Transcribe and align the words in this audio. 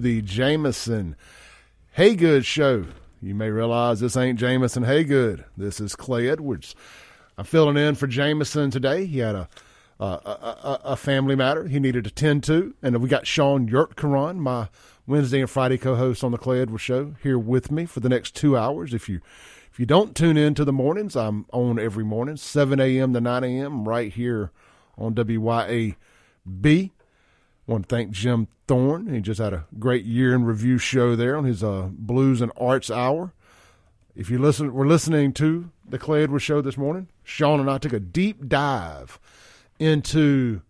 the 0.00 0.22
Jameson 0.22 1.16
Haygood 1.96 2.44
Show. 2.44 2.86
You 3.22 3.34
may 3.34 3.50
realize 3.50 4.00
this 4.00 4.16
ain't 4.16 4.38
Jameson 4.38 4.84
Haygood. 4.84 5.44
This 5.56 5.80
is 5.80 5.94
Clay 5.94 6.28
Edwards. 6.28 6.74
I'm 7.36 7.44
filling 7.44 7.76
in 7.76 7.94
for 7.94 8.06
Jameson 8.06 8.70
today. 8.70 9.04
He 9.04 9.18
had 9.18 9.34
a 9.34 9.48
a, 10.00 10.04
a, 10.04 10.80
a 10.84 10.96
family 10.96 11.36
matter 11.36 11.68
he 11.68 11.78
needed 11.78 12.04
to 12.04 12.10
tend 12.10 12.42
to, 12.44 12.74
and 12.82 12.96
we 13.02 13.08
got 13.08 13.26
Shaun 13.26 13.68
Yurtkuran, 13.68 14.38
my 14.38 14.68
Wednesday 15.06 15.40
and 15.40 15.50
Friday 15.50 15.76
co-host 15.76 16.24
on 16.24 16.32
the 16.32 16.38
Clay 16.38 16.62
Edwards 16.62 16.82
Show, 16.82 17.16
here 17.22 17.38
with 17.38 17.70
me 17.70 17.84
for 17.84 18.00
the 18.00 18.08
next 18.08 18.34
two 18.34 18.56
hours. 18.56 18.94
If 18.94 19.10
you 19.10 19.20
if 19.70 19.78
you 19.78 19.84
don't 19.84 20.16
tune 20.16 20.38
in 20.38 20.54
to 20.54 20.64
the 20.64 20.72
mornings, 20.72 21.16
I'm 21.16 21.44
on 21.52 21.78
every 21.78 22.04
morning, 22.04 22.38
7 22.38 22.80
a.m. 22.80 23.12
to 23.12 23.20
9 23.20 23.44
a.m. 23.44 23.86
right 23.86 24.10
here 24.10 24.50
on 24.96 25.14
WYAB. 25.14 25.94
I 26.46 26.90
want 27.66 27.88
to 27.88 27.94
thank 27.94 28.10
Jim 28.10 28.48
Thorne. 28.70 29.12
He 29.12 29.20
just 29.20 29.40
had 29.40 29.52
a 29.52 29.64
great 29.80 30.04
year 30.04 30.32
in 30.32 30.44
review 30.44 30.78
show 30.78 31.16
there 31.16 31.36
on 31.36 31.42
his 31.42 31.64
uh, 31.64 31.88
Blues 31.90 32.40
and 32.40 32.52
Arts 32.56 32.88
Hour. 32.88 33.34
If 34.14 34.30
you 34.30 34.38
listen, 34.38 34.72
we're 34.72 34.86
listening 34.86 35.32
to 35.32 35.72
the 35.84 35.98
Clay 35.98 36.22
Edwards 36.22 36.44
Show 36.44 36.60
this 36.60 36.76
morning. 36.76 37.08
Shaun 37.24 37.58
and 37.58 37.68
I 37.68 37.78
took 37.78 37.92
a 37.92 37.98
deep 37.98 38.46
dive 38.46 39.18
into 39.80 40.62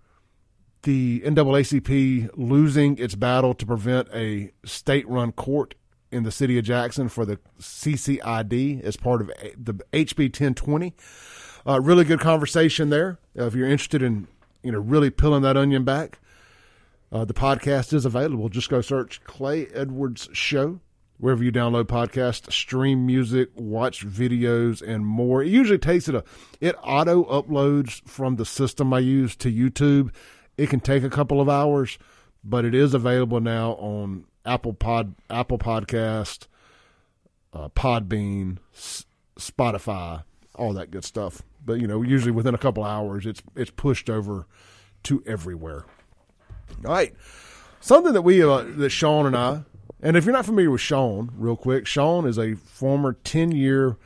the 0.81 1.21
NAACP 1.27 2.31
losing 2.37 2.97
its 2.97 3.17
battle 3.17 3.53
to 3.53 3.67
prevent 3.67 4.09
a 4.15 4.51
state-run 4.65 5.33
court 5.33 5.75
in 6.11 6.23
the 6.23 6.33
city 6.33 6.57
of 6.57 6.65
Jackson 6.65 7.11
for 7.11 7.27
the 7.27 7.39
CCID 7.61 8.83
as 8.83 8.97
part 8.97 9.21
of 9.21 9.27
the 9.59 9.75
HB 9.93 10.19
1020. 10.29 10.95
Uh, 11.67 11.79
really 11.83 12.05
good 12.05 12.21
conversation 12.21 12.89
there. 12.89 13.19
Uh, 13.39 13.45
if 13.45 13.55
you're 13.55 13.69
interested 13.69 14.03
in 14.03 14.27
you 14.63 14.73
know 14.73 14.81
really 14.81 15.11
peeling 15.11 15.43
that 15.43 15.59
onion 15.59 15.85
back, 15.85 16.19
uh, 17.13 17.25
the 17.25 17.35
podcast 17.35 17.93
is 17.93 18.05
available. 18.05 18.49
Just 18.49 18.69
go 18.69 18.81
search 18.81 19.23
Clay 19.25 19.67
Edwards 19.75 20.29
Show 20.33 20.81
wherever 21.21 21.45
you 21.45 21.53
download 21.53 21.85
podcasts, 21.85 22.51
stream 22.51 23.07
music, 23.07 23.51
watch 23.55 24.07
videos, 24.07 24.83
and 24.83 25.07
more. 25.07 25.43
It 25.43 25.49
usually 25.49 25.79
takes 25.79 26.09
it 26.09 26.15
a 26.15 26.25
it 26.61 26.75
auto 26.83 27.25
uploads 27.25 28.03
from 28.09 28.37
the 28.37 28.47
system 28.47 28.93
I 28.93 29.01
use 29.01 29.37
to 29.37 29.53
YouTube. 29.53 30.13
It 30.57 30.71
can 30.71 30.81
take 30.81 31.05
a 31.05 31.11
couple 31.11 31.41
of 31.41 31.49
hours, 31.49 31.99
but 32.43 32.65
it 32.65 32.75
is 32.75 32.95
available 32.95 33.41
now 33.41 33.73
on 33.73 34.25
Apple 34.45 34.73
Pod, 34.73 35.15
Apple 35.29 35.59
Podcast, 35.59 36.47
uh, 37.53 37.69
Podbean, 37.69 38.59
S- 38.75 39.05
Spotify, 39.39 40.25
all 40.55 40.73
that 40.73 40.91
good 40.91 41.05
stuff. 41.05 41.43
But 41.65 41.75
you 41.81 41.87
know, 41.87 42.03
usually 42.03 42.33
within 42.33 42.55
a 42.55 42.59
couple 42.59 42.83
hours, 42.83 43.27
it's 43.27 43.43
it's 43.55 43.71
pushed 43.71 44.09
over 44.09 44.47
to 45.05 45.23
everywhere. 45.27 45.85
All 46.85 46.93
right, 46.93 47.15
something 47.81 48.13
that 48.13 48.23
we 48.23 48.43
uh, 48.43 48.65
that 48.77 48.91
Shaun 48.91 49.27
and 49.27 49.37
I, 49.37 49.63
and 50.03 50.17
if 50.17 50.25
you're 50.25 50.33
not 50.33 50.47
familiar 50.47 50.71
with 50.71 50.81
Shaun, 50.81 51.31
real 51.37 51.57
quick, 51.57 51.87
Shaun 51.87 52.27
is 52.27 52.39
a 52.39 52.55
former 52.55 53.15
ten 53.25 53.53
year 53.53 53.97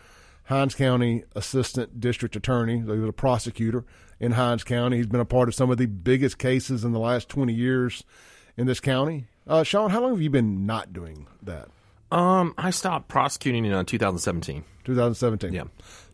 Hinds 0.45 0.75
County 0.75 1.25
Assistant 1.35 2.01
District 2.01 2.37
Attorney. 2.37 2.79
He 2.79 2.85
was 2.85 3.09
a 3.09 3.13
prosecutor 3.13 3.85
in 4.21 4.33
Hinds 4.33 4.65
County. 4.65 4.99
He's 4.99 5.07
been 5.07 5.21
a 5.21 5.25
part 5.25 5.49
of 5.49 5.55
some 5.55 5.71
of 5.71 5.79
the 5.79 5.87
biggest 5.87 6.39
cases 6.39 6.85
in 6.85 6.93
the 6.93 6.99
last 6.99 7.29
20 7.29 7.53
years 7.53 8.05
in 8.57 8.67
this 8.67 8.81
county. 8.81 9.27
Uh, 9.47 9.63
Shaun, 9.63 9.91
how 9.91 10.01
long 10.01 10.13
have 10.13 10.23
you 10.23 10.31
been 10.31 10.67
not 10.67 10.93
doing 10.93 11.27
that? 11.43 11.69
Um, 12.11 12.55
I 12.57 12.71
stopped 12.71 13.09
prosecuting 13.09 13.65
in 13.65 13.73
uh, 13.73 13.85
2017. 13.85 14.65
2017. 14.85 15.53
Yeah. 15.53 15.65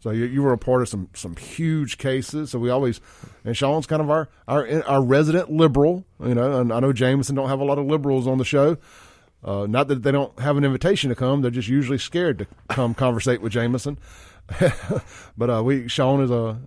So 0.00 0.10
you, 0.10 0.24
you 0.24 0.42
were 0.42 0.52
a 0.52 0.58
part 0.58 0.82
of 0.82 0.88
some 0.88 1.08
some 1.14 1.36
huge 1.36 1.98
cases. 1.98 2.50
So 2.50 2.58
we 2.58 2.70
always, 2.70 3.00
and 3.44 3.56
Shaun's 3.56 3.86
kind 3.86 4.02
of 4.02 4.10
our 4.10 4.28
our 4.48 4.82
our 4.84 5.02
resident 5.02 5.50
liberal. 5.50 6.04
You 6.24 6.34
know, 6.34 6.60
and 6.60 6.72
I 6.72 6.80
know 6.80 6.92
Jameson 6.92 7.36
don't 7.36 7.48
have 7.48 7.60
a 7.60 7.64
lot 7.64 7.78
of 7.78 7.86
liberals 7.86 8.26
on 8.26 8.38
the 8.38 8.44
show. 8.44 8.78
Uh, 9.42 9.66
not 9.66 9.88
that 9.88 10.02
they 10.02 10.12
don't 10.12 10.38
have 10.40 10.56
an 10.56 10.64
invitation 10.64 11.10
to 11.10 11.14
come; 11.14 11.42
they're 11.42 11.50
just 11.50 11.68
usually 11.68 11.98
scared 11.98 12.38
to 12.38 12.46
come 12.68 12.94
conversate 12.94 13.40
with 13.40 13.52
Jameson. 13.52 13.98
but 15.38 15.50
uh, 15.50 15.62
we 15.62 15.86
Shaun 15.86 16.22
is 16.22 16.30
a 16.30 16.58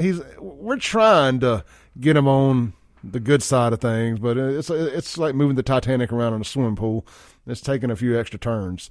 he's 0.00 0.20
we're 0.38 0.78
trying 0.78 1.40
to 1.40 1.64
get 2.00 2.16
him 2.16 2.26
on 2.26 2.72
the 3.02 3.20
good 3.20 3.42
side 3.42 3.72
of 3.72 3.80
things, 3.80 4.18
but 4.18 4.36
it's 4.36 4.70
it's 4.70 5.18
like 5.18 5.34
moving 5.34 5.56
the 5.56 5.62
Titanic 5.62 6.12
around 6.12 6.34
in 6.34 6.40
a 6.40 6.44
swimming 6.44 6.76
pool. 6.76 7.06
It's 7.46 7.60
taking 7.60 7.90
a 7.90 7.96
few 7.96 8.18
extra 8.18 8.38
turns. 8.38 8.90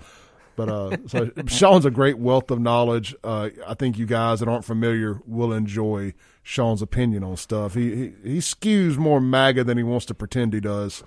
But 0.55 0.69
uh, 0.69 0.97
so 1.07 1.31
Shaun's 1.47 1.85
a 1.85 1.91
great 1.91 2.17
wealth 2.19 2.51
of 2.51 2.59
knowledge. 2.59 3.15
Uh, 3.23 3.49
I 3.65 3.73
think 3.73 3.97
you 3.97 4.05
guys 4.05 4.39
that 4.39 4.47
aren't 4.47 4.65
familiar 4.65 5.19
will 5.25 5.51
enjoy 5.51 6.13
Shaun's 6.43 6.81
opinion 6.81 7.23
on 7.23 7.37
stuff. 7.37 7.73
He, 7.73 7.95
he 7.95 8.13
he 8.23 8.37
skews 8.37 8.97
more 8.97 9.19
MAGA 9.19 9.63
than 9.63 9.77
he 9.77 9.83
wants 9.83 10.05
to 10.07 10.13
pretend 10.13 10.53
he 10.53 10.59
does. 10.59 11.03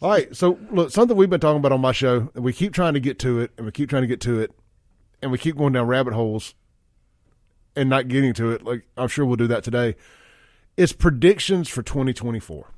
All 0.00 0.10
right, 0.10 0.34
so 0.34 0.58
look, 0.70 0.90
something 0.90 1.16
we've 1.16 1.30
been 1.30 1.40
talking 1.40 1.58
about 1.58 1.72
on 1.72 1.80
my 1.80 1.92
show, 1.92 2.30
and 2.34 2.44
we 2.44 2.52
keep 2.52 2.72
trying 2.72 2.94
to 2.94 3.00
get 3.00 3.18
to 3.20 3.40
it, 3.40 3.52
and 3.56 3.66
we 3.66 3.72
keep 3.72 3.88
trying 3.88 4.02
to 4.02 4.08
get 4.08 4.20
to 4.22 4.40
it, 4.40 4.50
and 5.22 5.30
we 5.30 5.38
keep 5.38 5.56
going 5.56 5.72
down 5.72 5.86
rabbit 5.86 6.12
holes 6.12 6.54
and 7.76 7.88
not 7.88 8.08
getting 8.08 8.32
to 8.34 8.50
it. 8.50 8.64
Like 8.64 8.84
I'm 8.96 9.08
sure 9.08 9.24
we'll 9.24 9.36
do 9.36 9.46
that 9.48 9.64
today. 9.64 9.96
It's 10.76 10.92
predictions 10.92 11.68
for 11.68 11.82
2024. 11.82 12.70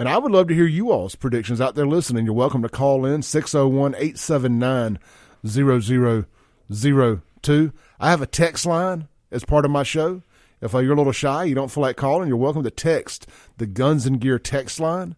And 0.00 0.08
I 0.08 0.16
would 0.16 0.32
love 0.32 0.48
to 0.48 0.54
hear 0.54 0.64
you 0.64 0.92
all's 0.92 1.14
predictions 1.14 1.60
out 1.60 1.74
there 1.74 1.86
listening. 1.86 2.24
You're 2.24 2.32
welcome 2.32 2.62
to 2.62 2.70
call 2.70 3.04
in 3.04 3.20
601 3.20 3.96
879 3.96 4.98
0002. 5.46 7.72
I 8.00 8.10
have 8.10 8.22
a 8.22 8.26
text 8.26 8.64
line 8.64 9.08
as 9.30 9.44
part 9.44 9.66
of 9.66 9.70
my 9.70 9.82
show. 9.82 10.22
If 10.62 10.72
you're 10.72 10.94
a 10.94 10.96
little 10.96 11.12
shy, 11.12 11.44
you 11.44 11.54
don't 11.54 11.70
feel 11.70 11.82
like 11.82 11.98
calling, 11.98 12.28
you're 12.28 12.38
welcome 12.38 12.62
to 12.62 12.70
text 12.70 13.26
the 13.58 13.66
Guns 13.66 14.06
and 14.06 14.18
Gear 14.18 14.38
text 14.38 14.80
line. 14.80 15.16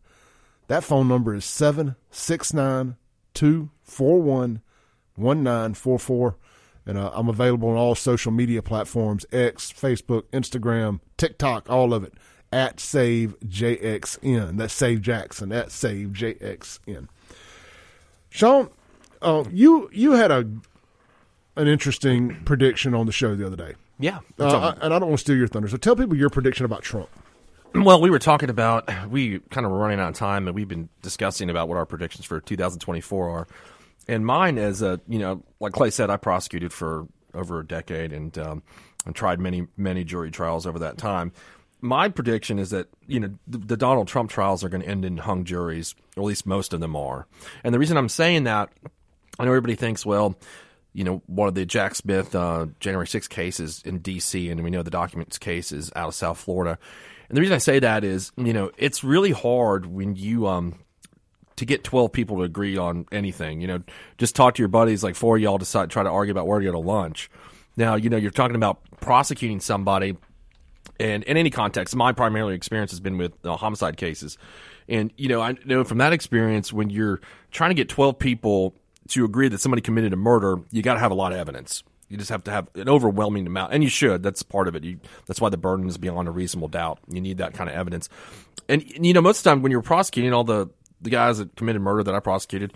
That 0.66 0.82
phone 0.82 1.06
number 1.06 1.32
is 1.32 1.44
769 1.44 2.96
241 3.34 4.62
1944. 5.14 6.36
And 6.86 6.98
uh, 6.98 7.12
I'm 7.14 7.28
available 7.28 7.68
on 7.68 7.76
all 7.76 7.94
social 7.94 8.32
media 8.32 8.62
platforms 8.62 9.26
X, 9.30 9.72
Facebook, 9.72 10.22
Instagram, 10.32 10.98
TikTok, 11.16 11.70
all 11.70 11.94
of 11.94 12.02
it 12.02 12.14
at 12.52 12.78
Save 12.78 13.38
JXN. 13.40 14.58
That's 14.58 14.74
Save 14.74 15.00
Jackson 15.00 15.52
at 15.52 15.72
Save 15.72 16.08
JXN. 16.10 17.08
Shaun, 18.28 18.70
uh, 19.20 19.44
you 19.50 19.90
you 19.92 20.12
had 20.12 20.30
a 20.30 20.48
an 21.56 21.68
interesting 21.68 22.42
prediction 22.44 22.94
on 22.94 23.06
the 23.06 23.12
show 23.12 23.34
the 23.34 23.46
other 23.46 23.56
day. 23.56 23.74
Yeah. 23.98 24.20
Uh, 24.38 24.74
and 24.80 24.92
I 24.92 24.98
don't 24.98 25.08
want 25.08 25.18
to 25.18 25.24
steal 25.24 25.36
your 25.36 25.48
thunder. 25.48 25.68
So 25.68 25.76
tell 25.76 25.94
people 25.94 26.16
your 26.16 26.30
prediction 26.30 26.64
about 26.64 26.82
Trump. 26.82 27.08
Well, 27.74 28.00
we 28.00 28.10
were 28.10 28.18
talking 28.18 28.50
about 28.50 28.90
we 29.08 29.38
kind 29.50 29.64
of 29.64 29.72
were 29.72 29.78
running 29.78 30.00
out 30.00 30.10
of 30.10 30.14
time, 30.14 30.46
and 30.46 30.54
we've 30.54 30.68
been 30.68 30.88
discussing 31.00 31.48
about 31.48 31.68
what 31.68 31.78
our 31.78 31.86
predictions 31.86 32.26
for 32.26 32.40
2024 32.40 33.30
are. 33.30 33.46
And 34.08 34.26
mine 34.26 34.58
is 34.58 34.82
a 34.82 35.00
you 35.08 35.18
know, 35.18 35.42
like 35.60 35.72
Clay 35.72 35.90
said, 35.90 36.10
I 36.10 36.16
prosecuted 36.16 36.72
for 36.72 37.06
over 37.34 37.60
a 37.60 37.66
decade 37.66 38.12
and 38.12 38.36
um, 38.36 38.62
and 39.06 39.14
tried 39.14 39.40
many 39.40 39.68
many 39.76 40.04
jury 40.04 40.30
trials 40.30 40.66
over 40.66 40.80
that 40.80 40.98
time. 40.98 41.32
My 41.82 42.08
prediction 42.08 42.58
is 42.58 42.70
that 42.70 42.88
you 43.06 43.20
know 43.20 43.30
the, 43.46 43.76
Donald 43.76 44.08
Trump 44.08 44.30
trials 44.30 44.62
are 44.64 44.68
going 44.68 44.82
to 44.82 44.88
end 44.88 45.04
in 45.04 45.18
hung 45.18 45.44
juries, 45.44 45.94
or 46.16 46.22
at 46.22 46.26
least 46.26 46.46
most 46.46 46.72
of 46.72 46.80
them 46.80 46.96
are. 46.96 47.26
And 47.64 47.74
the 47.74 47.78
reason 47.78 47.96
I'm 47.96 48.08
saying 48.08 48.44
that, 48.44 48.70
I 49.38 49.44
know 49.44 49.50
everybody 49.50 49.74
thinks, 49.74 50.06
well, 50.06 50.36
you 50.92 51.04
know, 51.04 51.22
one 51.26 51.48
of 51.48 51.54
the 51.54 51.66
Jack 51.66 51.94
Smith 51.94 52.34
uh, 52.34 52.66
January 52.80 53.06
6 53.06 53.26
cases 53.28 53.82
in 53.84 53.98
D.C., 53.98 54.48
and 54.48 54.62
we 54.62 54.70
know 54.70 54.82
the 54.82 54.90
documents 54.90 55.38
case 55.38 55.72
is 55.72 55.90
out 55.96 56.08
of 56.08 56.14
South 56.14 56.38
Florida. 56.38 56.78
And 57.28 57.36
the 57.36 57.40
reason 57.40 57.54
I 57.54 57.58
say 57.58 57.78
that 57.78 58.04
is, 58.04 58.30
you 58.36 58.52
know, 58.52 58.70
it's 58.76 59.02
really 59.02 59.30
hard 59.30 59.86
when 59.86 60.16
you 60.16 60.46
um, 60.46 60.78
to 61.56 61.64
get 61.64 61.84
12 61.84 62.12
people 62.12 62.36
to 62.38 62.42
agree 62.42 62.76
on 62.76 63.06
anything. 63.10 63.60
You 63.60 63.68
know, 63.68 63.82
just 64.18 64.36
talk 64.36 64.54
to 64.56 64.62
your 64.62 64.68
buddies, 64.68 65.02
like 65.02 65.14
four 65.14 65.36
of 65.36 65.42
y'all 65.42 65.58
decide, 65.58 65.90
try 65.90 66.02
to 66.02 66.10
argue 66.10 66.32
about 66.32 66.46
where 66.46 66.58
to 66.58 66.64
go 66.64 66.72
to 66.72 66.78
lunch. 66.78 67.30
Now, 67.76 67.94
you 67.94 68.10
know, 68.10 68.16
you're 68.16 68.30
talking 68.30 68.56
about 68.56 68.80
prosecuting 69.00 69.60
somebody, 69.60 70.16
and 71.02 71.24
in 71.24 71.36
any 71.36 71.50
context, 71.50 71.96
my 71.96 72.12
primary 72.12 72.54
experience 72.54 72.92
has 72.92 73.00
been 73.00 73.18
with 73.18 73.32
uh, 73.44 73.56
homicide 73.56 73.96
cases. 73.96 74.38
And, 74.88 75.12
you 75.16 75.28
know, 75.28 75.40
I 75.40 75.56
know 75.64 75.82
from 75.82 75.98
that 75.98 76.12
experience, 76.12 76.72
when 76.72 76.90
you're 76.90 77.20
trying 77.50 77.70
to 77.70 77.74
get 77.74 77.88
12 77.88 78.18
people 78.18 78.74
to 79.08 79.24
agree 79.24 79.48
that 79.48 79.58
somebody 79.58 79.82
committed 79.82 80.12
a 80.12 80.16
murder, 80.16 80.60
you 80.70 80.80
got 80.80 80.94
to 80.94 81.00
have 81.00 81.10
a 81.10 81.14
lot 81.14 81.32
of 81.32 81.38
evidence. 81.38 81.82
You 82.08 82.16
just 82.16 82.30
have 82.30 82.44
to 82.44 82.50
have 82.50 82.68
an 82.74 82.88
overwhelming 82.88 83.46
amount, 83.46 83.72
and 83.72 83.82
you 83.82 83.88
should. 83.88 84.22
That's 84.22 84.42
part 84.42 84.68
of 84.68 84.76
it. 84.76 84.84
You, 84.84 85.00
that's 85.26 85.40
why 85.40 85.48
the 85.48 85.56
burden 85.56 85.88
is 85.88 85.98
beyond 85.98 86.28
a 86.28 86.30
reasonable 86.30 86.68
doubt. 86.68 86.98
You 87.08 87.20
need 87.20 87.38
that 87.38 87.54
kind 87.54 87.68
of 87.68 87.74
evidence. 87.74 88.08
And 88.68 88.84
you 89.04 89.12
know, 89.12 89.22
most 89.22 89.38
of 89.38 89.44
the 89.44 89.50
time 89.50 89.62
when 89.62 89.72
you're 89.72 89.82
prosecuting, 89.82 90.32
all 90.32 90.44
the 90.44 90.68
the 91.00 91.10
guys 91.10 91.38
that 91.38 91.56
committed 91.56 91.82
murder 91.82 92.04
that 92.04 92.14
I 92.14 92.20
prosecuted, 92.20 92.74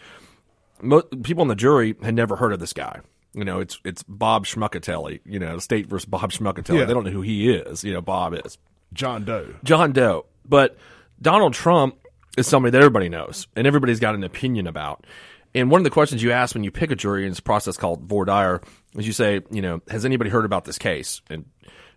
people 1.23 1.43
on 1.43 1.49
the 1.49 1.55
jury 1.55 1.94
had 2.02 2.14
never 2.14 2.37
heard 2.37 2.52
of 2.52 2.61
this 2.61 2.73
guy. 2.73 3.00
You 3.37 3.44
know, 3.44 3.61
it's 3.61 3.79
it's 3.85 4.03
Bob 4.03 4.47
Schmuckatelli. 4.47 5.21
You 5.27 5.38
know, 5.38 5.59
state 5.59 5.87
versus 5.87 6.06
Bob 6.06 6.33
Schmuckatelli. 6.33 6.79
Yeah. 6.79 6.85
They 6.87 6.94
don't 6.94 7.05
know 7.05 7.11
who 7.11 7.21
he 7.21 7.53
is. 7.53 7.85
You 7.85 7.93
know, 7.93 8.00
Bob 8.00 8.35
is 8.35 8.56
John 8.94 9.25
Doe. 9.25 9.55
John 9.62 9.93
Doe. 9.93 10.25
But 10.49 10.79
Donald 11.21 11.53
Trump 11.53 11.99
is 12.38 12.47
somebody 12.47 12.71
that 12.71 12.79
everybody 12.79 13.11
knows 13.11 13.47
and 13.55 13.67
everybody's 13.67 14.00
got 14.00 14.15
an 14.15 14.25
opinion 14.25 14.67
about. 14.67 15.06
And 15.55 15.71
one 15.71 15.81
of 15.81 15.85
the 15.85 15.91
questions 15.91 16.23
you 16.23 16.33
ask 16.33 16.55
when 16.55 16.65
you 16.65 16.71
pick 16.71 16.91
a 16.91 16.97
jury 16.97 17.25
in 17.25 17.31
this 17.31 17.41
process 17.41 17.77
called 17.77 18.03
voir 18.03 18.25
dire 18.25 18.62
is 18.97 19.06
you 19.06 19.12
say, 19.12 19.43
you 19.50 19.62
know, 19.62 19.83
has 19.88 20.05
anybody 20.05 20.31
heard 20.31 20.44
about 20.47 20.65
this 20.65 20.79
case? 20.79 21.21
And 21.29 21.44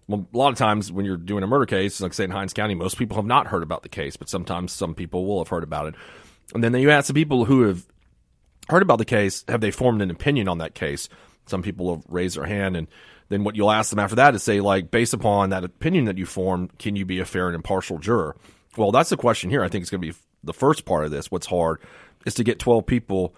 well, 0.08 0.28
a 0.34 0.38
lot 0.38 0.52
of 0.52 0.58
times 0.58 0.92
when 0.92 1.06
you're 1.06 1.18
doing 1.18 1.44
a 1.44 1.48
murder 1.48 1.66
case, 1.66 2.02
like 2.02 2.14
say 2.14 2.26
in 2.26 2.32
Hinds 2.32 2.54
County, 2.54 2.76
most 2.76 2.98
people 2.98 3.16
have 3.16 3.26
not 3.26 3.48
heard 3.48 3.64
about 3.64 3.84
the 3.84 3.90
case, 3.90 4.18
but 4.18 4.28
sometimes 4.30 4.72
some 4.72 4.94
people 4.94 5.26
will 5.26 5.40
have 5.40 5.50
heard 5.50 5.64
about 5.64 5.88
it. 5.88 5.96
And 6.54 6.64
then 6.64 6.74
you 6.76 6.92
ask 6.92 7.08
the 7.08 7.14
people 7.14 7.46
who 7.46 7.62
have 7.64 7.86
heard 8.70 8.82
about 8.82 8.98
the 8.98 9.06
case, 9.06 9.46
have 9.48 9.62
they 9.62 9.72
formed 9.72 10.02
an 10.02 10.12
opinion 10.12 10.48
on 10.48 10.58
that 10.60 10.74
case? 10.74 11.10
Some 11.50 11.62
people 11.62 11.86
will 11.86 12.04
raise 12.08 12.36
their 12.36 12.46
hand, 12.46 12.78
and 12.78 12.88
then 13.30 13.44
what 13.44 13.56
you'll 13.56 13.72
ask 13.72 13.90
them 13.90 14.00
after 14.00 14.16
that 14.16 14.36
is 14.36 14.44
say, 14.44 14.62
like, 14.62 14.92
based 14.92 15.14
upon 15.14 15.50
that 15.50 15.64
opinion 15.64 16.06
that 16.06 16.18
you 16.18 16.26
formed, 16.26 16.78
can 16.80 16.96
you 16.96 17.06
be 17.06 17.20
a 17.20 17.26
fair 17.26 17.48
and 17.48 17.56
impartial 17.56 17.98
juror? 17.98 18.36
Well, 18.78 18.92
that's 18.92 19.10
the 19.10 19.18
question 19.18 19.50
here. 19.50 19.64
I 19.64 19.68
think 19.68 19.82
it's 19.82 19.92
going 19.92 20.02
to 20.02 20.08
be 20.08 20.18
the 20.44 20.54
first 20.54 20.86
part 20.86 21.06
of 21.06 21.12
this. 21.12 21.30
What's 21.30 21.48
hard 21.48 21.82
is 22.26 22.36
to 22.36 22.44
get 22.44 22.60
12 22.60 22.86
people 22.86 23.36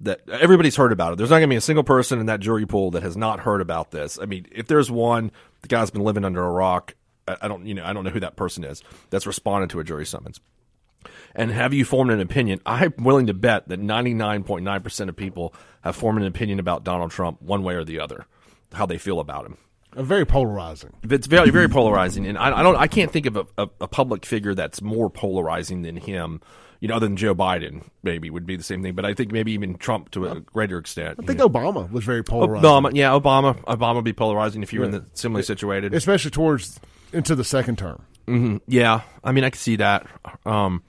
that 0.00 0.28
everybody's 0.28 0.76
heard 0.76 0.92
about 0.92 1.12
it. 1.12 1.16
There's 1.16 1.30
not 1.30 1.36
going 1.36 1.48
to 1.48 1.54
be 1.54 1.56
a 1.56 1.62
single 1.62 1.84
person 1.84 2.20
in 2.20 2.26
that 2.26 2.40
jury 2.40 2.66
pool 2.66 2.90
that 2.92 3.02
has 3.02 3.16
not 3.16 3.40
heard 3.40 3.60
about 3.60 3.90
this. 3.90 4.18
I 4.20 4.26
mean, 4.26 4.46
if 4.52 4.66
there's 4.66 4.90
one, 4.90 5.30
the 5.62 5.68
guy's 5.68 5.90
been 5.90 6.02
living 6.02 6.24
under 6.24 6.44
a 6.44 6.50
rock. 6.50 6.94
I 7.26 7.48
don't, 7.48 7.64
you 7.66 7.74
know, 7.74 7.84
I 7.84 7.92
don't 7.92 8.04
know 8.04 8.10
who 8.10 8.20
that 8.20 8.36
person 8.36 8.64
is 8.64 8.82
that's 9.08 9.26
responded 9.26 9.70
to 9.70 9.80
a 9.80 9.84
jury 9.84 10.04
summons 10.04 10.40
and 11.34 11.50
have 11.50 11.74
you 11.74 11.84
formed 11.84 12.10
an 12.10 12.20
opinion? 12.20 12.60
I'm 12.66 12.94
willing 12.98 13.26
to 13.26 13.34
bet 13.34 13.68
that 13.68 13.80
99.9% 13.80 15.08
of 15.08 15.16
people 15.16 15.54
have 15.82 15.96
formed 15.96 16.20
an 16.20 16.26
opinion 16.26 16.58
about 16.58 16.84
Donald 16.84 17.10
Trump 17.10 17.40
one 17.42 17.62
way 17.62 17.74
or 17.74 17.84
the 17.84 18.00
other, 18.00 18.26
how 18.72 18.86
they 18.86 18.98
feel 18.98 19.20
about 19.20 19.46
him. 19.46 19.58
Very 19.94 20.24
polarizing. 20.26 20.92
It's 21.04 21.28
very, 21.28 21.50
very 21.50 21.68
polarizing, 21.68 22.26
and 22.26 22.36
I, 22.36 22.58
I 22.58 22.62
don't, 22.62 22.76
I 22.76 22.88
can't 22.88 23.12
think 23.12 23.26
of 23.26 23.36
a, 23.36 23.46
a, 23.56 23.68
a 23.82 23.88
public 23.88 24.26
figure 24.26 24.54
that's 24.54 24.82
more 24.82 25.08
polarizing 25.08 25.82
than 25.82 25.96
him. 25.96 26.40
You 26.80 26.88
know, 26.88 26.96
other 26.96 27.06
than 27.06 27.16
Joe 27.16 27.34
Biden, 27.34 27.84
maybe 28.02 28.28
would 28.28 28.44
be 28.44 28.56
the 28.56 28.64
same 28.64 28.82
thing, 28.82 28.94
but 28.94 29.04
I 29.04 29.14
think 29.14 29.30
maybe 29.30 29.52
even 29.52 29.76
Trump 29.76 30.10
to 30.10 30.26
a 30.26 30.40
greater 30.40 30.78
extent. 30.78 31.18
I 31.22 31.26
think 31.26 31.38
Obama 31.38 31.90
was 31.90 32.04
very 32.04 32.22
polarizing, 32.24 32.68
Obama, 32.68 32.90
yeah, 32.92 33.10
Obama, 33.10 33.56
Obama 33.64 33.94
would 33.94 34.04
be 34.04 34.12
polarizing 34.12 34.62
if 34.62 34.72
you 34.72 34.80
were 34.80 34.86
in 34.86 34.90
the 34.90 35.06
similarly 35.14 35.44
situated. 35.44 35.94
especially 35.94 36.32
towards 36.32 36.80
into 37.12 37.34
the 37.36 37.44
second 37.44 37.78
term. 37.78 38.02
Yeah, 38.66 39.02
I 39.22 39.32
mean, 39.32 39.44
I 39.44 39.50
can 39.50 39.58
see 39.58 39.76
that. 39.76 40.06
Um, 40.44 40.82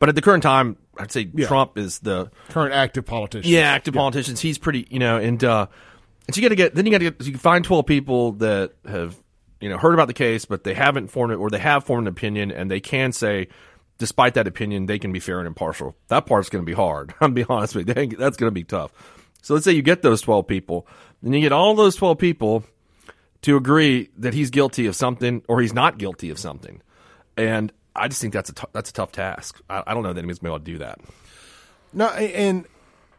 but 0.00 0.08
at 0.08 0.14
the 0.16 0.22
current 0.22 0.42
time, 0.42 0.76
I'd 0.98 1.12
say 1.12 1.26
Trump 1.26 1.78
is 1.78 2.00
the 2.00 2.30
Current 2.48 2.74
active 2.74 3.04
politician. 3.04 3.52
Yeah, 3.52 3.70
active 3.70 3.94
politicians. 3.94 4.40
He's 4.40 4.58
pretty, 4.58 4.88
you 4.90 4.98
know, 4.98 5.18
and 5.18 5.44
uh, 5.44 5.66
and 6.26 6.34
so 6.34 6.40
you 6.40 6.44
got 6.44 6.48
to 6.48 6.56
get 6.56 6.74
then 6.74 6.86
you 6.86 6.90
got 6.90 6.98
to 6.98 7.10
get 7.10 7.26
you 7.26 7.32
can 7.32 7.38
find 7.38 7.64
twelve 7.64 7.86
people 7.86 8.32
that 8.32 8.72
have 8.88 9.16
you 9.60 9.68
know 9.68 9.76
heard 9.76 9.94
about 9.94 10.08
the 10.08 10.14
case, 10.14 10.46
but 10.46 10.64
they 10.64 10.74
haven't 10.74 11.08
formed 11.08 11.32
it 11.32 11.36
or 11.36 11.50
they 11.50 11.58
have 11.58 11.84
formed 11.84 12.08
an 12.08 12.12
opinion, 12.12 12.50
and 12.50 12.70
they 12.70 12.80
can 12.80 13.12
say, 13.12 13.48
despite 13.98 14.34
that 14.34 14.48
opinion, 14.48 14.86
they 14.86 14.98
can 14.98 15.12
be 15.12 15.20
fair 15.20 15.38
and 15.38 15.46
impartial. 15.46 15.94
That 16.08 16.24
part's 16.26 16.48
going 16.48 16.64
to 16.64 16.66
be 16.66 16.74
hard. 16.74 17.14
I'm 17.20 17.34
be 17.34 17.44
honest 17.48 17.74
with 17.74 17.88
you, 17.88 18.16
that's 18.16 18.38
going 18.38 18.48
to 18.48 18.54
be 18.54 18.64
tough. 18.64 18.92
So 19.42 19.54
let's 19.54 19.64
say 19.64 19.72
you 19.72 19.82
get 19.82 20.00
those 20.00 20.22
twelve 20.22 20.46
people, 20.46 20.86
then 21.22 21.34
you 21.34 21.40
get 21.40 21.52
all 21.52 21.74
those 21.74 21.94
twelve 21.94 22.18
people 22.18 22.64
to 23.42 23.56
agree 23.56 24.08
that 24.16 24.32
he's 24.32 24.48
guilty 24.48 24.86
of 24.86 24.96
something 24.96 25.42
or 25.46 25.60
he's 25.60 25.74
not 25.74 25.98
guilty 25.98 26.30
of 26.30 26.38
something, 26.38 26.80
and 27.36 27.70
I 27.96 28.08
just 28.08 28.20
think 28.20 28.32
that's 28.32 28.50
a 28.50 28.54
t- 28.54 28.66
that's 28.72 28.90
a 28.90 28.92
tough 28.92 29.12
task. 29.12 29.60
I, 29.68 29.82
I 29.86 29.94
don't 29.94 30.02
know 30.02 30.12
that 30.12 30.18
anybody's 30.18 30.38
going 30.38 30.52
to 30.54 30.58
be 30.64 30.72
able 30.72 30.80
to 30.80 30.84
do 30.84 30.84
that. 30.84 31.00
No, 31.92 32.06
and 32.08 32.66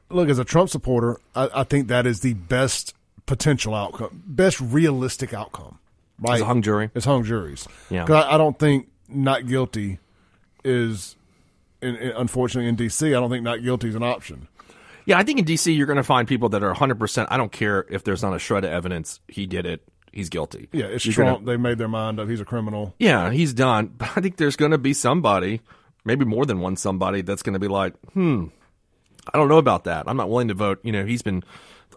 look, 0.10 0.30
as 0.30 0.40
a 0.40 0.46
Trump 0.46 0.70
supporter, 0.70 1.20
I, 1.36 1.50
I 1.54 1.64
think 1.64 1.88
that 1.90 2.06
is 2.06 2.22
the 2.22 2.34
best 2.34 2.94
potential 3.26 3.76
outcome, 3.76 4.24
best 4.26 4.60
realistic 4.62 5.34
outcome. 5.34 5.78
Right? 6.20 6.36
As 6.36 6.42
a 6.42 6.46
hung 6.46 6.62
jury. 6.62 6.90
As 6.96 7.06
hung 7.06 7.24
juries. 7.24 7.68
Yeah. 7.90 8.06
'Cause 8.06 8.24
I, 8.26 8.36
I 8.36 8.38
don't 8.38 8.58
think 8.58 8.88
not 9.10 9.48
guilty 9.48 10.00
is, 10.64 11.16
in, 11.82 11.96
in, 11.96 12.12
unfortunately, 12.12 12.70
in 12.70 12.76
D.C., 12.76 13.08
I 13.08 13.12
don't 13.20 13.30
think 13.30 13.44
not 13.44 13.64
guilty 13.64 13.90
is 13.90 13.96
an 13.96 14.04
option. 14.04 14.48
Yeah, 15.06 15.18
I 15.18 15.24
think 15.24 15.40
in 15.40 15.46
DC 15.46 15.76
you're 15.76 15.88
going 15.88 15.98
to 15.98 16.04
find 16.04 16.28
people 16.28 16.50
that 16.50 16.62
are 16.64 16.74
100%. 16.76 17.28
I 17.32 17.38
don't 17.38 17.52
care 17.52 17.86
if 17.90 18.04
there's 18.04 18.22
not 18.22 18.36
a 18.36 18.40
shred 18.40 18.64
of 18.64 18.72
evidence 18.72 19.20
he 19.28 19.48
did 19.48 19.66
it. 19.66 19.82
He's 20.12 20.30
guilty. 20.30 20.68
Yeah, 20.72 20.86
it's 20.86 21.06
You're 21.06 21.14
Trump. 21.14 21.40
gonna- 21.40 21.52
they 21.52 21.58
made 21.58 21.78
their 21.78 21.88
mind 21.88 22.20
up. 22.20 22.28
He's 22.28 22.42
a 22.42 22.46
criminal. 22.46 22.94
yeah, 23.00 23.32
he's 23.32 23.54
done. 23.54 23.94
But 23.98 24.10
I 24.18 24.22
think 24.22 24.38
there's 24.38 24.56
going 24.56 24.72
to 24.72 24.78
be 24.78 24.94
somebody, 24.94 25.62
maybe 26.04 26.26
more 26.26 26.46
than 26.46 26.60
one 26.60 26.76
somebody, 26.76 27.22
that's 27.22 27.44
going 27.44 27.54
to 27.54 27.60
be 27.60 27.68
like, 27.70 27.94
hmm, 28.14 28.48
I 29.34 29.38
don't 29.38 29.48
know 29.48 29.58
about 29.58 29.86
that. 29.86 30.06
I'm 30.08 30.18
not 30.18 30.30
willing 30.30 30.50
to 30.50 30.54
vote. 30.54 30.80
You 30.84 30.92
know, 30.92 31.06
he's 31.06 31.22
been, 31.22 31.44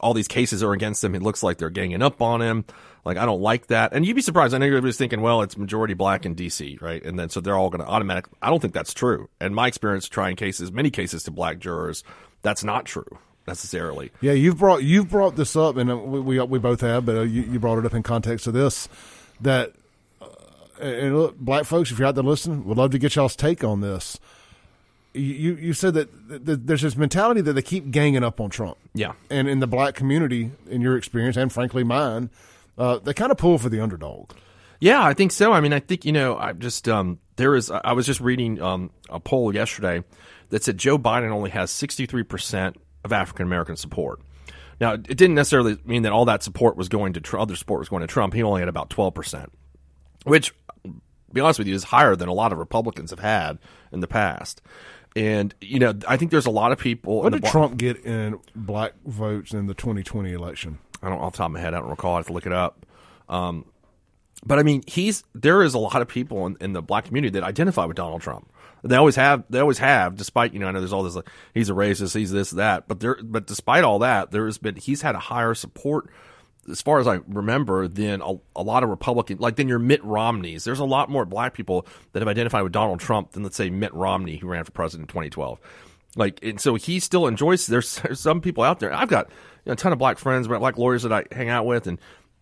all 0.01 0.15
these 0.15 0.29
cases 0.29 0.63
are 0.63 0.73
against 0.73 1.03
him. 1.03 1.15
It 1.15 1.23
looks 1.23 1.43
like 1.43 1.59
they're 1.59 1.71
ganging 1.71 2.03
up 2.03 2.23
on 2.23 2.41
him. 2.41 2.65
Like, 3.05 3.17
I 3.19 3.27
don't 3.27 3.41
like 3.41 3.67
that. 3.67 3.93
And 3.93 4.07
you'd 4.07 4.15
be 4.15 4.23
surprised. 4.23 4.55
I 4.55 4.59
know 4.59 4.67
everybody's 4.67 4.97
thinking, 4.97 5.21
well, 5.21 5.43
it's 5.43 5.59
majority 5.59 5.95
black 5.95 6.25
in 6.25 6.35
DC, 6.37 6.81
right? 6.81 7.05
And 7.05 7.19
then 7.19 7.29
so 7.31 7.41
they're 7.41 7.57
all 7.57 7.69
going 7.71 7.85
to 7.85 7.91
automatic. 7.91 8.27
I 8.41 8.49
don't 8.49 8.61
think 8.61 8.73
that's 8.75 8.95
true. 8.95 9.29
And 9.41 9.55
my 9.55 9.67
experience 9.69 10.09
trying 10.09 10.37
cases, 10.37 10.71
many 10.73 10.91
cases 10.91 11.25
to 11.25 11.31
black 11.31 11.59
jurors, 11.59 12.05
that's 12.43 12.63
not 12.65 12.85
true 12.87 13.19
necessarily. 13.47 14.11
Yeah, 14.21 14.33
you've 14.33 14.59
brought 14.59 14.83
you've 14.83 15.11
brought 15.11 15.37
this 15.37 15.57
up, 15.57 15.77
and 15.77 15.91
uh, 15.91 15.97
we 15.97 16.21
we, 16.21 16.41
we 16.41 16.59
both 16.59 16.81
have, 16.81 17.07
but 17.07 17.17
uh, 17.17 17.23
you, 17.23 17.43
you 17.43 17.59
brought 17.59 17.79
it 17.79 17.87
up 17.87 17.95
in 17.95 18.03
context 18.03 18.47
of 18.47 18.53
this. 18.53 18.89
That 19.41 19.73
uh, 20.21 20.27
and 20.81 21.17
look, 21.17 21.39
black 21.39 21.65
folks, 21.65 21.91
if 21.91 21.99
you're 21.99 22.09
out 22.09 22.15
there 22.15 22.25
listening, 22.25 22.65
would 22.65 22.79
love 22.79 22.91
to 22.93 22.99
get 22.99 23.17
y'all's 23.17 23.37
take 23.37 23.65
on 23.65 23.81
this. 23.81 24.19
You 25.13 25.23
you, 25.23 25.55
you 25.57 25.73
said 25.73 25.95
that 25.95 26.29
th- 26.29 26.45
th- 26.45 26.59
there's 26.63 26.83
this 26.83 26.97
mentality 26.97 27.41
that 27.43 27.53
they 27.53 27.63
keep 27.63 27.91
ganging 27.91 28.25
up 28.25 28.41
on 28.41 28.51
Trump. 28.51 28.79
Yeah. 28.95 29.13
and 29.31 29.49
in 29.49 29.61
the 29.61 29.67
black 29.67 29.95
community, 29.95 30.51
in 30.69 30.81
your 30.81 30.97
experience, 30.97 31.37
and 31.37 31.53
frankly 31.53 31.85
mine, 31.85 32.31
uh, 32.79 32.99
they 32.99 33.15
kind 33.15 33.31
of 33.31 33.39
pull 33.39 33.59
for 33.59 33.69
the 33.69 33.81
underdog. 33.81 34.31
Yeah, 34.81 35.03
I 35.03 35.15
think 35.15 35.33
so. 35.33 35.53
I 35.53 35.61
mean, 35.61 35.73
I 35.73 35.81
think 35.81 36.05
you 36.05 36.13
know, 36.13 36.37
I 36.37 36.53
just 36.53 36.89
um, 36.89 37.19
there 37.37 37.55
is. 37.55 37.71
I 37.71 37.93
was 37.93 38.07
just 38.07 38.21
reading 38.21 38.61
um, 38.61 38.91
a 39.09 39.21
poll 39.21 39.55
yesterday 39.55 40.03
that 40.51 40.63
said 40.65 40.79
Joe 40.79 40.99
Biden 40.99 41.31
only 41.31 41.51
has 41.51 41.71
sixty 41.71 42.07
three 42.07 42.23
percent 42.23 42.77
of 43.05 43.13
African 43.13 43.47
American 43.47 43.77
support. 43.77 44.21
Now, 44.81 44.95
it 44.95 45.07
didn't 45.07 45.35
necessarily 45.35 45.79
mean 45.85 46.03
that 46.03 46.13
all 46.13 46.25
that 46.25 46.43
support 46.43 46.77
was 46.77 46.89
going 46.89 47.13
to. 47.13 47.39
Other 47.39 47.57
support 47.57 47.79
was 47.79 47.89
going 47.89 48.01
to 48.01 48.07
Trump. 48.07 48.35
He 48.35 48.43
only 48.43 48.61
had 48.61 48.69
about 48.69 48.91
twelve 48.91 49.15
percent, 49.15 49.53
which, 50.25 50.53
to 50.85 50.93
be 51.33 51.41
honest 51.41 51.59
with 51.59 51.69
you, 51.69 51.75
is 51.75 51.85
higher 51.85 52.17
than 52.17 52.29
a 52.29 52.33
lot 52.33 52.53
of 52.53 52.59
Republicans 52.59 53.11
have 53.11 53.21
had 53.21 53.59
in 53.93 54.01
the 54.01 54.09
past. 54.09 54.61
And 55.17 55.55
you 55.61 55.79
know, 55.79 55.95
I 56.09 56.17
think 56.17 56.31
there's 56.31 56.47
a 56.47 56.51
lot 56.51 56.73
of 56.73 56.79
people. 56.79 57.19
What 57.19 57.27
in 57.27 57.33
the 57.33 57.41
did 57.41 57.51
Trump 57.51 57.77
get 57.77 58.05
in 58.05 58.41
black 58.57 58.95
votes 59.07 59.53
in 59.53 59.67
the 59.67 59.75
2020 59.75 60.33
election? 60.33 60.79
I 61.03 61.09
don't 61.09 61.21
off 61.21 61.33
the 61.33 61.39
top 61.39 61.47
of 61.47 61.53
my 61.53 61.61
head. 61.61 61.75
I 61.75 61.81
don't 61.81 61.91
recall. 61.91 62.15
I 62.15 62.17
have 62.19 62.27
to 62.27 62.33
look 62.33 62.47
it 62.47 62.53
up. 62.53 62.85
Um, 63.29 63.67
but 64.45 64.59
I 64.59 64.63
mean, 64.63 64.83
he's 64.87 65.23
there 65.35 65.63
is 65.63 65.75
a 65.75 65.79
lot 65.79 66.03
of 66.03 66.09
people 66.09 66.47
in, 66.47 66.57
in 66.61 66.73
the 66.73 66.83
black 66.83 67.05
community 67.05 67.39
that 67.39 67.45
identify 67.45 67.85
with 67.85 67.97
Donald 67.97 68.23
Trump. 68.23 68.51
They 68.85 68.97
always 68.97 69.17
have. 69.17 69.45
They 69.49 69.61
always 69.61 69.79
have. 69.79 70.17
Despite 70.17 70.53
you 70.53 70.61
know, 70.61 70.67
I 70.69 70.73
know 70.73 70.81
there's 70.81 70.93
all 70.93 71.03
this. 71.03 71.17
Like, 71.17 71.31
he's 71.55 71.71
a 71.71 71.73
racist. 71.73 72.15
He's 72.15 72.31
this 72.31 72.51
that. 72.51 72.87
But 72.87 73.01
there. 73.01 73.17
But 73.23 73.47
despite 73.47 73.83
all 73.83 74.01
that, 74.01 74.31
there 74.31 74.45
has 74.45 74.59
been. 74.59 74.77
He's 74.77 75.01
had 75.01 75.15
a 75.15 75.19
higher 75.19 75.55
support, 75.55 76.11
as 76.71 76.83
far 76.83 76.99
as 76.99 77.07
I 77.07 77.21
remember, 77.27 77.89
than 77.89 78.21
a, 78.21 78.35
a 78.55 78.63
lot 78.63 78.83
of 78.83 78.91
Republican. 78.91 79.39
Like 79.39 79.57
than 79.57 79.69
your 79.69 79.79
Mitt 79.79 80.05
Romneys. 80.05 80.65
There's 80.65 80.81
a 80.81 80.85
lot 80.85 81.09
more 81.09 81.25
black 81.25 81.55
people 81.55 81.87
that 82.13 82.21
have 82.21 82.29
identified 82.29 82.63
with 82.63 82.73
Donald 82.73 83.01
Trump 83.01 83.33
than 83.33 83.43
let's 83.43 83.57
say 83.57 83.71
Mitt 83.71 83.95
Romney, 83.95 84.37
who 84.37 84.49
ran 84.49 84.65
for 84.65 84.73
president 84.73 85.09
in 85.09 85.13
2012. 85.13 85.59
Like, 86.17 86.41
and 86.43 86.61
so 86.61 86.75
he 86.75 87.01
still 87.01 87.27
enjoys. 87.27 87.67
There's, 87.67 87.97
there's 88.03 88.21
some 88.21 88.41
people 88.41 88.65
out 88.65 88.81
there. 88.81 88.93
I've 88.93 89.09
got 89.09 89.29
you 89.65 89.71
know, 89.71 89.73
a 89.73 89.77
ton 89.77 89.93
of 89.93 89.99
black 89.99 90.19
friends, 90.19 90.47
black 90.47 90.79
lawyers 90.79 91.03
that 91.05 91.13
I 91.13 91.25
hang 91.33 91.49
out 91.49 91.67
with, 91.67 91.87
and 91.87 91.99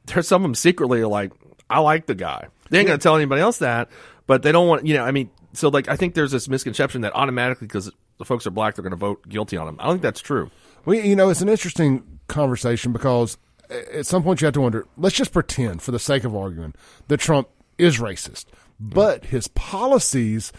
there's 0.06 0.28
some 0.28 0.42
of 0.42 0.48
them 0.48 0.54
secretly 0.54 1.00
are 1.00 1.06
like, 1.06 1.32
I 1.70 1.78
like 1.78 2.06
the 2.06 2.14
guy. 2.14 2.48
They 2.68 2.78
ain't 2.78 2.88
gonna 2.88 2.98
tell 2.98 3.16
anybody 3.16 3.40
else 3.40 3.58
that, 3.58 3.90
but 4.26 4.42
they 4.42 4.52
don't 4.52 4.68
want. 4.68 4.86
You 4.86 4.94
know, 4.94 5.04
I 5.04 5.12
mean, 5.12 5.30
so 5.52 5.68
like, 5.68 5.88
I 5.88 5.96
think 5.96 6.14
there's 6.14 6.32
this 6.32 6.48
misconception 6.48 7.02
that 7.02 7.14
automatically 7.14 7.66
because 7.66 7.90
the 8.18 8.24
folks 8.24 8.46
are 8.46 8.50
black, 8.50 8.74
they're 8.74 8.82
gonna 8.82 8.96
vote 8.96 9.28
guilty 9.28 9.56
on 9.56 9.68
him. 9.68 9.76
I 9.78 9.84
don't 9.84 9.94
think 9.94 10.02
that's 10.02 10.20
true. 10.20 10.50
Well, 10.84 10.96
you 10.96 11.16
know, 11.16 11.28
it's 11.28 11.40
an 11.40 11.48
interesting 11.48 12.20
conversation 12.28 12.92
because 12.92 13.38
at 13.70 14.06
some 14.06 14.22
point 14.22 14.40
you 14.40 14.46
have 14.46 14.54
to 14.54 14.60
wonder. 14.60 14.86
Let's 14.96 15.16
just 15.16 15.32
pretend, 15.32 15.82
for 15.82 15.92
the 15.92 15.98
sake 15.98 16.24
of 16.24 16.34
arguing, 16.34 16.74
that 17.08 17.18
Trump 17.18 17.48
is 17.78 17.98
racist, 17.98 18.46
but 18.80 19.26
his 19.26 19.48
policies 19.48 20.52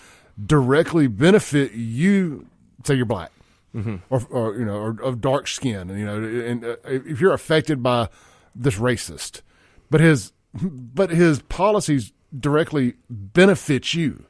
directly 0.44 1.08
benefit 1.08 1.74
you. 1.74 2.48
Say 2.86 2.96
you're 2.96 3.06
black, 3.06 3.32
mm-hmm. 3.76 3.98
or, 4.10 4.26
or, 4.30 4.58
you 4.58 4.66
know, 4.66 4.76
or 4.76 5.02
of 5.02 5.22
dark 5.22 5.48
skin. 5.48 5.90
You 5.90 6.06
know, 6.06 6.24
and 6.24 6.66
uh, 6.66 6.76
if 6.86 7.22
you're 7.22 7.34
affected 7.34 7.84
by 7.84 8.10
this 8.56 8.76
racist, 8.76 9.42
but 9.90 10.02
his 10.02 10.32
but 10.54 11.10
his 11.10 11.42
policies 11.44 12.14
directly 12.38 12.96
benefit 13.10 13.94
you. 13.94 14.26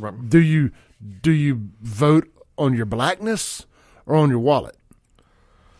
Right. 0.00 0.28
Do 0.28 0.38
you 0.38 0.70
do 1.22 1.30
you 1.30 1.70
vote 1.80 2.28
on 2.58 2.74
your 2.74 2.86
blackness 2.86 3.66
or 4.06 4.16
on 4.16 4.30
your 4.30 4.38
wallet? 4.38 4.76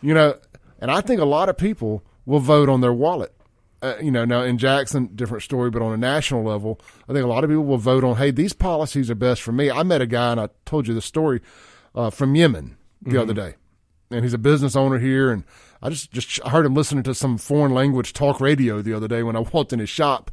You 0.01 0.13
know, 0.13 0.35
and 0.79 0.89
I 0.89 1.01
think 1.01 1.21
a 1.21 1.25
lot 1.25 1.49
of 1.49 1.57
people 1.57 2.03
will 2.25 2.39
vote 2.39 2.69
on 2.69 2.81
their 2.81 2.93
wallet. 2.93 3.33
Uh, 3.83 3.95
you 4.01 4.11
know, 4.11 4.25
now 4.25 4.43
in 4.43 4.59
Jackson, 4.59 5.09
different 5.15 5.43
story, 5.43 5.71
but 5.71 5.81
on 5.81 5.91
a 5.91 5.97
national 5.97 6.43
level, 6.43 6.79
I 7.09 7.13
think 7.13 7.23
a 7.23 7.27
lot 7.27 7.43
of 7.43 7.49
people 7.49 7.65
will 7.65 7.77
vote 7.77 8.03
on, 8.03 8.17
hey, 8.17 8.29
these 8.29 8.53
policies 8.53 9.09
are 9.09 9.15
best 9.15 9.41
for 9.41 9.51
me. 9.51 9.71
I 9.71 9.81
met 9.81 10.01
a 10.01 10.07
guy, 10.07 10.31
and 10.31 10.39
I 10.39 10.49
told 10.65 10.87
you 10.87 10.93
the 10.93 11.01
story 11.01 11.41
uh, 11.95 12.11
from 12.11 12.35
Yemen 12.35 12.77
the 13.01 13.11
mm-hmm. 13.11 13.19
other 13.19 13.33
day, 13.33 13.55
and 14.11 14.23
he's 14.23 14.35
a 14.35 14.39
business 14.39 14.75
owner 14.75 14.99
here, 14.99 15.31
and 15.31 15.43
I 15.81 15.89
just 15.89 16.11
just 16.11 16.43
heard 16.43 16.65
him 16.65 16.75
listening 16.75 17.03
to 17.03 17.15
some 17.15 17.39
foreign 17.39 17.73
language 17.73 18.13
talk 18.13 18.39
radio 18.39 18.83
the 18.83 18.93
other 18.93 19.07
day 19.07 19.23
when 19.23 19.35
I 19.35 19.39
walked 19.53 19.73
in 19.73 19.79
his 19.79 19.89
shop, 19.89 20.29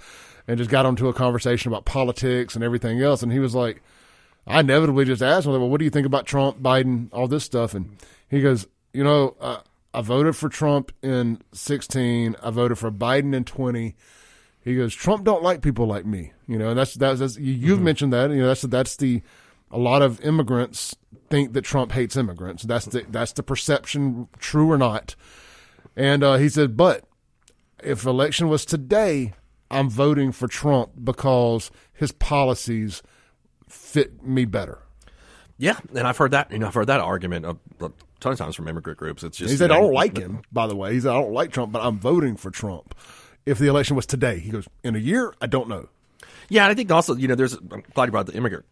and 0.48 0.58
just 0.58 0.70
got 0.70 0.86
onto 0.86 1.06
a 1.06 1.14
conversation 1.14 1.70
about 1.70 1.84
politics 1.84 2.56
and 2.56 2.64
everything 2.64 3.00
else, 3.00 3.22
and 3.22 3.30
he 3.30 3.38
was 3.38 3.54
like, 3.54 3.82
I 4.46 4.60
inevitably 4.60 5.04
just 5.04 5.22
asked 5.22 5.46
him, 5.46 5.52
well, 5.52 5.68
what 5.68 5.78
do 5.78 5.84
you 5.84 5.90
think 5.90 6.06
about 6.06 6.26
Trump, 6.26 6.60
Biden, 6.60 7.08
all 7.12 7.28
this 7.28 7.44
stuff, 7.44 7.74
and 7.74 7.96
he 8.28 8.40
goes, 8.40 8.66
you 8.92 9.04
know, 9.04 9.36
uh, 9.40 9.60
I 9.94 10.02
voted 10.02 10.36
for 10.36 10.48
Trump 10.48 10.92
in 11.02 11.40
16. 11.52 12.36
I 12.42 12.50
voted 12.50 12.78
for 12.78 12.90
Biden 12.90 13.34
in 13.34 13.44
20. 13.44 13.96
He 14.60 14.76
goes, 14.76 14.94
Trump 14.94 15.24
don't 15.24 15.42
like 15.42 15.62
people 15.62 15.86
like 15.86 16.04
me. 16.04 16.32
You 16.46 16.58
know, 16.58 16.68
and 16.68 16.78
that's 16.78 16.94
that's, 16.94 17.20
that's 17.20 17.38
you've 17.38 17.76
mm-hmm. 17.76 17.84
mentioned 17.84 18.12
that. 18.12 18.30
You 18.30 18.38
know, 18.38 18.48
that's 18.48 18.62
that's 18.62 18.96
the 18.96 19.22
a 19.70 19.78
lot 19.78 20.02
of 20.02 20.20
immigrants 20.22 20.96
think 21.30 21.52
that 21.52 21.62
Trump 21.62 21.92
hates 21.92 22.16
immigrants. 22.16 22.62
That's 22.62 22.86
the 22.86 23.04
that's 23.08 23.32
the 23.32 23.42
perception, 23.42 24.28
true 24.38 24.70
or 24.70 24.78
not. 24.78 25.14
And 25.96 26.22
uh, 26.22 26.36
he 26.36 26.48
said, 26.48 26.76
but 26.76 27.04
if 27.82 28.04
election 28.04 28.48
was 28.48 28.64
today, 28.64 29.34
I'm 29.70 29.90
voting 29.90 30.32
for 30.32 30.48
Trump 30.48 30.90
because 31.02 31.70
his 31.92 32.12
policies 32.12 33.02
fit 33.68 34.22
me 34.22 34.44
better. 34.44 34.78
Yeah, 35.58 35.78
and 35.94 36.06
I've 36.06 36.16
heard 36.16 36.30
that. 36.30 36.52
You 36.52 36.58
know, 36.58 36.68
I've 36.68 36.74
heard 36.74 36.86
that 36.86 37.00
argument 37.00 37.44
a, 37.44 37.56
a 37.84 37.90
ton 38.20 38.32
of 38.32 38.38
times 38.38 38.54
from 38.54 38.68
immigrant 38.68 38.98
groups. 38.98 39.22
It's 39.24 39.36
just 39.36 39.50
he 39.50 39.56
said, 39.56 39.70
"I 39.72 39.80
don't 39.80 39.92
like 39.92 40.16
him." 40.16 40.42
By 40.52 40.66
the 40.66 40.76
way, 40.76 40.94
he 40.94 41.00
said, 41.00 41.10
"I 41.10 41.20
don't 41.20 41.32
like 41.32 41.52
Trump, 41.52 41.72
but 41.72 41.82
I'm 41.82 41.98
voting 41.98 42.36
for 42.36 42.50
Trump." 42.50 42.94
If 43.44 43.58
the 43.58 43.66
election 43.66 43.96
was 43.96 44.06
today, 44.06 44.38
he 44.38 44.50
goes, 44.50 44.68
"In 44.84 44.94
a 44.94 45.00
year, 45.00 45.34
I 45.40 45.46
don't 45.46 45.68
know." 45.68 45.88
Yeah, 46.48 46.62
and 46.62 46.70
I 46.70 46.74
think 46.74 46.90
also, 46.90 47.14
you 47.16 47.28
know, 47.28 47.34
there's. 47.34 47.54
I'm 47.54 47.82
glad 47.92 48.06
you 48.06 48.12
brought 48.12 48.26
the 48.26 48.34
immigrant 48.34 48.64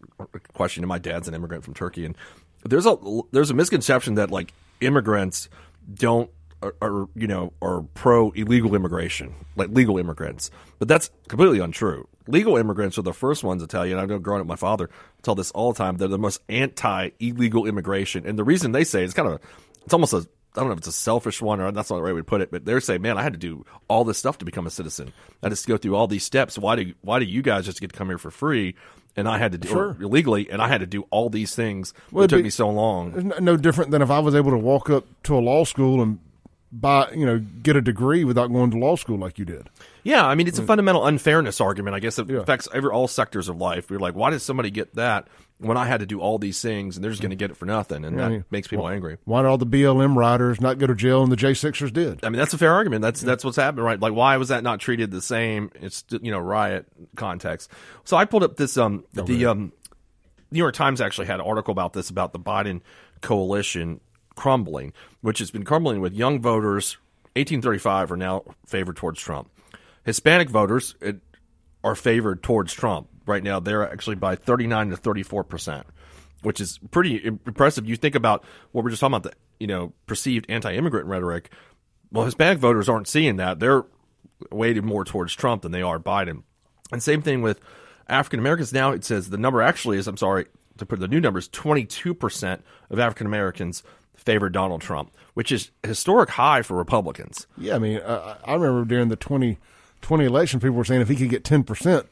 question. 0.55 0.83
And 0.85 0.89
my 0.89 0.99
dad's 0.99 1.29
an 1.29 1.35
immigrant 1.35 1.65
from 1.65 1.75
Turkey, 1.75 2.05
and 2.05 2.17
there's 2.65 2.87
a 2.87 2.97
there's 3.33 3.51
a 3.51 3.55
misconception 3.55 4.15
that 4.15 4.31
like 4.31 4.53
immigrants 4.81 5.49
don't 5.93 6.31
are, 6.81 7.09
you 7.15 7.27
know 7.27 7.53
are 7.63 7.83
pro 7.95 8.31
illegal 8.33 8.75
immigration, 8.75 9.35
like 9.57 9.71
legal 9.71 9.99
immigrants, 9.99 10.51
but 10.79 10.89
that's 10.89 11.11
completely 11.29 11.61
untrue. 11.61 12.09
Legal 12.29 12.57
immigrants 12.57 12.99
are 12.99 13.03
the 13.03 13.13
first 13.13 13.45
ones 13.45 13.63
to 13.63 13.69
tell 13.69 13.87
you. 13.87 13.93
And 13.93 14.01
I 14.01 14.07
know 14.07 14.19
growing 14.19 14.41
up, 14.41 14.47
my 14.47 14.57
father 14.57 14.91
tell 15.23 15.35
this 15.35 15.51
all 15.53 15.73
the 15.73 15.79
time. 15.79 15.97
They're 15.97 16.09
the 16.09 16.19
most 16.19 16.41
anti 16.49 17.11
illegal 17.21 17.67
immigration, 17.67 18.27
and 18.27 18.39
the 18.39 18.45
reason 18.45 18.73
they 18.73 18.85
say 18.85 19.05
it's 19.05 19.15
kind 19.15 19.29
of 19.29 19.41
it's 19.85 19.95
almost 19.95 20.13
a 20.13 20.27
I 20.57 20.61
don't 20.61 20.69
know 20.69 20.73
if 20.73 20.79
it's 20.79 20.87
a 20.87 20.93
selfish 20.93 21.43
one 21.43 21.61
or 21.61 21.71
that's 21.71 21.91
not 21.91 21.97
the 21.97 22.03
right 22.03 22.15
way 22.15 22.21
to 22.21 22.25
put 22.25 22.41
it, 22.41 22.51
but 22.51 22.65
they're 22.65 22.81
saying, 22.81 23.03
"Man, 23.03 23.19
I 23.19 23.23
had 23.23 23.35
to 23.35 23.39
do 23.39 23.67
all 23.89 24.05
this 24.05 24.19
stuff 24.19 24.39
to 24.39 24.45
become 24.45 24.67
a 24.67 24.71
citizen. 24.71 25.13
I 25.43 25.49
had 25.49 25.57
to 25.57 25.67
go 25.67 25.77
through 25.77 25.95
all 25.97 26.07
these 26.07 26.25
steps. 26.25 26.59
Why 26.59 26.77
do 26.77 26.95
why 27.03 27.19
do 27.19 27.27
you 27.27 27.43
guys 27.43 27.67
just 27.67 27.81
get 27.81 27.93
to 27.93 27.97
come 27.97 28.09
here 28.09 28.19
for 28.19 28.31
free?" 28.31 28.75
And 29.19 29.29
I 29.29 29.39
had 29.39 29.53
to 29.53 29.59
do 29.59 29.69
sure. 29.69 29.97
illegally, 30.01 30.51
and 30.51 30.61
I 30.61 30.69
had 30.69 30.81
to 30.81 30.87
do 30.87 31.07
all 31.11 31.31
these 31.31 31.55
things. 31.55 31.95
Well, 32.11 32.25
it 32.25 32.29
took 32.29 32.41
be, 32.41 32.45
me 32.45 32.51
so 32.51 32.69
long. 32.69 33.33
No 33.41 33.57
different 33.57 33.91
than 33.91 34.03
if 34.03 34.11
I 34.11 34.19
was 34.19 34.35
able 34.35 34.51
to 34.51 34.59
walk 34.59 34.91
up 34.91 35.07
to 35.25 35.37
a 35.37 35.41
law 35.41 35.65
school 35.65 36.03
and 36.03 36.19
buy, 36.73 37.11
you 37.13 37.25
know, 37.25 37.39
get 37.39 37.77
a 37.77 37.81
degree 37.81 38.25
without 38.25 38.49
going 38.49 38.71
to 38.71 38.79
law 38.79 38.97
school 38.97 39.19
like 39.19 39.39
you 39.39 39.45
did. 39.45 39.71
Yeah, 40.03 40.27
I 40.27 40.35
mean, 40.35 40.47
it's 40.47 40.59
a 40.59 40.63
fundamental 40.63 41.07
unfairness 41.07 41.61
argument. 41.61 41.97
I 41.97 42.01
guess 42.01 42.19
it 42.19 42.29
yeah. 42.29 42.39
affects 42.39 42.69
every 42.73 42.91
all 42.91 43.09
sectors 43.09 43.49
of 43.49 43.57
life. 43.57 43.91
We're 43.91 43.99
like, 43.99 44.15
why 44.15 44.31
does 44.31 44.43
somebody 44.43 44.71
get 44.71 44.95
that 44.95 45.29
when 45.59 45.77
I 45.77 45.87
had 45.87 46.01
to 46.01 46.07
do 46.07 46.21
all 46.21 46.39
these 46.39 46.61
things 46.61 46.97
and 46.97 47.03
they're 47.03 47.11
just 47.11 47.23
going 47.23 47.31
to 47.31 47.37
get 47.37 47.51
it 47.51 47.57
for 47.57 47.67
nothing? 47.67 48.05
And 48.05 48.17
yeah, 48.19 48.29
that 48.29 48.53
makes 48.53 48.69
people 48.69 48.89
angry. 48.89 49.19
Why 49.25 49.43
did 49.43 49.49
all 49.49 49.59
the 49.59 49.67
BLM 49.67 50.17
riders 50.17 50.61
not 50.61 50.79
go 50.79 50.87
to 50.87 50.95
jail 50.95 51.23
and 51.23 51.33
the 51.33 51.37
J6ers 51.37 51.93
did? 51.93 52.25
I 52.25 52.29
mean, 52.29 52.39
that's 52.39 52.55
a 52.55 52.59
fair 52.59 52.73
argument. 52.73 53.03
That's 53.03 53.23
yeah. 53.23 53.27
that's 53.27 53.45
what's 53.45 53.57
happening, 53.57 53.85
right? 53.85 53.99
Like, 53.99 54.13
why 54.13 54.37
was 54.37 54.49
that 54.49 54.63
not 54.63 54.81
treated 54.81 55.11
the 55.11 55.23
same? 55.23 55.71
It's 55.75 56.05
you 56.11 56.31
know 56.31 56.39
riot 56.39 56.87
context. 57.17 57.71
So 58.05 58.17
I 58.17 58.27
pulled 58.27 58.43
up 58.45 58.57
this 58.57 58.77
um 58.77 59.05
oh, 59.17 59.23
the 59.23 59.47
um 59.47 59.73
New 60.51 60.59
York 60.59 60.75
Times 60.75 61.01
actually 61.01 61.27
had 61.27 61.41
an 61.41 61.47
article 61.47 61.73
about 61.73 61.93
this 61.93 62.11
about 62.11 62.33
the 62.33 62.41
Biden 62.41 62.81
coalition 63.21 64.01
crumbling, 64.37 64.93
which 65.21 65.41
has 65.41 65.51
been 65.51 65.65
crumbling 65.65 66.01
with 66.01 66.15
young 66.15 66.41
voters 66.41 66.97
1835 67.37 68.13
are 68.13 68.17
now 68.17 68.45
favored 68.65 68.97
towards 68.97 69.21
Trump. 69.21 69.51
Hispanic 70.05 70.49
voters 70.49 70.95
are 71.85 71.95
favored 71.95 72.43
towards 72.43 72.73
Trump 72.73 73.09
right 73.27 73.43
now. 73.43 73.61
They're 73.61 73.87
actually 73.91 74.17
by 74.17 74.37
39 74.37 74.91
to 74.91 74.97
34 74.97 75.45
percent, 75.45 75.87
which 76.43 76.61
is 76.63 76.79
pretty 76.91 77.23
impressive. 77.23 77.87
You 77.87 77.97
think 77.97 78.15
about 78.15 78.43
what 78.73 78.85
we're 78.85 78.91
just 78.91 79.01
talking 79.01 79.15
about 79.17 79.31
the 79.31 79.37
you 79.61 79.67
know 79.67 79.93
perceived 80.07 80.47
anti-immigrant 80.49 81.07
rhetoric. 81.09 81.51
Well, 82.11 82.25
Hispanic 82.25 82.59
voters 82.59 82.89
aren't 82.89 83.09
seeing 83.09 83.37
that. 83.37 83.61
They're 83.61 83.85
weighted 84.51 84.85
more 84.85 85.05
towards 85.05 85.35
Trump 85.35 85.63
than 85.63 85.73
they 85.73 85.83
are 85.83 85.99
Biden. 85.99 86.43
And 86.91 87.03
same 87.03 87.21
thing 87.21 87.43
with 87.43 87.61
African 88.09 88.41
Americans. 88.41 88.73
Now 88.73 88.93
it 88.93 89.05
says 89.05 89.29
the 89.29 89.37
number 89.37 89.61
actually 89.61 89.99
is 89.99 90.09
I'm 90.09 90.17
sorry 90.17 90.47
to 90.79 90.87
put 90.87 91.01
the 91.01 91.09
new 91.09 91.21
numbers 91.21 91.49
22 91.49 92.15
percent 92.15 92.65
of 92.89 92.99
African 92.99 93.27
Americans 93.27 93.83
favored 94.17 94.53
Donald 94.53 94.81
Trump, 94.81 95.13
which 95.35 95.53
is 95.53 95.71
historic 95.83 96.31
high 96.31 96.63
for 96.63 96.77
Republicans. 96.77 97.47
Yeah, 97.57 97.77
I 97.77 97.79
mean, 97.79 97.99
uh, 97.99 98.39
I 98.45 98.55
remember 98.55 98.85
during 98.85 99.09
the 99.09 99.17
2020 99.17 100.25
election, 100.25 100.61
people 100.61 100.77
were 100.77 100.85
saying 100.85 101.01
if 101.01 101.09
he 101.09 101.17
could 101.17 101.31
get 101.31 101.45
10%, 101.45 102.07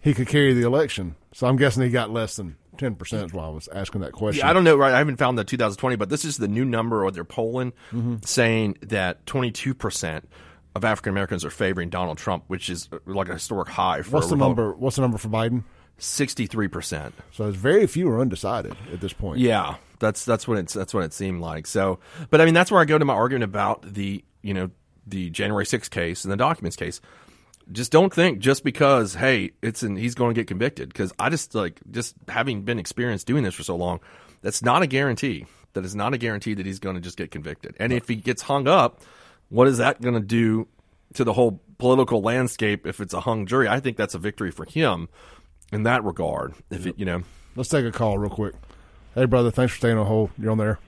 he 0.00 0.14
could 0.14 0.28
carry 0.28 0.52
the 0.52 0.66
election. 0.66 1.16
So 1.32 1.46
I'm 1.46 1.56
guessing 1.56 1.82
he 1.82 1.90
got 1.90 2.10
less 2.10 2.36
than 2.36 2.56
10% 2.76 3.32
while 3.32 3.46
I 3.46 3.50
was 3.50 3.68
asking 3.68 4.02
that 4.02 4.12
question. 4.12 4.40
Yeah, 4.40 4.50
I 4.50 4.52
don't 4.52 4.64
know, 4.64 4.76
right? 4.76 4.92
I 4.92 4.98
haven't 4.98 5.16
found 5.16 5.38
the 5.38 5.44
2020, 5.44 5.96
but 5.96 6.10
this 6.10 6.24
is 6.24 6.36
the 6.36 6.48
new 6.48 6.64
number, 6.64 7.04
or 7.04 7.10
they're 7.10 7.24
polling 7.24 7.72
mm-hmm. 7.90 8.16
saying 8.22 8.78
that 8.82 9.24
22% 9.26 10.22
of 10.74 10.84
African 10.84 11.10
Americans 11.10 11.44
are 11.44 11.50
favoring 11.50 11.88
Donald 11.88 12.18
Trump, 12.18 12.44
which 12.48 12.68
is 12.68 12.88
uh, 12.92 12.98
like 13.06 13.28
a 13.28 13.34
historic 13.34 13.68
high 13.68 14.02
for 14.02 14.10
What's 14.12 14.28
the 14.28 14.36
number? 14.36 14.74
What's 14.74 14.96
the 14.96 15.02
number 15.02 15.18
for 15.18 15.28
Biden? 15.28 15.64
Sixty-three 15.98 16.68
percent. 16.68 17.14
So 17.32 17.44
there's 17.44 17.56
very 17.56 17.86
few 17.86 18.10
are 18.10 18.20
undecided 18.20 18.76
at 18.92 19.00
this 19.00 19.14
point. 19.14 19.38
Yeah, 19.38 19.76
that's 19.98 20.24
that's 20.24 20.46
what 20.46 20.58
it's 20.58 20.74
that's 20.74 20.92
what 20.92 21.04
it 21.04 21.12
seemed 21.12 21.40
like. 21.40 21.66
So, 21.66 21.98
but 22.30 22.40
I 22.40 22.44
mean, 22.44 22.54
that's 22.54 22.70
where 22.70 22.80
I 22.80 22.84
go 22.84 22.98
to 22.98 23.04
my 23.04 23.14
argument 23.14 23.44
about 23.44 23.82
the 23.82 24.22
you 24.42 24.54
know 24.54 24.70
the 25.06 25.30
January 25.30 25.64
6th 25.64 25.90
case 25.90 26.24
and 26.24 26.32
the 26.32 26.36
documents 26.36 26.76
case. 26.76 27.00
Just 27.72 27.90
don't 27.90 28.12
think 28.12 28.38
just 28.38 28.62
because 28.62 29.14
hey, 29.14 29.52
it's 29.62 29.82
and 29.82 29.98
he's 29.98 30.14
going 30.14 30.34
to 30.34 30.40
get 30.40 30.46
convicted 30.46 30.88
because 30.88 31.12
I 31.18 31.30
just 31.30 31.54
like 31.54 31.80
just 31.90 32.14
having 32.28 32.62
been 32.62 32.78
experienced 32.78 33.26
doing 33.26 33.42
this 33.42 33.54
for 33.54 33.62
so 33.62 33.74
long, 33.74 34.00
that's 34.42 34.62
not 34.62 34.82
a 34.82 34.86
guarantee. 34.86 35.46
That 35.72 35.84
is 35.84 35.94
not 35.94 36.14
a 36.14 36.18
guarantee 36.18 36.54
that 36.54 36.64
he's 36.64 36.78
going 36.78 36.94
to 36.94 37.02
just 37.02 37.18
get 37.18 37.30
convicted. 37.30 37.74
And 37.78 37.92
if 37.92 38.08
he 38.08 38.16
gets 38.16 38.42
hung 38.42 38.68
up, 38.68 39.02
what 39.48 39.68
is 39.68 39.78
that 39.78 40.00
going 40.00 40.14
to 40.14 40.20
do 40.20 40.68
to 41.14 41.24
the 41.24 41.32
whole 41.32 41.60
political 41.78 42.22
landscape 42.22 42.86
if 42.86 43.00
it's 43.00 43.12
a 43.12 43.20
hung 43.20 43.46
jury? 43.46 43.68
I 43.68 43.80
think 43.80 43.96
that's 43.96 44.14
a 44.14 44.18
victory 44.18 44.50
for 44.50 44.64
him 44.64 45.08
in 45.72 45.82
that 45.84 46.04
regard. 46.04 46.54
If 46.70 46.86
it, 46.86 46.98
you 46.98 47.04
know, 47.04 47.22
let's 47.54 47.68
take 47.68 47.84
a 47.84 47.92
call 47.92 48.18
real 48.18 48.30
quick. 48.30 48.54
Hey, 49.14 49.24
brother, 49.24 49.50
thanks 49.50 49.72
for 49.72 49.78
staying 49.78 49.98
on 49.98 50.06
hold. 50.06 50.30
You're 50.38 50.50
on 50.50 50.58
there. 50.58 50.78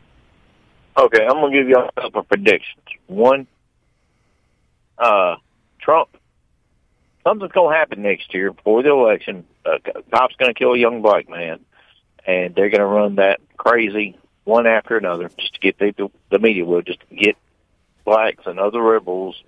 Okay, 0.97 1.25
I'm 1.25 1.41
gonna 1.41 1.53
give 1.53 1.69
you 1.69 1.77
a 1.77 1.93
couple 2.01 2.21
of 2.21 2.29
predictions. 2.29 2.83
One, 3.07 3.47
uh, 4.99 5.37
Trump. 5.81 6.09
Something's 7.25 7.53
gonna 7.53 7.77
happen 7.77 8.03
next 8.03 8.33
year 8.35 8.53
before 8.53 8.83
the 8.83 8.91
election. 8.91 9.45
Uh, 9.65 9.79
cop's 10.13 10.35
gonna 10.37 10.55
kill 10.55 10.73
a 10.73 10.79
young 10.79 11.03
black 11.03 11.29
man, 11.29 11.61
and 12.27 12.55
they're 12.55 12.71
gonna 12.71 12.87
run 12.87 13.17
that 13.17 13.41
crazy 13.57 14.19
one 14.45 14.67
after 14.67 14.97
another 14.97 15.31
just 15.39 15.55
to 15.55 15.61
get 15.61 15.79
people. 15.79 16.11
The 16.31 16.39
media 16.39 16.65
will 16.65 16.83
just 16.83 17.01
get 17.15 17.37
blacks 18.05 18.45
and 18.47 18.59
other 18.59 18.83
rebels, 18.83 19.43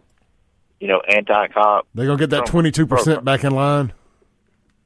you 0.78 0.88
know, 0.88 1.00
anti-cop. 1.00 1.86
They're 1.94 2.06
gonna 2.06 2.18
get 2.18 2.30
that 2.30 2.46
twenty 2.46 2.70
two 2.70 2.86
percent 2.86 3.24
back 3.24 3.44
in 3.44 3.52
line. 3.52 3.92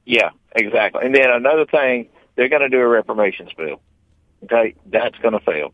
Yeah, 0.05 0.31
exactly. 0.55 1.05
And 1.05 1.15
then 1.15 1.31
another 1.31 1.67
thing, 1.67 2.09
they're 2.37 2.49
going 2.49 2.63
to 2.63 2.69
do 2.69 2.81
a 2.81 2.87
reformation 2.87 3.49
bill. 3.57 3.81
Okay, 4.45 4.75
that's 4.87 5.17
going 5.19 5.33
to 5.33 5.41
fail. 5.41 5.73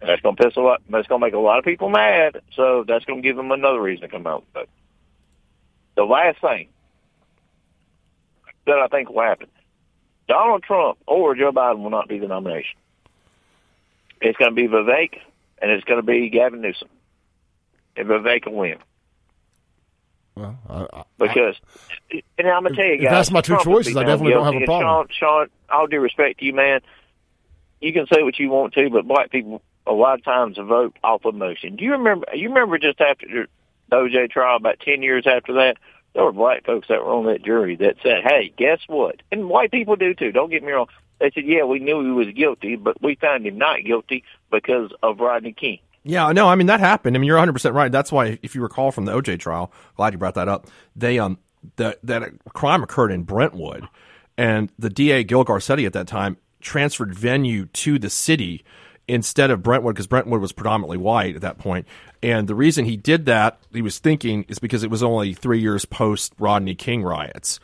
And 0.00 0.10
that's 0.10 0.20
going 0.22 0.36
to 0.36 0.44
piss 0.44 0.56
a 0.56 0.60
lot. 0.60 0.82
That's 0.88 1.08
going 1.08 1.20
to 1.20 1.26
make 1.26 1.34
a 1.34 1.38
lot 1.38 1.58
of 1.58 1.64
people 1.64 1.88
mad. 1.88 2.40
So 2.54 2.84
that's 2.86 3.04
going 3.04 3.22
to 3.22 3.28
give 3.28 3.36
them 3.36 3.50
another 3.50 3.80
reason 3.80 4.02
to 4.02 4.08
come 4.08 4.26
out. 4.26 4.44
But 4.52 4.68
the 5.96 6.04
last 6.04 6.40
thing 6.40 6.68
that 8.66 8.78
I 8.78 8.86
think 8.88 9.10
will 9.10 9.22
happen: 9.22 9.48
Donald 10.28 10.62
Trump 10.62 10.98
or 11.06 11.34
Joe 11.34 11.52
Biden 11.52 11.82
will 11.82 11.90
not 11.90 12.08
be 12.08 12.18
the 12.18 12.28
nomination. 12.28 12.78
It's 14.20 14.38
going 14.38 14.50
to 14.50 14.54
be 14.54 14.68
Vivek, 14.68 15.18
and 15.60 15.70
it's 15.70 15.84
going 15.84 16.00
to 16.00 16.06
be 16.06 16.28
Gavin 16.30 16.60
Newsom. 16.60 16.88
And 17.96 18.08
Vivek 18.08 18.46
will 18.46 18.54
win. 18.54 18.78
Well, 20.36 20.58
I, 20.68 20.86
I, 20.92 21.04
because, 21.18 21.56
and 22.38 22.48
I'm 22.48 22.64
gonna 22.64 22.74
tell 22.74 22.84
you 22.84 22.98
guys, 22.98 23.10
that's 23.10 23.30
my 23.30 23.40
two 23.40 23.56
choices. 23.62 23.96
I 23.96 24.02
definitely 24.02 24.32
don't 24.32 24.52
have 24.52 24.62
a 24.62 24.66
problem. 24.66 25.06
Shaun, 25.08 25.08
Shaun, 25.18 25.48
all 25.70 25.86
due 25.86 26.00
respect 26.00 26.40
to 26.40 26.44
you, 26.44 26.52
man, 26.52 26.80
you 27.80 27.92
can 27.92 28.06
say 28.12 28.22
what 28.22 28.38
you 28.38 28.50
want 28.50 28.74
to, 28.74 28.90
but 28.90 29.06
black 29.06 29.30
people 29.30 29.62
a 29.86 29.92
lot 29.92 30.18
of 30.18 30.24
times 30.24 30.56
vote 30.56 30.96
off 31.04 31.24
emotion. 31.24 31.76
Do 31.76 31.84
you 31.84 31.92
remember? 31.92 32.26
You 32.34 32.48
remember 32.48 32.78
just 32.78 33.00
after 33.00 33.26
the 33.90 33.96
OJ 33.96 34.30
trial, 34.30 34.56
about 34.56 34.80
ten 34.80 35.02
years 35.02 35.24
after 35.26 35.52
that, 35.54 35.76
there 36.14 36.24
were 36.24 36.32
black 36.32 36.64
folks 36.64 36.88
that 36.88 37.04
were 37.04 37.12
on 37.12 37.26
that 37.26 37.44
jury 37.44 37.76
that 37.76 37.96
said, 38.02 38.24
"Hey, 38.24 38.52
guess 38.56 38.80
what?" 38.88 39.16
And 39.30 39.48
white 39.48 39.70
people 39.70 39.96
do 39.96 40.14
too. 40.14 40.32
Don't 40.32 40.50
get 40.50 40.62
me 40.64 40.72
wrong. 40.72 40.88
They 41.20 41.30
said, 41.30 41.44
"Yeah, 41.44 41.64
we 41.64 41.78
knew 41.78 42.02
he 42.04 42.10
was 42.10 42.34
guilty, 42.34 42.76
but 42.76 43.00
we 43.00 43.14
found 43.14 43.46
him 43.46 43.58
not 43.58 43.84
guilty 43.84 44.24
because 44.50 44.90
of 45.02 45.20
Rodney 45.20 45.52
King." 45.52 45.78
Yeah, 46.04 46.30
no, 46.32 46.48
I 46.48 46.54
mean 46.54 46.66
that 46.66 46.80
happened. 46.80 47.16
I 47.16 47.18
mean 47.18 47.26
you're 47.26 47.36
100 47.36 47.52
percent 47.54 47.74
right. 47.74 47.90
That's 47.90 48.12
why, 48.12 48.38
if 48.42 48.54
you 48.54 48.62
recall 48.62 48.90
from 48.92 49.06
the 49.06 49.12
OJ 49.12 49.38
trial, 49.40 49.72
glad 49.96 50.12
you 50.12 50.18
brought 50.18 50.34
that 50.34 50.48
up. 50.48 50.66
They 50.94 51.18
um 51.18 51.38
that 51.76 51.98
that 52.02 52.30
crime 52.52 52.82
occurred 52.82 53.10
in 53.10 53.22
Brentwood, 53.22 53.88
and 54.36 54.70
the 54.78 54.90
DA 54.90 55.24
Gil 55.24 55.44
Garcetti 55.44 55.86
at 55.86 55.94
that 55.94 56.06
time 56.06 56.36
transferred 56.60 57.14
venue 57.14 57.66
to 57.66 57.98
the 57.98 58.10
city 58.10 58.64
instead 59.08 59.50
of 59.50 59.62
Brentwood 59.62 59.94
because 59.94 60.06
Brentwood 60.06 60.40
was 60.40 60.52
predominantly 60.52 60.96
white 60.98 61.34
at 61.36 61.42
that 61.42 61.58
point. 61.58 61.86
And 62.22 62.48
the 62.48 62.54
reason 62.54 62.86
he 62.86 62.96
did 62.96 63.26
that, 63.26 63.58
he 63.72 63.82
was 63.82 63.98
thinking, 63.98 64.46
is 64.48 64.58
because 64.58 64.82
it 64.82 64.90
was 64.90 65.02
only 65.02 65.34
three 65.34 65.60
years 65.60 65.84
post 65.84 66.32
Rodney 66.38 66.74
King 66.74 67.02
riots. 67.02 67.60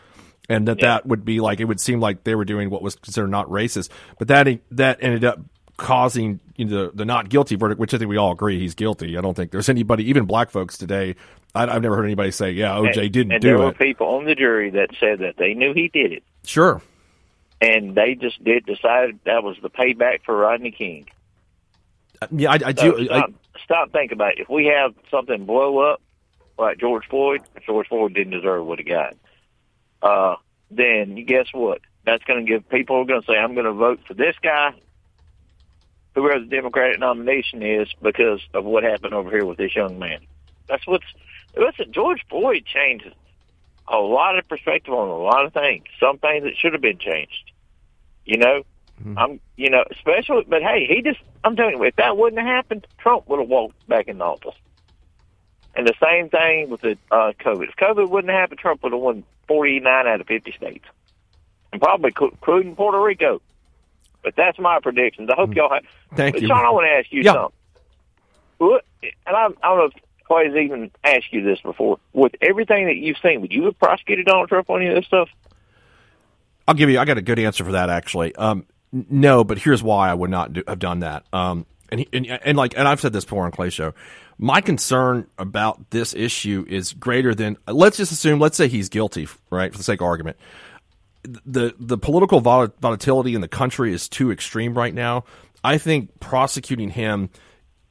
And 0.50 0.68
that 0.68 0.78
Yeah. 0.80 0.86
that 0.88 1.06
would 1.06 1.24
be 1.24 1.40
like 1.40 1.60
it 1.60 1.64
would 1.64 1.80
seem 1.80 2.00
like 2.00 2.24
they 2.24 2.34
were 2.34 2.44
doing 2.44 2.68
what 2.70 2.82
was 2.82 2.96
considered 2.96 3.28
not 3.30 3.48
racist, 3.48 3.88
but 4.18 4.28
that 4.28 4.48
that 4.72 4.98
ended 5.00 5.24
up 5.24 5.40
causing 5.80 6.40
you 6.56 6.66
know, 6.66 6.86
the 6.86 6.96
the 6.98 7.04
not 7.04 7.28
guilty 7.28 7.56
verdict, 7.56 7.80
which 7.80 7.94
I 7.94 7.98
think 7.98 8.08
we 8.10 8.16
all 8.16 8.32
agree 8.32 8.58
he's 8.58 8.74
guilty. 8.74 9.16
I 9.16 9.20
don't 9.20 9.34
think 9.34 9.50
there's 9.50 9.68
anybody, 9.68 10.08
even 10.08 10.26
black 10.26 10.50
folks 10.50 10.76
today. 10.78 11.16
I, 11.54 11.64
I've 11.66 11.82
never 11.82 11.96
heard 11.96 12.04
anybody 12.04 12.30
say, 12.30 12.50
"Yeah, 12.52 12.72
OJ 12.72 13.02
and, 13.04 13.12
didn't 13.12 13.32
and 13.32 13.42
do 13.42 13.48
there 13.48 13.56
it." 13.56 13.60
were 13.64 13.72
people 13.72 14.06
on 14.08 14.24
the 14.26 14.34
jury 14.34 14.70
that 14.70 14.90
said 15.00 15.20
that 15.20 15.36
they 15.38 15.54
knew 15.54 15.72
he 15.74 15.88
did 15.88 16.12
it, 16.12 16.22
Sure, 16.44 16.80
and 17.60 17.94
they 17.94 18.14
just 18.14 18.42
did 18.44 18.66
decide 18.66 19.18
that 19.24 19.42
was 19.42 19.56
the 19.62 19.70
payback 19.70 20.22
for 20.24 20.36
Rodney 20.36 20.70
King. 20.70 21.08
yeah, 22.30 22.52
I, 22.52 22.58
I 22.66 22.74
So 22.74 22.96
do. 22.98 23.02
I, 23.10 23.18
stop, 23.18 23.30
stop 23.64 23.92
thinking 23.92 24.16
about 24.16 24.34
it. 24.34 24.40
If 24.40 24.48
we 24.48 24.66
have 24.66 24.94
something 25.10 25.46
blow 25.46 25.78
up 25.78 26.00
like 26.58 26.78
George 26.78 27.06
Floyd, 27.08 27.40
George 27.66 27.88
Floyd 27.88 28.14
didn't 28.14 28.32
deserve 28.34 28.66
what 28.66 28.78
he 28.78 28.84
got. 28.84 29.16
Uh, 30.02 30.36
then 30.70 31.16
you 31.16 31.24
guess 31.24 31.46
what? 31.52 31.80
That's 32.04 32.22
going 32.24 32.44
to 32.44 32.50
give 32.50 32.68
people 32.68 32.96
are 32.96 33.04
going 33.04 33.22
to 33.22 33.26
say, 33.26 33.36
"I'm 33.38 33.54
going 33.54 33.66
to 33.66 33.72
vote 33.72 34.00
for 34.06 34.14
this 34.14 34.36
guy, 34.42 34.74
whoever 36.14 36.40
the 36.40 36.46
Democratic 36.46 36.98
nomination 36.98 37.62
is, 37.62 37.88
because 38.02 38.40
of 38.54 38.64
what 38.64 38.82
happened 38.84 39.14
over 39.14 39.30
here 39.30 39.44
with 39.44 39.58
this 39.58 39.74
young 39.74 39.98
man." 39.98 40.20
That's 40.68 40.86
what's. 40.86 41.06
Listen, 41.56 41.92
George 41.92 42.24
Floyd 42.28 42.64
changed 42.64 43.10
a 43.88 43.98
lot 43.98 44.38
of 44.38 44.48
perspective 44.48 44.94
on 44.94 45.08
a 45.08 45.18
lot 45.18 45.44
of 45.44 45.52
things. 45.52 45.84
Some 45.98 46.18
things 46.18 46.44
that 46.44 46.56
should 46.56 46.72
have 46.72 46.82
been 46.82 46.98
changed. 46.98 47.50
You 48.24 48.38
know, 48.38 48.62
I'm, 49.16 49.40
you 49.56 49.70
know, 49.70 49.84
especially, 49.90 50.44
but 50.46 50.62
hey, 50.62 50.86
he 50.86 51.02
just, 51.02 51.20
I'm 51.42 51.56
telling 51.56 51.76
you, 51.76 51.84
if 51.84 51.96
that 51.96 52.16
wouldn't 52.16 52.40
have 52.40 52.48
happened, 52.48 52.86
Trump 52.98 53.28
would 53.28 53.40
have 53.40 53.48
walked 53.48 53.88
back 53.88 54.08
in 54.08 54.20
office. 54.20 54.54
And 55.74 55.86
the 55.86 55.94
same 56.02 56.28
thing 56.28 56.68
with 56.68 56.82
the 56.82 56.98
uh, 57.10 57.32
COVID. 57.40 57.68
If 57.68 57.76
COVID 57.76 58.10
wouldn't 58.10 58.30
have 58.30 58.40
happened, 58.40 58.60
Trump 58.60 58.82
would 58.82 58.92
have 58.92 59.00
won 59.00 59.24
49 59.48 60.06
out 60.06 60.20
of 60.20 60.26
50 60.26 60.52
states, 60.52 60.84
and 61.72 61.80
probably 61.80 62.12
including 62.20 62.76
Puerto 62.76 63.00
Rico. 63.00 63.40
But 64.22 64.34
that's 64.36 64.58
my 64.58 64.78
predictions. 64.80 65.30
I 65.30 65.34
hope 65.36 65.54
y'all 65.54 65.72
have. 65.72 65.84
Thank 66.14 66.34
but 66.34 66.42
you. 66.42 66.48
Shaun, 66.48 66.64
I 66.64 66.70
want 66.70 66.86
to 66.86 66.90
ask 66.98 67.12
you 67.12 67.22
Yeah. 67.22 67.32
something. 67.32 67.56
What, 68.58 68.84
and 69.02 69.36
I, 69.36 69.46
I 69.46 69.68
don't 69.68 69.78
know 69.78 69.84
if 69.86 69.92
Clay's 70.24 70.54
even 70.54 70.90
asked 71.02 71.32
you 71.32 71.42
this 71.42 71.60
before. 71.60 71.98
With 72.12 72.32
everything 72.42 72.86
that 72.86 72.96
you've 72.96 73.16
seen, 73.22 73.40
would 73.40 73.52
you 73.52 73.64
have 73.64 73.78
prosecuted 73.78 74.26
Donald 74.26 74.48
Trump 74.48 74.68
on 74.68 74.82
any 74.82 74.90
of 74.90 74.96
this 74.96 75.06
stuff? 75.06 75.28
I'll 76.68 76.74
give 76.74 76.90
you. 76.90 76.98
I 77.00 77.04
got 77.04 77.18
a 77.18 77.22
good 77.22 77.38
answer 77.38 77.64
for 77.64 77.72
that 77.72 77.90
actually. 77.90 78.34
Um, 78.36 78.66
no, 78.92 79.44
but 79.44 79.58
here's 79.58 79.82
why 79.82 80.10
I 80.10 80.14
would 80.14 80.30
not 80.30 80.52
do, 80.52 80.62
have 80.68 80.78
done 80.78 81.00
that. 81.00 81.24
Um, 81.32 81.66
and, 81.90 82.00
he, 82.00 82.08
and 82.12 82.26
and 82.26 82.56
like 82.56 82.76
and 82.76 82.86
I've 82.86 83.00
said 83.00 83.12
this 83.12 83.24
before 83.24 83.44
on 83.44 83.50
Clay 83.50 83.70
Show. 83.70 83.94
My 84.38 84.60
concern 84.60 85.26
about 85.38 85.90
this 85.90 86.14
issue 86.14 86.64
is 86.68 86.92
greater 86.92 87.34
than. 87.34 87.56
Let's 87.66 87.96
just 87.96 88.12
assume. 88.12 88.38
Let's 88.38 88.56
say 88.56 88.68
he's 88.68 88.88
guilty, 88.88 89.26
right, 89.50 89.72
for 89.72 89.78
the 89.78 89.84
sake 89.84 90.00
of 90.00 90.06
argument. 90.06 90.36
The 91.22 91.74
the 91.78 91.98
political 91.98 92.40
vol- 92.40 92.72
volatility 92.80 93.34
in 93.34 93.40
the 93.40 93.48
country 93.48 93.92
is 93.92 94.08
too 94.08 94.30
extreme 94.30 94.76
right 94.76 94.94
now. 94.94 95.24
I 95.62 95.76
think 95.76 96.18
prosecuting 96.20 96.90
him 96.90 97.28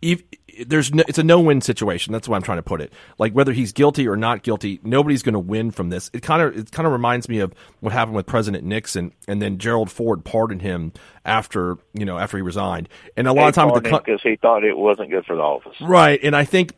if, 0.02 0.24
there's 0.66 0.94
no, 0.94 1.04
it's 1.08 1.18
a 1.18 1.24
no-win 1.24 1.62
situation. 1.62 2.14
That's 2.14 2.28
why 2.28 2.36
I'm 2.36 2.42
trying 2.42 2.58
to 2.58 2.64
put 2.64 2.82
it. 2.82 2.94
Like 3.18 3.34
whether 3.34 3.54
he's 3.54 3.72
guilty 3.72 4.08
or 4.08 4.16
not 4.16 4.44
guilty, 4.44 4.80
nobody's 4.84 5.24
going 5.24 5.34
to 5.34 5.40
win 5.40 5.72
from 5.72 5.90
this. 5.90 6.10
It 6.14 6.22
kind 6.22 6.42
of 6.42 6.58
it 6.58 6.72
kind 6.72 6.86
of 6.86 6.92
reminds 6.92 7.30
me 7.30 7.40
of 7.40 7.54
what 7.80 7.94
happened 7.94 8.16
with 8.16 8.26
President 8.26 8.64
Nixon, 8.64 9.14
and 9.28 9.42
then 9.42 9.58
Gerald 9.58 9.92
Ford 9.92 10.26
pardoned 10.26 10.62
him 10.62 10.94
after 11.26 11.78
you 11.94 12.06
know 12.06 12.18
after 12.18 12.38
he 12.38 12.42
resigned. 12.42 12.90
And 13.16 13.28
a 13.28 13.34
lot 13.34 13.48
of 13.48 13.56
times 13.56 13.74
because 13.82 14.22
he 14.22 14.36
thought 14.36 14.64
it 14.64 14.78
wasn't 14.78 15.12
good 15.12 15.26
for 15.26 15.36
the 15.36 15.42
office. 15.42 15.76
Right, 15.82 16.20
and 16.24 16.36
I 16.36 16.46
think 16.46 16.74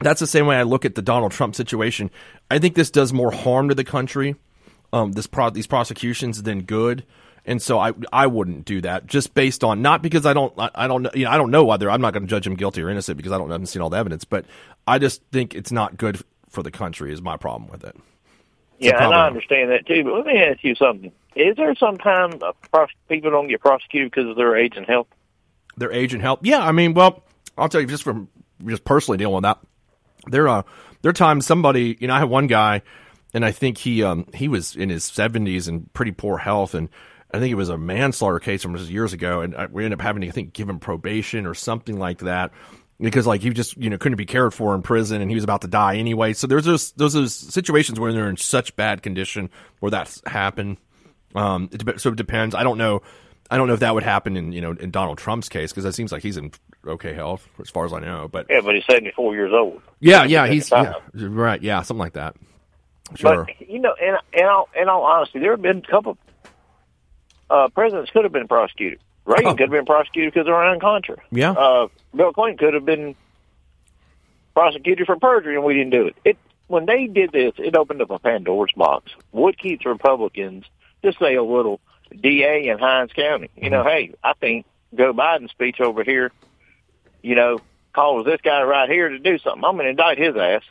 that's 0.00 0.20
the 0.20 0.26
same 0.26 0.46
way 0.46 0.56
I 0.56 0.62
look 0.62 0.84
at 0.84 0.94
the 0.94 1.02
Donald 1.02 1.32
Trump 1.32 1.54
situation. 1.54 2.10
I 2.50 2.58
think 2.58 2.74
this 2.74 2.90
does 2.90 3.12
more 3.12 3.32
harm 3.32 3.68
to 3.68 3.74
the 3.74 3.84
country, 3.84 4.36
um, 4.94 5.12
this 5.12 5.26
pro- 5.26 5.50
these 5.50 5.66
prosecutions 5.66 6.42
than 6.42 6.62
good, 6.62 7.04
and 7.44 7.60
so 7.60 7.78
I 7.78 7.92
I 8.12 8.26
wouldn't 8.26 8.64
do 8.64 8.80
that 8.82 9.06
just 9.06 9.34
based 9.34 9.64
on 9.64 9.82
not 9.82 10.02
because 10.02 10.24
I 10.26 10.32
don't 10.32 10.52
I, 10.58 10.70
I 10.74 10.88
don't 10.88 11.02
know 11.02 11.10
you 11.14 11.24
know 11.24 11.30
I 11.30 11.36
don't 11.36 11.50
know 11.50 11.64
whether 11.64 11.90
I'm 11.90 12.00
not 12.00 12.12
going 12.12 12.22
to 12.22 12.28
judge 12.28 12.46
him 12.46 12.54
guilty 12.54 12.82
or 12.82 12.90
innocent 12.90 13.16
because 13.16 13.32
I 13.32 13.38
don't 13.38 13.50
I 13.50 13.54
haven't 13.54 13.66
seen 13.66 13.82
all 13.82 13.90
the 13.90 13.98
evidence, 13.98 14.24
but 14.24 14.44
I 14.86 14.98
just 14.98 15.22
think 15.32 15.54
it's 15.54 15.72
not 15.72 15.96
good 15.96 16.22
for 16.48 16.62
the 16.62 16.70
country 16.70 17.12
is 17.12 17.20
my 17.20 17.36
problem 17.36 17.70
with 17.70 17.84
it. 17.84 17.96
Yeah, 18.78 19.04
and. 19.04 19.14
I 19.14 19.26
understand 19.26 19.70
that 19.70 19.86
too. 19.86 20.04
But 20.04 20.14
let 20.14 20.26
me 20.26 20.38
ask 20.38 20.62
you 20.62 20.74
something: 20.74 21.12
Is 21.36 21.56
there 21.56 21.74
some 21.76 21.98
time 21.98 22.38
uh, 22.42 22.52
pros- 22.72 22.88
people 23.08 23.30
don't 23.30 23.48
get 23.48 23.60
prosecuted 23.60 24.10
because 24.10 24.28
of 24.30 24.36
their 24.36 24.56
age 24.56 24.76
and 24.76 24.86
health? 24.86 25.08
their 25.76 25.92
age 25.92 26.14
and 26.14 26.22
health. 26.22 26.40
Yeah, 26.42 26.60
I 26.60 26.72
mean, 26.72 26.94
well, 26.94 27.22
I'll 27.56 27.68
tell 27.68 27.80
you 27.80 27.86
just 27.86 28.02
from 28.02 28.28
just 28.64 28.84
personally 28.84 29.18
dealing 29.18 29.34
with 29.34 29.42
that. 29.42 29.58
There, 30.26 30.48
uh, 30.48 30.62
there 31.02 31.10
are 31.10 31.14
times 31.14 31.46
somebody, 31.46 31.96
you 32.00 32.08
know, 32.08 32.14
I 32.14 32.18
had 32.20 32.28
one 32.28 32.46
guy, 32.46 32.82
and 33.34 33.44
I 33.44 33.50
think 33.50 33.78
he, 33.78 34.02
um, 34.02 34.26
he 34.32 34.48
was 34.48 34.76
in 34.76 34.88
his 34.88 35.04
seventies 35.04 35.68
and 35.68 35.92
pretty 35.92 36.12
poor 36.12 36.38
health, 36.38 36.74
and 36.74 36.88
I 37.32 37.40
think 37.40 37.50
it 37.50 37.56
was 37.56 37.68
a 37.68 37.76
manslaughter 37.76 38.38
case 38.38 38.62
from 38.62 38.76
years 38.76 39.12
ago, 39.12 39.40
and 39.40 39.56
I, 39.56 39.66
we 39.66 39.84
ended 39.84 39.98
up 39.98 40.02
having 40.04 40.22
to, 40.22 40.28
I 40.28 40.30
think, 40.30 40.52
give 40.52 40.68
him 40.68 40.78
probation 40.78 41.46
or 41.46 41.54
something 41.54 41.98
like 41.98 42.20
that. 42.20 42.52
Because 43.00 43.26
like 43.26 43.40
he 43.40 43.50
just 43.50 43.76
you 43.76 43.90
know 43.90 43.98
couldn't 43.98 44.16
be 44.16 44.24
cared 44.24 44.54
for 44.54 44.72
in 44.72 44.80
prison 44.82 45.20
and 45.20 45.28
he 45.28 45.34
was 45.34 45.42
about 45.42 45.62
to 45.62 45.66
die 45.66 45.96
anyway. 45.96 46.32
So 46.32 46.46
there's 46.46 46.64
those 46.64 46.92
those, 46.92 47.12
those 47.12 47.34
situations 47.34 47.98
where 47.98 48.12
they're 48.12 48.28
in 48.28 48.36
such 48.36 48.76
bad 48.76 49.02
condition 49.02 49.50
where 49.80 49.90
that's 49.90 50.22
happened. 50.26 50.76
Um, 51.34 51.68
it, 51.72 52.00
so 52.00 52.10
it 52.10 52.16
depends. 52.16 52.54
I 52.54 52.62
don't 52.62 52.78
know. 52.78 53.02
I 53.50 53.56
don't 53.56 53.66
know 53.66 53.74
if 53.74 53.80
that 53.80 53.94
would 53.94 54.04
happen 54.04 54.36
in 54.36 54.52
you 54.52 54.60
know 54.60 54.76
in 54.78 54.92
Donald 54.92 55.18
Trump's 55.18 55.48
case 55.48 55.72
because 55.72 55.84
it 55.84 55.94
seems 55.94 56.12
like 56.12 56.22
he's 56.22 56.36
in 56.36 56.52
okay 56.86 57.14
health 57.14 57.48
as 57.60 57.68
far 57.68 57.84
as 57.84 57.92
I 57.92 57.98
know. 57.98 58.28
But 58.28 58.46
Yeah, 58.48 58.60
but 58.60 58.76
he's 58.76 58.84
seventy 58.88 59.10
four 59.10 59.34
years 59.34 59.52
old. 59.52 59.82
yeah, 59.98 60.22
yeah, 60.22 60.46
he's 60.46 60.70
yeah, 60.70 60.94
right. 61.14 61.60
Yeah, 61.60 61.82
something 61.82 61.98
like 61.98 62.12
that. 62.12 62.36
Sure. 63.14 63.44
But 63.46 63.68
you 63.68 63.78
know, 63.78 63.94
in 64.00 64.16
in 64.32 64.46
all, 64.46 64.68
in 64.74 64.88
all 64.88 65.02
honesty, 65.04 65.38
there 65.38 65.50
have 65.52 65.62
been 65.62 65.78
a 65.78 65.82
couple 65.90 66.16
uh, 67.50 67.68
presidents 67.68 68.10
could 68.10 68.24
have 68.24 68.32
been 68.32 68.48
prosecuted. 68.48 69.00
Reagan 69.26 69.46
Oh. 69.46 69.50
could 69.52 69.60
have 69.62 69.70
been 69.70 69.86
prosecuted 69.86 70.32
because 70.34 70.46
of 70.48 70.54
Iran 70.54 70.80
Contra. 70.80 71.16
Yeah. 71.30 71.52
Uh, 71.52 71.88
Bill 72.14 72.32
Clinton 72.32 72.58
could 72.58 72.74
have 72.74 72.84
been 72.84 73.14
prosecuted 74.54 75.06
for 75.06 75.16
perjury, 75.16 75.54
and 75.56 75.64
we 75.64 75.74
didn't 75.74 75.90
do 75.90 76.06
it. 76.06 76.16
It 76.24 76.38
when 76.66 76.86
they 76.86 77.06
did 77.06 77.32
this, 77.32 77.52
it 77.58 77.76
opened 77.76 78.00
up 78.02 78.10
a 78.10 78.18
Pandora's 78.18 78.72
box. 78.74 79.12
What 79.32 79.58
keeps 79.58 79.84
Republicans 79.84 80.64
just 81.04 81.18
say 81.18 81.34
a 81.34 81.42
little 81.42 81.80
DA 82.18 82.68
in 82.68 82.78
Hinds 82.78 83.12
County? 83.12 83.50
You 83.56 83.68
know, 83.70 83.84
hey, 83.84 84.14
I 84.24 84.32
think 84.34 84.64
Joe 84.96 85.12
Biden's 85.12 85.50
speech 85.50 85.80
over 85.80 86.02
here, 86.02 86.32
you 87.22 87.34
know, 87.34 87.60
calls 87.92 88.24
this 88.24 88.40
guy 88.42 88.62
right 88.62 88.88
here 88.88 89.10
to 89.10 89.18
do 89.18 89.38
something. 89.38 89.62
I'm 89.62 89.74
going 89.76 89.84
to 89.84 89.90
indict 89.90 90.16
his 90.18 90.36
ass. 90.36 90.62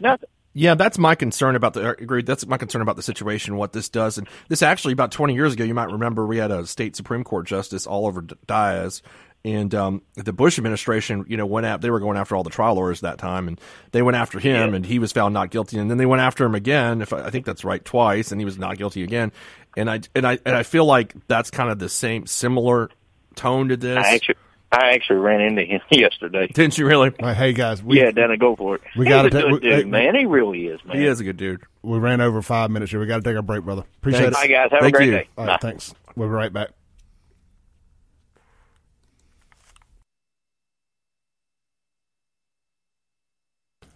Nothing. 0.00 0.28
Yeah, 0.54 0.74
that's 0.74 0.98
my 0.98 1.14
concern 1.14 1.56
about 1.56 1.74
the. 1.74 1.82
I 1.82 1.90
agree. 2.02 2.22
That's 2.22 2.46
my 2.46 2.58
concern 2.58 2.82
about 2.82 2.96
the 2.96 3.02
situation. 3.02 3.56
What 3.56 3.72
this 3.72 3.88
does, 3.88 4.18
and 4.18 4.28
this 4.48 4.62
actually 4.62 4.92
about 4.92 5.10
twenty 5.10 5.34
years 5.34 5.54
ago, 5.54 5.64
you 5.64 5.74
might 5.74 5.90
remember 5.90 6.26
we 6.26 6.36
had 6.36 6.50
a 6.50 6.66
state 6.66 6.94
supreme 6.94 7.24
court 7.24 7.46
justice 7.46 7.86
Oliver 7.86 8.20
Diaz, 8.46 9.00
and 9.46 9.74
um, 9.74 10.02
the 10.14 10.32
Bush 10.34 10.58
administration, 10.58 11.24
you 11.26 11.38
know, 11.38 11.46
went 11.46 11.64
out. 11.64 11.80
They 11.80 11.90
were 11.90 12.00
going 12.00 12.18
after 12.18 12.36
all 12.36 12.42
the 12.42 12.50
trial 12.50 12.74
lawyers 12.74 13.00
that 13.00 13.16
time, 13.16 13.48
and 13.48 13.58
they 13.92 14.02
went 14.02 14.16
after 14.18 14.38
him, 14.38 14.70
Yeah. 14.70 14.76
and 14.76 14.84
he 14.84 14.98
was 14.98 15.10
found 15.12 15.32
not 15.32 15.48
guilty, 15.50 15.78
and 15.78 15.90
then 15.90 15.96
they 15.96 16.06
went 16.06 16.20
after 16.20 16.44
him 16.44 16.54
again. 16.54 17.00
If 17.00 17.14
I, 17.14 17.24
I 17.26 17.30
think 17.30 17.46
that's 17.46 17.64
right, 17.64 17.82
twice, 17.82 18.30
and 18.30 18.38
he 18.40 18.44
was 18.44 18.58
not 18.58 18.76
guilty 18.76 19.02
again. 19.02 19.32
And 19.74 19.88
I 19.90 20.00
and 20.14 20.26
I 20.26 20.38
and 20.44 20.54
I 20.54 20.64
feel 20.64 20.84
like 20.84 21.14
that's 21.28 21.50
kind 21.50 21.70
of 21.70 21.78
the 21.78 21.88
same, 21.88 22.26
similar 22.26 22.90
tone 23.36 23.70
to 23.70 23.76
this. 23.78 23.96
I 23.96 24.16
actually, 24.16 24.34
I 24.72 24.92
actually 24.94 25.16
ran 25.20 25.40
into 25.42 25.62
him 25.62 25.80
yesterday. 25.90 26.46
Didn't 26.46 26.78
you 26.78 26.86
really? 26.86 27.10
All 27.10 27.14
right, 27.28 27.36
hey 27.36 27.52
guys, 27.52 27.82
we 27.82 28.00
yeah, 28.00 28.10
down 28.10 28.30
to 28.30 28.36
go 28.38 28.56
for 28.56 28.76
it. 28.76 28.80
we 28.96 29.04
He's 29.04 29.10
gotta 29.12 29.28
a 29.28 29.30
take- 29.30 29.42
good 29.42 29.52
we- 29.52 29.60
dude, 29.60 29.72
hey, 29.72 29.84
man. 29.84 30.14
He 30.14 30.24
really 30.24 30.66
is, 30.66 30.80
man. 30.84 30.96
He 30.96 31.04
is 31.06 31.20
a 31.20 31.24
good 31.24 31.36
dude. 31.36 31.62
we 31.82 31.98
ran 31.98 32.20
over 32.22 32.40
five 32.42 32.70
minutes 32.70 32.90
here. 32.90 32.98
We 33.00 33.06
got 33.06 33.16
to 33.18 33.22
take 33.22 33.36
a 33.36 33.42
break, 33.42 33.64
brother. 33.64 33.84
Appreciate 33.98 34.22
Thanks. 34.32 34.40
Bye, 34.40 34.46
guys. 34.46 34.70
Have 34.72 34.80
Thank 34.80 34.94
a 34.94 34.96
great 34.96 35.06
you. 35.06 35.12
day. 35.12 35.28
All 35.36 35.46
Bye. 35.46 35.58
thanks. 35.60 35.94
We'll 36.16 36.28
be 36.28 36.32
right 36.34 36.52
back. 36.52 36.70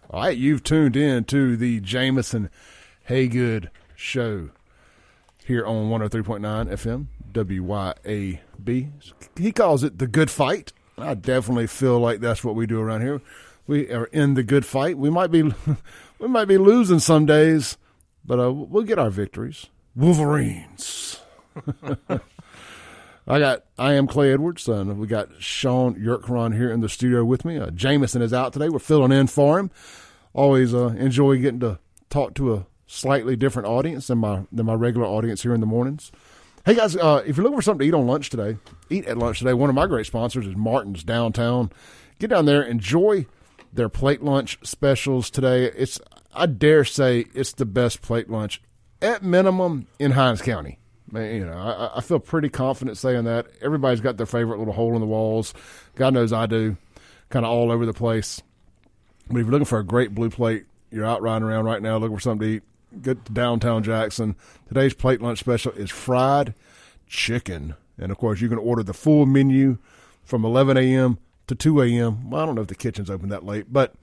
All 0.09 0.21
right, 0.21 0.37
you've 0.37 0.63
tuned 0.63 0.95
in 0.95 1.25
to 1.25 1.57
the 1.57 1.79
Jameson 1.81 2.49
Haygood 3.09 3.69
Show 3.95 4.49
here 5.47 5.65
on 5.65 5.89
103.9 5.89 6.41
FM 6.41 7.07
W 7.31 7.63
Y 7.63 7.93
A 8.05 8.41
B. 8.61 8.89
He 9.37 9.51
calls 9.53 9.83
it 9.83 9.97
the 9.97 10.07
good 10.07 10.29
fight. 10.29 10.73
I 10.97 11.13
definitely 11.13 11.67
feel 11.67 11.99
like 11.99 12.19
that's 12.19 12.43
what 12.43 12.55
we 12.55 12.67
do 12.67 12.81
around 12.81 13.01
here. 13.01 13.21
We 13.65 13.89
are 13.91 14.05
in 14.05 14.33
the 14.33 14.43
good 14.43 14.65
fight. 14.65 14.97
We 14.97 15.09
might 15.09 15.31
be, 15.31 15.43
we 16.19 16.27
might 16.27 16.45
be 16.45 16.57
losing 16.57 16.99
some 16.99 17.25
days, 17.25 17.77
but 18.25 18.39
uh, 18.39 18.51
we'll 18.51 18.83
get 18.83 18.99
our 18.99 19.09
victories. 19.09 19.67
Wolverines. 19.95 21.21
I 23.29 23.39
got. 23.39 23.63
I 23.77 23.93
am 23.93 24.07
Clay 24.07 24.33
Edwards, 24.33 24.67
and 24.67 24.97
we 24.97 25.07
got 25.07 25.41
Shaun 25.41 25.95
Yurtkuran 25.95 26.55
here 26.55 26.71
in 26.71 26.81
the 26.81 26.89
studio 26.89 27.23
with 27.23 27.45
me. 27.45 27.57
Uh, 27.57 27.71
Jameson 27.71 28.21
is 28.21 28.33
out 28.33 28.53
today. 28.53 28.69
We're 28.69 28.79
filling 28.79 29.11
in 29.11 29.27
for 29.27 29.59
him. 29.59 29.71
Always 30.33 30.73
uh, 30.73 30.87
enjoy 30.97 31.37
getting 31.37 31.59
to 31.61 31.79
talk 32.09 32.33
to 32.35 32.53
a 32.53 32.65
slightly 32.87 33.35
different 33.35 33.67
audience 33.67 34.07
than 34.07 34.17
my 34.17 34.43
than 34.51 34.65
my 34.65 34.73
regular 34.73 35.05
audience 35.05 35.43
here 35.43 35.53
in 35.53 35.59
the 35.59 35.67
mornings. 35.67 36.11
Hey 36.65 36.75
guys, 36.75 36.95
uh, 36.95 37.23
if 37.25 37.37
you're 37.37 37.43
looking 37.43 37.57
for 37.57 37.61
something 37.61 37.85
to 37.85 37.87
eat 37.87 37.93
on 37.93 38.07
lunch 38.07 38.29
today, 38.29 38.57
eat 38.89 39.05
at 39.05 39.17
lunch 39.17 39.39
today. 39.39 39.53
One 39.53 39.69
of 39.69 39.75
my 39.75 39.85
great 39.85 40.05
sponsors 40.05 40.47
is 40.47 40.55
Martin's 40.55 41.03
downtown. 41.03 41.71
Get 42.19 42.29
down 42.29 42.45
there, 42.45 42.63
enjoy 42.63 43.27
their 43.71 43.89
plate 43.89 44.23
lunch 44.23 44.57
specials 44.63 45.29
today. 45.29 45.65
It's 45.65 45.99
I 46.33 46.45
dare 46.45 46.83
say 46.83 47.25
it's 47.33 47.53
the 47.53 47.65
best 47.65 48.01
plate 48.01 48.29
lunch 48.29 48.61
at 49.01 49.23
minimum 49.23 49.87
in 49.99 50.11
Hinds 50.11 50.41
County. 50.41 50.79
Man, 51.09 51.35
You 51.35 51.45
know, 51.45 51.53
I, 51.53 51.97
I 51.97 52.01
feel 52.01 52.19
pretty 52.19 52.49
confident 52.49 52.97
saying 52.97 53.25
that. 53.25 53.47
Everybody's 53.61 54.01
got 54.01 54.17
their 54.17 54.25
favorite 54.25 54.59
little 54.59 54.73
hole 54.73 54.93
in 54.95 54.99
the 54.99 55.07
walls. 55.07 55.53
God 55.95 56.13
knows 56.13 56.33
I 56.33 56.47
do, 56.47 56.75
kind 57.29 57.45
of 57.45 57.51
all 57.51 57.71
over 57.71 57.85
the 57.85 57.93
place. 57.93 58.41
But 59.27 59.37
if 59.37 59.45
you're 59.45 59.51
looking 59.51 59.65
for 59.65 59.79
a 59.79 59.85
great 59.85 60.13
blue 60.13 60.29
plate, 60.29 60.65
you're 60.91 61.05
out 61.05 61.21
riding 61.21 61.47
around 61.47 61.65
right 61.65 61.81
now 61.81 61.97
looking 61.97 62.17
for 62.17 62.21
something 62.21 62.47
to 62.47 62.53
eat, 62.55 62.63
to 63.03 63.15
downtown 63.15 63.83
Jackson. 63.83 64.35
Today's 64.67 64.93
plate 64.93 65.21
lunch 65.21 65.39
special 65.39 65.71
is 65.73 65.91
fried 65.91 66.53
chicken. 67.07 67.75
And 67.97 68.11
of 68.11 68.17
course, 68.17 68.41
you 68.41 68.49
can 68.49 68.57
order 68.57 68.83
the 68.83 68.93
full 68.93 69.25
menu 69.25 69.77
from 70.23 70.45
11 70.45 70.77
a.m. 70.77 71.17
to 71.47 71.55
2 71.55 71.81
a.m. 71.81 72.29
Well, 72.29 72.41
I 72.41 72.45
don't 72.45 72.55
know 72.55 72.61
if 72.61 72.67
the 72.67 72.75
kitchen's 72.75 73.09
open 73.09 73.29
that 73.29 73.45
late, 73.45 73.71
but 73.71 73.95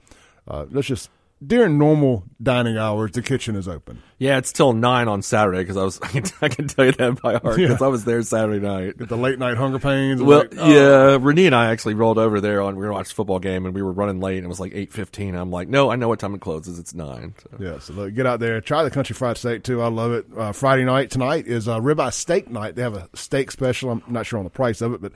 uh, 0.47 0.65
let's 0.69 0.87
just 0.87 1.09
during 1.45 1.77
normal 1.77 2.23
dining 2.41 2.77
hours, 2.77 3.11
the 3.11 3.21
kitchen 3.21 3.55
is 3.55 3.67
open. 3.67 4.01
Yeah, 4.17 4.37
it's 4.37 4.51
till 4.53 4.73
nine 4.73 5.07
on 5.07 5.21
Saturday 5.21 5.59
because 5.59 5.77
I 5.77 5.83
was 5.83 5.99
I 6.03 6.07
can, 6.07 6.23
I 6.41 6.47
can 6.47 6.67
tell 6.67 6.85
you 6.85 6.91
that 6.93 7.21
by 7.21 7.33
heart 7.33 7.57
because 7.57 7.79
Yeah. 7.81 7.85
I 7.85 7.89
was 7.89 8.05
there 8.05 8.21
Saturday 8.23 8.59
night. 8.65 8.97
Get 8.97 9.09
the 9.09 9.17
late 9.17 9.37
night 9.39 9.57
hunger 9.57 9.79
pains. 9.79 10.21
Well, 10.21 10.39
like, 10.39 10.53
oh, 10.57 10.69
yeah, 10.69 11.17
Renee 11.19 11.45
and 11.47 11.55
I 11.55 11.71
actually 11.71 11.93
rolled 11.95 12.17
over 12.17 12.39
there 12.41 12.61
on 12.61 12.75
we 12.75 12.85
were 12.85 12.93
watching 12.93 13.11
a 13.11 13.15
football 13.15 13.39
game 13.39 13.65
and 13.65 13.75
we 13.75 13.81
were 13.81 13.91
running 13.91 14.19
late 14.19 14.37
and 14.37 14.45
it 14.45 14.49
was 14.49 14.59
like 14.59 14.71
eight 14.73 14.91
fifteen. 14.93 15.35
I'm 15.35 15.51
like, 15.51 15.67
no, 15.67 15.91
I 15.91 15.95
know 15.95 16.07
what 16.07 16.19
time 16.19 16.33
it 16.33 16.41
closes. 16.41 16.79
It's 16.79 16.93
nine. 16.93 17.35
So. 17.41 17.57
Yeah, 17.59 17.79
so 17.79 17.93
look, 17.93 18.13
get 18.13 18.25
out 18.25 18.39
there. 18.39 18.61
Try 18.61 18.83
the 18.83 18.91
country 18.91 19.13
fried 19.13 19.37
steak 19.37 19.63
too. 19.63 19.81
I 19.81 19.87
love 19.87 20.11
it. 20.13 20.25
Uh, 20.35 20.51
Friday 20.51 20.85
night 20.85 21.11
tonight 21.11 21.47
is 21.47 21.67
uh, 21.67 21.79
ribeye 21.79 22.13
steak 22.13 22.49
night. 22.49 22.75
They 22.75 22.81
have 22.81 22.95
a 22.95 23.09
steak 23.13 23.51
special. 23.51 23.91
I'm 23.91 24.03
not 24.07 24.25
sure 24.25 24.39
on 24.39 24.45
the 24.45 24.51
price 24.51 24.81
of 24.81 24.93
it, 24.93 25.01
but 25.01 25.11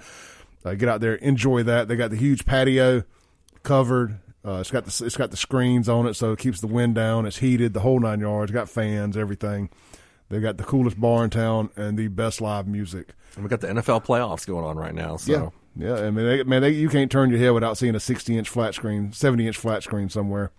uh, 0.65 0.74
get 0.76 0.89
out 0.89 1.00
there, 1.00 1.15
enjoy 1.15 1.63
that. 1.63 1.88
They 1.88 1.96
got 1.96 2.10
the 2.12 2.18
huge 2.18 2.46
patio 2.46 3.04
covered. 3.63 4.20
Uh, 4.45 4.60
it's 4.62 4.71
got 4.71 4.86
the 4.86 5.06
it's 5.06 5.17
got 5.17 5.32
the 5.32 5.38
screens 5.38 5.89
on 5.89 6.08
it, 6.08 6.13
so 6.13 6.32
it 6.32 6.39
keeps 6.39 6.62
the 6.62 6.67
wind 6.67 6.95
down. 6.95 7.25
It's 7.25 7.38
heated, 7.38 7.73
the 7.73 7.82
whole 7.82 7.99
nine 7.99 8.21
yards. 8.21 8.52
Got 8.52 8.69
fans, 8.69 9.17
everything. 9.17 9.69
They've 10.30 10.41
got 10.41 10.58
the 10.58 10.63
coolest 10.63 10.99
bar 10.99 11.23
in 11.23 11.30
town 11.30 11.71
and 11.75 11.97
the 11.97 12.08
best 12.08 12.39
live 12.39 12.67
music. 12.67 13.15
And 13.36 13.43
we 13.43 13.49
got 13.49 13.62
the 13.62 13.67
NFL 13.67 14.06
playoffs 14.06 14.45
going 14.45 14.63
on 14.63 14.78
right 14.78 14.93
now. 14.93 15.17
So 15.17 15.52
Yeah, 15.75 15.88
yeah. 15.88 16.06
I 16.06 16.12
mean, 16.12 16.25
they, 16.25 16.43
man, 16.43 16.62
they, 16.62 16.69
you 16.69 16.88
can't 16.88 17.12
turn 17.12 17.32
your 17.32 17.39
head 17.39 17.49
without 17.49 17.78
seeing 17.78 17.95
a 17.95 17.99
60 17.99 18.38
inch 18.38 18.47
flat 18.47 18.75
screen, 18.75 19.12
70 19.12 19.47
inch 19.47 19.58
flat 19.58 19.84
screen 19.84 20.08
somewhere. 20.08 20.52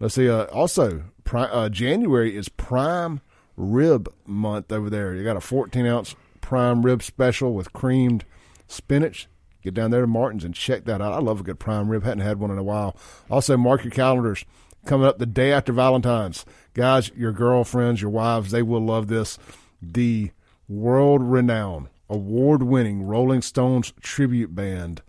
Let's 0.00 0.14
see. 0.14 0.28
Uh, 0.28 0.44
also, 0.44 1.04
pri- 1.24 1.48
uh, 1.50 1.68
January 1.68 2.34
is 2.34 2.48
prime 2.48 3.20
rib 3.56 4.12
month 4.26 4.72
over 4.72 4.88
there. 4.88 5.14
You 5.14 5.22
got 5.22 5.36
a 5.36 5.40
14 5.40 5.84
ounce 5.86 6.16
prime 6.40 6.82
rib 6.82 7.02
special 7.02 7.52
with 7.52 7.72
creamed 7.72 8.24
spinach. 8.68 9.28
Get 9.62 9.74
down 9.74 9.90
there 9.90 10.02
to 10.02 10.06
Martin's 10.06 10.44
and 10.44 10.54
check 10.54 10.84
that 10.84 11.00
out. 11.00 11.12
I 11.12 11.18
love 11.18 11.40
a 11.40 11.44
good 11.44 11.58
prime 11.58 11.88
rib. 11.88 12.04
Hadn't 12.04 12.24
had 12.24 12.38
one 12.38 12.50
in 12.50 12.58
a 12.58 12.62
while. 12.62 12.96
Also, 13.30 13.56
mark 13.56 13.84
your 13.84 13.90
calendars. 13.90 14.44
Coming 14.86 15.06
up 15.06 15.18
the 15.18 15.26
day 15.26 15.52
after 15.52 15.72
Valentine's, 15.72 16.46
guys, 16.72 17.10
your 17.14 17.32
girlfriends, 17.32 18.00
your 18.00 18.10
wives, 18.10 18.52
they 18.52 18.62
will 18.62 18.80
love 18.80 19.08
this. 19.08 19.38
The 19.82 20.30
world 20.68 21.22
renowned, 21.22 21.88
award 22.08 22.62
winning 22.62 23.02
Rolling 23.02 23.42
Stones 23.42 23.92
tribute 24.00 24.54
band, 24.54 25.02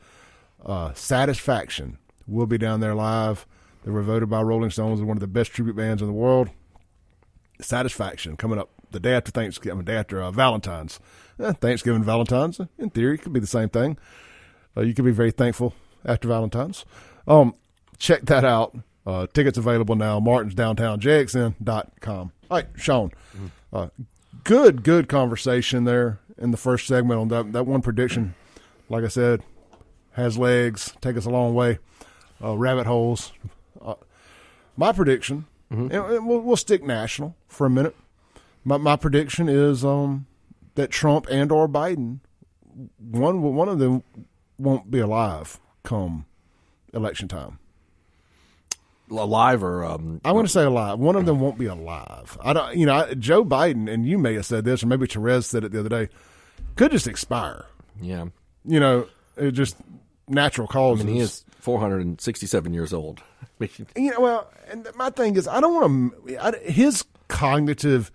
uh, 0.65 0.93
Satisfaction, 0.93 1.97
will 2.27 2.47
be 2.47 2.57
down 2.57 2.79
there 2.79 2.95
live. 2.95 3.45
They 3.83 3.91
were 3.91 4.01
voted 4.01 4.29
by 4.29 4.41
Rolling 4.41 4.71
Stones 4.71 4.99
as 4.99 5.05
one 5.05 5.17
of 5.17 5.21
the 5.21 5.27
best 5.27 5.51
tribute 5.51 5.75
bands 5.75 6.01
in 6.01 6.07
the 6.07 6.13
world. 6.13 6.49
Satisfaction 7.61 8.37
coming 8.37 8.59
up 8.59 8.69
the 8.91 8.99
day 8.99 9.13
after 9.13 9.31
Thanksgiving, 9.31 9.77
the 9.77 9.83
day 9.83 9.95
after 9.95 10.21
uh, 10.21 10.31
Valentine's. 10.31 10.99
Eh, 11.39 11.53
Thanksgiving, 11.53 12.03
Valentine's, 12.03 12.59
in 12.77 12.89
theory, 12.89 13.17
could 13.17 13.33
be 13.33 13.39
the 13.39 13.47
same 13.47 13.69
thing. 13.69 13.97
Uh, 14.75 14.81
you 14.81 14.93
can 14.93 15.05
be 15.05 15.11
very 15.11 15.31
thankful 15.31 15.73
after 16.05 16.27
Valentine's. 16.27 16.85
Um, 17.27 17.55
check 17.97 18.21
that 18.23 18.45
out. 18.45 18.77
Uh, 19.05 19.27
tickets 19.33 19.57
available 19.57 19.95
now. 19.95 20.19
Martin's 20.19 20.53
downtown, 20.53 20.99
jxn.com. 20.99 22.31
All 22.51 22.57
right, 22.57 22.67
Shaun. 22.75 23.11
Uh, 23.73 23.89
good, 24.43 24.83
good 24.83 25.07
conversation 25.09 25.83
there 25.83 26.19
in 26.37 26.51
the 26.51 26.57
first 26.57 26.87
segment 26.87 27.19
on 27.19 27.27
that, 27.29 27.51
that 27.53 27.65
one 27.65 27.81
prediction. 27.81 28.35
Like 28.87 29.03
I 29.03 29.07
said, 29.07 29.41
has 30.11 30.37
legs, 30.37 30.93
take 31.01 31.17
us 31.17 31.25
a 31.25 31.29
long 31.29 31.53
way. 31.53 31.79
Uh, 32.43 32.55
rabbit 32.57 32.85
holes. 32.87 33.31
Uh, 33.81 33.95
my 34.77 34.91
prediction, 34.91 35.45
and, 35.69 35.91
and 35.91 36.27
we'll, 36.27 36.39
we'll 36.39 36.55
stick 36.55 36.83
national 36.83 37.35
for 37.47 37.67
a 37.67 37.69
minute. 37.69 37.95
My, 38.63 38.77
my 38.77 38.95
prediction 38.95 39.49
is 39.49 39.83
um, 39.85 40.25
that 40.75 40.89
Trump 40.89 41.27
and 41.29 41.51
or 41.51 41.67
Biden, 41.67 42.19
one 42.99 43.41
one 43.41 43.67
of 43.67 43.79
them 43.79 44.03
won't 44.59 44.91
be 44.91 44.99
alive 44.99 45.59
come 45.83 46.25
election 46.93 47.27
time. 47.27 47.59
alive 49.09 49.63
or 49.63 49.83
um, 49.85 50.21
I 50.23 50.31
want 50.31 50.47
to 50.47 50.51
say 50.51 50.63
alive. 50.63 50.99
One 50.99 51.15
of 51.15 51.25
them 51.25 51.39
won't 51.39 51.57
be 51.57 51.65
alive. 51.65 52.37
I 52.43 52.53
don't. 52.53 52.75
You 52.75 52.85
know, 52.85 52.93
I, 52.95 53.13
Joe 53.13 53.43
Biden 53.43 53.91
and 53.91 54.07
you 54.07 54.17
may 54.17 54.35
have 54.35 54.45
said 54.45 54.65
this, 54.65 54.83
or 54.83 54.87
maybe 54.87 55.07
Therese 55.07 55.47
said 55.47 55.63
it 55.63 55.71
the 55.71 55.79
other 55.79 55.89
day. 55.89 56.09
Could 56.75 56.91
just 56.91 57.07
expire. 57.07 57.65
yeah. 58.01 58.25
You 58.65 58.79
know, 58.79 59.07
it 59.37 59.51
just 59.51 59.77
natural 60.27 60.67
I 60.69 60.73
causes. 60.73 61.05
mean, 61.05 61.15
he 61.15 61.21
is 61.21 61.43
467 61.61 62.73
years 62.73 62.93
old. 62.93 63.21
you 63.59 64.11
know, 64.11 64.19
well, 64.19 64.51
and 64.69 64.87
my 64.95 65.09
thing 65.09 65.35
is, 65.37 65.47
I 65.47 65.59
don't 65.61 65.73
want 65.73 66.27
to. 66.27 66.71
His 66.71 67.05
cognitive 67.29 68.11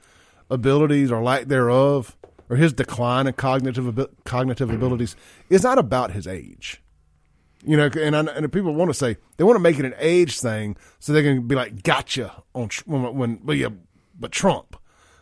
abilities 0.50 1.10
or 1.10 1.22
lack 1.22 1.44
thereof, 1.44 2.14
or 2.48 2.56
his 2.56 2.72
decline 2.72 3.26
in 3.26 3.32
cognitive 3.34 4.08
cognitive 4.24 4.70
abilities, 4.70 5.16
is 5.50 5.62
not 5.62 5.78
about 5.78 6.12
his 6.12 6.26
age. 6.26 6.80
You 7.66 7.76
know, 7.78 7.88
and 7.98 8.14
I, 8.14 8.20
and 8.20 8.52
people 8.52 8.74
want 8.74 8.90
to 8.90 8.94
say 8.94 9.16
they 9.36 9.44
want 9.44 9.56
to 9.56 9.60
make 9.60 9.78
it 9.78 9.86
an 9.86 9.94
age 9.98 10.38
thing, 10.38 10.76
so 10.98 11.12
they 11.12 11.22
can 11.22 11.46
be 11.46 11.54
like, 11.54 11.82
"Gotcha!" 11.82 12.42
On 12.54 12.68
when, 12.84 13.14
when 13.14 13.36
but 13.36 13.56
yeah, 13.56 13.68
but 14.18 14.32
Trump, 14.32 14.76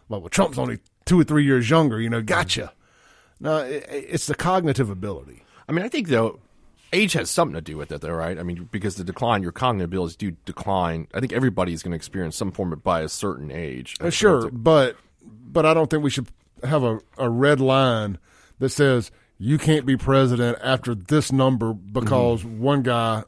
well, 0.09 0.21
well, 0.21 0.29
Trump's 0.29 0.59
only 0.59 0.81
two 1.05 1.21
or 1.21 1.25
three 1.25 1.45
years 1.45 1.71
younger. 1.71 2.01
You 2.01 2.11
know, 2.11 2.21
gotcha. 2.21 2.73
No, 3.39 3.59
it, 3.59 3.87
it's 3.89 4.27
the 4.27 4.35
cognitive 4.35 4.91
ability. 4.91 5.45
I 5.69 5.73
mean, 5.73 5.85
I 5.85 5.89
think 5.89 6.09
though, 6.09 6.41
age 6.93 7.13
has 7.13 7.31
something 7.31 7.55
to 7.55 7.61
do 7.61 7.77
with 7.77 7.93
it, 7.93 8.01
though, 8.01 8.11
right? 8.11 8.39
I 8.39 8.43
mean, 8.43 8.69
because 8.73 8.97
the 8.97 9.05
decline, 9.05 9.43
your 9.43 9.53
cognitive 9.53 9.91
abilities 9.91 10.17
do 10.17 10.33
decline. 10.45 11.07
I 11.15 11.21
think 11.21 11.33
everybody's 11.33 11.83
going 11.83 11.93
to 11.93 11.97
experience 11.97 12.37
some 12.37 12.51
form 12.51 12.73
of 12.73 12.83
by 12.83 13.03
a 13.03 13.09
certain 13.09 13.53
age. 13.53 13.97
Uh, 14.01 14.11
Sure, 14.11 14.51
but 14.51 14.97
but 15.23 15.65
I 15.65 15.75
don't 15.75 15.89
think 15.89 16.03
we 16.03 16.11
should 16.11 16.27
have 16.65 16.83
a, 16.83 17.01
a 17.19 17.29
red 17.29 17.61
line 17.61 18.19
that 18.59 18.71
says 18.71 19.11
you 19.39 19.59
can't 19.59 19.87
be 19.87 19.97
president 19.97 20.59
after 20.63 20.95
this 20.95 21.33
number 21.33 21.73
because 21.73 22.43
mm-hmm. 22.43 22.61
one 22.61 22.83
guy 22.83 23.25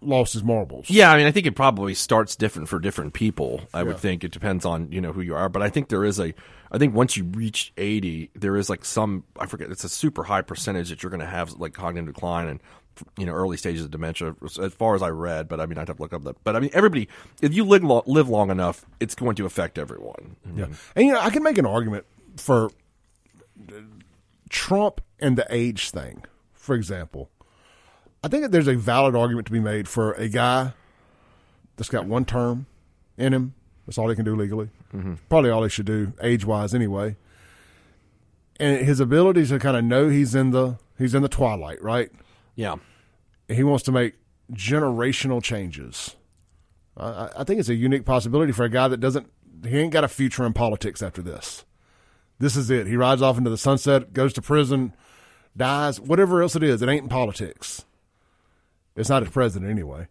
lost 0.00 0.32
his 0.32 0.44
marbles. 0.44 0.88
Yeah, 0.90 1.10
I 1.10 1.16
mean, 1.16 1.26
I 1.26 1.30
think 1.30 1.46
it 1.46 1.54
probably 1.56 1.94
starts 1.94 2.36
different 2.36 2.68
for 2.68 2.78
different 2.78 3.12
people. 3.12 3.62
I 3.72 3.82
would 3.82 3.98
think 3.98 4.24
it 4.24 4.32
depends 4.32 4.64
on 4.64 4.90
you 4.92 5.00
know 5.00 5.12
who 5.12 5.20
you 5.20 5.34
are, 5.34 5.48
but 5.48 5.62
I 5.62 5.68
think 5.68 5.88
there 5.88 6.04
is 6.04 6.18
a. 6.20 6.34
I 6.70 6.78
think 6.78 6.94
once 6.94 7.16
you 7.16 7.24
reach 7.24 7.72
eighty, 7.76 8.30
there 8.34 8.56
is 8.56 8.70
like 8.70 8.84
some 8.84 9.24
I 9.38 9.46
forget. 9.46 9.70
It's 9.70 9.84
a 9.84 9.88
super 9.88 10.24
high 10.24 10.42
percentage 10.42 10.90
that 10.90 11.02
you're 11.02 11.10
going 11.10 11.20
to 11.20 11.26
have 11.26 11.52
like 11.52 11.72
cognitive 11.72 12.14
decline 12.14 12.48
and 12.48 12.60
you 13.18 13.26
know 13.26 13.32
early 13.32 13.56
stages 13.56 13.84
of 13.84 13.90
dementia. 13.90 14.34
As 14.44 14.72
far 14.74 14.94
as 14.94 15.02
I 15.02 15.08
read, 15.08 15.48
but 15.48 15.60
I 15.60 15.66
mean 15.66 15.78
I'd 15.78 15.88
have 15.88 15.96
to 15.96 16.02
look 16.02 16.12
up 16.12 16.24
that. 16.24 16.42
But 16.44 16.56
I 16.56 16.60
mean 16.60 16.70
everybody, 16.72 17.08
if 17.40 17.54
you 17.54 17.64
live 17.64 17.84
long, 17.84 18.02
live 18.06 18.28
long 18.28 18.50
enough, 18.50 18.84
it's 19.00 19.14
going 19.14 19.36
to 19.36 19.46
affect 19.46 19.78
everyone. 19.78 20.36
Yeah. 20.54 20.64
Mm-hmm. 20.64 20.72
And 20.96 21.06
you 21.06 21.12
know, 21.12 21.20
I 21.20 21.30
can 21.30 21.42
make 21.42 21.58
an 21.58 21.66
argument 21.66 22.06
for 22.42 22.70
Trump 24.48 25.00
and 25.20 25.36
the 25.38 25.46
age 25.50 25.90
thing, 25.90 26.24
for 26.52 26.74
example. 26.74 27.30
I 28.24 28.28
think 28.28 28.42
that 28.42 28.52
there's 28.52 28.68
a 28.68 28.74
valid 28.76 29.14
argument 29.16 29.46
to 29.46 29.52
be 29.52 29.60
made 29.60 29.88
for 29.88 30.12
a 30.12 30.28
guy 30.28 30.72
that's 31.76 31.88
got 31.88 32.06
one 32.06 32.24
term 32.24 32.66
in 33.16 33.32
him. 33.32 33.54
That's 33.86 33.98
all 33.98 34.08
he 34.08 34.14
can 34.16 34.24
do 34.24 34.36
legally. 34.36 34.68
Mm-hmm. 34.94 35.14
Probably 35.28 35.50
all 35.50 35.62
he 35.64 35.68
should 35.68 35.86
do 35.86 36.12
age 36.22 36.44
wise 36.44 36.74
anyway. 36.74 37.16
And 38.60 38.84
his 38.84 39.00
ability 39.00 39.46
to 39.46 39.58
kind 39.58 39.76
of 39.76 39.84
know 39.84 40.08
he's 40.08 40.34
in 40.34 40.50
the 40.50 40.76
he's 40.98 41.14
in 41.14 41.22
the 41.22 41.28
twilight, 41.28 41.82
right? 41.82 42.10
Yeah, 42.54 42.76
he 43.48 43.64
wants 43.64 43.82
to 43.84 43.92
make 43.92 44.14
generational 44.52 45.42
changes. 45.42 46.14
I- 46.96 47.30
I 47.38 47.44
think 47.44 47.58
it's 47.58 47.70
a 47.70 47.74
unique 47.74 48.04
possibility 48.04 48.52
for 48.52 48.64
a 48.64 48.68
guy 48.68 48.86
that 48.88 48.98
doesn't. 49.00 49.30
He 49.66 49.78
ain't 49.78 49.92
got 49.92 50.04
a 50.04 50.08
future 50.08 50.44
in 50.44 50.52
politics 50.52 51.02
after 51.02 51.22
this. 51.22 51.64
This 52.42 52.56
is 52.56 52.70
it. 52.70 52.88
He 52.88 52.96
rides 52.96 53.22
off 53.22 53.38
into 53.38 53.50
the 53.50 53.56
sunset, 53.56 54.12
goes 54.12 54.32
to 54.32 54.42
prison, 54.42 54.96
dies, 55.56 56.00
whatever 56.00 56.42
else 56.42 56.56
it 56.56 56.64
is. 56.64 56.82
It 56.82 56.88
ain't 56.88 57.04
in 57.04 57.08
politics. 57.08 57.84
It's 58.96 59.08
not 59.08 59.22
his 59.22 59.30
president 59.30 59.70
anyway. 59.70 60.08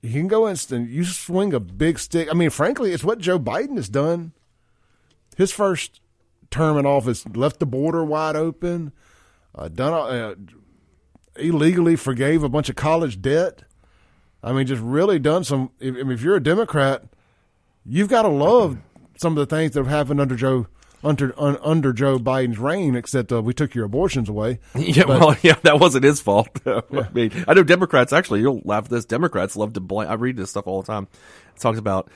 You 0.00 0.12
can 0.12 0.28
go 0.28 0.48
instant. 0.48 0.88
You 0.88 1.04
swing 1.04 1.52
a 1.52 1.60
big 1.60 1.98
stick. 1.98 2.30
I 2.30 2.34
mean, 2.34 2.48
frankly, 2.48 2.92
it's 2.92 3.04
what 3.04 3.18
Joe 3.18 3.38
Biden 3.38 3.76
has 3.76 3.90
done. 3.90 4.32
His 5.36 5.52
first 5.52 6.00
term 6.50 6.78
in 6.78 6.86
office 6.86 7.26
left 7.28 7.60
the 7.60 7.66
border 7.66 8.02
wide 8.02 8.34
open, 8.34 8.92
uh, 9.54 9.68
done 9.68 9.92
uh, 9.92 10.34
illegally 11.38 11.96
forgave 11.96 12.44
a 12.44 12.48
bunch 12.48 12.70
of 12.70 12.76
college 12.76 13.20
debt. 13.20 13.62
I 14.42 14.54
mean, 14.54 14.66
just 14.66 14.82
really 14.82 15.18
done 15.18 15.44
some. 15.44 15.70
If, 15.80 15.96
if 15.96 16.22
you're 16.22 16.36
a 16.36 16.42
Democrat, 16.42 17.04
you've 17.84 18.08
got 18.08 18.22
to 18.22 18.28
love 18.28 18.78
some 19.18 19.36
of 19.36 19.46
the 19.46 19.54
things 19.54 19.72
that 19.72 19.80
have 19.80 19.92
happened 19.92 20.18
under 20.18 20.34
Joe 20.34 20.68
under 21.06 21.32
un, 21.38 21.58
under 21.62 21.92
Joe 21.92 22.18
Biden's 22.18 22.58
reign. 22.58 22.96
Except 22.96 23.32
uh, 23.32 23.40
we 23.42 23.54
took 23.54 23.74
your 23.74 23.84
abortions 23.84 24.28
away. 24.28 24.58
Yeah, 24.76 25.04
But- 25.06 25.20
well, 25.20 25.36
yeah, 25.42 25.56
that 25.62 25.80
wasn't 25.80 26.04
his 26.04 26.20
fault. 26.20 26.48
I 26.66 26.82
mean, 27.12 27.44
I 27.48 27.54
know 27.54 27.62
Democrats 27.64 28.12
actually. 28.12 28.40
You'll 28.40 28.60
laugh 28.64 28.84
at 28.84 28.90
this. 28.90 29.04
Democrats 29.04 29.56
love 29.56 29.72
to 29.74 29.80
blame. 29.80 30.08
I 30.08 30.14
read 30.14 30.36
this 30.36 30.50
stuff 30.50 30.66
all 30.66 30.82
the 30.82 30.86
time. 30.86 31.08
It 31.54 31.60
talks 31.60 31.78
about 31.78 32.10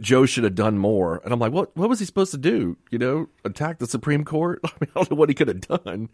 Joe 0.00 0.26
should 0.26 0.42
have 0.44 0.56
done 0.56 0.76
more, 0.76 1.20
and 1.22 1.32
I'm 1.32 1.38
like, 1.38 1.52
what? 1.52 1.76
What 1.76 1.88
was 1.88 2.00
he 2.00 2.04
supposed 2.04 2.32
to 2.32 2.38
do? 2.38 2.76
You 2.90 2.98
know, 2.98 3.28
attack 3.44 3.78
the 3.78 3.86
Supreme 3.86 4.24
Court? 4.24 4.58
I 4.64 4.70
mean, 4.80 4.90
I 4.90 4.98
don't 4.98 5.10
know 5.12 5.16
what 5.16 5.28
he 5.28 5.34
could 5.36 5.46
have 5.48 5.60
done. 5.60 6.08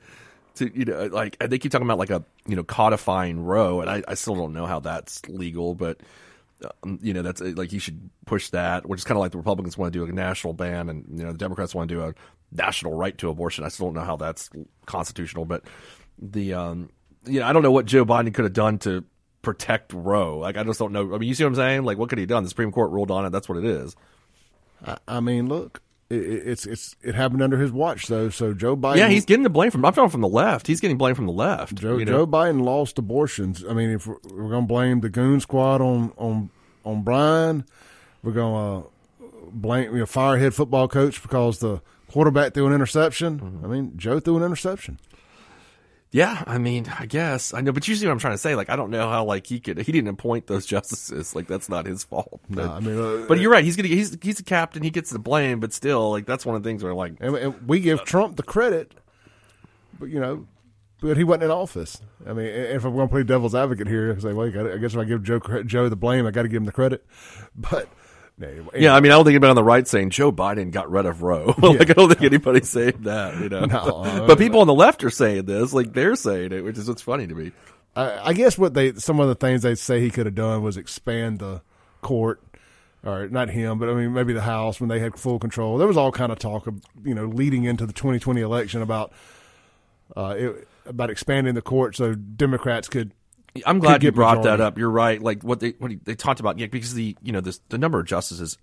To 0.56 0.70
you 0.78 0.84
know, 0.84 1.06
like 1.06 1.38
they 1.38 1.58
keep 1.58 1.72
talking 1.72 1.86
about 1.86 1.98
like 1.98 2.10
a 2.10 2.22
you 2.46 2.56
know 2.56 2.64
codifying 2.64 3.42
Roe, 3.42 3.80
and 3.80 3.88
I, 3.88 4.02
I 4.06 4.14
still 4.14 4.34
don't 4.34 4.52
know 4.52 4.66
how 4.66 4.80
that's 4.80 5.26
legal, 5.28 5.74
but 5.74 6.00
um, 6.82 6.98
you 7.02 7.14
know 7.14 7.22
that's 7.22 7.40
like 7.40 7.72
you 7.72 7.78
should 7.78 8.10
push 8.26 8.50
that, 8.50 8.88
which 8.88 9.00
is 9.00 9.04
kind 9.04 9.16
of 9.16 9.20
like 9.20 9.32
the 9.32 9.38
Republicans 9.38 9.78
want 9.78 9.92
to 9.92 9.98
do 9.98 10.04
a 10.04 10.12
national 10.12 10.52
ban, 10.52 10.88
and 10.88 11.04
you 11.18 11.24
know 11.24 11.32
the 11.32 11.38
Democrats 11.38 11.74
want 11.74 11.88
to 11.88 11.94
do 11.94 12.02
a 12.02 12.14
national 12.52 12.94
right 12.94 13.16
to 13.18 13.30
abortion. 13.30 13.64
I 13.64 13.68
still 13.68 13.86
don't 13.86 13.94
know 13.94 14.00
how 14.02 14.16
that's 14.16 14.50
constitutional, 14.86 15.44
but 15.44 15.64
the 16.18 16.54
um, 16.54 16.90
you 17.26 17.40
know 17.40 17.46
I 17.46 17.52
don't 17.52 17.62
know 17.62 17.72
what 17.72 17.86
Joe 17.86 18.04
Biden 18.04 18.32
could 18.34 18.44
have 18.44 18.52
done 18.52 18.78
to 18.80 19.04
protect 19.42 19.92
Roe. 19.92 20.38
Like 20.38 20.56
I 20.56 20.64
just 20.64 20.78
don't 20.78 20.92
know. 20.92 21.14
I 21.14 21.18
mean, 21.18 21.28
you 21.28 21.34
see 21.34 21.44
what 21.44 21.50
I'm 21.50 21.56
saying? 21.56 21.84
Like 21.84 21.98
what 21.98 22.08
could 22.08 22.18
he 22.18 22.22
have 22.22 22.28
done? 22.28 22.42
The 22.42 22.50
Supreme 22.50 22.72
Court 22.72 22.90
ruled 22.90 23.10
on 23.10 23.24
it. 23.24 23.30
That's 23.30 23.48
what 23.48 23.58
it 23.58 23.64
is. 23.64 23.96
I, 24.84 24.98
I 25.08 25.20
mean, 25.20 25.48
look, 25.48 25.82
it, 26.10 26.14
it- 26.16 26.48
it's 26.48 26.66
it's 26.66 26.96
it 27.02 27.14
happened 27.14 27.42
under 27.42 27.58
his 27.58 27.70
watch 27.72 28.06
though. 28.08 28.28
So 28.28 28.52
Joe 28.52 28.76
Biden, 28.76 28.96
Yeah, 28.96 29.08
he's 29.08 29.24
getting 29.24 29.44
the 29.44 29.50
blame 29.50 29.70
from. 29.70 29.84
I'm 29.84 29.92
talking 29.94 30.10
from 30.10 30.20
the 30.20 30.28
left. 30.28 30.66
He's 30.66 30.80
getting 30.80 30.98
blame 30.98 31.14
from 31.14 31.26
the 31.26 31.32
left. 31.32 31.76
Joe, 31.76 31.96
you 31.96 32.04
know? 32.04 32.12
Joe 32.18 32.26
Biden 32.26 32.62
lost 32.62 32.98
abortions. 32.98 33.64
I 33.68 33.72
mean, 33.72 33.90
if 33.90 34.06
we're, 34.06 34.16
we're 34.24 34.50
going 34.50 34.64
to 34.64 34.68
blame 34.68 35.00
the 35.00 35.08
goon 35.08 35.40
squad 35.40 35.80
on 35.80 36.12
on 36.18 36.50
on 36.84 37.02
Brian, 37.02 37.64
we're 38.22 38.32
going 38.32 38.82
to 38.82 38.88
blame 39.52 39.92
you 39.92 39.98
know, 40.00 40.04
firehead 40.04 40.52
football 40.52 40.88
coach 40.88 41.22
because 41.22 41.58
the 41.60 41.80
quarterback 42.10 42.54
threw 42.54 42.66
an 42.66 42.72
interception. 42.72 43.38
Mm-hmm. 43.40 43.64
I 43.64 43.68
mean, 43.68 43.92
Joe 43.96 44.20
threw 44.20 44.36
an 44.36 44.42
interception. 44.42 44.98
Yeah, 46.12 46.42
I 46.44 46.58
mean, 46.58 46.86
I 46.98 47.06
guess 47.06 47.54
I 47.54 47.60
know, 47.60 47.70
but 47.70 47.86
you 47.86 47.94
see 47.94 48.04
what 48.04 48.10
I'm 48.12 48.18
trying 48.18 48.34
to 48.34 48.38
say. 48.38 48.56
Like, 48.56 48.68
I 48.68 48.74
don't 48.74 48.90
know 48.90 49.08
how 49.08 49.24
like 49.24 49.46
he 49.46 49.60
could. 49.60 49.78
He 49.78 49.92
didn't 49.92 50.08
appoint 50.08 50.48
those 50.48 50.66
justices. 50.74 51.36
Like, 51.36 51.46
that's 51.46 51.68
not 51.68 51.86
his 51.86 52.02
fault. 52.02 52.40
But, 52.50 52.68
I 52.68 52.80
mean, 52.80 52.98
uh, 52.98 53.26
but 53.28 53.38
you're 53.38 53.52
right. 53.52 53.62
He's 53.64 53.76
gonna. 53.76 53.88
He's 53.88 54.18
he's 54.20 54.40
a 54.40 54.42
captain. 54.44 54.82
He 54.82 54.90
gets 54.90 55.10
the 55.10 55.20
blame. 55.20 55.60
But 55.60 55.72
still, 55.72 56.10
like, 56.10 56.26
that's 56.26 56.44
one 56.44 56.56
of 56.56 56.62
the 56.64 56.68
things 56.68 56.82
where 56.82 56.94
like, 56.94 57.14
And, 57.20 57.36
and 57.36 57.68
we 57.68 57.78
give 57.78 58.02
Trump 58.04 58.36
the 58.36 58.42
credit, 58.42 58.92
but 60.00 60.06
you 60.08 60.18
know, 60.18 60.48
but 61.00 61.16
he 61.16 61.22
wasn't 61.22 61.44
in 61.44 61.50
office. 61.52 62.00
I 62.26 62.32
mean, 62.32 62.46
if 62.46 62.84
I'm 62.84 62.94
going 62.94 63.06
to 63.08 63.12
play 63.12 63.22
devil's 63.22 63.54
advocate 63.54 63.86
here, 63.86 64.12
I 64.16 64.20
say, 64.20 64.32
well, 64.32 64.50
gotta- 64.50 64.74
I 64.74 64.78
guess 64.78 64.94
if 64.94 64.98
I 64.98 65.04
give 65.04 65.22
Joe 65.22 65.38
Joe 65.64 65.88
the 65.88 65.96
blame, 65.96 66.26
I 66.26 66.32
got 66.32 66.42
to 66.42 66.48
give 66.48 66.58
him 66.58 66.66
the 66.66 66.72
credit. 66.72 67.06
But 67.54 67.88
anyway, 68.42 68.68
yeah, 68.76 68.94
I 68.94 69.00
mean, 69.00 69.12
I 69.12 69.16
don't 69.16 69.24
think 69.24 69.34
anybody 69.34 69.50
on 69.50 69.56
the 69.56 69.64
right 69.64 69.86
saying 69.86 70.10
Joe 70.10 70.32
Biden 70.32 70.70
got 70.70 70.90
rid 70.90 71.06
of 71.06 71.22
Roe. 71.22 71.46
like, 71.58 71.90
I 71.90 71.92
don't 71.94 72.08
think 72.08 72.22
anybody's 72.22 72.68
saying 72.68 73.02
that. 73.02 73.38
You 73.40 73.48
know, 73.48 73.64
No, 73.66 74.24
but 74.26 74.38
people 74.38 74.60
on 74.60 74.66
the 74.66 74.74
left 74.74 75.04
are 75.04 75.10
saying 75.10 75.46
this. 75.46 75.72
Like, 75.72 75.92
they're 75.92 76.16
saying 76.16 76.52
it, 76.52 76.64
which 76.64 76.78
is 76.78 76.88
what's 76.88 77.02
funny 77.02 77.26
to 77.26 77.34
me. 77.34 77.52
I, 77.96 78.28
I 78.28 78.32
guess 78.32 78.56
what 78.56 78.74
they 78.74 78.94
some 78.94 79.20
of 79.20 79.28
the 79.28 79.34
things 79.34 79.62
they 79.62 79.74
say 79.74 80.00
he 80.00 80.10
could 80.10 80.26
have 80.26 80.34
done 80.34 80.62
was 80.62 80.76
expand 80.76 81.40
the 81.40 81.62
court, 82.02 82.40
or 83.04 83.28
not 83.28 83.50
him, 83.50 83.78
but 83.78 83.88
I 83.88 83.94
mean 83.94 84.12
maybe 84.12 84.32
the 84.32 84.42
House 84.42 84.80
when 84.80 84.88
they 84.88 85.00
had 85.00 85.18
full 85.18 85.38
control. 85.38 85.78
There 85.78 85.88
was 85.88 85.96
all 85.96 86.12
kind 86.12 86.30
of 86.30 86.38
talk 86.38 86.66
of 86.66 86.80
you 87.04 87.14
know 87.14 87.26
leading 87.26 87.64
into 87.64 87.86
the 87.86 87.92
2020 87.92 88.40
election 88.40 88.82
about 88.82 89.12
uh, 90.16 90.34
it, 90.36 90.68
about 90.86 91.10
expanding 91.10 91.54
the 91.54 91.62
court 91.62 91.96
so 91.96 92.14
Democrats 92.14 92.88
could. 92.88 93.12
I'm 93.66 93.78
glad 93.78 94.02
you 94.02 94.12
brought 94.12 94.38
majority. 94.38 94.58
that 94.58 94.66
up. 94.66 94.78
You're 94.78 94.90
right. 94.90 95.20
Like 95.20 95.42
what 95.42 95.60
they 95.60 95.70
what 95.78 95.92
they 96.04 96.14
talked 96.14 96.40
about, 96.40 96.58
yeah, 96.58 96.66
because 96.66 96.94
the 96.94 97.16
you 97.22 97.32
know 97.32 97.40
this, 97.40 97.60
the 97.68 97.78
number 97.78 97.98
of 97.98 98.06
justices 98.06 98.58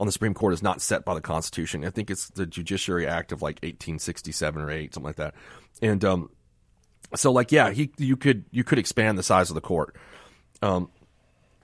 on 0.00 0.06
the 0.06 0.12
Supreme 0.12 0.34
Court 0.34 0.54
is 0.54 0.62
not 0.62 0.80
set 0.80 1.04
by 1.04 1.14
the 1.14 1.20
Constitution. 1.20 1.84
I 1.84 1.90
think 1.90 2.10
it's 2.10 2.28
the 2.30 2.46
Judiciary 2.46 3.06
Act 3.06 3.32
of 3.32 3.42
like 3.42 3.56
1867 3.56 4.62
or 4.62 4.70
eight, 4.70 4.94
something 4.94 5.06
like 5.06 5.16
that. 5.16 5.34
And 5.80 6.04
um, 6.04 6.30
so 7.14 7.30
like 7.30 7.52
yeah, 7.52 7.70
he 7.70 7.92
you 7.98 8.16
could 8.16 8.44
you 8.50 8.64
could 8.64 8.78
expand 8.78 9.18
the 9.18 9.22
size 9.22 9.50
of 9.50 9.54
the 9.54 9.60
court. 9.60 9.94
Um, 10.60 10.90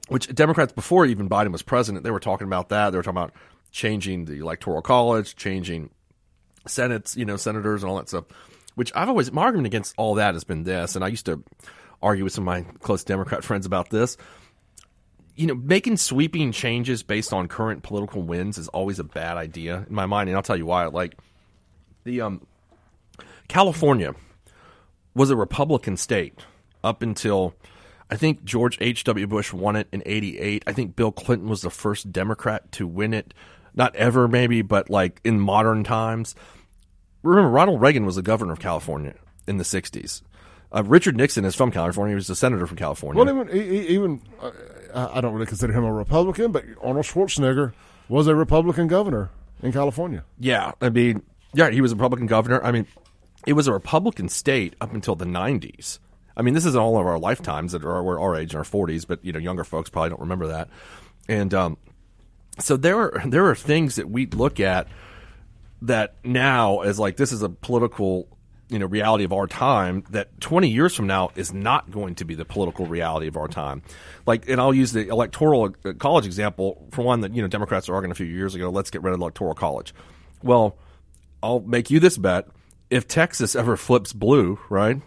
which 0.08 0.32
Democrats 0.34 0.72
before 0.72 1.04
even 1.06 1.28
Biden 1.28 1.52
was 1.52 1.62
president, 1.62 2.04
they 2.04 2.10
were 2.10 2.20
talking 2.20 2.46
about 2.46 2.70
that. 2.70 2.90
They 2.90 2.96
were 2.96 3.02
talking 3.02 3.18
about 3.18 3.32
changing 3.70 4.24
the 4.24 4.38
electoral 4.38 4.82
college, 4.82 5.36
changing 5.36 5.90
senates, 6.66 7.16
you 7.16 7.24
know, 7.24 7.36
senators 7.36 7.82
and 7.82 7.90
all 7.90 7.98
that 7.98 8.08
stuff. 8.08 8.24
Which 8.74 8.92
I've 8.94 9.08
always 9.08 9.32
my 9.32 9.42
argument 9.42 9.66
against 9.66 9.94
all 9.96 10.14
that 10.14 10.34
has 10.34 10.44
been 10.44 10.62
this, 10.64 10.94
and 10.94 11.04
I 11.04 11.08
used 11.08 11.26
to 11.26 11.42
argue 12.02 12.24
with 12.24 12.32
some 12.32 12.46
of 12.46 12.46
my 12.46 12.62
close 12.80 13.04
Democrat 13.04 13.44
friends 13.44 13.66
about 13.66 13.90
this. 13.90 14.16
You 15.36 15.46
know, 15.46 15.54
making 15.54 15.98
sweeping 15.98 16.50
changes 16.50 17.02
based 17.02 17.32
on 17.32 17.46
current 17.46 17.82
political 17.84 18.22
wins 18.22 18.58
is 18.58 18.68
always 18.68 18.98
a 18.98 19.04
bad 19.04 19.36
idea 19.36 19.86
in 19.88 19.94
my 19.94 20.06
mind, 20.06 20.28
and 20.28 20.36
I'll 20.36 20.42
tell 20.42 20.56
you 20.56 20.66
why. 20.66 20.86
Like 20.86 21.16
the 22.04 22.22
um, 22.22 22.46
California 23.46 24.14
was 25.14 25.30
a 25.30 25.36
Republican 25.36 25.96
state 25.96 26.44
up 26.82 27.02
until 27.02 27.54
I 28.10 28.16
think 28.16 28.44
George 28.44 28.78
H.W. 28.80 29.26
Bush 29.26 29.52
won 29.52 29.76
it 29.76 29.88
in 29.92 30.02
88. 30.06 30.64
I 30.66 30.72
think 30.72 30.96
Bill 30.96 31.12
Clinton 31.12 31.48
was 31.48 31.62
the 31.62 31.70
first 31.70 32.12
Democrat 32.12 32.70
to 32.72 32.86
win 32.86 33.12
it. 33.12 33.34
Not 33.74 33.94
ever, 33.96 34.26
maybe, 34.26 34.62
but 34.62 34.88
like 34.88 35.20
in 35.24 35.38
modern 35.38 35.84
times. 35.84 36.34
Remember, 37.22 37.50
Ronald 37.50 37.80
Reagan 37.80 38.06
was 38.06 38.16
the 38.16 38.22
governor 38.22 38.52
of 38.52 38.60
California 38.60 39.14
in 39.46 39.58
the 39.58 39.64
60s. 39.64 40.22
Uh, 40.74 40.82
Richard 40.84 41.16
Nixon 41.16 41.44
is 41.44 41.54
from 41.54 41.70
California. 41.70 42.12
He 42.12 42.16
was 42.16 42.28
a 42.28 42.36
senator 42.36 42.66
from 42.66 42.76
California. 42.76 43.22
Well, 43.22 43.34
even 43.34 43.56
even 43.56 44.22
uh, 44.40 44.50
I 44.94 45.18
I 45.18 45.20
don't 45.20 45.32
really 45.32 45.46
consider 45.46 45.72
him 45.72 45.84
a 45.84 45.92
Republican, 45.92 46.52
but 46.52 46.64
Arnold 46.82 47.06
Schwarzenegger 47.06 47.72
was 48.08 48.26
a 48.26 48.34
Republican 48.34 48.86
governor 48.86 49.30
in 49.62 49.72
California. 49.72 50.24
Yeah, 50.38 50.72
I 50.80 50.90
mean, 50.90 51.22
yeah, 51.54 51.70
he 51.70 51.80
was 51.80 51.92
a 51.92 51.94
Republican 51.94 52.26
governor. 52.26 52.62
I 52.62 52.72
mean, 52.72 52.86
it 53.46 53.54
was 53.54 53.66
a 53.66 53.72
Republican 53.72 54.28
state 54.28 54.76
up 54.80 54.92
until 54.92 55.14
the 55.14 55.24
'90s. 55.24 55.98
I 56.36 56.42
mean, 56.42 56.54
this 56.54 56.64
is 56.64 56.76
all 56.76 56.98
of 56.98 57.06
our 57.06 57.18
lifetimes 57.18 57.72
that 57.72 57.84
are 57.84 58.02
we're 58.02 58.20
our 58.20 58.36
age 58.36 58.52
in 58.52 58.58
our 58.58 58.64
40s, 58.64 59.06
but 59.06 59.24
you 59.24 59.32
know, 59.32 59.40
younger 59.40 59.64
folks 59.64 59.90
probably 59.90 60.10
don't 60.10 60.20
remember 60.20 60.46
that. 60.48 60.68
And 61.28 61.52
um, 61.52 61.78
so 62.60 62.76
there 62.76 62.98
are 62.98 63.22
there 63.26 63.46
are 63.46 63.56
things 63.56 63.96
that 63.96 64.08
we 64.08 64.26
look 64.26 64.60
at 64.60 64.86
that 65.82 66.14
now 66.24 66.80
as 66.80 66.98
like 66.98 67.16
this 67.16 67.32
is 67.32 67.42
a 67.42 67.48
political 67.48 68.28
you 68.68 68.78
know 68.78 68.86
reality 68.86 69.24
of 69.24 69.32
our 69.32 69.46
time 69.46 70.04
that 70.10 70.40
20 70.40 70.68
years 70.68 70.94
from 70.94 71.06
now 71.06 71.30
is 71.36 71.52
not 71.52 71.90
going 71.90 72.14
to 72.16 72.24
be 72.24 72.34
the 72.34 72.44
political 72.44 72.86
reality 72.86 73.26
of 73.26 73.36
our 73.36 73.48
time 73.48 73.82
like 74.26 74.48
and 74.48 74.60
i'll 74.60 74.74
use 74.74 74.92
the 74.92 75.08
electoral 75.08 75.74
uh, 75.84 75.92
college 75.98 76.26
example 76.26 76.86
for 76.90 77.02
one 77.02 77.20
that 77.20 77.34
you 77.34 77.42
know 77.42 77.48
democrats 77.48 77.88
arguing 77.88 78.10
a 78.10 78.14
few 78.14 78.26
years 78.26 78.54
ago 78.54 78.70
let's 78.70 78.90
get 78.90 79.02
rid 79.02 79.14
of 79.14 79.20
electoral 79.20 79.54
college 79.54 79.94
well 80.42 80.76
i'll 81.42 81.60
make 81.60 81.90
you 81.90 82.00
this 82.00 82.18
bet 82.18 82.48
if 82.90 83.08
texas 83.08 83.56
ever 83.56 83.76
flips 83.76 84.12
blue 84.12 84.58
right 84.68 85.00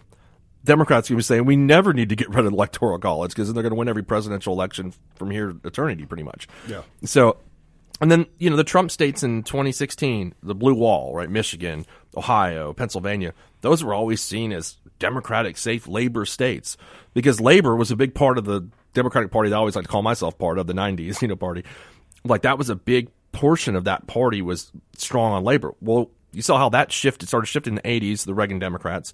Democrats 0.64 1.10
are 1.10 1.14
going 1.14 1.20
to 1.20 1.24
be 1.24 1.26
saying 1.26 1.44
we 1.44 1.56
never 1.56 1.92
need 1.92 2.08
to 2.10 2.16
get 2.16 2.28
rid 2.28 2.46
of 2.46 2.52
electoral 2.52 2.98
college 2.98 3.32
because 3.32 3.52
they're 3.52 3.62
going 3.62 3.72
to 3.72 3.76
win 3.76 3.88
every 3.88 4.04
presidential 4.04 4.52
election 4.52 4.92
from 5.16 5.30
here 5.30 5.52
to 5.52 5.60
eternity, 5.66 6.06
pretty 6.06 6.22
much. 6.22 6.46
Yeah. 6.68 6.82
So, 7.04 7.38
and 8.00 8.10
then 8.10 8.26
you 8.38 8.48
know 8.48 8.56
the 8.56 8.64
Trump 8.64 8.90
states 8.90 9.22
in 9.22 9.42
2016, 9.42 10.34
the 10.42 10.54
blue 10.54 10.74
wall, 10.74 11.14
right? 11.14 11.28
Michigan, 11.28 11.84
Ohio, 12.16 12.72
Pennsylvania. 12.72 13.34
Those 13.60 13.82
were 13.82 13.94
always 13.94 14.20
seen 14.20 14.52
as 14.52 14.76
democratic, 14.98 15.56
safe 15.56 15.88
labor 15.88 16.24
states 16.24 16.76
because 17.14 17.40
labor 17.40 17.76
was 17.76 17.90
a 17.90 17.96
big 17.96 18.14
part 18.14 18.38
of 18.38 18.44
the 18.44 18.68
Democratic 18.94 19.30
Party 19.30 19.50
that 19.50 19.56
I 19.56 19.58
always 19.58 19.76
like 19.76 19.84
to 19.84 19.90
call 19.90 20.02
myself 20.02 20.38
part 20.38 20.58
of 20.58 20.66
the 20.66 20.74
90s, 20.74 21.22
you 21.22 21.28
know, 21.28 21.36
party. 21.36 21.64
Like 22.24 22.42
that 22.42 22.58
was 22.58 22.70
a 22.70 22.76
big 22.76 23.08
portion 23.32 23.76
of 23.76 23.84
that 23.84 24.06
party 24.06 24.42
was 24.42 24.70
strong 24.96 25.32
on 25.32 25.44
labor. 25.44 25.72
Well, 25.80 26.10
you 26.32 26.42
saw 26.42 26.58
how 26.58 26.68
that 26.70 26.92
shifted, 26.92 27.28
started 27.28 27.46
shifting 27.46 27.76
in 27.76 27.82
the 27.82 28.00
80s, 28.00 28.24
the 28.24 28.34
Reagan 28.34 28.58
Democrats, 28.58 29.12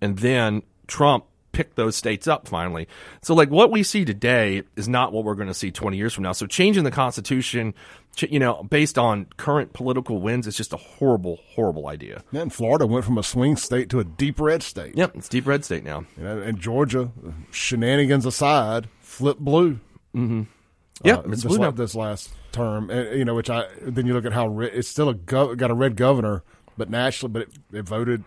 and 0.00 0.18
then 0.18 0.62
Trump 0.86 1.24
picked 1.52 1.76
those 1.76 1.96
states 1.96 2.26
up 2.28 2.46
finally. 2.48 2.86
So, 3.22 3.34
like, 3.34 3.50
what 3.50 3.70
we 3.70 3.82
see 3.82 4.04
today 4.04 4.62
is 4.76 4.88
not 4.88 5.12
what 5.12 5.24
we're 5.24 5.34
going 5.34 5.48
to 5.48 5.54
see 5.54 5.70
20 5.70 5.96
years 5.96 6.12
from 6.12 6.24
now. 6.24 6.32
So, 6.32 6.46
changing 6.46 6.84
the 6.84 6.90
Constitution, 6.90 7.74
ch- 8.16 8.30
you 8.30 8.38
know, 8.38 8.62
based 8.62 8.98
on 8.98 9.26
current 9.36 9.72
political 9.72 10.20
wins 10.20 10.46
is 10.46 10.56
just 10.56 10.72
a 10.72 10.76
horrible, 10.76 11.38
horrible 11.54 11.86
idea. 11.88 12.22
Yeah, 12.32 12.42
and 12.42 12.52
Florida 12.52 12.86
went 12.86 13.04
from 13.04 13.18
a 13.18 13.22
swing 13.22 13.56
state 13.56 13.90
to 13.90 14.00
a 14.00 14.04
deep 14.04 14.40
red 14.40 14.62
state. 14.62 14.96
Yep, 14.96 15.16
it's 15.16 15.28
deep 15.28 15.46
red 15.46 15.64
state 15.64 15.84
now. 15.84 16.04
You 16.16 16.24
know, 16.24 16.38
and 16.40 16.58
Georgia, 16.58 17.10
shenanigans 17.50 18.26
aside, 18.26 18.88
flipped 19.00 19.40
blue. 19.40 19.80
Yeah, 21.02 21.14
uh, 21.16 21.22
it's 21.26 21.42
this, 21.42 21.56
blue 21.56 21.70
this 21.72 21.94
last 21.94 22.30
term. 22.52 22.90
And, 22.90 23.18
you 23.18 23.24
know, 23.24 23.34
which 23.34 23.48
I 23.50 23.66
then 23.80 24.06
you 24.06 24.12
look 24.14 24.26
at 24.26 24.32
how 24.32 24.48
re- 24.48 24.70
it's 24.70 24.88
still 24.88 25.08
a 25.08 25.14
gov- 25.14 25.56
got 25.56 25.70
a 25.70 25.74
red 25.74 25.96
governor, 25.96 26.42
but 26.76 26.90
nationally, 26.90 27.32
but 27.32 27.42
it, 27.42 27.78
it 27.78 27.82
voted. 27.82 28.24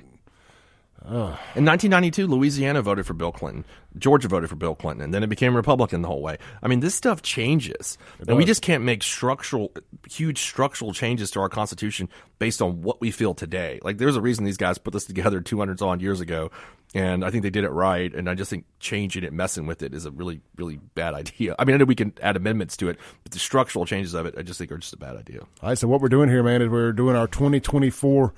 In 1.05 1.65
1992, 1.65 2.27
Louisiana 2.27 2.81
voted 2.81 3.05
for 3.05 3.13
Bill 3.13 3.31
Clinton. 3.31 3.65
Georgia 3.97 4.27
voted 4.27 4.49
for 4.49 4.55
Bill 4.55 4.73
Clinton, 4.73 5.03
and 5.03 5.13
then 5.13 5.21
it 5.21 5.27
became 5.27 5.55
Republican 5.55 6.01
the 6.01 6.07
whole 6.07 6.21
way. 6.21 6.37
I 6.61 6.67
mean, 6.67 6.79
this 6.79 6.95
stuff 6.95 7.21
changes, 7.21 7.97
and 8.27 8.37
we 8.37 8.45
just 8.45 8.61
can't 8.61 8.83
make 8.83 9.03
structural, 9.03 9.73
huge 10.09 10.39
structural 10.39 10.93
changes 10.93 11.29
to 11.31 11.41
our 11.41 11.49
Constitution 11.49 12.07
based 12.39 12.61
on 12.61 12.81
what 12.81 13.01
we 13.01 13.11
feel 13.11 13.33
today. 13.33 13.79
Like, 13.83 13.97
there's 13.97 14.15
a 14.15 14.21
reason 14.21 14.45
these 14.45 14.57
guys 14.57 14.77
put 14.77 14.93
this 14.93 15.05
together 15.05 15.41
200 15.41 15.81
odd 15.81 16.01
years 16.01 16.21
ago, 16.21 16.51
and 16.95 17.25
I 17.25 17.31
think 17.31 17.43
they 17.43 17.49
did 17.49 17.65
it 17.65 17.71
right. 17.71 18.13
And 18.13 18.29
I 18.29 18.35
just 18.35 18.49
think 18.49 18.65
changing 18.79 19.23
it, 19.23 19.33
messing 19.33 19.65
with 19.65 19.83
it, 19.83 19.93
is 19.93 20.05
a 20.05 20.11
really, 20.11 20.41
really 20.55 20.77
bad 20.95 21.13
idea. 21.15 21.55
I 21.59 21.65
mean, 21.65 21.75
I 21.75 21.77
know 21.79 21.85
we 21.85 21.95
can 21.95 22.13
add 22.21 22.37
amendments 22.37 22.77
to 22.77 22.87
it, 22.89 22.97
but 23.23 23.33
the 23.33 23.39
structural 23.39 23.85
changes 23.85 24.13
of 24.13 24.25
it, 24.25 24.35
I 24.37 24.41
just 24.41 24.57
think 24.57 24.71
are 24.71 24.77
just 24.77 24.93
a 24.93 24.97
bad 24.97 25.17
idea. 25.17 25.41
All 25.41 25.69
right, 25.69 25.77
so 25.77 25.87
what 25.87 25.99
we're 25.99 26.09
doing 26.09 26.29
here, 26.29 26.43
man, 26.43 26.61
is 26.61 26.69
we're 26.69 26.93
doing 26.93 27.17
our 27.17 27.27
2024 27.27 28.33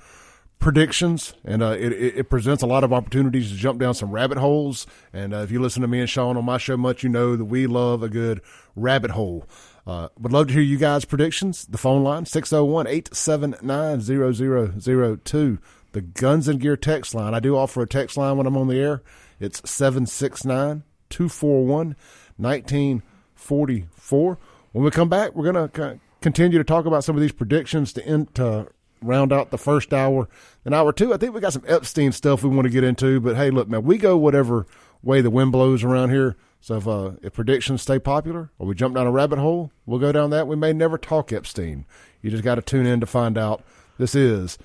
predictions, 0.58 1.34
and 1.44 1.62
uh, 1.62 1.76
it, 1.78 1.92
it, 1.92 2.28
presents 2.28 2.62
a 2.62 2.66
lot 2.66 2.82
of 2.82 2.92
opportunities 2.92 3.50
to 3.50 3.56
jump 3.56 3.78
down 3.78 3.94
some 3.94 4.10
rabbit 4.10 4.38
holes. 4.38 4.86
And 5.12 5.34
uh, 5.34 5.38
if 5.38 5.50
you 5.50 5.60
listen 5.60 5.82
to 5.82 5.88
me 5.88 6.00
and 6.00 6.10
Shaun 6.10 6.36
on 6.36 6.44
my 6.44 6.58
show 6.58 6.76
much, 6.76 7.02
you 7.02 7.08
know 7.08 7.36
that 7.36 7.44
we 7.44 7.66
love 7.66 8.02
a 8.02 8.08
good 8.08 8.40
rabbit 8.74 9.12
hole. 9.12 9.46
Uh, 9.86 10.08
would 10.18 10.32
love 10.32 10.48
to 10.48 10.52
hear 10.52 10.62
you 10.62 10.78
guys' 10.78 11.04
predictions. 11.04 11.66
The 11.66 11.78
phone 11.78 12.02
line, 12.02 12.26
601 12.26 12.86
879 12.88 15.20
0002. 15.20 15.58
The 15.92 16.00
Guns 16.00 16.48
and 16.48 16.60
Gear 16.60 16.76
text 16.76 17.14
line. 17.14 17.34
I 17.34 17.40
do 17.40 17.56
offer 17.56 17.82
a 17.82 17.86
text 17.86 18.16
line 18.16 18.36
when 18.36 18.46
I'm 18.46 18.56
on 18.56 18.68
the 18.68 18.78
air. 18.78 19.02
It's 19.38 19.68
769 19.70 20.82
241 21.10 21.96
1944. 22.36 24.38
When 24.72 24.84
we 24.84 24.90
come 24.90 25.08
back, 25.08 25.34
we're 25.34 25.52
going 25.52 25.70
to 25.70 26.00
continue 26.20 26.58
to 26.58 26.64
talk 26.64 26.86
about 26.86 27.04
some 27.04 27.14
of 27.14 27.22
these 27.22 27.32
predictions 27.32 27.92
to 27.94 28.04
end 28.04 28.34
to 28.34 28.68
round 29.06 29.32
out 29.32 29.50
the 29.50 29.58
first 29.58 29.92
hour. 29.92 30.28
In 30.64 30.74
hour 30.74 30.92
two, 30.92 31.14
I 31.14 31.16
think 31.16 31.34
we 31.34 31.40
got 31.40 31.52
some 31.52 31.64
Epstein 31.66 32.12
stuff 32.12 32.42
we 32.42 32.50
want 32.50 32.64
to 32.64 32.70
get 32.70 32.84
into. 32.84 33.20
But 33.20 33.36
hey, 33.36 33.50
look, 33.50 33.68
man, 33.68 33.84
we 33.84 33.98
go 33.98 34.16
whatever 34.16 34.66
way 35.02 35.20
the 35.20 35.30
wind 35.30 35.52
blows 35.52 35.84
around 35.84 36.10
here. 36.10 36.36
So 36.60 36.76
if 36.76 36.88
uh, 36.88 37.12
if 37.22 37.34
predictions 37.34 37.82
stay 37.82 37.98
popular 37.98 38.50
or 38.58 38.66
we 38.66 38.74
jump 38.74 38.94
down 38.94 39.06
a 39.06 39.12
rabbit 39.12 39.38
hole, 39.38 39.70
we'll 39.84 40.00
go 40.00 40.10
down 40.12 40.30
that. 40.30 40.48
We 40.48 40.56
may 40.56 40.72
never 40.72 40.98
talk 40.98 41.32
Epstein. 41.32 41.86
You 42.22 42.30
just 42.30 42.42
got 42.42 42.56
to 42.56 42.62
tune 42.62 42.86
in 42.86 43.00
to 43.00 43.06
find 43.06 43.38
out. 43.38 43.62
This 43.98 44.14
is 44.14 44.58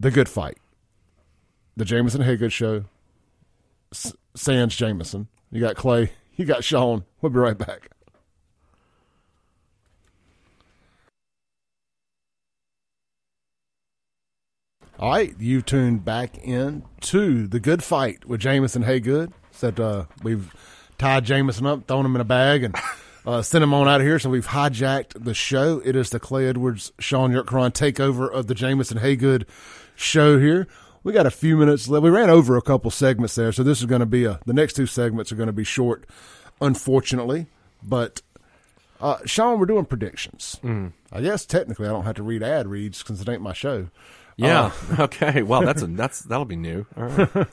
the 0.00 0.10
Good 0.10 0.28
Fight, 0.28 0.58
the 1.76 1.84
Jameson 1.84 2.22
Haygood 2.22 2.52
Show. 2.52 2.84
S- 3.92 4.14
Sans 4.34 4.74
Jameson. 4.74 5.28
You 5.50 5.60
got 5.60 5.76
Clay. 5.76 6.12
You 6.36 6.46
got 6.46 6.64
Shaun. 6.64 7.04
We'll 7.20 7.28
be 7.28 7.38
right 7.38 7.58
back. 7.58 7.90
All 15.00 15.12
right, 15.12 15.34
you 15.38 15.62
tuned 15.62 16.04
back 16.04 16.36
in 16.36 16.82
to 17.00 17.46
the 17.46 17.58
Good 17.58 17.82
Fight 17.82 18.26
with 18.26 18.38
Jameson 18.38 18.84
Haygood. 18.84 19.32
Said 19.50 19.80
uh, 19.80 20.04
we've 20.22 20.54
tied 20.98 21.24
Jameson 21.24 21.64
up, 21.64 21.86
thrown 21.86 22.04
him 22.04 22.16
in 22.16 22.20
a 22.20 22.24
bag, 22.24 22.64
and 22.64 22.76
uh, 23.26 23.40
sent 23.40 23.64
him 23.64 23.72
on 23.72 23.88
out 23.88 24.02
of 24.02 24.06
here. 24.06 24.18
So 24.18 24.28
we've 24.28 24.48
hijacked 24.48 25.24
the 25.24 25.32
show. 25.32 25.80
It 25.86 25.96
is 25.96 26.10
the 26.10 26.20
Clay 26.20 26.48
Edwards, 26.48 26.92
Shaun 26.98 27.32
Yurtkuran 27.32 27.72
takeover 27.72 28.30
of 28.30 28.46
the 28.46 28.54
Jameson 28.54 28.98
Haygood 28.98 29.46
show 29.96 30.38
here. 30.38 30.68
We 31.02 31.14
got 31.14 31.24
a 31.24 31.30
few 31.30 31.56
minutes 31.56 31.88
left. 31.88 32.02
We 32.02 32.10
ran 32.10 32.28
over 32.28 32.58
a 32.58 32.62
couple 32.62 32.90
segments 32.90 33.36
there, 33.36 33.52
so 33.52 33.62
this 33.62 33.78
is 33.78 33.86
going 33.86 34.00
to 34.00 34.06
be 34.06 34.26
a. 34.26 34.38
The 34.44 34.52
next 34.52 34.74
two 34.74 34.84
segments 34.84 35.32
are 35.32 35.36
going 35.36 35.46
to 35.46 35.52
be 35.54 35.64
short, 35.64 36.04
unfortunately. 36.60 37.46
But 37.82 38.20
uh, 39.00 39.16
Shaun, 39.24 39.58
we're 39.58 39.64
doing 39.64 39.86
predictions. 39.86 40.60
Mm. 40.62 40.92
I 41.10 41.22
guess 41.22 41.46
technically 41.46 41.86
I 41.86 41.90
don't 41.90 42.04
have 42.04 42.16
to 42.16 42.22
read 42.22 42.42
ad 42.42 42.68
reads 42.68 43.02
because 43.02 43.22
it 43.22 43.28
ain't 43.30 43.40
my 43.40 43.54
show. 43.54 43.88
Yeah. 44.40 44.72
okay. 44.98 45.42
Well, 45.42 45.62
that's 45.62 45.82
a 45.82 45.86
that's 45.86 46.20
that'll 46.20 46.44
be 46.44 46.56
new. 46.56 46.86
All 46.96 47.04
right. 47.04 47.28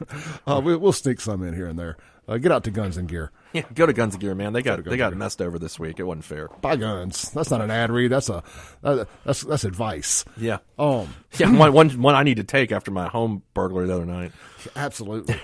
Uh, 0.47 0.61
we, 0.63 0.75
we'll 0.77 0.93
sneak 0.93 1.19
some 1.19 1.43
in 1.43 1.53
here 1.53 1.67
and 1.67 1.77
there. 1.77 1.97
Uh, 2.27 2.37
get 2.37 2.51
out 2.51 2.63
to 2.63 2.71
Guns 2.71 2.95
and 2.97 3.07
Gear. 3.07 3.31
Yeah. 3.53 3.63
Go 3.73 3.85
to 3.85 3.93
Guns 3.93 4.13
and 4.13 4.21
Gear, 4.21 4.33
man. 4.35 4.53
They 4.53 4.61
got 4.61 4.77
Guns 4.77 4.89
they 4.89 4.97
got 4.97 5.09
Gear. 5.11 5.17
messed 5.17 5.41
over 5.41 5.57
this 5.59 5.77
week. 5.79 5.99
It 5.99 6.03
wasn't 6.03 6.25
fair. 6.25 6.49
Buy 6.61 6.75
guns. 6.77 7.31
That's 7.31 7.49
not 7.51 7.61
an 7.61 7.69
ad 7.71 7.89
read. 7.91 8.11
That's 8.11 8.29
a 8.29 8.43
uh, 8.83 9.05
that's 9.25 9.41
that's 9.43 9.63
advice. 9.65 10.23
Yeah. 10.37 10.57
Um, 10.79 11.13
Yeah. 11.37 11.55
One 11.55 11.73
one 11.73 11.89
one 12.01 12.15
I 12.15 12.23
need 12.23 12.37
to 12.37 12.43
take 12.43 12.71
after 12.71 12.91
my 12.91 13.07
home 13.07 13.43
burglary 13.53 13.87
the 13.87 13.95
other 13.95 14.05
night. 14.05 14.31
absolutely. 14.75 15.35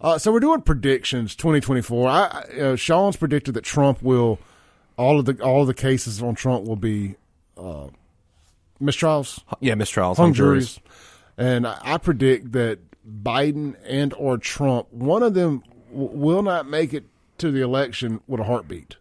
uh, 0.00 0.18
so 0.18 0.32
we're 0.32 0.40
doing 0.40 0.60
predictions 0.62 1.34
2024. 1.36 2.08
I, 2.08 2.14
I 2.56 2.60
uh, 2.60 2.76
Shaun's 2.76 3.16
predicted 3.16 3.54
that 3.54 3.64
Trump 3.64 4.02
will 4.02 4.38
all 4.96 5.18
of 5.20 5.24
the 5.26 5.40
all 5.42 5.62
of 5.62 5.66
the 5.68 5.74
cases 5.74 6.22
on 6.22 6.34
Trump 6.34 6.66
will 6.66 6.76
be 6.76 7.14
uh, 7.56 7.86
mistrials. 8.82 9.42
Yeah, 9.60 9.74
mistrials, 9.74 10.16
hung 10.16 10.26
hung 10.26 10.34
juries. 10.34 10.80
And 11.38 11.66
I 11.66 11.98
predict 11.98 12.52
that 12.52 12.78
Biden 13.06 13.76
and 13.86 14.12
or 14.14 14.38
Trump, 14.38 14.92
one 14.92 15.22
of 15.22 15.34
them 15.34 15.62
w- 15.90 16.10
will 16.12 16.42
not 16.42 16.68
make 16.68 16.92
it 16.92 17.04
to 17.38 17.50
the 17.50 17.62
election 17.62 18.20
with 18.26 18.40
a 18.40 18.44
heartbeat. 18.44 18.96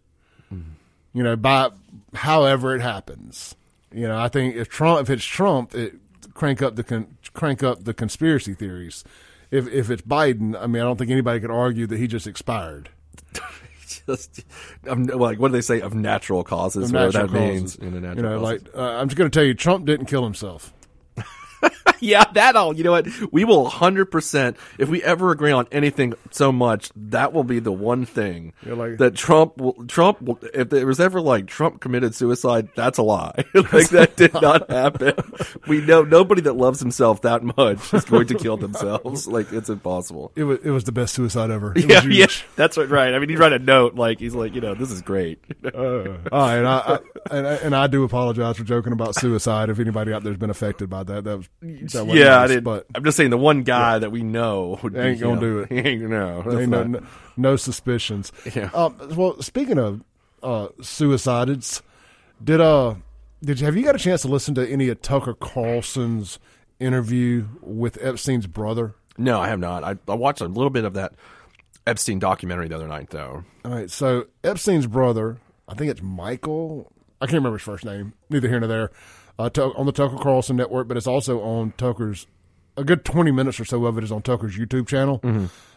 You 1.14 1.24
know, 1.24 1.36
by 1.36 1.72
however 2.14 2.74
it 2.74 2.82
happens. 2.82 3.56
You 3.94 4.08
know, 4.08 4.18
I 4.18 4.30
think 4.30 4.56
if 4.56 4.70
Trump, 4.70 5.02
if 5.02 5.10
it's 5.10 5.26
Trump, 5.26 5.76
it 5.76 5.96
crank 6.34 6.62
up 6.62 6.78
the 6.78 6.84
con, 6.86 7.18
crank 7.34 7.64
up 7.64 7.84
the 7.84 7.94
conspiracy 7.94 8.54
theories. 8.54 9.04
If 9.52 9.68
if 9.68 9.90
it's 9.90 10.04
Biden, 10.04 10.58
I 10.58 10.68
mean, 10.68 10.82
I 10.82 10.86
don't 10.86 10.96
think 10.98 11.12
anybody 11.12 11.42
could 11.42 11.52
argue 11.52 11.86
that 11.88 11.98
he 11.98 12.08
just 12.08 12.28
expired. 12.28 12.90
Just 14.08 14.42
um, 14.88 15.06
like 15.06 15.40
what 15.40 15.50
do 15.50 15.54
they 15.54 15.62
say 15.62 15.82
of 15.82 15.94
natural 15.94 16.44
causes? 16.44 16.86
Of 16.86 16.92
natural 16.94 17.28
that 17.28 17.34
means 17.34 17.76
in 17.76 17.94
a 17.96 18.00
natural 18.02 18.16
You 18.18 18.22
know, 18.24 18.40
causes. 18.40 18.66
like 18.66 18.76
uh, 18.76 18.98
I'm 19.00 19.08
just 19.10 19.18
going 19.18 19.30
to 19.30 19.34
tell 19.34 19.46
you, 19.46 19.54
Trump 19.54 19.86
didn't 19.86 20.08
kill 20.08 20.24
himself. 20.24 20.74
yeah, 22.00 22.24
that 22.34 22.56
all. 22.56 22.76
You 22.76 22.84
know 22.84 22.92
what? 22.92 23.08
We 23.32 23.46
will 23.46 23.70
hundred 23.70 24.06
percent. 24.06 24.58
If 24.78 24.90
we 24.90 25.04
ever 25.04 25.32
agree 25.32 25.52
on 25.52 25.68
anything 25.72 26.14
so 26.32 26.52
much, 26.52 26.90
that 26.96 27.34
will 27.34 27.44
be 27.44 27.60
the 27.60 27.72
one 27.72 28.06
thing 28.06 28.54
like- 28.66 28.98
that 28.98 29.16
Trump. 29.16 29.58
Will, 29.58 29.74
Trump. 29.88 30.22
Will, 30.22 30.40
if 30.54 30.70
there 30.70 30.86
was 30.86 31.00
ever 31.00 31.22
like 31.22 31.48
Trump 31.48 31.82
committed 31.82 32.16
suicide, 32.16 32.70
that's 32.76 32.98
a 32.98 33.04
lie. 33.04 33.34
like 33.54 33.90
that 33.90 34.14
did 34.16 34.34
not 34.34 34.70
happen. 34.70 35.14
We 35.68 35.80
know 35.82 36.04
nobody 36.04 36.42
that 36.42 36.54
loves 36.54 36.80
himself 36.80 37.22
that 37.22 37.44
much 37.44 37.94
is 37.94 38.06
going 38.06 38.28
to 38.28 38.36
kill 38.36 38.58
themselves. 38.58 39.28
Like 39.28 39.52
it's 39.54 39.70
impossible. 39.70 40.32
It 40.36 40.44
was 40.44 40.60
it 40.64 40.72
was 40.72 40.84
the 40.86 40.92
best 40.92 41.14
suicide 41.14 41.52
ever. 41.52 41.74
It 41.76 41.90
Yeah, 41.90 42.04
yeah, 42.04 42.26
that's 42.56 42.78
right. 42.78 42.90
Right. 42.90 43.14
I 43.14 43.20
mean, 43.20 43.30
he'd 43.30 43.40
write 43.40 43.54
a 43.54 43.60
note 43.60 43.96
like 43.96 44.20
he's 44.20 44.34
like, 44.36 44.56
you 44.56 44.62
know, 44.62 44.74
this 44.74 44.92
is 44.92 45.02
great. 45.02 45.40
Uh, 45.64 46.18
all 46.32 46.40
right, 46.40 46.58
and 46.58 46.68
I, 46.68 46.78
I 46.78 47.00
and, 47.38 47.48
I 47.48 47.54
and 47.56 47.76
I 47.76 47.88
do 47.88 48.04
apologize 48.04 48.58
for 48.58 48.64
joking 48.64 48.94
about 48.94 49.16
suicide. 49.16 49.70
If 49.70 49.80
anybody 49.80 50.14
out 50.14 50.24
there's 50.24 50.38
been 50.38 50.50
affected 50.50 50.90
by 50.90 51.04
that, 51.04 51.24
that 51.24 51.38
was 51.38 51.50
yeah, 51.62 52.40
I 52.42 52.48
did. 52.48 52.64
but 52.64 52.88
I'm 52.96 53.04
just 53.04 53.18
saying 53.18 53.30
the 53.30 53.38
one 53.38 53.64
guy 53.64 54.00
that 54.00 54.12
we 54.12 54.24
know 54.24 54.80
would 54.84 54.96
Ain't 54.96 55.18
be, 55.18 55.22
gonna 55.24 55.36
know, 55.36 55.40
do 55.42 55.60
it. 55.60 55.72
Ain't, 55.72 56.02
no, 56.02 56.40
ain't 56.60 56.70
no, 56.70 56.84
not- 56.84 56.90
no, 56.90 57.08
no 57.38 57.56
suspicions. 57.56 58.32
Yeah. 58.56 58.70
Um, 58.74 58.96
well, 59.16 59.42
speaking 59.42 59.78
of 59.78 60.04
uh, 60.42 60.70
suicides, 60.82 61.82
did 62.44 62.60
uh 62.62 62.96
did 63.44 63.60
you 63.60 63.66
have 63.66 63.76
you 63.76 63.84
got 63.84 63.96
a 63.96 64.00
chance 64.00 64.22
to 64.24 64.28
listen 64.28 64.56
to 64.56 64.68
any 64.68 64.90
of 64.90 65.02
Tucker 65.02 65.34
Carlson's 65.34 66.40
interview 66.80 67.46
with 67.62 67.98
Epstein's 68.02 68.48
brother? 68.48 68.96
No, 69.18 69.40
I 69.40 69.48
have 69.50 69.60
not. 69.60 69.84
I, 69.84 69.96
I 70.08 70.16
watched 70.16 70.42
a 70.42 70.48
little 70.48 70.70
bit 70.72 70.84
of 70.86 70.94
that 70.94 71.14
Epstein 71.86 72.18
documentary 72.20 72.68
the 72.70 72.76
other 72.76 72.88
night, 72.88 73.10
though. 73.10 73.44
All 73.66 73.72
right, 73.72 73.90
so 73.90 74.26
Epstein's 74.44 74.88
brother, 74.88 75.38
I 75.68 75.74
think 75.76 75.92
it's 75.92 76.02
Michael. 76.02 76.92
I 77.20 77.26
can't 77.26 77.36
remember 77.36 77.58
his 77.58 77.64
first 77.66 77.86
name. 77.86 78.14
Neither 78.30 78.48
here 78.48 78.60
nor 78.60 78.68
there. 78.68 78.92
Uh, 79.40 79.50
Tu- 79.50 79.62
on 79.76 79.86
the 79.86 79.92
Tucker 79.92 80.18
Carlson 80.18 80.56
network, 80.56 80.88
but 80.88 80.98
it's 80.98 81.08
also 81.08 81.42
on 81.42 81.74
Tucker's. 81.78 82.28
A 82.78 82.84
good 82.86 83.04
twenty 83.04 83.32
minutes 83.32 83.60
or 83.60 83.66
so 83.66 83.86
of 83.86 83.98
it 83.98 84.04
is 84.04 84.12
on 84.12 84.22
Tucker's 84.22 84.58
YouTube 84.58 84.88
channel. 84.88 85.22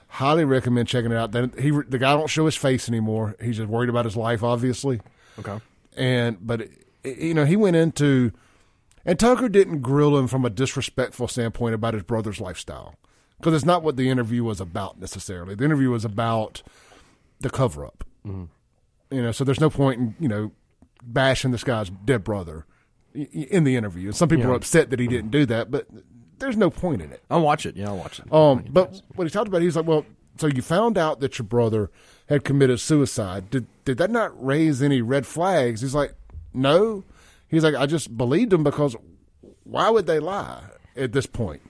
Highly 0.09 0.45
recommend 0.45 0.87
checking 0.87 1.11
it 1.11 1.17
out. 1.17 1.33
Then 1.33 1.53
he, 1.59 1.71
the 1.71 1.99
guy 1.99 2.15
don't 2.15 2.29
show 2.31 2.47
his 2.47 2.55
face 2.57 2.89
anymore. 2.89 3.35
He's 3.43 3.57
just 3.57 3.69
worried 3.69 3.89
about 3.89 4.05
his 4.05 4.17
life, 4.17 4.45
obviously. 4.45 5.01
Okay. 5.41 5.59
And 5.97 6.39
but 6.47 6.61
it- 7.03 7.19
you 7.19 7.35
know 7.35 7.45
he 7.45 7.57
went 7.57 7.75
into, 7.77 8.31
and 9.05 9.19
Tucker 9.19 9.49
didn't 9.49 9.81
grill 9.81 10.17
him 10.17 10.27
from 10.29 10.45
a 10.45 10.51
disrespectful 10.51 11.27
standpoint 11.29 11.75
about 11.75 11.95
his 11.95 12.03
brother's 12.05 12.41
lifestyle 12.41 12.95
because 13.39 13.55
it's 13.55 13.65
not 13.65 13.83
what 13.83 13.97
the 13.97 14.09
interview 14.09 14.45
was 14.45 14.61
about 14.61 15.01
necessarily. 15.01 15.55
The 15.57 15.65
interview 15.65 15.91
was 15.91 16.05
about 16.05 16.63
the 17.41 17.51
cover 17.51 17.85
up. 17.85 18.05
You 18.25 18.49
know, 19.11 19.33
so 19.33 19.43
there's 19.45 19.61
no 19.61 19.69
point 19.69 20.01
in 20.01 20.15
you 20.21 20.29
know 20.29 20.53
bashing 21.03 21.51
this 21.51 21.65
guy's 21.65 21.91
dead 21.91 22.23
brother 22.25 22.67
in 23.15 23.65
the 23.65 23.77
interview. 23.77 24.13
Some 24.13 24.29
people 24.29 24.47
Yeah. 24.47 24.51
are 24.53 24.55
upset 24.57 24.91
that 24.91 24.99
he 25.01 25.07
didn't 25.07 25.31
do 25.31 25.47
that, 25.47 25.71
but 25.71 25.87
there's 26.39 26.57
no 26.57 26.69
point 26.71 27.01
in 27.03 27.13
it. 27.13 27.23
I'll 27.31 27.41
watch 27.43 27.65
it. 27.65 27.77
Yeah, 27.77 27.89
I'll 27.89 27.97
watch 27.97 28.19
it. 28.19 28.33
Um, 28.33 28.65
but 28.69 29.01
what 29.15 29.25
he 29.25 29.31
talked 29.31 29.49
about, 29.49 29.63
he's 29.63 29.77
like, 29.77 29.87
well, 29.87 30.05
so 30.37 30.49
you 30.49 30.63
found 30.63 30.99
out 30.99 31.21
that 31.21 31.39
your 31.39 31.47
brother 31.47 31.91
had 32.29 32.43
committed 32.45 32.81
suicide. 32.81 33.51
Did 33.51 33.67
did 33.85 33.99
that 33.99 34.11
not 34.11 34.33
raise 34.45 34.83
any 34.83 35.01
red 35.03 35.27
flags? 35.27 35.81
He's 35.81 35.95
like, 35.95 36.15
no. 36.53 37.05
He's 37.49 37.63
like, 37.63 37.75
I 37.77 37.87
just 37.87 38.17
believed 38.17 38.53
him 38.53 38.65
because 38.65 38.97
why 39.63 39.91
would 39.91 40.07
they 40.07 40.19
lie 40.19 40.63
at 40.97 41.13
this 41.13 41.27
point? 41.27 41.63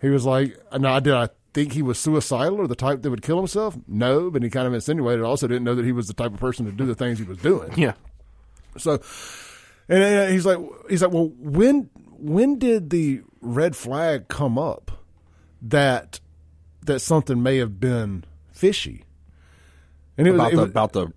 He 0.00 0.08
was 0.08 0.24
like, 0.26 0.58
now 0.76 0.98
did 1.00 1.14
I 1.14 1.28
think 1.52 1.72
he 1.72 1.82
was 1.82 1.98
suicidal 2.00 2.58
or 2.58 2.66
the 2.66 2.74
type 2.74 3.02
that 3.02 3.10
would 3.10 3.22
kill 3.22 3.36
himself? 3.38 3.76
No, 3.86 4.28
but 4.30 4.42
he 4.42 4.50
kind 4.50 4.66
of 4.66 4.74
insinuated. 4.74 5.24
Also, 5.24 5.46
didn't 5.46 5.62
know 5.64 5.76
that 5.76 5.84
he 5.84 5.92
was 5.92 6.08
the 6.08 6.14
type 6.14 6.34
of 6.34 6.40
person 6.40 6.66
to 6.66 6.72
do 6.72 6.84
the 6.84 6.94
things 6.96 7.18
he 7.18 7.24
was 7.24 7.38
doing. 7.38 7.72
yeah. 7.76 7.92
So, 8.76 9.00
and 9.88 10.02
uh, 10.02 10.26
he's 10.26 10.46
like, 10.46 10.58
he's 10.88 11.02
like, 11.02 11.12
well, 11.12 11.32
when 11.38 11.90
when 12.18 12.58
did 12.58 12.90
the 12.90 13.22
red 13.40 13.76
flag 13.76 14.28
come 14.28 14.58
up 14.58 14.90
that 15.60 16.20
that 16.82 17.00
something 17.00 17.42
may 17.42 17.56
have 17.58 17.80
been 17.80 18.24
fishy. 18.52 19.04
And 20.16 20.26
it 20.28 20.34
about 20.34 20.52
was, 20.52 20.52
the, 20.52 20.60
was, 20.60 20.70
about 20.70 20.92
the 20.92 21.12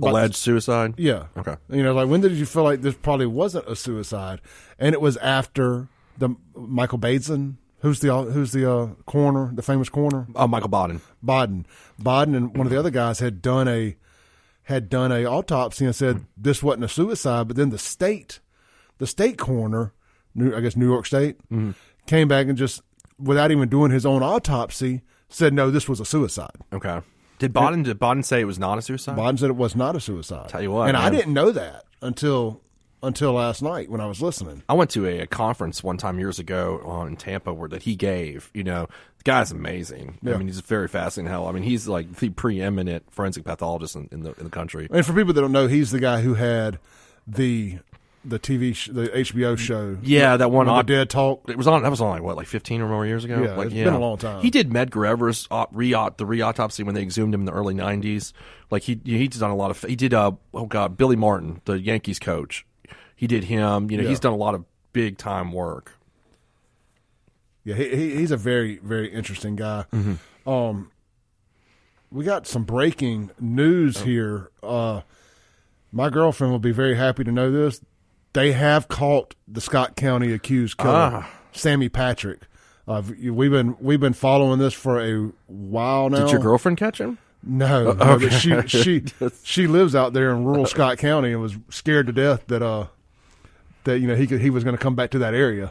alleged 0.00 0.36
suicide. 0.36 0.94
Yeah. 0.96 1.26
Okay. 1.36 1.56
You 1.68 1.82
know, 1.82 1.92
like 1.92 2.08
when 2.08 2.20
did 2.20 2.32
you 2.32 2.46
feel 2.46 2.62
like 2.62 2.82
this 2.82 2.94
probably 2.94 3.26
wasn't 3.26 3.68
a 3.68 3.76
suicide? 3.76 4.40
And 4.78 4.94
it 4.94 5.00
was 5.00 5.16
after 5.18 5.88
the 6.16 6.30
Michael 6.54 6.98
Bateson, 6.98 7.58
who's 7.80 8.00
the 8.00 8.14
who's 8.14 8.52
the 8.52 8.70
uh, 8.70 8.86
coroner, 9.06 9.50
the 9.54 9.62
famous 9.62 9.88
coroner. 9.88 10.26
Oh, 10.34 10.46
Michael 10.46 10.68
Baden. 10.68 11.00
Baden, 11.22 11.66
Baden, 12.02 12.34
and 12.34 12.56
one 12.56 12.66
of 12.66 12.70
the 12.70 12.78
other 12.78 12.90
guys 12.90 13.18
had 13.18 13.42
done 13.42 13.68
a 13.68 13.96
had 14.68 14.90
done 14.90 15.10
a 15.10 15.24
autopsy 15.24 15.86
and 15.86 15.96
said 15.96 16.26
this 16.36 16.62
wasn't 16.62 16.84
a 16.84 16.88
suicide. 16.88 17.48
But 17.48 17.56
then 17.56 17.70
the 17.70 17.78
state, 17.78 18.40
the 18.98 19.06
state 19.06 19.38
coroner, 19.38 19.94
New, 20.34 20.54
I 20.54 20.60
guess 20.60 20.76
New 20.76 20.86
York 20.86 21.06
State, 21.06 21.38
mm-hmm. 21.50 21.70
came 22.06 22.28
back 22.28 22.48
and 22.48 22.58
just 22.58 22.82
without 23.18 23.50
even 23.50 23.70
doing 23.70 23.90
his 23.90 24.04
own 24.04 24.22
autopsy 24.22 25.00
said 25.30 25.54
no, 25.54 25.70
this 25.70 25.88
was 25.88 26.00
a 26.00 26.04
suicide. 26.04 26.56
Okay. 26.70 27.00
Did 27.38 27.54
Baden 27.54 27.84
did 27.84 27.98
Baden 27.98 28.22
say 28.24 28.42
it 28.42 28.44
was 28.44 28.58
not 28.58 28.76
a 28.76 28.82
suicide? 28.82 29.16
Baden 29.16 29.38
said 29.38 29.48
it 29.48 29.56
was 29.56 29.74
not 29.74 29.96
a 29.96 30.00
suicide. 30.00 30.50
Tell 30.50 30.60
you 30.60 30.70
what, 30.70 30.88
and 30.88 30.98
man. 30.98 31.02
I 31.02 31.16
didn't 31.16 31.32
know 31.32 31.50
that 31.50 31.84
until 32.02 32.60
until 33.02 33.32
last 33.32 33.62
night 33.62 33.90
when 33.90 34.00
I 34.00 34.06
was 34.06 34.20
listening. 34.20 34.62
I 34.68 34.74
went 34.74 34.90
to 34.90 35.06
a, 35.06 35.20
a 35.20 35.26
conference 35.26 35.82
one 35.82 35.96
time 35.96 36.18
years 36.18 36.38
ago 36.38 36.80
on 36.84 37.08
in 37.08 37.16
Tampa 37.16 37.52
where 37.52 37.68
that 37.68 37.82
he 37.82 37.96
gave. 37.96 38.50
You 38.54 38.64
know, 38.64 38.88
the 39.18 39.24
guy's 39.24 39.50
amazing. 39.50 40.18
Yeah. 40.22 40.34
I 40.34 40.36
mean, 40.36 40.46
he's 40.46 40.60
very 40.60 40.88
fascinating. 40.88 41.30
Hell, 41.30 41.46
I 41.46 41.52
mean, 41.52 41.62
he's 41.62 41.88
like 41.88 42.16
the 42.16 42.30
preeminent 42.30 43.10
forensic 43.12 43.44
pathologist 43.44 43.96
in, 43.96 44.08
in 44.12 44.22
the 44.22 44.32
in 44.34 44.44
the 44.44 44.50
country. 44.50 44.88
And 44.90 45.04
for 45.04 45.12
people 45.12 45.32
that 45.32 45.40
don't 45.40 45.52
know, 45.52 45.66
he's 45.66 45.90
the 45.90 46.00
guy 46.00 46.20
who 46.20 46.34
had 46.34 46.78
the 47.26 47.78
the 48.24 48.38
TV, 48.38 48.74
sh- 48.74 48.90
the 48.92 49.08
HBO 49.08 49.56
show. 49.56 49.96
Yeah, 50.02 50.36
that 50.36 50.50
one. 50.50 50.68
On, 50.68 50.84
Dead 50.84 51.08
Talk. 51.08 51.48
It 51.48 51.56
was 51.56 51.66
on. 51.66 51.82
That 51.82 51.90
was 51.90 52.00
on 52.00 52.10
like 52.10 52.22
what, 52.22 52.36
like 52.36 52.46
fifteen 52.46 52.80
or 52.80 52.88
more 52.88 53.06
years 53.06 53.24
ago. 53.24 53.42
Yeah, 53.42 53.56
like, 53.56 53.66
it's 53.66 53.74
yeah. 53.74 53.84
been 53.84 53.94
a 53.94 53.98
long 53.98 54.18
time. 54.18 54.42
He 54.42 54.50
did 54.50 54.70
Medgar 54.70 55.08
Evers 55.08 55.46
uh, 55.50 55.66
re 55.72 55.92
the 56.16 56.26
re-autopsy 56.26 56.82
when 56.82 56.94
they 56.94 57.02
exhumed 57.02 57.34
him 57.34 57.40
in 57.40 57.46
the 57.46 57.52
early 57.52 57.74
'90s. 57.74 58.32
Like 58.70 58.82
he 58.82 59.00
he's 59.04 59.38
done 59.38 59.50
a 59.50 59.56
lot 59.56 59.70
of. 59.70 59.82
He 59.82 59.96
did. 59.96 60.14
Uh, 60.14 60.32
oh 60.52 60.66
god, 60.66 60.96
Billy 60.96 61.16
Martin, 61.16 61.60
the 61.64 61.80
Yankees 61.80 62.18
coach. 62.18 62.66
He 63.18 63.26
did 63.26 63.44
him. 63.44 63.90
You 63.90 63.96
know, 63.96 64.04
yeah. 64.04 64.10
he's 64.10 64.20
done 64.20 64.32
a 64.32 64.36
lot 64.36 64.54
of 64.54 64.64
big 64.92 65.18
time 65.18 65.50
work. 65.50 65.98
Yeah, 67.64 67.74
he, 67.74 68.14
he's 68.14 68.30
a 68.30 68.36
very 68.36 68.78
very 68.78 69.12
interesting 69.12 69.56
guy. 69.56 69.86
Mm-hmm. 69.92 70.48
Um, 70.48 70.92
we 72.12 72.24
got 72.24 72.46
some 72.46 72.62
breaking 72.62 73.32
news 73.40 74.02
oh. 74.02 74.04
here. 74.04 74.50
Uh, 74.62 75.00
my 75.90 76.10
girlfriend 76.10 76.52
will 76.52 76.60
be 76.60 76.70
very 76.70 76.94
happy 76.94 77.24
to 77.24 77.32
know 77.32 77.50
this 77.50 77.80
they 78.34 78.52
have 78.52 78.86
caught 78.86 79.34
the 79.48 79.60
Scott 79.60 79.96
County 79.96 80.32
accused 80.32 80.78
killer, 80.78 81.24
ah. 81.24 81.30
Sammy 81.50 81.88
Patrick. 81.88 82.42
Uh, 82.86 83.02
we've 83.20 83.50
been 83.50 83.76
we've 83.80 83.98
been 83.98 84.12
following 84.12 84.60
this 84.60 84.74
for 84.74 85.00
a 85.00 85.32
while 85.48 86.08
now. 86.08 86.20
Did 86.20 86.30
your 86.30 86.40
girlfriend 86.40 86.78
catch 86.78 87.00
him? 87.00 87.18
No, 87.42 87.96
uh, 88.00 88.14
okay. 88.14 88.26
no 88.26 88.30
she 88.30 88.62
she 88.68 89.04
she 89.42 89.66
lives 89.66 89.96
out 89.96 90.12
there 90.12 90.30
in 90.30 90.44
rural 90.44 90.66
Scott 90.66 90.98
County 90.98 91.32
and 91.32 91.42
was 91.42 91.56
scared 91.68 92.06
to 92.06 92.12
death 92.12 92.46
that 92.46 92.62
uh 92.62 92.86
that 93.88 93.98
you 93.98 94.06
know 94.06 94.14
he 94.14 94.26
could 94.26 94.40
he 94.40 94.50
was 94.50 94.64
going 94.64 94.76
to 94.76 94.82
come 94.82 94.94
back 94.94 95.10
to 95.10 95.18
that 95.18 95.34
area. 95.34 95.70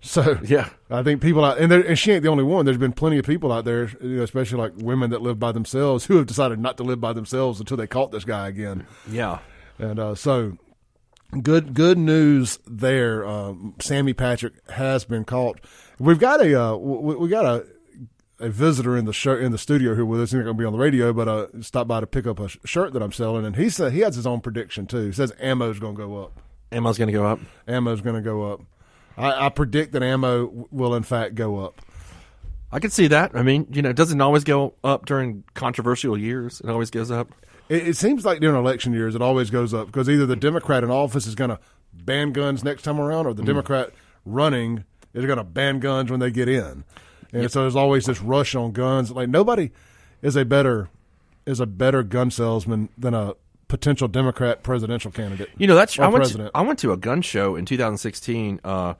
So 0.00 0.38
yeah, 0.44 0.68
I 0.90 1.02
think 1.02 1.20
people 1.20 1.44
out 1.44 1.58
and, 1.58 1.72
and 1.72 1.98
she 1.98 2.12
ain't 2.12 2.22
the 2.22 2.28
only 2.28 2.44
one. 2.44 2.64
There's 2.64 2.78
been 2.78 2.92
plenty 2.92 3.18
of 3.18 3.24
people 3.24 3.50
out 3.52 3.64
there, 3.64 3.88
you 4.00 4.18
know, 4.18 4.22
especially 4.22 4.58
like 4.58 4.72
women 4.76 5.10
that 5.10 5.22
live 5.22 5.38
by 5.38 5.52
themselves, 5.52 6.04
who 6.06 6.16
have 6.16 6.26
decided 6.26 6.58
not 6.60 6.76
to 6.76 6.84
live 6.84 7.00
by 7.00 7.12
themselves 7.12 7.60
until 7.60 7.76
they 7.76 7.86
caught 7.86 8.12
this 8.12 8.24
guy 8.24 8.48
again. 8.48 8.86
Yeah, 9.10 9.40
and 9.78 9.98
uh, 9.98 10.14
so 10.14 10.58
good 11.42 11.74
good 11.74 11.98
news 11.98 12.58
there. 12.66 13.26
Uh, 13.26 13.54
Sammy 13.80 14.12
Patrick 14.12 14.54
has 14.70 15.04
been 15.04 15.24
caught. 15.24 15.60
We've 15.98 16.20
got 16.20 16.44
a 16.44 16.60
uh, 16.60 16.76
we, 16.76 17.16
we, 17.16 17.28
got 17.28 17.44
a 17.44 17.66
a 18.38 18.48
visitor 18.48 18.96
in 18.96 19.06
the 19.06 19.12
show 19.12 19.36
in 19.36 19.50
the 19.50 19.58
studio 19.58 19.94
here 19.94 20.04
with 20.04 20.20
us. 20.20 20.30
He's 20.30 20.38
not 20.38 20.44
going 20.44 20.56
to 20.56 20.60
be 20.60 20.66
on 20.66 20.72
the 20.72 20.78
radio, 20.78 21.12
but 21.12 21.28
uh, 21.28 21.46
stopped 21.62 21.88
by 21.88 22.00
to 22.00 22.06
pick 22.06 22.26
up 22.26 22.38
a 22.38 22.48
shirt 22.48 22.92
that 22.92 23.02
I'm 23.02 23.12
selling, 23.12 23.44
and 23.44 23.56
he 23.56 23.70
said 23.70 23.92
he 23.92 24.00
has 24.00 24.14
his 24.14 24.26
own 24.26 24.40
prediction 24.40 24.86
too. 24.86 25.06
He 25.06 25.12
says 25.12 25.32
ammo's 25.40 25.78
going 25.78 25.96
to 25.96 26.02
go 26.02 26.22
up. 26.22 26.40
Ammo's 26.72 26.98
going 26.98 27.08
to 27.08 27.12
go 27.12 27.26
up. 27.26 27.40
Ammo's 27.68 28.00
going 28.00 28.16
to 28.16 28.22
go 28.22 28.52
up. 28.52 28.62
I, 29.16 29.46
I 29.46 29.48
predict 29.48 29.92
that 29.92 30.02
ammo 30.02 30.66
will 30.70 30.94
in 30.94 31.02
fact 31.02 31.34
go 31.34 31.58
up. 31.64 31.80
I 32.70 32.80
can 32.80 32.90
see 32.90 33.06
that. 33.08 33.34
I 33.34 33.42
mean, 33.42 33.66
you 33.70 33.80
know, 33.80 33.90
it 33.90 33.96
doesn't 33.96 34.20
always 34.20 34.44
go 34.44 34.74
up 34.82 35.06
during 35.06 35.44
controversial 35.54 36.18
years. 36.18 36.60
It 36.60 36.68
always 36.68 36.90
goes 36.90 37.10
up. 37.10 37.28
It, 37.68 37.88
it 37.88 37.96
seems 37.96 38.24
like 38.24 38.40
during 38.40 38.56
election 38.56 38.92
years, 38.92 39.14
it 39.14 39.22
always 39.22 39.50
goes 39.50 39.72
up 39.72 39.86
because 39.86 40.08
either 40.08 40.26
the 40.26 40.36
Democrat 40.36 40.84
in 40.84 40.90
office 40.90 41.26
is 41.26 41.34
going 41.34 41.50
to 41.50 41.60
ban 41.92 42.32
guns 42.32 42.64
next 42.64 42.82
time 42.82 43.00
around, 43.00 43.26
or 43.26 43.34
the 43.34 43.42
mm. 43.42 43.46
Democrat 43.46 43.90
running 44.24 44.84
is 45.14 45.24
going 45.24 45.38
to 45.38 45.44
ban 45.44 45.80
guns 45.80 46.10
when 46.10 46.20
they 46.20 46.30
get 46.30 46.48
in. 46.48 46.84
And 47.32 47.42
yep. 47.42 47.50
so 47.50 47.62
there's 47.62 47.76
always 47.76 48.06
this 48.06 48.20
rush 48.20 48.54
on 48.54 48.72
guns. 48.72 49.10
Like 49.10 49.28
nobody 49.28 49.70
is 50.22 50.36
a 50.36 50.44
better 50.44 50.88
is 51.46 51.60
a 51.60 51.66
better 51.66 52.02
gun 52.02 52.30
salesman 52.30 52.88
than 52.98 53.14
a 53.14 53.34
potential 53.68 54.08
Democrat 54.08 54.62
presidential 54.62 55.10
candidate. 55.10 55.50
You 55.58 55.66
know, 55.66 55.74
that's 55.74 55.98
I 55.98 56.08
went 56.08 56.26
to, 56.26 56.50
I 56.54 56.62
went 56.62 56.78
to 56.80 56.92
a 56.92 56.96
gun 56.96 57.22
show 57.22 57.56
in 57.56 57.64
2016, 57.64 58.60
uh, 58.64 58.94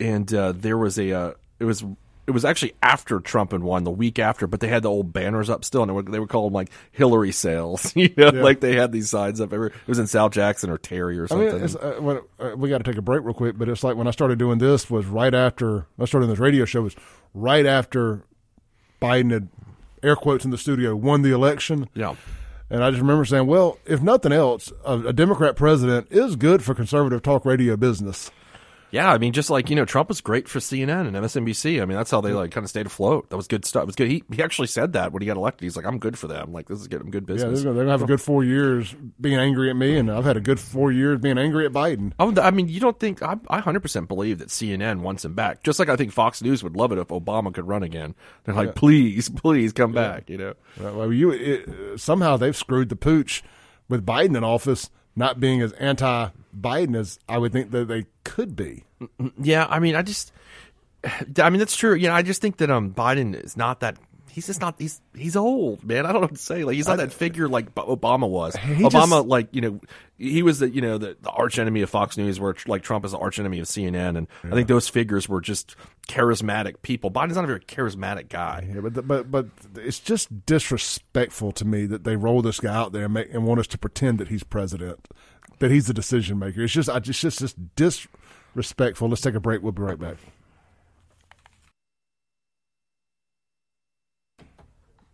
and 0.00 0.32
uh, 0.32 0.52
there 0.52 0.78
was 0.78 0.98
a 0.98 1.12
uh, 1.12 1.32
it 1.58 1.64
was 1.64 1.84
it 2.26 2.30
was 2.30 2.44
actually 2.44 2.74
after 2.82 3.20
Trump 3.20 3.52
had 3.52 3.62
won, 3.62 3.84
the 3.84 3.90
week 3.90 4.18
after, 4.18 4.46
but 4.46 4.60
they 4.60 4.68
had 4.68 4.82
the 4.82 4.90
old 4.90 5.12
banners 5.12 5.50
up 5.50 5.64
still, 5.64 5.82
and 5.82 5.90
they 5.90 5.94
were, 5.94 6.02
they 6.02 6.18
were 6.18 6.26
called 6.26 6.52
like 6.52 6.70
Hillary 6.92 7.32
sales. 7.32 7.92
You 8.04 8.12
know, 8.16 8.32
yeah. 8.34 8.42
like 8.42 8.60
they 8.60 8.74
had 8.74 8.92
these 8.92 9.08
signs 9.08 9.40
up. 9.40 9.52
Every, 9.52 9.68
it 9.68 9.86
was 9.86 9.98
in 9.98 10.06
South 10.06 10.32
Jackson 10.32 10.68
or 10.68 10.78
Terry 10.78 11.18
or 11.18 11.26
something. 11.28 11.48
I 11.48 11.58
mean, 11.58 11.76
uh, 11.80 12.02
when, 12.02 12.20
uh, 12.38 12.56
we 12.56 12.68
got 12.68 12.78
to 12.78 12.84
take 12.84 12.98
a 12.98 13.02
break 13.02 13.22
real 13.24 13.34
quick, 13.34 13.56
but 13.56 13.68
it's 13.68 13.84
like 13.84 13.96
when 13.96 14.06
I 14.06 14.10
started 14.10 14.38
doing 14.38 14.58
this 14.58 14.90
was 14.90 15.06
right 15.06 15.32
after 15.32 15.86
I 15.98 16.04
started 16.06 16.26
this 16.26 16.38
radio 16.38 16.64
show 16.64 16.82
was 16.82 16.96
right 17.32 17.64
after 17.64 18.24
Biden 19.00 19.30
had 19.30 19.48
air 20.02 20.16
quotes 20.16 20.44
in 20.44 20.50
the 20.50 20.58
studio 20.58 20.94
won 20.96 21.22
the 21.22 21.30
election. 21.30 21.88
Yeah. 21.94 22.16
And 22.70 22.82
I 22.82 22.90
just 22.90 23.00
remember 23.00 23.24
saying, 23.24 23.46
well, 23.46 23.78
if 23.84 24.00
nothing 24.02 24.32
else, 24.32 24.72
a, 24.84 24.98
a 25.00 25.12
Democrat 25.12 25.56
president 25.56 26.08
is 26.10 26.36
good 26.36 26.62
for 26.64 26.74
conservative 26.74 27.22
talk 27.22 27.44
radio 27.44 27.76
business. 27.76 28.30
Yeah, 28.94 29.10
I 29.10 29.18
mean, 29.18 29.32
just 29.32 29.50
like 29.50 29.70
you 29.70 29.74
know, 29.74 29.84
Trump 29.84 30.08
was 30.08 30.20
great 30.20 30.46
for 30.46 30.60
CNN 30.60 31.08
and 31.08 31.16
MSNBC. 31.16 31.82
I 31.82 31.84
mean, 31.84 31.98
that's 31.98 32.12
how 32.12 32.20
they 32.20 32.28
mm-hmm. 32.28 32.38
like 32.38 32.52
kind 32.52 32.62
of 32.62 32.70
stayed 32.70 32.86
afloat. 32.86 33.28
That 33.28 33.36
was 33.36 33.48
good 33.48 33.64
stuff. 33.64 33.82
It 33.82 33.86
was 33.86 33.96
good. 33.96 34.06
He 34.06 34.22
he 34.32 34.40
actually 34.40 34.68
said 34.68 34.92
that 34.92 35.10
when 35.10 35.20
he 35.20 35.26
got 35.26 35.36
elected. 35.36 35.64
He's 35.64 35.74
like, 35.76 35.84
I'm 35.84 35.98
good 35.98 36.16
for 36.16 36.28
them. 36.28 36.52
Like 36.52 36.68
this 36.68 36.78
is 36.78 36.86
getting 36.86 37.10
good 37.10 37.26
business. 37.26 37.64
Yeah, 37.64 37.72
they're 37.72 37.82
gonna, 37.82 37.90
have 37.90 38.02
a 38.02 38.06
good 38.06 38.20
four 38.20 38.44
years 38.44 38.94
being 39.20 39.36
angry 39.36 39.68
at 39.68 39.74
me, 39.74 39.96
and 39.98 40.12
I've 40.12 40.24
had 40.24 40.36
a 40.36 40.40
good 40.40 40.60
four 40.60 40.92
years 40.92 41.18
being 41.18 41.38
angry 41.38 41.66
at 41.66 41.72
Biden. 41.72 42.12
Oh, 42.20 42.32
I 42.40 42.52
mean, 42.52 42.68
you 42.68 42.78
don't 42.78 43.00
think 43.00 43.20
I, 43.20 43.32
I 43.48 43.60
100% 43.62 44.06
believe 44.06 44.38
that 44.38 44.50
CNN 44.50 45.00
wants 45.00 45.24
him 45.24 45.34
back? 45.34 45.64
Just 45.64 45.80
like 45.80 45.88
I 45.88 45.96
think 45.96 46.12
Fox 46.12 46.40
News 46.40 46.62
would 46.62 46.76
love 46.76 46.92
it 46.92 46.98
if 46.98 47.08
Obama 47.08 47.52
could 47.52 47.66
run 47.66 47.82
again. 47.82 48.14
They're 48.44 48.54
like, 48.54 48.68
yeah. 48.68 48.74
please, 48.76 49.28
please 49.28 49.72
come 49.72 49.92
yeah. 49.92 50.08
back. 50.08 50.30
You 50.30 50.38
know, 50.38 50.54
well, 50.78 51.12
you 51.12 51.32
it, 51.32 51.98
somehow 51.98 52.36
they've 52.36 52.56
screwed 52.56 52.90
the 52.90 52.96
pooch 52.96 53.42
with 53.88 54.06
Biden 54.06 54.36
in 54.36 54.44
office 54.44 54.88
not 55.16 55.40
being 55.40 55.60
as 55.60 55.72
anti 55.74 56.28
Biden 56.58 56.96
as 56.96 57.18
I 57.28 57.38
would 57.38 57.52
think 57.52 57.70
that 57.70 57.88
they 57.88 58.06
could 58.24 58.56
be. 58.56 58.84
Yeah, 59.40 59.66
I 59.68 59.78
mean, 59.80 59.94
I 59.94 60.02
just, 60.02 60.32
I 61.38 61.50
mean, 61.50 61.58
that's 61.58 61.76
true. 61.76 61.94
You 61.94 62.08
know, 62.08 62.14
I 62.14 62.22
just 62.22 62.40
think 62.40 62.56
that 62.58 62.70
um 62.70 62.92
Biden 62.92 63.34
is 63.34 63.56
not 63.56 63.80
that. 63.80 63.96
He's 64.34 64.48
just 64.48 64.60
not. 64.60 64.74
He's 64.78 65.00
he's 65.14 65.36
old, 65.36 65.84
man. 65.84 66.06
I 66.06 66.12
don't 66.12 66.22
know 66.22 66.26
what 66.26 66.34
to 66.34 66.42
say. 66.42 66.64
Like 66.64 66.74
he's 66.74 66.88
not 66.88 66.98
I, 66.98 67.04
that 67.04 67.12
figure 67.12 67.46
like 67.46 67.72
Obama 67.76 68.28
was. 68.28 68.56
Obama, 68.56 68.90
just, 68.90 69.26
like 69.28 69.54
you 69.54 69.60
know, 69.60 69.80
he 70.18 70.42
was 70.42 70.58
the 70.58 70.68
you 70.68 70.80
know 70.80 70.98
the, 70.98 71.16
the 71.22 71.30
arch 71.30 71.56
enemy 71.56 71.82
of 71.82 71.90
Fox 71.90 72.16
News, 72.16 72.40
where 72.40 72.52
like 72.66 72.82
Trump 72.82 73.04
is 73.04 73.12
the 73.12 73.18
arch 73.18 73.38
enemy 73.38 73.60
of 73.60 73.66
CNN, 73.66 74.18
and 74.18 74.26
yeah. 74.42 74.50
I 74.50 74.54
think 74.54 74.66
those 74.66 74.88
figures 74.88 75.28
were 75.28 75.40
just 75.40 75.76
charismatic 76.08 76.82
people. 76.82 77.12
Biden's 77.12 77.36
not 77.36 77.44
a 77.44 77.46
very 77.46 77.60
charismatic 77.60 78.28
guy. 78.28 78.68
Yeah, 78.74 78.80
but 78.80 79.06
but 79.06 79.30
but 79.30 79.46
it's 79.76 80.00
just 80.00 80.44
disrespectful 80.44 81.52
to 81.52 81.64
me 81.64 81.86
that 81.86 82.02
they 82.02 82.16
roll 82.16 82.42
this 82.42 82.58
guy 82.58 82.74
out 82.74 82.90
there 82.90 83.04
and, 83.04 83.14
make, 83.14 83.32
and 83.32 83.46
want 83.46 83.60
us 83.60 83.68
to 83.68 83.78
pretend 83.78 84.18
that 84.18 84.26
he's 84.26 84.42
president, 84.42 85.06
that 85.60 85.70
he's 85.70 85.86
the 85.86 85.94
decision 85.94 86.40
maker. 86.40 86.62
It's 86.62 86.72
just 86.72 86.88
I 86.88 86.98
just 86.98 87.20
just 87.20 87.38
just 87.38 87.76
disrespectful. 87.76 89.08
Let's 89.08 89.20
take 89.20 89.36
a 89.36 89.40
break. 89.40 89.62
We'll 89.62 89.70
be 89.70 89.82
right 89.82 89.98
back. 90.00 90.16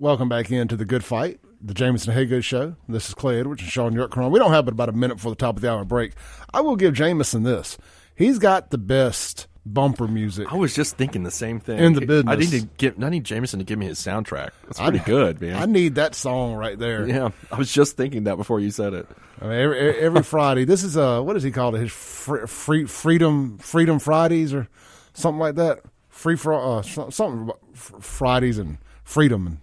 Welcome 0.01 0.31
back 0.31 0.51
into 0.51 0.79
the 0.79 0.87
Good 0.87 1.05
Fight, 1.05 1.41
the 1.61 1.75
Jameson 1.75 2.15
Haygood 2.15 2.43
Show. 2.43 2.75
This 2.89 3.11
is 3.11 3.15
Clay 3.15 3.39
Edwards 3.39 3.61
and 3.61 3.71
Shaun 3.71 3.93
York 3.93 4.17
We 4.17 4.39
don't 4.39 4.51
have 4.51 4.65
but 4.65 4.73
about 4.73 4.89
a 4.89 4.93
minute 4.93 5.17
before 5.17 5.31
the 5.31 5.37
top 5.37 5.57
of 5.57 5.61
the 5.61 5.71
hour 5.71 5.85
break. 5.85 6.15
I 6.55 6.63
will 6.63 6.75
give 6.77 6.95
Jameson 6.95 7.43
this. 7.43 7.77
He's 8.15 8.39
got 8.39 8.71
the 8.71 8.79
best 8.79 9.47
bumper 9.67 10.09
music. 10.09 10.51
I 10.51 10.57
was 10.57 10.75
just 10.75 10.97
thinking 10.97 11.23
the 11.23 11.31
same 11.31 11.61
thing. 11.61 11.81
In 11.81 11.93
the 11.93 12.07
business. 12.07 12.33
I 12.33 12.37
need 12.37 12.51
to 12.51 12.67
get 12.79 12.95
I 13.05 13.11
need 13.11 13.25
Jameson 13.25 13.59
to 13.59 13.65
give 13.67 13.79
me 13.79 13.89
his 13.89 13.99
soundtrack. 13.99 14.53
That's 14.63 14.81
pretty 14.81 15.01
I, 15.01 15.05
good, 15.05 15.43
man. 15.43 15.57
I 15.57 15.67
need 15.67 15.97
that 15.97 16.15
song 16.15 16.55
right 16.55 16.79
there. 16.79 17.07
Yeah. 17.07 17.29
I 17.53 17.59
was 17.59 17.71
just 17.71 17.99
thinking 17.99 18.25
that 18.25 18.37
before 18.37 18.59
you 18.59 18.71
said 18.71 18.95
it. 18.95 19.07
I 19.39 19.49
mean, 19.49 19.53
every, 19.53 19.99
every 19.99 20.23
Friday. 20.23 20.65
This 20.65 20.83
is 20.83 20.97
uh 20.97 21.21
what 21.21 21.35
does 21.35 21.43
he 21.43 21.51
call 21.51 21.75
it? 21.75 21.79
His 21.79 21.93
free, 21.93 22.47
free 22.47 22.87
freedom 22.87 23.59
freedom 23.59 23.99
Fridays 23.99 24.55
or 24.55 24.67
something 25.13 25.41
like 25.41 25.57
that. 25.57 25.81
Free 26.09 26.37
for 26.37 26.55
uh, 26.55 26.81
something 26.81 27.51
Fridays 27.75 28.57
and 28.57 28.79
freedom 29.05 29.47
and 29.47 29.59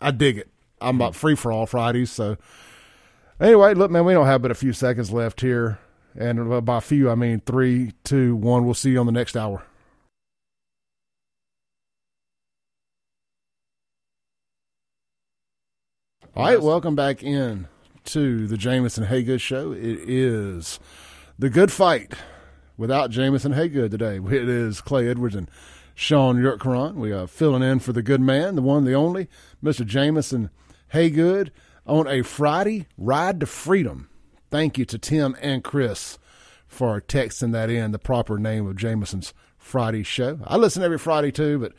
I 0.00 0.10
dig 0.10 0.38
it. 0.38 0.48
I'm 0.80 0.96
about 0.96 1.12
mm. 1.12 1.16
free 1.16 1.34
for 1.34 1.52
all 1.52 1.66
Fridays. 1.66 2.10
So 2.10 2.36
anyway, 3.40 3.74
look, 3.74 3.90
man, 3.90 4.04
we 4.04 4.12
don't 4.12 4.26
have 4.26 4.42
but 4.42 4.50
a 4.50 4.54
few 4.54 4.72
seconds 4.72 5.10
left 5.10 5.40
here, 5.40 5.78
and 6.16 6.64
by 6.64 6.80
few 6.80 7.10
I 7.10 7.14
mean 7.14 7.42
three, 7.44 7.92
two, 8.04 8.36
one. 8.36 8.64
We'll 8.64 8.74
see 8.74 8.90
you 8.90 9.00
on 9.00 9.06
the 9.06 9.12
next 9.12 9.36
hour. 9.36 9.64
All 16.36 16.44
right, 16.44 16.62
welcome 16.62 16.94
back 16.94 17.24
in 17.24 17.66
to 18.04 18.46
the 18.46 18.56
Jameson 18.56 19.06
Haygood 19.06 19.40
Show. 19.40 19.72
It 19.72 20.08
is 20.08 20.78
the 21.36 21.50
good 21.50 21.72
fight 21.72 22.14
without 22.76 23.10
Jameson 23.10 23.54
Haygood 23.54 23.90
today. 23.90 24.18
It 24.24 24.48
is 24.48 24.80
Clay 24.80 25.08
Edwards 25.08 25.34
and 25.34 25.50
Shaun 25.98 26.36
Yurtkuran. 26.36 26.94
We 26.94 27.10
are 27.10 27.26
filling 27.26 27.64
in 27.64 27.80
for 27.80 27.92
the 27.92 28.02
good 28.02 28.20
man, 28.20 28.54
the 28.54 28.62
one, 28.62 28.84
the 28.84 28.94
only, 28.94 29.26
Mr. 29.60 29.84
Jameson 29.84 30.48
Haygood, 30.94 31.50
on 31.88 32.06
a 32.06 32.22
Friday 32.22 32.86
ride 32.96 33.40
to 33.40 33.46
freedom. 33.46 34.08
Thank 34.48 34.78
you 34.78 34.84
to 34.84 34.96
Tim 34.96 35.36
and 35.42 35.64
Chris 35.64 36.16
for 36.68 37.00
texting 37.00 37.50
that 37.50 37.68
in, 37.68 37.90
the 37.90 37.98
proper 37.98 38.38
name 38.38 38.68
of 38.68 38.76
Jameson's 38.76 39.34
Friday 39.58 40.04
show. 40.04 40.38
I 40.44 40.56
listen 40.56 40.84
every 40.84 40.98
Friday 40.98 41.32
too, 41.32 41.58
but 41.58 41.72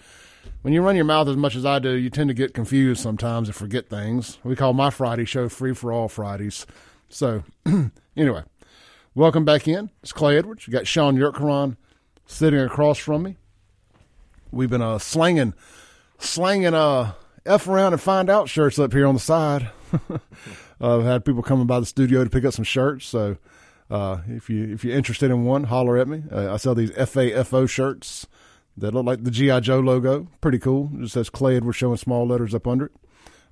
when 0.64 0.74
you 0.74 0.82
run 0.82 0.98
your 0.98 1.06
mouth 1.06 1.30
as 1.30 1.38
much 1.38 1.56
as 1.56 1.66
I 1.66 1.80
do, 1.80 1.92
you 1.92 2.10
tend 2.10 2.28
to 2.28 2.34
get 2.34 2.54
confused 2.54 3.02
sometimes 3.02 3.48
and 3.48 3.56
forget 3.56 3.88
things. 3.88 4.38
We 4.44 4.58
call 4.58 4.74
my 4.74 4.90
Friday 4.90 5.24
show 5.24 5.48
Free 5.48 5.74
for 5.74 5.94
All 5.94 6.10
Fridays. 6.10 6.66
So, 7.08 7.44
anyway, 8.18 8.44
welcome 9.16 9.46
back 9.46 9.66
in. 9.66 9.92
It's 10.04 10.12
Clay 10.12 10.38
Edwards. 10.38 10.68
You 10.68 10.74
got 10.74 10.88
Shaun 10.88 11.16
Yurtkuran 11.16 11.78
sitting 12.26 12.60
across 12.60 12.98
from 12.98 13.24
me. 13.24 13.38
We've 14.52 14.70
been 14.70 14.82
uh, 14.82 15.00
slanging, 15.00 15.54
slanging 16.18 16.74
uh, 16.74 17.14
F 17.46 17.68
around 17.68 17.94
and 17.94 18.02
find 18.02 18.30
out 18.30 18.50
shirts 18.50 18.80
up 18.80 18.94
here 18.94 19.06
on 19.06 19.14
the 19.14 19.20
side. 19.20 19.70
uh, 20.10 20.20
I've 20.82 21.04
had 21.04 21.26
people 21.26 21.44
coming 21.44 21.68
by 21.68 21.80
the 21.80 21.86
studio 21.86 22.24
to 22.24 22.30
pick 22.30 22.46
up 22.46 22.54
some 22.54 22.66
shirts. 22.66 23.06
So, 23.06 23.38
uh, 23.90 24.20
if 24.28 24.50
you 24.50 24.74
if 24.74 24.84
you're 24.84 24.96
interested 24.96 25.32
in 25.32 25.46
one, 25.46 25.66
holler 25.66 25.98
at 25.98 26.08
me. 26.08 26.24
Uh, 26.32 26.54
I 26.54 26.58
sell 26.58 26.76
these 26.76 26.92
FAFO 26.92 27.70
shirts 27.70 28.28
that 28.78 28.94
look 28.94 29.06
like 29.06 29.24
the 29.24 29.32
GI 29.32 29.62
Joe 29.62 29.80
logo. 29.80 30.28
Pretty 30.42 30.60
cool. 30.60 30.90
It 31.00 31.10
says 31.10 31.30
Clay 31.30 31.58
Edwards 31.58 31.78
showing 31.78 31.98
small 31.98 32.28
letters 32.28 32.56
up 32.56 32.68
under 32.68 32.86
it. 32.86 32.92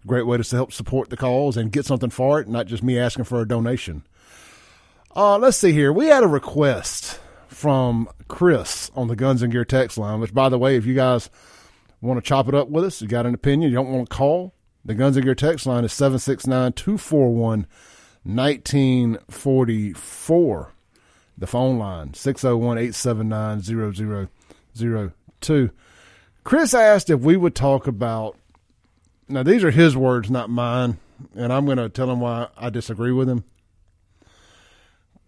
Great 0.06 0.26
way 0.26 0.38
to 0.38 0.56
help 0.56 0.72
support 0.72 1.10
the 1.10 1.18
cause 1.18 1.58
and 1.58 1.72
get 1.72 1.86
something 1.86 2.10
for 2.10 2.40
it, 2.40 2.48
not 2.48 2.68
just 2.68 2.84
me 2.84 2.98
asking 2.98 3.26
for 3.26 3.42
a 3.42 3.48
donation. 3.48 4.04
Uh, 5.16 5.38
let's 5.38 5.58
see 5.58 5.72
here. 5.72 5.92
We 5.92 6.08
had 6.08 6.24
a 6.24 6.28
request 6.28 7.20
from 7.48 8.10
Chris 8.28 8.92
on 8.96 9.08
the 9.08 9.16
Guns 9.16 9.42
and 9.42 9.52
Gear 9.52 9.66
text 9.66 9.98
line. 9.98 10.20
Which, 10.20 10.34
by 10.34 10.50
the 10.50 10.60
way, 10.60 10.76
if 10.76 10.86
you 10.86 10.94
guys 10.94 11.30
want 12.02 12.24
to 12.24 12.28
chop 12.28 12.48
it 12.48 12.56
up 12.56 12.70
with 12.70 12.84
us, 12.84 13.02
you 13.02 13.08
got 13.08 13.26
an 13.26 13.34
opinion, 13.34 13.72
you 13.72 13.76
don't 13.76 13.92
want 13.92 14.10
to 14.10 14.16
call, 14.16 14.54
the 14.88 14.96
Guns 14.96 15.18
and 15.18 15.26
Gear 15.26 15.36
text 15.36 15.66
line 15.66 15.84
is 15.84 15.92
769 15.92 16.72
241 16.74 17.68
1944. 18.24 20.74
The 21.38 21.48
phone 21.48 21.78
line, 21.78 22.14
601 22.14 22.78
879 22.78 24.30
0002. 25.42 25.72
Chris 26.44 26.74
asked 26.74 27.10
if 27.10 27.20
we 27.20 27.36
would 27.36 27.54
talk 27.54 27.86
about, 27.86 28.38
now 29.28 29.44
these 29.44 29.62
are 29.64 29.72
his 29.72 29.98
words, 29.98 30.32
not 30.32 30.50
mine, 30.50 31.00
and 31.36 31.52
I'm 31.52 31.66
going 31.66 31.78
to 31.78 31.90
tell 31.90 32.10
him 32.10 32.22
why 32.22 32.48
I 32.58 32.70
disagree 32.70 33.12
with 33.12 33.28
him. 33.28 33.44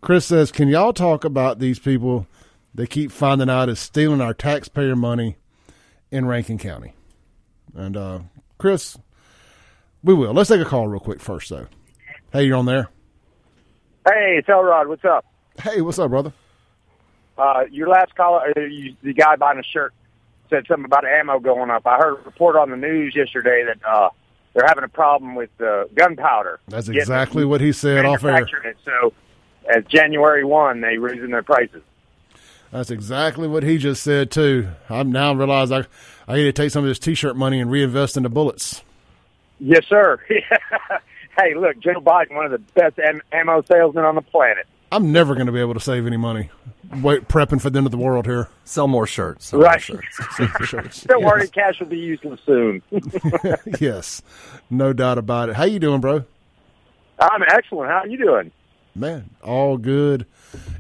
Chris 0.01 0.25
says, 0.25 0.51
Can 0.51 0.67
y'all 0.67 0.93
talk 0.93 1.23
about 1.23 1.59
these 1.59 1.79
people 1.79 2.27
they 2.73 2.87
keep 2.87 3.11
finding 3.11 3.49
out 3.49 3.69
is 3.69 3.79
stealing 3.79 4.21
our 4.21 4.33
taxpayer 4.33 4.95
money 4.95 5.37
in 6.11 6.25
Rankin 6.25 6.57
County? 6.57 6.93
And 7.75 7.97
uh, 7.97 8.19
Chris, 8.57 8.97
we 10.03 10.13
will. 10.13 10.33
Let's 10.33 10.49
take 10.49 10.61
a 10.61 10.65
call 10.65 10.87
real 10.87 10.99
quick 10.99 11.19
first, 11.19 11.49
though. 11.49 11.67
Hey, 12.31 12.43
you're 12.43 12.57
on 12.57 12.65
there. 12.65 12.89
Hey, 14.07 14.35
it's 14.37 14.49
Elrod. 14.49 14.87
What's 14.87 15.05
up? 15.05 15.25
Hey, 15.61 15.81
what's 15.81 15.99
up, 15.99 16.09
brother? 16.09 16.33
Uh, 17.37 17.63
your 17.71 17.87
last 17.87 18.15
caller, 18.15 18.41
uh, 18.55 18.59
you, 18.61 18.95
the 19.01 19.13
guy 19.13 19.35
buying 19.35 19.59
a 19.59 19.63
shirt, 19.63 19.93
said 20.49 20.65
something 20.67 20.85
about 20.85 21.05
ammo 21.05 21.39
going 21.39 21.69
up. 21.69 21.85
I 21.85 21.97
heard 21.97 22.19
a 22.19 22.21
report 22.23 22.55
on 22.55 22.69
the 22.69 22.77
news 22.77 23.15
yesterday 23.15 23.65
that 23.65 23.77
uh, 23.87 24.09
they're 24.53 24.65
having 24.67 24.83
a 24.83 24.89
problem 24.89 25.35
with 25.35 25.49
uh, 25.61 25.85
gunpowder. 25.93 26.59
That's 26.67 26.89
exactly 26.89 27.45
what 27.45 27.61
he 27.61 27.71
said 27.71 28.05
off 28.05 28.23
air. 28.23 28.43
It. 28.65 28.77
So, 28.83 29.13
as 29.69 29.85
January 29.85 30.43
one, 30.43 30.81
they 30.81 30.97
raising 30.97 31.29
their 31.29 31.43
prices. 31.43 31.81
That's 32.71 32.91
exactly 32.91 33.47
what 33.47 33.63
he 33.63 33.77
just 33.77 34.03
said 34.03 34.29
too. 34.31 34.69
I 34.89 35.03
now 35.03 35.33
realize 35.33 35.71
I 35.71 35.85
I 36.27 36.35
need 36.35 36.43
to 36.43 36.53
take 36.53 36.71
some 36.71 36.83
of 36.83 36.87
this 36.87 36.99
T-shirt 36.99 37.35
money 37.35 37.59
and 37.59 37.71
reinvest 37.71 38.17
into 38.17 38.29
bullets. 38.29 38.83
Yes, 39.59 39.85
sir. 39.87 40.19
hey, 40.27 41.55
look, 41.55 41.79
Joe 41.79 41.99
Biden, 41.99 42.35
one 42.35 42.45
of 42.45 42.51
the 42.51 42.59
best 42.75 42.99
am- 42.99 43.21
ammo 43.31 43.63
salesmen 43.63 44.05
on 44.05 44.15
the 44.15 44.21
planet. 44.21 44.67
I'm 44.91 45.11
never 45.11 45.35
going 45.35 45.47
to 45.47 45.51
be 45.51 45.59
able 45.59 45.73
to 45.73 45.79
save 45.79 46.07
any 46.07 46.17
money. 46.17 46.49
Wait, 47.01 47.27
prepping 47.27 47.61
for 47.61 47.69
the 47.69 47.77
end 47.77 47.85
of 47.85 47.91
the 47.91 47.97
world 47.97 48.25
here. 48.25 48.49
Sell 48.63 48.87
more 48.87 49.05
shirts. 49.05 49.47
Sell 49.47 49.59
right. 49.59 49.89
More 49.89 50.01
shirts. 50.01 50.65
shirts. 50.69 51.01
Don't 51.07 51.21
yes. 51.21 51.27
worry, 51.27 51.47
cash 51.47 51.79
will 51.79 51.87
be 51.87 51.97
useless 51.97 52.39
soon. 52.45 52.81
yes, 53.79 54.21
no 54.69 54.93
doubt 54.93 55.17
about 55.17 55.49
it. 55.49 55.55
How 55.55 55.65
you 55.65 55.79
doing, 55.79 56.01
bro? 56.01 56.23
I'm 57.19 57.43
excellent. 57.43 57.91
How 57.91 57.99
are 57.99 58.07
you 58.07 58.17
doing? 58.17 58.51
Man, 58.99 59.29
all 59.41 59.77
good 59.77 60.25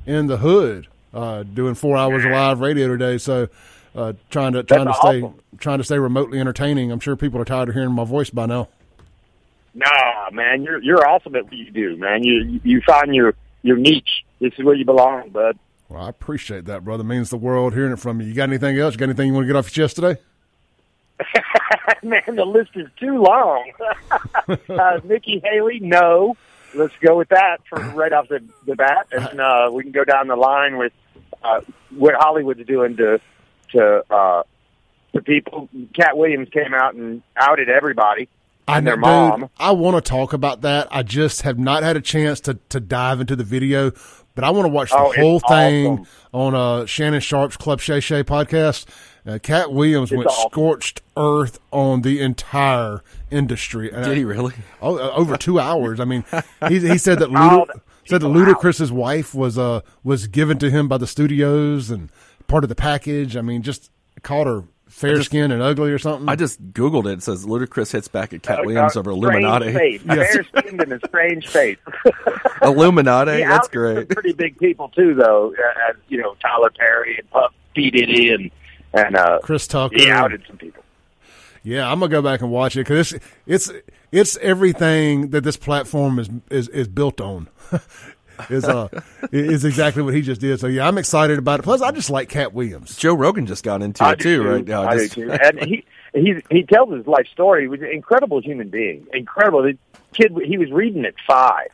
in 0.05 0.27
the 0.27 0.37
hood. 0.37 0.87
Uh, 1.13 1.43
doing 1.43 1.73
four 1.73 1.95
hours 1.95 2.25
of 2.25 2.31
live 2.31 2.59
radio 2.59 2.89
today, 2.89 3.17
so 3.17 3.47
uh, 3.95 4.13
trying 4.29 4.53
to 4.53 4.63
trying 4.63 4.85
That's 4.85 4.99
to 4.99 5.07
stay 5.07 5.33
trying 5.57 5.77
to 5.77 5.83
stay 5.85 5.97
remotely 5.97 6.37
entertaining. 6.37 6.91
I'm 6.91 6.99
sure 6.99 7.15
people 7.15 7.39
are 7.39 7.45
tired 7.45 7.69
of 7.69 7.75
hearing 7.75 7.93
my 7.93 8.03
voice 8.03 8.29
by 8.29 8.45
now. 8.45 8.67
Nah, 9.73 10.29
man, 10.33 10.63
you're 10.63 10.83
you're 10.83 11.07
awesome 11.07 11.33
at 11.35 11.45
what 11.45 11.53
you 11.53 11.71
do, 11.71 11.95
man. 11.95 12.23
You 12.23 12.59
you 12.63 12.81
find 12.81 13.15
your 13.15 13.35
your 13.63 13.77
niche. 13.77 14.25
This 14.39 14.51
is 14.57 14.65
where 14.65 14.75
you 14.75 14.83
belong, 14.83 15.29
bud. 15.29 15.57
Well, 15.87 16.03
I 16.03 16.09
appreciate 16.09 16.65
that, 16.65 16.83
brother. 16.83 17.01
It 17.01 17.07
means 17.07 17.29
the 17.29 17.37
world 17.37 17.73
hearing 17.73 17.93
it 17.93 17.99
from 17.99 18.19
you. 18.19 18.27
You 18.27 18.33
got 18.33 18.49
anything 18.49 18.77
else? 18.77 18.95
You 18.95 18.99
got 18.99 19.05
anything 19.05 19.27
you 19.27 19.33
want 19.33 19.45
to 19.45 19.47
get 19.47 19.55
off 19.55 19.75
your 19.75 19.87
chest 19.87 19.95
today? 19.95 20.19
man, 22.03 22.35
the 22.35 22.45
list 22.45 22.71
is 22.75 22.87
too 22.99 23.17
long. 23.17 23.71
uh, 24.69 24.99
Nikki 25.05 25.41
Haley, 25.43 25.79
no. 25.79 26.35
Let's 26.73 26.93
go 27.01 27.17
with 27.17 27.29
that 27.29 27.57
for 27.69 27.79
right 27.95 28.13
off 28.13 28.27
the, 28.27 28.43
the 28.65 28.75
bat, 28.75 29.07
and 29.11 29.39
uh, 29.39 29.69
we 29.73 29.83
can 29.83 29.91
go 29.91 30.03
down 30.03 30.27
the 30.27 30.35
line 30.35 30.77
with 30.77 30.93
uh, 31.43 31.61
what 31.95 32.15
Hollywood's 32.17 32.65
doing 32.65 32.97
to 32.97 33.19
to 33.73 34.03
uh, 34.13 34.43
to 35.13 35.21
people. 35.21 35.69
Katt 35.95 36.17
Williams 36.17 36.49
came 36.49 36.73
out 36.73 36.93
and 36.95 37.21
outed 37.35 37.69
everybody. 37.69 38.29
I 38.67 38.81
their 38.81 38.95
dude, 38.95 39.01
mom. 39.01 39.49
I 39.57 39.71
want 39.71 39.95
to 40.03 40.07
talk 40.07 40.33
about 40.33 40.61
that. 40.61 40.87
I 40.91 41.01
just 41.01 41.41
have 41.41 41.57
not 41.57 41.81
had 41.81 41.97
a 41.97 42.01
chance 42.01 42.39
to, 42.41 42.59
to 42.69 42.79
dive 42.79 43.19
into 43.19 43.35
the 43.35 43.43
video, 43.43 43.91
but 44.35 44.43
I 44.43 44.51
want 44.51 44.65
to 44.65 44.69
watch 44.69 44.91
the 44.91 44.97
Oh, 44.97 45.11
whole 45.11 45.39
thing 45.39 45.87
awesome. 45.87 46.07
on 46.33 46.53
uh, 46.55 46.85
Shannon 46.85 47.19
Sharpe's 47.19 47.57
Club 47.57 47.81
Shay 47.81 47.99
Shay 47.99 48.23
podcast. 48.23 48.85
Uh, 49.29 49.39
Katt 49.39 49.71
Williams 49.71 50.11
It's 50.11 50.17
went 50.17 50.27
awesome. 50.29 50.49
scorched 50.51 51.01
earth 51.15 51.59
on 51.71 52.01
the 52.01 52.21
entire 52.21 53.01
industry. 53.29 53.91
And 53.91 54.03
Did 54.05 54.13
I- 54.13 54.15
he 54.15 54.23
really? 54.25 54.53
Oh, 54.81 54.97
uh, 54.97 55.11
over 55.15 55.37
two 55.37 55.59
hours. 55.59 55.99
I 55.99 56.05
mean, 56.05 56.23
he, 56.67 56.79
he 56.79 56.97
said 56.97 57.19
that 57.19 57.29
Oh, 57.29 57.33
Luda, 57.67 57.81
said 58.05 58.21
that 58.21 58.27
Ludacris's 58.27 58.91
wife 58.91 59.35
was 59.35 59.57
uh 59.57 59.81
was 60.03 60.27
given 60.27 60.57
to 60.59 60.69
him 60.71 60.87
by 60.87 60.97
the 60.97 61.05
studios 61.07 61.91
and 61.91 62.09
part 62.47 62.63
of 62.63 62.69
the 62.69 62.75
package. 62.75 63.35
I 63.37 63.41
mean, 63.41 63.61
just 63.61 63.91
called 64.23 64.47
her 64.47 64.63
fair 64.87 65.17
just- 65.17 65.27
skinned 65.27 65.53
and 65.53 65.61
ugly 65.61 65.91
or 65.91 65.99
something. 65.99 66.27
I 66.29 66.35
just 66.35 66.73
googled 66.73 67.05
it. 67.05 67.19
It 67.19 67.23
says 67.23 67.45
Ludacris 67.45 67.91
hits 67.91 68.07
back 68.07 68.33
at 68.33 68.41
Katt 68.41 68.65
Williams 68.65 68.95
over 68.97 69.11
Illuminati. 69.11 69.73
Face. 69.73 70.01
Yes. 70.05 70.33
Fair 70.33 70.43
skinned 70.63 70.81
and 70.81 70.93
a 70.93 70.99
strange 71.07 71.47
face. 71.47 71.77
Illuminati. 72.61 73.37
He 73.37 73.43
That's 73.43 73.67
great. 73.67 74.09
Pretty 74.09 74.33
big 74.33 74.57
people 74.57 74.89
too, 74.89 75.13
though. 75.13 75.53
Uh, 75.53 75.89
as, 75.91 75.95
you 76.07 76.17
know, 76.21 76.35
Tyler 76.41 76.71
Perry 76.77 77.17
and 77.19 77.29
Puff 77.29 77.53
P 77.75 77.91
Diddy 77.91 78.31
and 78.31 78.49
and 78.93 79.15
uh, 79.15 79.39
Chris 79.43 79.67
Tucker. 79.67 79.95
he 79.95 80.09
outed 80.09 80.43
some 80.47 80.57
people. 80.57 80.83
Yeah, 81.63 81.91
I'm 81.91 81.99
gonna 81.99 82.09
go 82.09 82.21
back 82.21 82.41
and 82.41 82.51
watch 82.51 82.75
it 82.75 82.81
because 82.81 83.13
it's 83.13 83.23
it's 83.45 83.71
it's 84.11 84.37
everything 84.37 85.29
that 85.29 85.43
this 85.43 85.57
platform 85.57 86.19
is 86.19 86.29
is, 86.49 86.67
is 86.69 86.87
built 86.87 87.19
on. 87.21 87.49
is 88.49 88.63
uh 88.63 88.87
is 89.33 89.65
exactly 89.65 90.01
what 90.01 90.13
he 90.13 90.21
just 90.21 90.39
did. 90.39 90.59
So 90.59 90.67
yeah, 90.67 90.87
I'm 90.87 90.97
excited 90.97 91.37
about 91.37 91.59
it. 91.59 91.63
Plus, 91.63 91.81
I 91.81 91.91
just 91.91 92.09
like 92.09 92.29
Katt 92.29 92.53
Williams. 92.53 92.95
Joe 92.95 93.13
Rogan 93.13 93.45
just 93.45 93.63
got 93.63 93.81
into 93.81 94.03
I 94.03 94.13
it 94.13 94.19
do 94.19 94.43
too, 94.43 94.49
right 94.49 94.65
now. 94.65 94.83
I 94.83 94.97
Just- 94.97 95.15
do 95.15 95.25
too. 95.25 95.31
And 95.31 95.59
he 95.59 95.85
he 96.13 96.41
he 96.49 96.63
tells 96.63 96.93
his 96.93 97.05
life 97.05 97.27
story. 97.33 97.63
He 97.63 97.67
was 97.67 97.81
an 97.81 97.87
incredible 97.91 98.41
human 98.41 98.69
being. 98.69 99.05
Incredible. 99.13 99.63
The 99.63 99.77
kid 100.13 100.31
he 100.45 100.57
was 100.57 100.71
reading 100.71 101.05
at 101.05 101.15
five. 101.27 101.69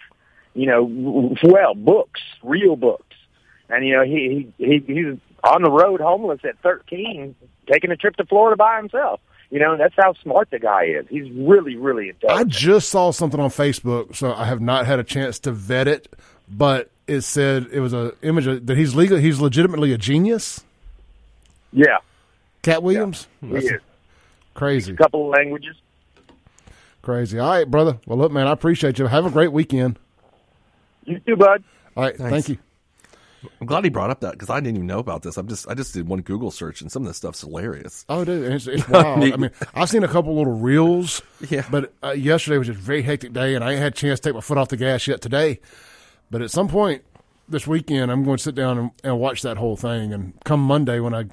You 0.56 0.66
know, 0.68 0.84
well, 1.44 1.76
books, 1.76 2.22
real 2.42 2.76
books. 2.76 3.16
And 3.70 3.86
you 3.86 3.94
know, 3.96 4.04
he 4.04 4.52
he 4.58 4.66
he, 4.66 4.94
he 4.94 5.04
was 5.06 5.18
on 5.46 5.62
the 5.62 5.72
road 5.72 6.02
homeless 6.02 6.40
at 6.44 6.58
13, 6.60 7.36
taking 7.72 7.92
a 7.92 7.96
trip 7.96 8.16
to 8.18 8.26
Florida 8.26 8.56
by 8.56 8.78
himself. 8.78 9.20
You 9.52 9.60
know, 9.60 9.78
that's 9.78 9.94
how 9.98 10.14
smart 10.24 10.50
the 10.50 10.60
guy 10.60 10.86
is. 10.86 11.06
He's 11.08 11.30
really, 11.32 11.76
really 11.76 12.10
intelligent. 12.10 12.40
I 12.48 12.50
just 12.50 12.90
saw 12.90 13.12
something 13.12 13.40
on 13.40 13.50
Facebook, 13.52 14.16
so 14.16 14.34
I 14.34 14.46
have 14.46 14.60
not 14.60 14.86
had 14.88 15.00
a 15.00 15.04
chance 15.04 15.40
to 15.40 15.52
vet 15.52 15.88
it, 15.88 16.12
but 16.50 16.90
it 17.08 17.22
said 17.22 17.68
it 17.72 17.80
was 17.80 17.94
a 17.94 18.14
image 18.24 18.48
of, 18.48 18.66
that 18.66 18.76
he's 18.76 18.96
legal. 18.96 19.18
He's 19.20 19.40
legitimately 19.40 19.94
a 19.94 19.98
genius. 20.00 20.64
yeah, 21.72 21.98
Katt 22.64 22.82
Williams, 22.82 23.28
hmm, 23.40 23.56
he 23.56 23.66
is. 23.66 23.82
crazy, 24.56 24.94
A 24.94 24.96
couple 24.98 25.26
of 25.32 25.38
languages. 25.38 25.76
crazy. 27.04 27.38
All 27.38 27.50
right, 27.52 27.70
brother. 27.70 28.00
Well, 28.08 28.18
look, 28.18 28.32
man, 28.32 28.48
I 28.48 28.52
appreciate 28.52 28.98
you. 28.98 29.06
Have 29.06 29.26
a 29.28 29.30
great 29.30 29.52
weekend. 29.52 30.00
You 31.06 31.20
too, 31.20 31.36
bud. 31.36 31.64
All 31.96 32.04
right, 32.04 32.18
Thanks. 32.18 32.32
thank 32.32 32.50
you. 32.50 32.58
I'm 33.62 33.68
glad 33.68 33.84
he 33.84 33.90
brought 33.90 34.10
up 34.10 34.22
that 34.22 34.34
because 34.34 34.50
I 34.50 34.60
didn't 34.60 34.76
even 34.76 34.88
know 34.88 35.00
about 35.00 35.24
this. 35.24 35.38
I'm 35.38 35.48
just 35.48 35.68
I 35.70 35.74
just 35.74 35.94
did 35.94 36.08
one 36.08 36.22
Google 36.22 36.52
search 36.52 36.82
and 36.82 36.92
some 36.92 37.04
of 37.04 37.08
this 37.08 37.18
stuff's 37.18 37.42
hilarious. 37.42 38.06
Oh, 38.10 38.26
dude, 38.26 38.52
it's, 38.52 38.68
it's 38.68 38.88
wild. 38.90 39.24
I 39.24 39.36
mean, 39.38 39.52
I've 39.74 39.90
seen 39.90 40.04
a 40.04 40.08
couple 40.08 40.36
little 40.36 40.54
reels. 40.54 41.22
Yeah. 41.50 41.66
But 41.70 41.94
uh, 42.04 42.12
yesterday 42.12 42.58
was 42.58 42.68
just 42.68 42.80
a 42.80 42.84
very 42.84 43.02
hectic 43.02 43.34
day, 43.34 43.56
and 43.56 43.64
I 43.64 43.72
ain't 43.72 43.82
had 43.82 43.94
a 43.94 43.96
chance 43.96 44.20
to 44.20 44.30
take 44.30 44.36
my 44.36 44.42
foot 44.42 44.58
off 44.58 44.70
the 44.70 44.78
gas 44.78 45.08
yet 45.08 45.22
today. 45.22 45.60
But 46.32 46.42
at 46.42 46.52
some 46.52 46.68
point 46.68 47.04
this 47.48 47.68
weekend, 47.68 48.12
I'm 48.12 48.24
going 48.24 48.38
to 48.38 48.44
sit 48.44 48.56
down 48.56 48.78
and, 48.78 48.92
and 49.04 49.20
watch 49.20 49.42
that 49.44 49.58
whole 49.58 49.76
thing. 49.76 50.14
And 50.14 50.34
come 50.44 50.62
Monday, 50.62 51.00
when 51.00 51.14
I 51.14 51.26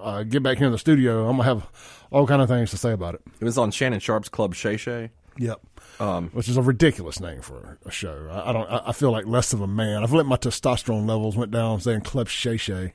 uh, 0.00 0.22
get 0.24 0.42
back 0.42 0.58
here 0.58 0.66
in 0.66 0.72
the 0.72 0.78
studio, 0.78 1.28
I'm 1.28 1.36
gonna 1.36 1.44
have 1.44 1.66
all 2.10 2.26
kind 2.26 2.42
of 2.42 2.48
things 2.48 2.70
to 2.70 2.76
say 2.76 2.92
about 2.92 3.14
it. 3.14 3.22
It 3.40 3.44
was 3.44 3.58
on 3.58 3.70
Shannon 3.70 4.00
Sharpe's 4.00 4.28
Club 4.28 4.54
Shay 4.54 4.76
Shay. 4.76 5.10
Yep. 5.38 5.60
Um, 6.00 6.30
Which 6.30 6.48
is 6.48 6.56
a 6.56 6.62
ridiculous 6.62 7.20
name 7.20 7.40
for 7.40 7.78
a 7.84 7.90
show. 7.90 8.28
I, 8.30 8.50
I 8.50 8.52
don't. 8.52 8.66
I, 8.70 8.82
I 8.88 8.92
feel 8.92 9.10
like 9.10 9.26
less 9.26 9.52
of 9.52 9.60
a 9.60 9.66
man. 9.66 10.02
I 10.02 10.06
feel 10.06 10.18
like 10.18 10.26
my 10.26 10.36
testosterone 10.36 11.06
levels 11.06 11.36
went 11.36 11.50
down 11.50 11.80
saying 11.80 12.02
Club 12.02 12.28
Shay 12.28 12.56
Shay. 12.56 12.92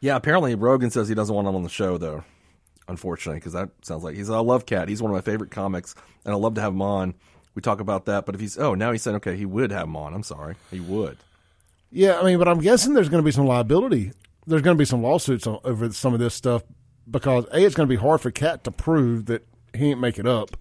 Yeah, 0.00 0.16
apparently 0.16 0.54
Rogan 0.54 0.90
says 0.90 1.08
he 1.08 1.14
doesn't 1.14 1.34
want 1.34 1.48
him 1.48 1.54
on 1.54 1.62
the 1.62 1.68
show 1.68 1.98
though. 1.98 2.24
Unfortunately, 2.86 3.40
because 3.40 3.54
that 3.54 3.70
sounds 3.82 4.04
like 4.04 4.16
he's. 4.16 4.30
I 4.30 4.38
love 4.38 4.66
Katt. 4.66 4.88
He's 4.88 5.00
one 5.00 5.10
of 5.10 5.14
my 5.14 5.22
favorite 5.22 5.50
comics, 5.50 5.94
and 6.24 6.34
I 6.34 6.36
love 6.36 6.54
to 6.56 6.60
have 6.60 6.72
him 6.72 6.82
on. 6.82 7.14
We 7.54 7.62
talk 7.62 7.80
about 7.80 8.06
that, 8.06 8.26
but 8.26 8.34
if 8.34 8.40
he's 8.40 8.58
oh 8.58 8.74
now 8.74 8.92
he's 8.92 9.02
saying 9.02 9.16
okay 9.16 9.36
he 9.36 9.46
would 9.46 9.70
have 9.70 9.84
him 9.84 9.96
on. 9.96 10.12
I'm 10.12 10.22
sorry, 10.22 10.56
he 10.70 10.80
would. 10.80 11.18
Yeah, 11.90 12.18
I 12.18 12.24
mean, 12.24 12.38
but 12.38 12.48
I'm 12.48 12.58
guessing 12.58 12.92
there's 12.92 13.08
going 13.08 13.22
to 13.22 13.24
be 13.24 13.30
some 13.30 13.46
liability. 13.46 14.12
There's 14.46 14.62
going 14.62 14.76
to 14.76 14.78
be 14.78 14.84
some 14.84 15.02
lawsuits 15.02 15.46
on, 15.46 15.60
over 15.64 15.90
some 15.92 16.12
of 16.12 16.20
this 16.20 16.34
stuff 16.34 16.64
because 17.08 17.46
a 17.52 17.64
it's 17.64 17.74
going 17.74 17.88
to 17.88 17.92
be 17.92 18.00
hard 18.00 18.20
for 18.20 18.30
Katt 18.30 18.64
to 18.64 18.70
prove 18.70 19.26
that 19.26 19.46
he 19.72 19.90
ain't 19.90 20.00
make 20.00 20.18
it 20.18 20.26
up, 20.26 20.56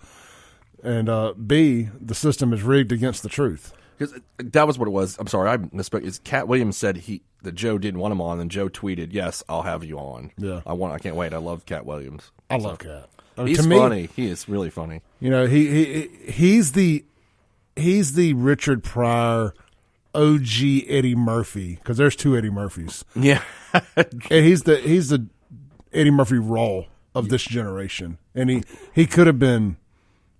and 0.83 1.09
uh, 1.09 1.33
b 1.33 1.89
the 1.99 2.15
system 2.15 2.53
is 2.53 2.61
rigged 2.61 2.91
against 2.91 3.23
the 3.23 3.29
truth. 3.29 3.73
Because 3.97 4.19
that 4.39 4.65
was 4.67 4.77
what 4.79 4.87
it 4.87 4.91
was. 4.91 5.17
I'm 5.19 5.27
sorry, 5.27 5.49
I 5.49 5.57
misspoke. 5.57 6.03
Is 6.03 6.19
Katt 6.23 6.47
Williams 6.47 6.77
said 6.77 6.97
he 6.97 7.21
that 7.43 7.53
Joe 7.53 7.77
didn't 7.77 7.99
want 7.99 8.11
him 8.11 8.21
on, 8.21 8.39
and 8.39 8.49
Joe 8.49 8.67
tweeted, 8.69 9.09
"Yes, 9.13 9.43
I'll 9.47 9.61
have 9.61 9.83
you 9.83 9.97
on." 9.97 10.31
Yeah. 10.37 10.61
I 10.65 10.73
want. 10.73 10.93
I 10.93 10.99
can't 10.99 11.15
wait. 11.15 11.33
I 11.33 11.37
love 11.37 11.65
Katt 11.65 11.85
Williams. 11.85 12.31
I 12.49 12.57
love 12.57 12.79
Katt. 12.79 13.07
Uh, 13.37 13.45
He's 13.45 13.61
to 13.61 13.67
me, 13.67 13.77
funny. 13.77 14.09
he 14.15 14.27
is 14.29 14.47
really 14.49 14.69
funny. 14.69 15.01
You 15.19 15.29
know, 15.29 15.45
he, 15.47 15.67
he 15.67 16.31
he's 16.31 16.71
the 16.73 17.05
he's 17.75 18.13
the 18.13 18.33
Richard 18.33 18.83
Pryor, 18.83 19.53
OG 20.15 20.49
Eddie 20.87 21.15
Murphy 21.15 21.75
because 21.75 21.97
there's 21.97 22.15
two 22.15 22.35
Eddie 22.37 22.49
Murphys, 22.49 23.05
Yeah. 23.15 23.41
and 23.95 24.45
he's 24.45 24.63
the 24.63 24.77
he's 24.77 25.09
the 25.09 25.27
Eddie 25.91 26.11
Murphy 26.11 26.37
role 26.39 26.87
of 27.15 27.29
this 27.29 27.43
generation, 27.43 28.17
and 28.35 28.49
he 28.49 28.63
he 28.93 29.05
could 29.05 29.27
have 29.27 29.39
been. 29.39 29.77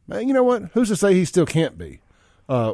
Man, 0.07 0.27
You 0.27 0.33
know 0.33 0.43
what? 0.43 0.63
Who's 0.73 0.89
to 0.89 0.95
say 0.95 1.13
he 1.13 1.25
still 1.25 1.45
can't 1.45 1.77
be? 1.77 1.99
Uh, 2.49 2.73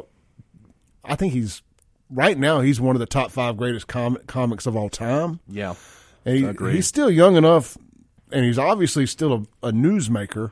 I 1.04 1.14
think 1.16 1.32
he's 1.32 1.62
right 2.10 2.36
now. 2.38 2.60
He's 2.60 2.80
one 2.80 2.96
of 2.96 3.00
the 3.00 3.06
top 3.06 3.30
five 3.30 3.56
greatest 3.56 3.86
comic 3.86 4.26
comics 4.26 4.66
of 4.66 4.76
all 4.76 4.88
time. 4.88 5.40
yeah. 5.48 5.74
And 6.26 6.36
he, 6.60 6.72
he's 6.72 6.86
still 6.86 7.10
young 7.10 7.36
enough, 7.36 7.78
and 8.30 8.44
he's 8.44 8.58
obviously 8.58 9.06
still 9.06 9.46
a, 9.62 9.68
a 9.68 9.72
newsmaker 9.72 10.50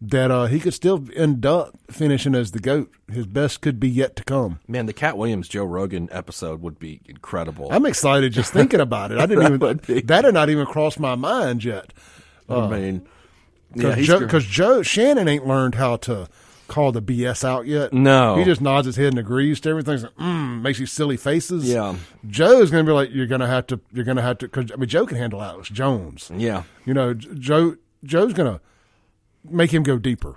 that 0.00 0.30
uh, 0.30 0.46
he 0.46 0.60
could 0.60 0.74
still 0.74 1.04
end 1.16 1.44
up 1.44 1.76
finishing 1.90 2.36
as 2.36 2.52
the 2.52 2.60
goat. 2.60 2.92
His 3.10 3.26
best 3.26 3.62
could 3.62 3.80
be 3.80 3.88
yet 3.88 4.14
to 4.16 4.24
come. 4.24 4.60
Man, 4.68 4.86
the 4.86 4.92
Katt 4.92 5.16
Williams 5.16 5.48
Joe 5.48 5.64
Rogan 5.64 6.08
episode 6.12 6.62
would 6.62 6.78
be 6.78 7.00
incredible. 7.06 7.66
I'm 7.72 7.84
excited 7.84 8.32
just 8.32 8.52
thinking 8.52 8.78
about 8.80 9.10
it. 9.10 9.18
I 9.18 9.26
didn't 9.26 9.58
be. 9.86 9.92
even 9.92 10.06
that 10.06 10.24
had 10.24 10.34
not 10.34 10.50
even 10.50 10.66
crossed 10.66 11.00
my 11.00 11.16
mind 11.16 11.64
yet. 11.64 11.92
I 12.48 12.68
mean, 12.68 13.08
yeah, 13.74 13.90
Because 13.94 14.06
Joe, 14.06 14.26
'cause 14.26 14.44
Joe 14.44 14.82
Shannon 14.82 15.28
ain't 15.28 15.46
learned 15.46 15.74
how 15.76 15.96
to 15.98 16.28
call 16.68 16.90
the 16.92 17.02
BS 17.02 17.44
out 17.44 17.66
yet. 17.66 17.92
No. 17.92 18.36
he 18.36 18.44
just 18.44 18.60
nods 18.62 18.86
his 18.86 18.96
head 18.96 19.08
and 19.08 19.18
agrees 19.18 19.60
to 19.60 19.68
everything. 19.70 20.00
Like, 20.00 20.14
mm, 20.16 20.62
makes 20.62 20.78
these 20.78 20.90
silly 20.92 21.16
faces. 21.18 21.68
Yeah. 21.68 21.96
Joe's 22.26 22.70
gonna 22.70 22.84
be 22.84 22.92
like, 22.92 23.10
you're 23.12 23.26
gonna 23.26 23.46
have 23.46 23.66
to, 23.66 23.80
you're 23.92 24.04
gonna 24.06 24.22
have 24.22 24.38
to. 24.38 24.46
Because 24.48 24.72
I 24.72 24.76
mean, 24.76 24.88
Joe 24.88 25.04
can 25.06 25.18
handle 25.18 25.42
Alex 25.42 25.68
Jones. 25.68 26.30
yeah. 26.34 26.62
You 26.86 26.94
know, 26.94 27.12
Joe 27.14 27.76
Joe's 28.04 28.32
gonna 28.32 28.60
make 29.48 29.72
him 29.72 29.82
go 29.82 29.98
deeper. 29.98 30.36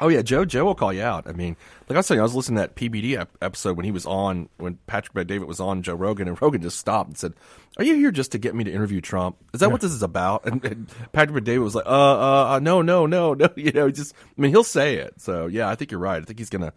Oh 0.00 0.08
yeah, 0.08 0.22
Joe. 0.22 0.44
Joe 0.44 0.64
will 0.64 0.74
call 0.74 0.92
you 0.92 1.02
out. 1.02 1.28
I 1.28 1.32
mean, 1.32 1.56
like 1.88 1.94
I 1.94 1.98
was 2.00 2.06
saying, 2.06 2.18
I 2.18 2.24
was 2.24 2.34
listening 2.34 2.56
to 2.56 2.62
that 2.62 2.74
PBD 2.74 3.16
ep- 3.16 3.36
episode 3.40 3.76
when 3.76 3.84
he 3.84 3.92
was 3.92 4.06
on, 4.06 4.48
when 4.56 4.78
Patrick 4.88 5.14
Bet 5.14 5.28
David 5.28 5.46
was 5.46 5.60
on 5.60 5.82
Joe 5.82 5.94
Rogan, 5.94 6.26
and 6.26 6.40
Rogan 6.42 6.62
just 6.62 6.78
stopped 6.78 7.10
and 7.10 7.16
said, 7.16 7.34
"Are 7.78 7.84
you 7.84 7.94
here 7.94 8.10
just 8.10 8.32
to 8.32 8.38
get 8.38 8.56
me 8.56 8.64
to 8.64 8.72
interview 8.72 9.00
Trump? 9.00 9.36
Is 9.52 9.60
that 9.60 9.70
what 9.70 9.80
this 9.80 9.92
is 9.92 10.02
about?" 10.02 10.46
And, 10.46 10.64
and 10.64 10.88
Patrick 11.12 11.34
Bet 11.34 11.44
David 11.44 11.62
was 11.62 11.76
like, 11.76 11.86
"Uh, 11.86 11.90
uh, 11.90 12.54
uh, 12.54 12.58
no, 12.60 12.82
no, 12.82 13.06
no, 13.06 13.34
no." 13.34 13.48
You 13.56 13.70
know, 13.70 13.88
just 13.90 14.14
I 14.36 14.40
mean, 14.40 14.50
he'll 14.50 14.64
say 14.64 14.96
it. 14.96 15.20
So 15.20 15.46
yeah, 15.46 15.68
I 15.68 15.76
think 15.76 15.92
you're 15.92 16.00
right. 16.00 16.20
I 16.20 16.24
think 16.24 16.40
he's 16.40 16.50
gonna 16.50 16.72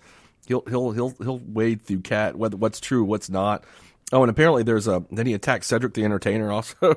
he'll 0.45 0.63
he'll 0.68 0.91
he'll 0.91 1.09
he'll 1.20 1.39
wade 1.39 1.82
through 1.82 2.01
Katt 2.01 2.36
whether 2.36 2.55
what's 2.55 2.80
true, 2.80 3.03
what's 3.03 3.30
not. 3.30 3.63
Oh, 4.11 4.22
and 4.24 4.30
apparently 4.30 4.63
there's 4.63 4.88
a 4.88 5.03
then 5.11 5.26
he 5.26 5.34
attacked 5.34 5.65
Cedric 5.65 5.93
the 5.93 6.05
Entertainer 6.05 6.51
also. 6.51 6.76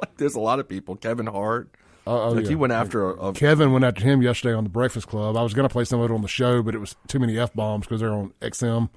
like 0.00 0.16
there's 0.16 0.34
a 0.34 0.40
lot 0.40 0.58
of 0.58 0.68
people. 0.68 0.96
Kevin 0.96 1.26
Hart. 1.26 1.70
Oh, 2.10 2.22
oh, 2.22 2.32
like 2.32 2.46
he 2.46 2.54
went 2.54 2.72
after 2.72 3.10
a, 3.10 3.28
a 3.28 3.32
Kevin 3.32 3.72
went 3.72 3.84
after 3.84 4.02
him 4.02 4.20
yesterday 4.22 4.54
on 4.54 4.64
the 4.64 4.70
Breakfast 4.70 5.06
Club. 5.06 5.36
I 5.36 5.42
was 5.42 5.54
going 5.54 5.68
to 5.68 5.72
play 5.72 5.84
some 5.84 6.00
of 6.00 6.10
it 6.10 6.14
on 6.14 6.22
the 6.22 6.28
show, 6.28 6.62
but 6.62 6.74
it 6.74 6.78
was 6.78 6.96
too 7.06 7.18
many 7.18 7.38
f 7.38 7.52
bombs 7.54 7.86
because 7.86 8.00
they're 8.00 8.12
on 8.12 8.32
XM. 8.40 8.88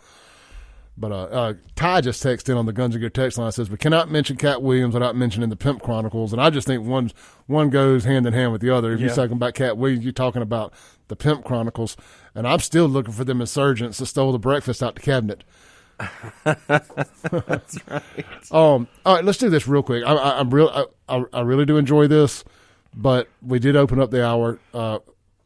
But 0.95 1.11
uh, 1.11 1.23
uh, 1.23 1.53
Ty 1.75 2.01
just 2.01 2.23
texted 2.23 2.49
in 2.49 2.57
on 2.57 2.67
the 2.67 2.73
Guns 2.73 2.93
and 2.93 3.01
Gear 3.01 3.09
text 3.09 3.37
line. 3.39 3.51
Says 3.51 3.69
we 3.69 3.77
cannot 3.77 4.11
mention 4.11 4.37
Katt 4.37 4.61
Williams 4.61 4.93
without 4.93 5.15
mentioning 5.15 5.49
the 5.49 5.55
Pimp 5.55 5.81
Chronicles, 5.81 6.33
and 6.33 6.41
I 6.41 6.49
just 6.51 6.67
think 6.67 6.85
one 6.85 7.11
one 7.47 7.69
goes 7.69 8.03
hand 8.03 8.27
in 8.27 8.33
hand 8.33 8.51
with 8.51 8.61
the 8.61 8.69
other. 8.69 8.93
If 8.93 8.99
you're 8.99 9.09
talking 9.15 9.33
about 9.35 9.55
Katt 9.55 9.77
Williams, 9.77 10.03
you're 10.03 10.13
talking 10.13 10.41
about 10.43 10.71
the 11.07 11.15
Pimp 11.15 11.45
Chronicles, 11.45 11.97
and 12.35 12.47
I'm 12.47 12.59
still 12.59 12.85
looking 12.87 13.13
for 13.13 13.23
them 13.23 13.41
insurgents 13.41 13.97
that 13.97 14.05
stole 14.05 14.31
the 14.31 14.39
breakfast 14.39 14.83
out 14.83 14.93
the 14.95 15.01
cabinet. 15.01 15.43
That's 16.43 17.79
Um, 18.51 18.87
all 19.05 19.15
right, 19.15 19.23
let's 19.23 19.37
do 19.37 19.49
this 19.49 19.67
real 19.67 19.83
quick. 19.83 20.03
I, 20.05 20.13
I, 20.13 20.39
I'm 20.39 20.49
real. 20.53 20.69
I, 20.69 21.15
I, 21.17 21.23
I 21.33 21.41
really 21.41 21.65
do 21.65 21.77
enjoy 21.77 22.07
this, 22.07 22.43
but 22.93 23.27
we 23.41 23.59
did 23.59 23.75
open 23.75 23.99
up 23.99 24.11
the 24.11 24.25
hour 24.25 24.59
uh, 24.73 24.99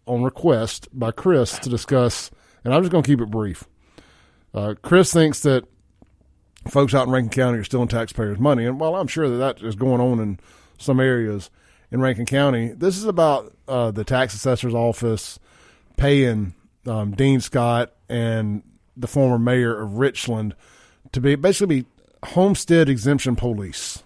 on 0.06 0.24
request 0.24 0.88
by 0.94 1.12
Chris 1.12 1.58
to 1.60 1.70
discuss, 1.70 2.32
and 2.64 2.74
I'm 2.74 2.82
just 2.82 2.92
going 2.92 3.04
to 3.04 3.08
keep 3.08 3.22
it 3.22 3.32
brief. 3.32 3.66
Uh, 4.54 4.76
Chris 4.82 5.14
thinks 5.14 5.42
that 5.42 5.66
folks 6.68 6.94
out 6.94 7.08
in 7.08 7.14
Rankin 7.14 7.30
County 7.30 7.60
are 7.60 7.64
stealing 7.64 7.88
taxpayers' 7.88 8.40
money, 8.40 8.66
and 8.66 8.80
while 8.80 8.96
I'm 8.96 9.08
sure 9.08 9.30
that 9.30 9.38
that 9.38 9.66
is 9.66 9.76
going 9.76 10.02
on 10.02 10.20
in 10.20 10.40
some 10.78 11.00
areas 11.00 11.50
in 11.92 12.02
Rankin 12.02 12.26
County, 12.26 12.70
this 12.70 12.98
is 12.98 13.06
about 13.06 13.56
uh, 13.68 13.92
the 13.92 14.04
tax 14.04 14.34
assessor's 14.34 14.74
office 14.74 15.40
paying 15.96 16.54
um, 16.86 17.12
Dean 17.12 17.40
Scott 17.40 17.94
and 18.10 18.64
the 18.96 19.08
former 19.08 19.38
mayor 19.38 19.80
of 19.80 19.98
Richland 19.98 20.56
to 21.12 21.22
be 21.22 21.36
basically 21.36 21.82
be 21.82 21.88
homestead 22.24 22.90
exemption 22.90 23.36
police. 23.36 24.04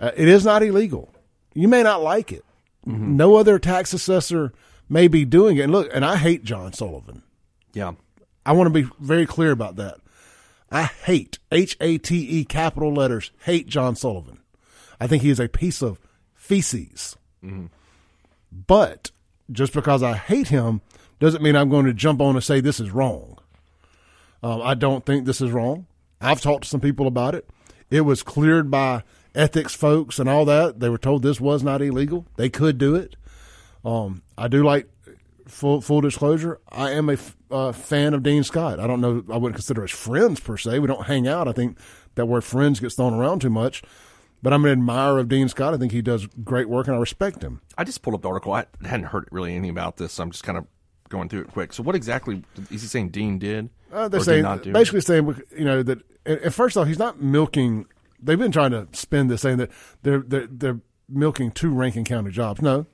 Uh, 0.00 0.10
it 0.16 0.28
is 0.28 0.44
not 0.44 0.62
illegal. 0.62 1.13
You 1.54 1.68
may 1.68 1.82
not 1.82 2.02
like 2.02 2.32
it. 2.32 2.44
No 2.86 3.36
other 3.36 3.58
tax 3.58 3.92
assessor 3.94 4.52
may 4.88 5.08
be 5.08 5.24
doing 5.24 5.56
it. 5.56 5.62
And 5.62 5.72
look, 5.72 5.88
and 5.94 6.04
I 6.04 6.16
hate 6.16 6.44
John 6.44 6.72
Sullivan. 6.72 7.22
yeah. 7.72 7.92
I 8.46 8.52
want 8.52 8.66
to 8.66 8.82
be 8.82 8.90
very 9.00 9.24
clear 9.24 9.52
about 9.52 9.76
that. 9.76 9.96
I 10.70 10.82
hate 10.82 11.38
H 11.50 11.78
A 11.80 11.96
T 11.96 12.28
E 12.40 12.44
capital 12.44 12.92
letters. 12.92 13.30
Hate 13.44 13.66
John 13.68 13.96
Sullivan. 13.96 14.40
I 15.00 15.06
think 15.06 15.22
he 15.22 15.30
is 15.30 15.40
a 15.40 15.48
piece 15.48 15.80
of 15.80 15.98
feces. 16.34 17.16
But 18.52 19.10
just 19.50 19.72
because 19.72 20.02
I 20.02 20.14
hate 20.14 20.48
him 20.48 20.82
doesn't 21.20 21.42
mean 21.42 21.56
I'm 21.56 21.70
going 21.70 21.86
to 21.86 21.94
jump 21.94 22.20
on 22.20 22.34
and 22.34 22.44
say 22.44 22.60
this 22.60 22.80
is 22.80 22.90
wrong. 22.90 23.38
Um, 24.42 24.60
I 24.62 24.74
don't 24.74 25.06
think 25.06 25.24
this 25.24 25.40
is 25.40 25.50
wrong. 25.50 25.86
I've 26.20 26.40
talked 26.42 26.64
to 26.64 26.68
some 26.68 26.80
people 26.80 27.06
about 27.06 27.34
it. 27.34 27.48
It 27.90 28.02
was 28.02 28.22
cleared 28.22 28.70
by 28.70 29.04
ethics 29.34 29.74
folks 29.74 30.18
and 30.18 30.28
all 30.28 30.44
that. 30.44 30.80
They 30.80 30.88
were 30.88 30.98
told 30.98 31.22
this 31.22 31.40
was 31.40 31.62
not 31.62 31.82
illegal. 31.82 32.26
They 32.36 32.48
could 32.48 32.78
do 32.78 32.94
it. 32.94 33.16
Um, 33.84 34.22
I 34.38 34.48
do 34.48 34.62
like 34.64 34.88
full 35.46 35.80
full 35.80 36.00
disclosure. 36.00 36.60
I 36.70 36.92
am 36.92 37.08
a 37.10 37.14
f- 37.14 37.36
uh, 37.50 37.72
fan 37.72 38.14
of 38.14 38.22
Dean 38.22 38.44
Scott. 38.44 38.80
I 38.80 38.86
don't 38.86 39.00
know. 39.00 39.24
I 39.30 39.36
wouldn't 39.36 39.56
consider 39.56 39.84
us 39.84 39.90
friends 39.90 40.40
per 40.40 40.56
se. 40.56 40.78
We 40.78 40.86
don't 40.86 41.06
hang 41.06 41.28
out. 41.28 41.48
I 41.48 41.52
think 41.52 41.78
that 42.14 42.26
word 42.26 42.44
friends 42.44 42.80
gets 42.80 42.94
thrown 42.94 43.14
around 43.14 43.40
too 43.40 43.50
much. 43.50 43.82
But 44.42 44.52
I'm 44.52 44.64
an 44.66 44.72
admirer 44.72 45.20
of 45.20 45.28
Dean 45.30 45.48
Scott. 45.48 45.72
I 45.72 45.78
think 45.78 45.92
he 45.92 46.02
does 46.02 46.26
great 46.44 46.68
work, 46.68 46.86
and 46.86 46.94
I 46.94 46.98
respect 46.98 47.42
him. 47.42 47.62
I 47.78 47.84
just 47.84 48.02
pulled 48.02 48.14
up 48.14 48.20
the 48.22 48.28
article. 48.28 48.52
I 48.52 48.66
hadn't 48.84 49.06
heard 49.06 49.26
really 49.30 49.52
anything 49.54 49.70
about 49.70 49.96
this, 49.96 50.12
so 50.12 50.22
I'm 50.22 50.30
just 50.32 50.44
kind 50.44 50.58
of 50.58 50.66
going 51.08 51.30
through 51.30 51.42
it 51.42 51.48
quick. 51.48 51.72
So, 51.72 51.82
what 51.82 51.94
exactly 51.94 52.42
is 52.70 52.82
he 52.82 52.88
saying 52.88 53.08
Dean 53.08 53.38
did? 53.38 53.70
Uh, 53.90 54.08
they're 54.08 54.18
or 54.20 54.24
did 54.24 54.26
saying 54.26 54.42
not 54.42 54.62
do? 54.62 54.72
basically 54.72 55.00
saying 55.00 55.42
you 55.56 55.64
know 55.64 55.82
that. 55.82 55.98
And 56.26 56.54
first 56.54 56.76
off, 56.76 56.86
he's 56.88 56.98
not 56.98 57.22
milking. 57.22 57.86
They've 58.24 58.38
been 58.38 58.52
trying 58.52 58.70
to 58.72 58.88
spin 58.92 59.28
this 59.28 59.42
saying 59.42 59.58
that 59.58 59.70
they're 60.02 60.20
they're, 60.20 60.46
they're 60.50 60.80
milking 61.08 61.50
two 61.50 61.70
Rankin 61.72 62.04
County 62.04 62.30
jobs. 62.30 62.62
No, 62.62 62.86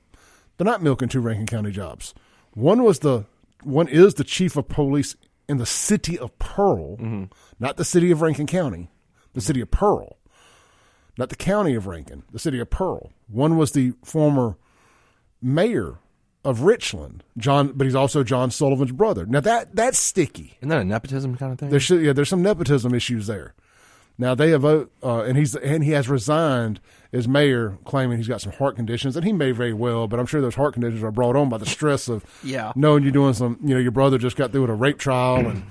they're 0.57 0.65
not 0.65 0.83
milking 0.83 1.09
two 1.09 1.21
Rankin 1.21 1.45
County 1.47 1.71
jobs. 1.71 2.13
One 2.53 2.83
was 2.83 2.99
the 2.99 3.25
one 3.63 3.87
is 3.87 4.15
the 4.15 4.23
chief 4.23 4.55
of 4.57 4.67
police 4.67 5.15
in 5.47 5.57
the 5.57 5.65
city 5.65 6.17
of 6.19 6.37
Pearl, 6.39 6.97
Mm-hmm. 6.97 7.23
not 7.59 7.77
the 7.77 7.85
city 7.85 8.11
of 8.11 8.21
Rankin 8.21 8.47
County, 8.47 8.89
the 9.33 9.41
city 9.41 9.61
of 9.61 9.71
Pearl, 9.71 10.17
not 11.17 11.29
the 11.29 11.35
county 11.35 11.75
of 11.75 11.87
Rankin, 11.87 12.23
the 12.31 12.39
city 12.39 12.59
of 12.59 12.69
Pearl. 12.69 13.11
One 13.27 13.57
was 13.57 13.71
the 13.71 13.93
former 14.03 14.57
mayor 15.41 15.99
of 16.43 16.61
Richland, 16.61 17.23
John, 17.37 17.73
but 17.75 17.85
he's 17.85 17.95
also 17.95 18.23
John 18.23 18.49
Sullivan's 18.51 18.91
brother. 18.91 19.25
Now 19.25 19.41
that 19.41 19.75
that's 19.75 19.99
sticky. 19.99 20.57
Isn't 20.59 20.69
that 20.69 20.81
a 20.81 20.85
nepotism 20.85 21.37
kind 21.37 21.53
of 21.53 21.59
thing? 21.59 21.69
There 21.69 21.79
should, 21.79 22.01
yeah, 22.01 22.13
there's 22.13 22.29
some 22.29 22.41
nepotism 22.41 22.93
issues 22.93 23.27
there. 23.27 23.53
Now 24.17 24.35
they 24.35 24.51
have 24.51 24.61
vote, 24.61 24.91
uh, 25.03 25.21
and 25.23 25.37
he's 25.37 25.55
and 25.55 25.83
he 25.83 25.91
has 25.91 26.07
resigned 26.07 26.79
as 27.13 27.27
mayor, 27.27 27.77
claiming 27.85 28.17
he's 28.17 28.27
got 28.27 28.39
some 28.41 28.51
heart 28.53 28.75
conditions, 28.75 29.15
and 29.15 29.25
he 29.25 29.33
may 29.33 29.51
very 29.51 29.73
well, 29.73 30.07
but 30.07 30.19
I'm 30.19 30.25
sure 30.25 30.41
those 30.41 30.55
heart 30.55 30.73
conditions 30.73 31.03
are 31.03 31.11
brought 31.11 31.35
on 31.35 31.49
by 31.49 31.57
the 31.57 31.65
stress 31.65 32.07
of 32.07 32.23
Yeah. 32.43 32.71
knowing 32.75 33.03
you're 33.03 33.11
doing 33.11 33.33
some. 33.33 33.57
You 33.63 33.73
know, 33.75 33.79
your 33.79 33.91
brother 33.91 34.17
just 34.17 34.35
got 34.37 34.51
through 34.51 34.61
with 34.61 34.69
a 34.69 34.75
rape 34.75 34.97
trial, 34.99 35.47
and 35.47 35.63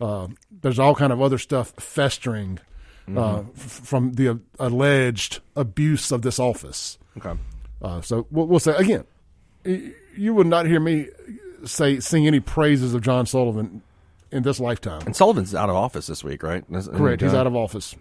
uh, 0.00 0.28
there's 0.62 0.78
all 0.78 0.94
kind 0.94 1.12
of 1.12 1.20
other 1.20 1.38
stuff 1.38 1.72
festering 1.78 2.58
uh, 3.14 3.40
f- 3.40 3.44
from 3.56 4.12
the 4.14 4.28
uh, 4.28 4.34
alleged 4.58 5.40
abuse 5.56 6.10
of 6.10 6.22
this 6.22 6.38
office. 6.38 6.98
Okay. 7.16 7.38
Uh, 7.82 8.00
so 8.00 8.26
we'll, 8.30 8.46
we'll 8.46 8.58
say 8.60 8.74
again, 8.76 9.04
you 10.16 10.34
would 10.34 10.46
not 10.46 10.66
hear 10.66 10.80
me 10.80 11.08
say 11.64 12.00
sing 12.00 12.26
any 12.26 12.40
praises 12.40 12.94
of 12.94 13.02
John 13.02 13.26
Sullivan 13.26 13.82
in 14.30 14.42
this 14.42 14.60
lifetime. 14.60 15.02
And 15.06 15.16
Sullivan's 15.16 15.54
out 15.54 15.68
of 15.70 15.76
office 15.76 16.06
this 16.06 16.22
week, 16.22 16.42
right? 16.42 16.64
Isn't 16.70 16.96
Correct, 16.96 17.22
he's 17.22 17.34
out 17.34 17.46
of 17.46 17.56
office. 17.56 17.94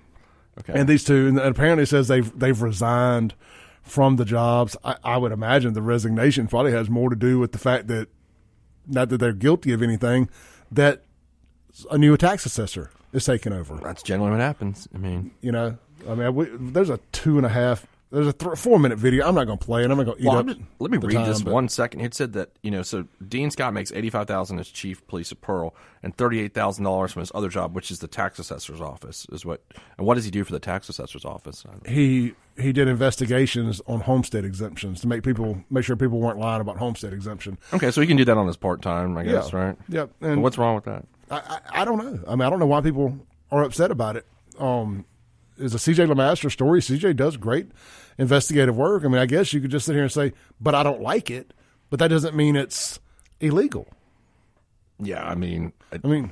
Okay. 0.60 0.74
And 0.80 0.90
these 0.90 1.04
two, 1.04 1.28
and 1.28 1.40
apparently 1.40 1.84
it 1.84 1.88
says 1.88 2.08
they've 2.08 2.38
they've 2.38 2.60
resigned 2.62 3.36
from 3.84 4.16
the 4.16 4.26
jobs. 4.26 4.76
I, 4.84 4.96
I 5.04 5.18
would 5.18 5.32
imagine 5.32 5.74
the 5.74 5.82
resignation 5.82 6.48
probably 6.48 6.72
has 6.72 6.90
more 6.90 7.10
to 7.10 7.16
do 7.16 7.40
with 7.40 7.52
the 7.52 7.60
fact 7.60 7.88
that 7.88 8.08
not 8.88 9.10
that 9.10 9.20
they're 9.20 9.34
guilty 9.34 9.72
of 9.74 9.82
anything, 9.82 10.30
that 10.72 11.04
a 11.92 11.98
new 11.98 12.18
tax 12.18 12.46
assessor 12.46 12.90
is 13.14 13.26
taking 13.26 13.54
over. 13.54 13.76
That's 13.84 14.02
generally 14.04 14.32
what 14.32 14.40
happens. 14.40 14.88
I 14.94 14.98
mean, 14.98 15.32
You 15.42 15.52
know, 15.52 15.78
I 16.10 16.16
mean, 16.16 16.34
we, 16.36 16.46
there's 16.46 16.90
a 16.90 17.00
two 17.12 17.38
and 17.38 17.46
a 17.46 17.50
half, 17.50 17.86
there's 18.12 18.28
a 18.28 18.34
th- 18.34 18.58
four 18.58 18.80
minute 18.80 18.98
video. 18.98 19.28
I'm 19.28 19.36
not 19.36 19.46
going 19.46 19.58
to 19.58 19.66
play 19.66 19.84
it. 19.84 19.92
I'm 19.92 19.98
not 19.98 20.06
going 20.06 20.18
to 20.18 20.24
eat 20.24 20.28
well, 20.28 20.38
up. 20.40 20.46
Just- 20.48 20.60
let 20.80 20.92
me 20.92 20.98
read 20.98 21.14
time, 21.14 21.28
this 21.28 21.42
but- 21.42 21.54
one 21.54 21.68
second. 21.70 22.02
It 22.02 22.14
said 22.14 22.34
that 22.34 22.52
you 22.64 22.72
know, 22.72 22.82
so 22.82 23.06
Dean 23.28 23.52
Scott 23.52 23.74
makes 23.74 23.92
eighty 23.92 24.10
five 24.10 24.28
thousand 24.28 24.60
as 24.60 24.68
chief 24.70 25.06
police 25.08 25.32
of 25.32 25.42
Pearl, 25.42 25.76
and 26.04 26.16
thirty 26.16 26.40
eight 26.40 26.54
thousand 26.54 26.84
dollars 26.86 27.12
from 27.12 27.20
his 27.22 27.32
other 27.36 27.50
job, 27.50 27.76
which 27.76 27.92
is 27.92 28.00
the 28.00 28.08
tax 28.08 28.40
assessor's 28.40 28.80
office. 28.82 29.28
Is 29.32 29.46
what 29.46 29.62
and 29.98 30.08
what 30.08 30.16
does 30.16 30.26
he 30.26 30.32
do 30.32 30.44
for 30.44 30.54
the 30.54 30.60
tax 30.60 30.88
assessor's 30.90 31.26
office? 31.26 31.66
He 31.86 32.34
he 32.58 32.72
did 32.72 32.88
investigations 32.88 33.82
on 33.88 34.00
homestead 34.02 34.46
exemptions 34.46 35.02
to 35.02 35.08
make 35.08 35.24
people 35.24 35.64
make 35.70 35.84
sure 35.84 35.96
people 35.96 36.20
weren't 36.20 36.40
lying 36.40 36.62
about 36.62 36.78
homestead 36.78 37.14
exemption. 37.14 37.58
Okay, 37.74 37.92
so 37.92 38.02
he 38.02 38.08
can 38.08 38.18
do 38.18 38.26
that 38.26 38.38
on 38.38 38.48
his 38.48 38.58
part 38.58 38.82
time, 38.82 39.18
I 39.18 39.24
guess, 39.24 39.52
Yeah. 39.54 39.60
right? 39.60 39.76
Yep. 39.90 40.12
And 40.22 40.32
And 40.32 40.44
what's 40.44 40.58
wrong 40.58 40.76
with 40.76 40.86
that? 40.86 41.06
I, 41.30 41.36
I, 41.38 41.82
I 41.82 41.86
don't 41.86 41.98
know. 41.98 42.20
I 42.28 42.32
mean, 42.32 42.42
I 42.42 42.50
don't 42.50 42.60
know 42.60 42.66
why 42.68 42.80
people 42.82 43.20
are 43.52 43.64
upset 43.64 43.92
about 43.92 44.16
it. 44.16 44.26
Um, 44.58 45.04
is 45.58 45.74
a 45.74 45.78
CJ 45.78 46.08
Lemaster 46.08 46.52
story. 46.52 46.82
CJ 46.82 47.16
does 47.16 47.38
great 47.38 47.68
investigative 48.18 48.76
work. 48.76 49.04
I 49.04 49.08
mean, 49.08 49.20
I 49.22 49.26
guess 49.26 49.54
you 49.54 49.62
could 49.62 49.72
just 49.72 49.86
sit 49.86 49.94
here 49.94 50.04
and 50.04 50.12
say, 50.12 50.34
but 50.60 50.74
I 50.76 50.84
don't 50.84 51.02
like 51.02 51.30
it. 51.32 51.54
But 51.90 52.00
that 52.00 52.10
doesn't 52.10 52.36
mean 52.36 52.56
it's 52.56 53.00
illegal. 53.40 53.88
Yeah, 55.00 55.24
I 55.24 55.36
mean, 55.36 55.74
I- 55.94 56.00
I 56.04 56.08
mean, 56.08 56.32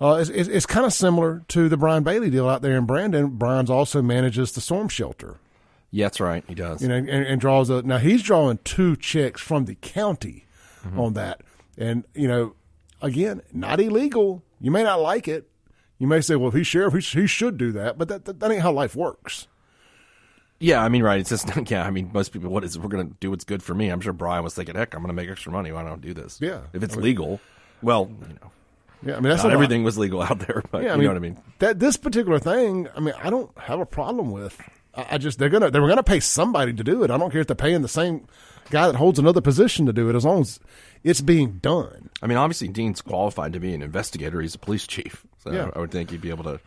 uh, 0.00 0.18
it's, 0.20 0.30
it's, 0.30 0.48
it's 0.48 0.66
kind 0.66 0.86
of 0.86 0.92
similar 0.92 1.42
to 1.48 1.68
the 1.68 1.76
Brian 1.76 2.02
Bailey 2.04 2.30
deal 2.30 2.48
out 2.48 2.62
there 2.62 2.76
in 2.76 2.84
Brandon. 2.86 3.28
Brian's 3.30 3.70
also 3.70 4.02
manages 4.02 4.52
the 4.52 4.60
storm 4.60 4.88
shelter, 4.88 5.38
yeah, 5.90 6.04
that's 6.04 6.20
right. 6.20 6.44
He 6.46 6.54
does. 6.54 6.82
you 6.82 6.88
know, 6.88 6.94
and, 6.96 7.08
and 7.08 7.40
draws 7.40 7.70
a. 7.70 7.80
Now 7.82 7.96
he's 7.98 8.22
drawing 8.22 8.58
two 8.62 8.94
checks 8.94 9.40
from 9.40 9.64
the 9.64 9.74
county 9.76 10.44
on 10.96 11.14
that, 11.14 11.40
and 11.76 12.04
you 12.14 12.28
know, 12.28 12.54
again, 13.02 13.42
not 13.52 13.80
illegal. 13.80 14.42
You 14.60 14.70
may 14.70 14.82
not 14.84 15.00
like 15.00 15.26
it. 15.28 15.48
You 15.98 16.06
may 16.06 16.20
say, 16.20 16.36
well, 16.36 16.48
if 16.48 16.54
he's 16.54 16.66
sheriff, 16.66 16.94
he, 16.94 17.00
sh- 17.00 17.14
he 17.14 17.26
should 17.26 17.58
do 17.58 17.72
that, 17.72 17.98
but 17.98 18.08
that, 18.08 18.24
that 18.26 18.38
that 18.40 18.50
ain't 18.52 18.62
how 18.62 18.72
life 18.72 18.94
works. 18.94 19.48
Yeah, 20.60 20.82
I 20.82 20.88
mean, 20.88 21.02
right. 21.02 21.20
It's 21.20 21.30
just 21.30 21.48
yeah. 21.70 21.84
I 21.84 21.90
mean, 21.90 22.10
most 22.12 22.32
people, 22.32 22.50
what 22.50 22.64
is 22.64 22.78
we're 22.78 22.88
going 22.88 23.08
to 23.08 23.14
do 23.20 23.30
what's 23.30 23.44
good 23.44 23.62
for 23.62 23.74
me? 23.74 23.88
I'm 23.90 24.00
sure 24.00 24.12
Brian 24.12 24.42
was 24.44 24.54
thinking, 24.54 24.74
heck, 24.74 24.94
I'm 24.94 25.00
going 25.02 25.08
to 25.08 25.14
make 25.14 25.28
extra 25.28 25.52
money. 25.52 25.70
Why 25.72 25.82
don't 25.82 25.92
I 25.92 25.96
do 25.96 26.14
this? 26.14 26.38
Yeah. 26.40 26.60
if 26.72 26.82
it's 26.82 26.96
legal. 26.96 27.40
Well, 27.82 28.10
you 28.28 28.34
know, 28.34 28.50
Yeah, 29.04 29.16
I 29.16 29.20
mean 29.20 29.30
that's 29.30 29.44
not 29.44 29.52
everything 29.52 29.84
was 29.84 29.96
legal 29.98 30.20
out 30.28 30.40
there, 30.40 30.62
but 30.72 30.82
Yeah, 30.82 30.90
I 30.90 30.92
you 30.92 30.98
mean, 30.98 31.04
know 31.06 31.10
what 31.12 31.16
I 31.16 31.20
mean. 31.20 31.38
That 31.60 31.78
this 31.78 31.96
particular 31.96 32.38
thing, 32.40 32.88
I 32.96 33.00
mean, 33.00 33.14
I 33.22 33.30
don't 33.30 33.56
have 33.58 33.78
a 33.80 33.86
problem 33.86 34.32
with. 34.32 34.60
I, 34.94 35.06
I 35.12 35.18
just 35.18 35.38
they're 35.38 35.48
gonna 35.48 35.70
they 35.70 35.78
were 35.80 35.88
gonna 35.88 36.02
pay 36.02 36.18
somebody 36.20 36.72
to 36.72 36.82
do 36.82 37.04
it. 37.04 37.10
I 37.12 37.18
don't 37.18 37.30
care 37.30 37.40
if 37.40 37.46
they're 37.46 37.54
paying 37.56 37.82
the 37.82 37.88
same 37.88 38.26
guy 38.70 38.86
that 38.88 38.96
holds 38.96 39.18
another 39.20 39.40
position 39.40 39.86
to 39.86 39.92
do 39.92 40.10
it, 40.10 40.16
as 40.16 40.24
long 40.24 40.40
as 40.40 40.58
it's 41.04 41.20
being 41.20 41.58
done. 41.58 42.10
I 42.20 42.26
mean, 42.26 42.36
obviously, 42.36 42.66
Dean's 42.68 43.00
qualified 43.00 43.52
to 43.52 43.60
be 43.60 43.72
an 43.74 43.82
investigator. 43.82 44.40
He's 44.40 44.56
a 44.56 44.58
police 44.58 44.86
chief, 44.88 45.24
so 45.48 45.56
Yeah. 45.56 45.70
I 45.74 45.78
would 45.78 45.90
think 45.90 46.10
he'd 46.10 46.20
be 46.20 46.30
able 46.30 46.44
to, 46.44 46.60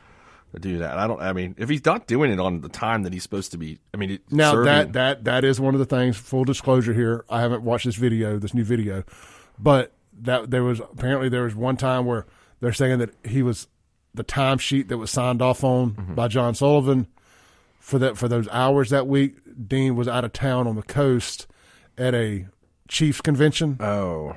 to 0.54 0.60
do 0.60 0.80
that. 0.80 0.98
I 0.98 1.08
don't. 1.08 1.22
I 1.22 1.34
mean, 1.34 1.56
if 1.58 1.70
he's 1.70 1.84
not 1.86 2.08
doing 2.08 2.32
it 2.32 2.40
on 2.40 2.62
the 2.62 2.70
time 2.70 3.04
that 3.04 3.14
he's 3.14 3.24
supposed 3.24 3.52
to 3.52 3.58
be, 3.58 3.80
I 3.94 3.98
mean, 3.98 4.12
it- 4.12 4.22
Now 4.32 4.52
serving- 4.52 4.66
that 4.66 4.94
that 4.94 5.24
that 5.26 5.44
is 5.44 5.60
one 5.60 5.74
of 5.76 5.80
the 5.80 5.86
things. 5.86 6.18
Full 6.18 6.44
disclosure 6.44 6.94
here, 6.94 7.24
I 7.30 7.42
haven't 7.42 7.64
watched 7.64 7.86
this 7.86 7.96
video, 7.96 8.38
this 8.38 8.54
new 8.54 8.64
video, 8.64 9.04
but 9.60 9.92
that 10.22 10.52
there 10.52 10.64
was 10.64 10.80
apparently 10.80 11.30
there 11.30 11.44
was 11.44 11.56
one 11.56 11.78
time 11.78 12.06
where 12.06 12.26
they're 12.60 12.74
saying 12.74 13.00
that 13.00 13.12
he 13.26 13.42
was 13.42 13.68
the 14.14 14.24
timesheet 14.24 14.90
that 14.90 14.98
was 14.98 15.10
signed 15.10 15.42
off 15.42 15.64
on 15.64 15.92
Mm-hmm. 15.92 16.16
by 16.16 16.28
John 16.28 16.54
Sullivan 16.54 17.08
for 17.80 17.98
that 18.00 18.18
for 18.18 18.28
those 18.28 18.48
hours 18.50 18.90
that 18.90 19.08
week. 19.08 19.38
Dean 19.68 19.96
was 19.96 20.08
out 20.08 20.24
of 20.26 20.34
town 20.34 20.68
on 20.68 20.76
the 20.76 20.84
coast 20.84 21.48
at 21.98 22.14
a 22.14 22.46
Chiefs 22.90 23.22
convention. 23.22 23.78
oh, 23.80 24.36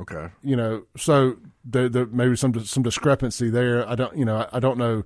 okay. 0.00 0.28
you 0.42 0.56
know, 0.56 0.82
so 0.96 1.36
there, 1.66 1.88
there 1.88 2.06
maybe 2.06 2.36
some 2.36 2.58
some 2.64 2.82
discrepancy 2.82 3.50
there. 3.50 3.86
I 3.88 3.94
don't, 3.94 4.16
you 4.16 4.24
know, 4.24 4.48
I, 4.52 4.60
don't 4.60 4.78
know 4.78 5.04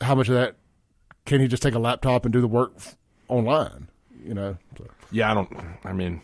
how 0.00 0.14
much 0.14 0.28
of 0.28 0.34
that 0.34 0.56
can 1.26 1.40
he 1.40 1.48
just 1.48 1.62
take 1.62 1.74
a 1.74 1.78
laptop 1.78 2.24
and 2.24 2.32
do 2.32 2.40
the 2.40 2.48
work 2.48 2.72
online. 3.28 3.88
You 4.24 4.34
know, 4.34 4.56
So, 4.76 4.86
Yeah, 5.12 5.30
I 5.30 5.34
don't. 5.34 5.52
I 5.84 5.92
mean, 5.92 6.20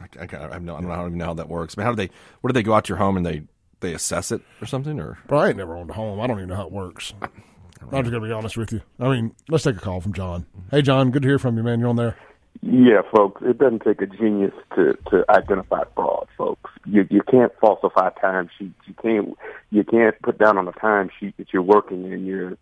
I, 0.00 0.24
I, 0.24 0.36
I, 0.54 0.58
no, 0.58 0.76
I 0.76 0.80
don't 0.80 0.88
know 0.88 0.94
how, 0.94 1.06
even 1.06 1.18
know 1.18 1.26
how 1.26 1.34
that 1.34 1.48
works. 1.48 1.76
Mean, 1.76 1.84
how 1.84 1.92
do 1.92 1.96
they? 1.96 2.12
What 2.40 2.48
do 2.48 2.52
they 2.52 2.62
go 2.62 2.74
out 2.74 2.84
to 2.84 2.90
your 2.90 2.98
home 2.98 3.16
and 3.16 3.26
they 3.26 3.42
they 3.80 3.94
assess 3.94 4.30
it 4.30 4.42
or 4.60 4.66
something? 4.66 5.00
Or 5.00 5.18
but 5.26 5.36
I 5.36 5.48
ain't 5.48 5.56
never 5.56 5.76
owned 5.76 5.90
a 5.90 5.94
home. 5.94 6.20
I 6.20 6.26
don't 6.26 6.36
even 6.38 6.50
know 6.50 6.56
how 6.56 6.66
it 6.66 6.72
works. 6.72 7.12
I'm 7.22 8.04
just 8.04 8.12
gonna 8.12 8.26
be 8.26 8.32
honest 8.32 8.56
with 8.56 8.72
you. 8.72 8.82
I 9.00 9.08
mean, 9.08 9.34
let's 9.48 9.64
take 9.64 9.76
a 9.76 9.80
call 9.80 10.00
from 10.00 10.12
John. 10.12 10.46
Hey, 10.70 10.82
John, 10.82 11.10
good 11.10 11.22
to 11.22 11.28
hear 11.28 11.38
from 11.38 11.56
you, 11.56 11.62
man. 11.62 11.80
You're 11.80 11.88
on 11.88 11.96
there. 11.96 12.16
Yeah, 12.62 13.02
folks, 13.14 13.40
it 13.44 13.58
doesn't 13.58 13.82
take 13.82 14.02
a 14.02 14.06
genius 14.06 14.52
to 14.74 14.96
to 15.10 15.24
identify 15.30 15.84
fraud, 15.94 16.28
folks. 16.36 16.70
You 16.84 17.06
you 17.10 17.22
can't 17.22 17.52
falsify 17.60 18.10
timesheets. 18.10 18.74
You 18.86 18.94
can't 19.00 19.34
you 19.70 19.84
can't 19.84 20.20
put 20.22 20.38
down 20.38 20.58
on 20.58 20.68
a 20.68 20.72
timesheet 20.72 21.34
that 21.38 21.52
you're 21.52 21.62
working 21.62 22.12
and 22.12 22.26
you're 22.26 22.58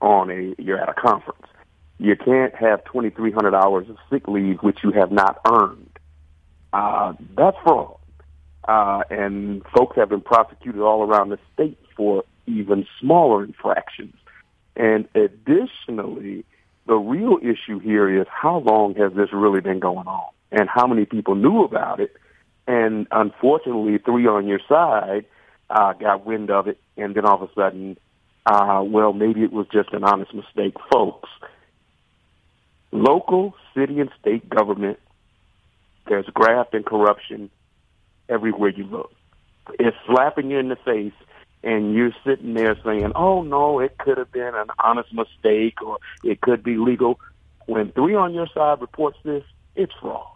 on 0.00 0.30
a 0.30 0.54
you're 0.60 0.78
at 0.78 0.88
a 0.88 0.94
conference. 0.94 1.46
You 1.98 2.16
can't 2.16 2.54
have 2.54 2.82
2,300 2.84 3.54
hours 3.54 3.88
of 3.90 3.98
sick 4.08 4.26
leave 4.26 4.60
which 4.62 4.82
you 4.82 4.90
have 4.92 5.12
not 5.12 5.38
earned. 5.46 5.98
Uh, 6.72 7.12
that's 7.36 7.58
fraud. 7.62 7.98
Uh, 8.66 9.02
and 9.10 9.62
folks 9.74 9.96
have 9.96 10.08
been 10.08 10.20
prosecuted 10.20 10.80
all 10.80 11.02
around 11.02 11.28
the 11.28 11.38
state 11.54 11.78
for 11.96 12.24
even 12.46 12.86
smaller 13.00 13.44
infractions. 13.44 14.14
And 14.76 15.08
additionally, 15.14 16.44
the 16.86 16.96
real 16.96 17.38
issue 17.42 17.78
here 17.78 18.20
is 18.20 18.26
how 18.30 18.58
long 18.58 18.94
has 18.96 19.12
this 19.12 19.28
really 19.32 19.60
been 19.60 19.80
going 19.80 20.06
on 20.06 20.28
and 20.50 20.68
how 20.68 20.86
many 20.86 21.04
people 21.04 21.34
knew 21.34 21.62
about 21.62 22.00
it. 22.00 22.16
And 22.66 23.06
unfortunately, 23.10 23.98
three 23.98 24.26
on 24.26 24.46
your 24.46 24.60
side 24.68 25.26
uh, 25.68 25.92
got 25.94 26.26
wind 26.26 26.50
of 26.50 26.66
it, 26.68 26.78
and 26.96 27.14
then 27.14 27.24
all 27.24 27.42
of 27.42 27.48
a 27.48 27.52
sudden, 27.54 27.96
uh, 28.46 28.82
well, 28.84 29.12
maybe 29.12 29.42
it 29.42 29.52
was 29.52 29.66
just 29.72 29.92
an 29.92 30.04
honest 30.04 30.34
mistake. 30.34 30.74
Folks, 30.92 31.28
local, 32.92 33.54
city, 33.74 34.00
and 34.00 34.10
state 34.20 34.48
government, 34.48 34.98
there's 36.08 36.26
graft 36.26 36.74
and 36.74 36.84
corruption 36.84 37.50
everywhere 38.28 38.70
you 38.70 38.84
look. 38.84 39.12
It's 39.78 39.96
slapping 40.06 40.50
you 40.50 40.58
in 40.58 40.68
the 40.68 40.76
face 40.76 41.12
and 41.62 41.94
you're 41.94 42.14
sitting 42.24 42.54
there 42.54 42.76
saying, 42.84 43.12
"Oh 43.14 43.42
no, 43.42 43.80
it 43.80 43.98
could 43.98 44.18
have 44.18 44.32
been 44.32 44.54
an 44.54 44.68
honest 44.82 45.12
mistake, 45.12 45.82
or 45.82 45.98
it 46.24 46.40
could 46.40 46.62
be 46.62 46.76
legal." 46.76 47.20
When 47.66 47.92
three 47.92 48.14
on 48.14 48.34
your 48.34 48.48
side 48.48 48.80
reports 48.80 49.18
this, 49.24 49.44
it's 49.76 49.92
fraud. 50.00 50.26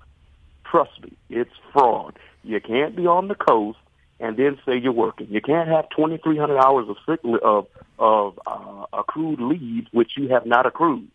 Trust 0.64 1.02
me, 1.02 1.12
it's 1.30 1.50
fraud. 1.72 2.18
You 2.42 2.60
can't 2.60 2.94
be 2.94 3.06
on 3.06 3.28
the 3.28 3.34
coast 3.34 3.78
and 4.20 4.36
then 4.36 4.58
say 4.64 4.76
you're 4.76 4.92
working. 4.92 5.28
You 5.30 5.40
can't 5.40 5.68
have 5.68 5.88
2,300 5.90 6.58
hours 6.58 6.88
of 6.88 6.96
sick 7.06 7.20
of 7.42 7.66
of 7.98 8.38
uh, 8.46 8.86
accrued 8.92 9.40
leave 9.40 9.86
which 9.92 10.12
you 10.16 10.28
have 10.28 10.46
not 10.46 10.66
accrued. 10.66 11.08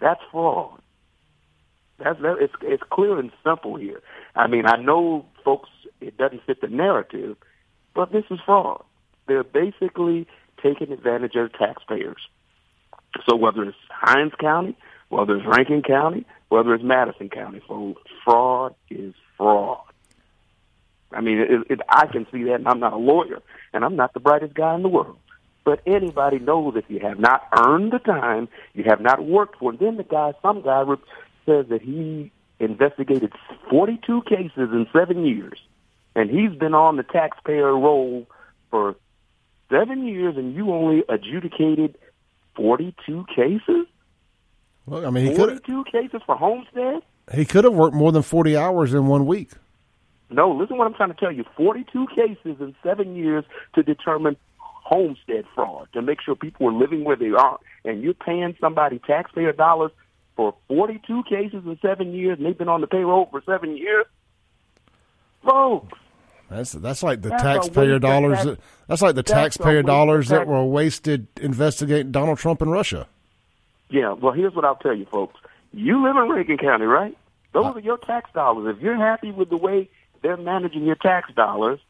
That's 0.00 0.20
fraud. 0.30 0.80
That's 1.98 2.20
that, 2.22 2.38
it's 2.40 2.54
it's 2.62 2.82
clear 2.90 3.18
and 3.18 3.30
simple 3.44 3.76
here. 3.76 4.00
I 4.34 4.46
mean, 4.46 4.66
I 4.66 4.76
know 4.76 5.26
folks 5.44 5.70
it 6.00 6.16
doesn't 6.16 6.44
fit 6.44 6.60
the 6.60 6.68
narrative, 6.68 7.36
but 7.94 8.12
this 8.12 8.24
is 8.30 8.40
fraud. 8.44 8.82
They're 9.26 9.44
basically 9.44 10.26
taking 10.62 10.92
advantage 10.92 11.34
of 11.36 11.52
taxpayers. 11.52 12.20
So 13.28 13.36
whether 13.36 13.62
it's 13.64 13.76
Hinds 13.90 14.34
County, 14.40 14.76
whether 15.08 15.36
it's 15.36 15.46
Rankin 15.46 15.82
County, 15.82 16.26
whether 16.48 16.74
it's 16.74 16.84
Madison 16.84 17.28
County, 17.28 17.60
folks, 17.66 18.02
fraud 18.24 18.74
is 18.90 19.14
fraud. 19.36 19.80
I 21.12 21.20
mean, 21.20 21.38
it, 21.38 21.60
it, 21.70 21.80
I 21.88 22.06
can 22.06 22.26
see 22.32 22.44
that, 22.44 22.54
and 22.54 22.68
I'm 22.68 22.80
not 22.80 22.92
a 22.92 22.98
lawyer, 22.98 23.40
and 23.72 23.84
I'm 23.84 23.96
not 23.96 24.14
the 24.14 24.20
brightest 24.20 24.54
guy 24.54 24.74
in 24.74 24.82
the 24.82 24.88
world. 24.88 25.18
But 25.64 25.80
anybody 25.86 26.38
knows 26.38 26.74
if 26.76 26.84
you 26.88 27.00
have 27.00 27.18
not 27.18 27.42
earned 27.64 27.92
the 27.92 27.98
time, 27.98 28.48
you 28.74 28.84
have 28.86 29.00
not 29.00 29.24
worked 29.24 29.58
for 29.58 29.72
it. 29.72 29.80
Then 29.80 29.96
the 29.96 30.02
guy, 30.02 30.32
some 30.42 30.62
guy 30.62 30.84
says 31.46 31.66
that 31.68 31.80
he 31.82 32.30
investigated 32.58 33.32
42 33.70 34.22
cases 34.22 34.50
in 34.56 34.86
seven 34.92 35.24
years, 35.24 35.58
and 36.14 36.30
he's 36.30 36.56
been 36.58 36.74
on 36.74 36.96
the 36.96 37.02
taxpayer 37.02 37.72
roll 37.72 38.26
for 38.70 38.96
seven 39.74 40.06
years, 40.06 40.36
and 40.36 40.54
you 40.54 40.72
only 40.72 41.02
adjudicated 41.08 41.96
Forty-two 42.56 43.26
cases. 43.34 43.86
Well, 44.86 45.04
I 45.04 45.10
mean, 45.10 45.24
he 45.24 45.30
could 45.30 45.60
Forty-two 45.60 45.84
cases 45.90 46.20
for 46.24 46.36
Homestead. 46.36 47.02
he 47.34 47.44
could 47.44 47.64
have 47.64 47.74
worked 47.74 47.94
more 47.96 48.12
than 48.12 48.22
forty 48.22 48.56
hours 48.56 48.94
in 48.94 49.06
one 49.06 49.26
week. 49.26 49.50
No, 50.30 50.50
listen 50.52 50.78
what 50.78 50.86
I'm 50.86 50.94
trying 50.94 51.10
to 51.12 51.16
tell 51.16 51.30
you. 51.30 51.44
42 51.56 52.06
cases 52.14 52.56
in 52.60 52.74
seven 52.82 53.14
years 53.14 53.44
to 53.74 53.82
determine 53.82 54.36
homestead 54.56 55.44
fraud, 55.54 55.88
to 55.92 56.02
make 56.02 56.20
sure 56.20 56.34
people 56.34 56.66
are 56.68 56.72
living 56.72 57.04
where 57.04 57.14
they 57.16 57.30
are, 57.30 57.58
and 57.84 58.02
you're 58.02 58.14
paying 58.14 58.56
somebody 58.60 58.98
taxpayer 59.06 59.52
dollars 59.52 59.92
for 60.34 60.54
42 60.68 61.22
cases 61.28 61.62
in 61.64 61.78
seven 61.80 62.12
years, 62.14 62.38
and 62.38 62.46
they've 62.46 62.58
been 62.58 62.68
on 62.68 62.80
the 62.80 62.86
payroll 62.86 63.28
for 63.30 63.42
seven 63.46 63.76
years. 63.76 64.06
Folks, 65.44 65.98
That's 66.50 66.72
that's 66.72 67.02
like 67.02 67.22
the 67.22 67.30
That's 67.30 67.42
taxpayer 67.42 67.98
dollars. 67.98 68.44
that, 68.44 68.58
that's 68.86 69.02
like 69.02 69.14
the 69.14 69.22
that's 69.22 69.32
taxpayer 69.32 69.82
dollars 69.82 70.28
that 70.28 70.46
were 70.46 70.64
wasted 70.64 71.26
investigating 71.40 72.12
Donald 72.12 72.38
Trump 72.38 72.60
in 72.62 72.68
Russia. 72.68 73.06
yeah, 73.90 74.12
well, 74.12 74.32
here's 74.32 74.54
what 74.54 74.64
I'll 74.64 74.76
tell 74.76 74.94
you, 74.94 75.06
folks. 75.06 75.40
You 75.72 76.04
live 76.04 76.16
in 76.16 76.28
Rankin 76.30 76.58
County, 76.58 76.84
right? 76.84 77.16
Those 77.52 77.76
are 77.76 77.80
your 77.80 77.98
tax 77.98 78.30
dollars. 78.32 78.76
If 78.76 78.82
you're 78.82 78.96
happy 78.96 79.30
with 79.30 79.48
the 79.48 79.56
way 79.56 79.88
they're 80.22 80.36
managing 80.36 80.84
your 80.84 80.96
tax 80.96 81.32
dollars, 81.34 81.80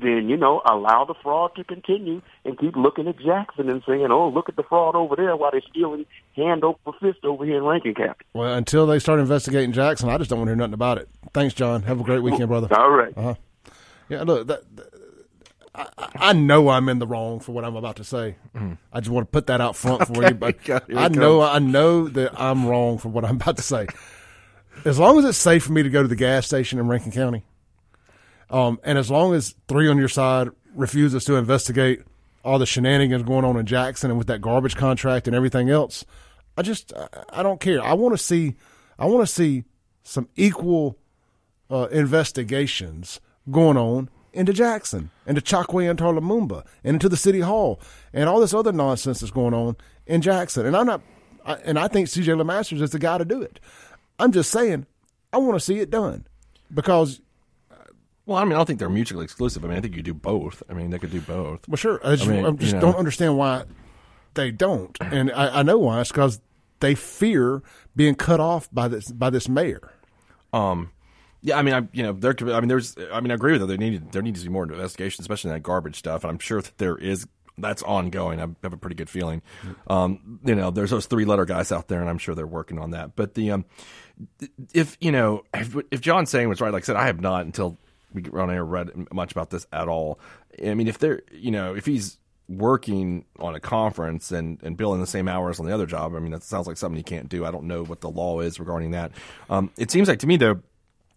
then, 0.00 0.28
you 0.28 0.36
know, 0.36 0.62
allow 0.64 1.04
the 1.04 1.14
fraud 1.14 1.54
to 1.56 1.64
continue 1.64 2.22
and 2.44 2.58
keep 2.58 2.76
looking 2.76 3.08
at 3.08 3.18
Jackson 3.18 3.68
and 3.68 3.82
saying, 3.86 4.06
oh, 4.10 4.28
look 4.28 4.48
at 4.48 4.54
the 4.56 4.62
fraud 4.62 4.94
over 4.94 5.16
there 5.16 5.36
while 5.36 5.50
they're 5.50 5.62
stealing 5.68 6.06
hand 6.36 6.62
over 6.64 6.78
fist 7.00 7.24
over 7.24 7.44
here 7.44 7.58
in 7.58 7.64
Rankin 7.64 7.94
County. 7.94 8.24
Well, 8.32 8.54
until 8.54 8.86
they 8.86 8.98
start 9.00 9.18
investigating 9.18 9.72
Jackson, 9.72 10.08
I 10.08 10.16
just 10.18 10.30
don't 10.30 10.38
want 10.38 10.48
to 10.48 10.52
hear 10.52 10.56
nothing 10.56 10.74
about 10.74 10.98
it. 10.98 11.08
Thanks, 11.34 11.54
John. 11.54 11.82
Have 11.82 12.00
a 12.00 12.04
great 12.04 12.22
weekend, 12.22 12.48
brother. 12.48 12.68
All 12.76 12.90
right. 12.90 13.12
Uh-huh. 13.16 13.34
Yeah, 14.10 14.22
look, 14.24 14.46
that, 14.48 14.76
that- 14.76 14.92
I, 15.72 15.86
I 16.16 16.32
know 16.32 16.68
I'm 16.68 16.88
in 16.88 16.98
the 16.98 17.06
wrong 17.06 17.38
for 17.38 17.52
what 17.52 17.64
I'm 17.64 17.76
about 17.76 17.96
to 17.96 18.04
say. 18.04 18.34
I 18.92 18.98
just 19.00 19.08
want 19.08 19.28
to 19.28 19.30
put 19.30 19.46
that 19.46 19.60
out 19.60 19.76
front 19.76 20.04
for 20.08 20.24
you. 20.28 20.34
But 20.34 20.56
Okay, 20.68 20.80
here 20.88 20.98
I 20.98 21.06
know 21.08 21.40
I 21.42 21.60
know 21.60 22.08
that 22.08 22.32
I'm 22.38 22.66
wrong 22.66 22.98
for 22.98 23.08
what 23.08 23.24
I'm 23.24 23.36
about 23.36 23.56
to 23.58 23.62
say. 23.62 23.86
As 24.84 24.98
long 24.98 25.16
as 25.20 25.24
it's 25.24 25.38
safe 25.38 25.62
for 25.62 25.72
me 25.72 25.84
to 25.84 25.88
go 25.88 26.02
to 26.02 26.08
the 26.08 26.16
gas 26.16 26.44
station 26.46 26.80
in 26.80 26.88
Rankin 26.88 27.12
County, 27.12 27.44
um, 28.50 28.80
and 28.82 28.98
as 28.98 29.12
long 29.12 29.32
as 29.32 29.54
three 29.68 29.86
on 29.88 29.96
your 29.96 30.08
side 30.08 30.48
refuses 30.74 31.24
to 31.26 31.36
investigate 31.36 32.02
all 32.44 32.58
the 32.58 32.66
shenanigans 32.66 33.22
going 33.22 33.44
on 33.44 33.56
in 33.56 33.64
Jackson 33.64 34.10
and 34.10 34.18
with 34.18 34.26
that 34.26 34.40
garbage 34.40 34.74
contract 34.74 35.28
and 35.28 35.36
everything 35.36 35.70
else, 35.70 36.04
I 36.56 36.62
just 36.62 36.92
I, 36.94 37.06
I 37.34 37.42
don't 37.44 37.60
care. 37.60 37.80
I 37.82 37.92
want 37.92 38.12
to 38.16 38.18
see 38.22 38.56
I 38.98 39.06
want 39.06 39.24
to 39.26 39.32
see 39.32 39.64
some 40.02 40.28
equal 40.34 40.98
uh, 41.70 41.86
investigations 41.92 43.20
going 43.50 43.76
on 43.76 44.08
into 44.32 44.52
Jackson, 44.52 45.10
into 45.26 45.40
Chokwe 45.40 45.88
Antar 45.88 46.18
Lumumba, 46.18 46.64
and 46.84 46.94
into 46.94 47.08
the 47.08 47.16
city 47.16 47.40
hall, 47.40 47.80
and 48.12 48.28
all 48.28 48.40
this 48.40 48.54
other 48.54 48.72
nonsense 48.72 49.20
that's 49.20 49.32
going 49.32 49.54
on 49.54 49.76
in 50.06 50.22
Jackson. 50.22 50.66
And 50.66 50.76
I'm 50.76 50.86
not, 50.86 51.02
I, 51.44 51.54
and 51.54 51.78
I 51.78 51.88
think 51.88 52.08
C.J. 52.08 52.32
LeMasters 52.32 52.80
is 52.80 52.90
the 52.90 52.98
guy 52.98 53.18
to 53.18 53.24
do 53.24 53.42
it. 53.42 53.60
I'm 54.18 54.32
just 54.32 54.50
saying, 54.50 54.86
I 55.32 55.38
want 55.38 55.54
to 55.54 55.60
see 55.60 55.78
it 55.78 55.90
done 55.90 56.26
because, 56.72 57.20
Well, 58.26 58.38
I 58.38 58.44
mean, 58.44 58.52
I 58.52 58.56
don't 58.56 58.66
think 58.66 58.78
they're 58.78 58.88
mutually 58.88 59.24
exclusive. 59.24 59.64
I 59.64 59.68
mean, 59.68 59.78
I 59.78 59.80
think 59.80 59.96
you 59.96 60.02
do 60.02 60.14
both. 60.14 60.62
I 60.68 60.74
mean, 60.74 60.90
they 60.90 60.98
could 60.98 61.10
do 61.10 61.20
both. 61.20 61.66
well, 61.68 61.76
sure, 61.76 62.00
I 62.04 62.16
just, 62.16 62.28
I 62.28 62.32
mean, 62.32 62.44
I 62.44 62.50
just 62.50 62.66
you 62.66 62.72
know. 62.74 62.80
don't 62.80 62.96
understand 62.96 63.36
why 63.36 63.64
they 64.34 64.50
don't, 64.50 64.96
and 65.00 65.32
I, 65.32 65.60
I 65.60 65.62
know 65.62 65.78
why. 65.78 66.00
It's 66.00 66.12
because 66.12 66.40
they 66.78 66.94
fear 66.94 67.62
being 67.96 68.14
cut 68.14 68.38
off 68.38 68.68
by 68.72 68.86
this 68.88 69.10
by 69.10 69.30
this 69.30 69.48
mayor. 69.48 69.92
Um, 70.52 70.92
yeah, 71.42 71.58
I 71.58 71.62
mean, 71.62 71.74
I 71.74 71.88
you 71.92 72.02
know, 72.02 72.12
there 72.12 72.34
could. 72.34 72.50
I 72.50 72.60
mean, 72.60 72.68
there's. 72.68 72.96
I 73.12 73.20
mean, 73.20 73.30
I 73.30 73.34
agree 73.34 73.52
with 73.52 73.62
that. 73.62 73.66
There 73.66 73.76
needed 73.76 74.12
there 74.12 74.22
needs 74.22 74.40
to 74.40 74.46
be 74.46 74.52
more 74.52 74.64
investigation, 74.64 75.22
especially 75.22 75.50
in 75.50 75.56
that 75.56 75.62
garbage 75.62 75.96
stuff. 75.96 76.24
And 76.24 76.30
I'm 76.30 76.38
sure 76.38 76.60
that 76.60 76.78
there 76.78 76.96
is. 76.96 77.26
That's 77.58 77.82
ongoing. 77.82 78.40
I 78.40 78.46
have 78.62 78.72
a 78.72 78.78
pretty 78.78 78.96
good 78.96 79.10
feeling. 79.10 79.42
Um, 79.86 80.40
you 80.44 80.54
know, 80.54 80.70
there's 80.70 80.90
those 80.90 81.04
three 81.04 81.26
letter 81.26 81.44
guys 81.44 81.70
out 81.70 81.88
there, 81.88 82.00
and 82.00 82.08
I'm 82.08 82.16
sure 82.16 82.34
they're 82.34 82.46
working 82.46 82.78
on 82.78 82.92
that. 82.92 83.16
But 83.16 83.34
the 83.34 83.50
um, 83.50 83.64
if 84.72 84.96
you 85.00 85.12
know, 85.12 85.44
if, 85.52 85.76
if 85.90 86.00
John's 86.00 86.30
saying 86.30 86.48
was 86.48 86.60
right, 86.60 86.72
like 86.72 86.84
I 86.84 86.86
said, 86.86 86.96
I 86.96 87.06
have 87.06 87.20
not 87.20 87.44
until 87.44 87.76
we 88.14 88.22
get 88.22 88.34
on 88.34 88.50
air 88.50 88.64
read 88.64 88.90
much 89.12 89.32
about 89.32 89.50
this 89.50 89.66
at 89.72 89.88
all. 89.88 90.18
I 90.64 90.74
mean, 90.74 90.88
if 90.88 90.98
they're 90.98 91.22
you 91.32 91.50
know, 91.50 91.74
if 91.74 91.84
he's 91.84 92.18
working 92.48 93.24
on 93.38 93.54
a 93.54 93.60
conference 93.60 94.32
and, 94.32 94.60
and 94.62 94.76
billing 94.76 95.00
the 95.00 95.06
same 95.06 95.28
hours 95.28 95.60
on 95.60 95.66
the 95.66 95.72
other 95.72 95.86
job, 95.86 96.14
I 96.14 96.18
mean, 96.18 96.32
that 96.32 96.42
sounds 96.42 96.66
like 96.66 96.76
something 96.76 96.96
he 96.96 97.02
can't 97.02 97.28
do. 97.28 97.44
I 97.44 97.50
don't 97.50 97.64
know 97.64 97.84
what 97.84 98.00
the 98.00 98.10
law 98.10 98.40
is 98.40 98.58
regarding 98.58 98.90
that. 98.90 99.12
Um, 99.48 99.70
it 99.76 99.90
seems 99.90 100.08
like 100.08 100.18
to 100.20 100.26
me 100.26 100.36
though, 100.36 100.60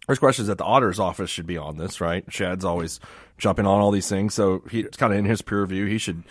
First 0.06 0.20
question 0.20 0.42
is 0.42 0.48
that 0.48 0.58
the 0.58 0.64
auditor's 0.64 0.98
office 1.00 1.30
should 1.30 1.46
be 1.46 1.56
on 1.56 1.78
this, 1.78 2.00
right? 2.00 2.24
Shad's 2.28 2.64
always 2.64 3.00
jumping 3.38 3.66
on 3.66 3.80
all 3.80 3.90
these 3.90 4.08
things, 4.08 4.34
so 4.34 4.62
he, 4.70 4.80
it's 4.80 4.96
kind 4.96 5.12
of 5.12 5.18
in 5.18 5.24
his 5.24 5.40
peer 5.42 5.62
review. 5.62 5.86
He 5.86 5.98
should 5.98 6.22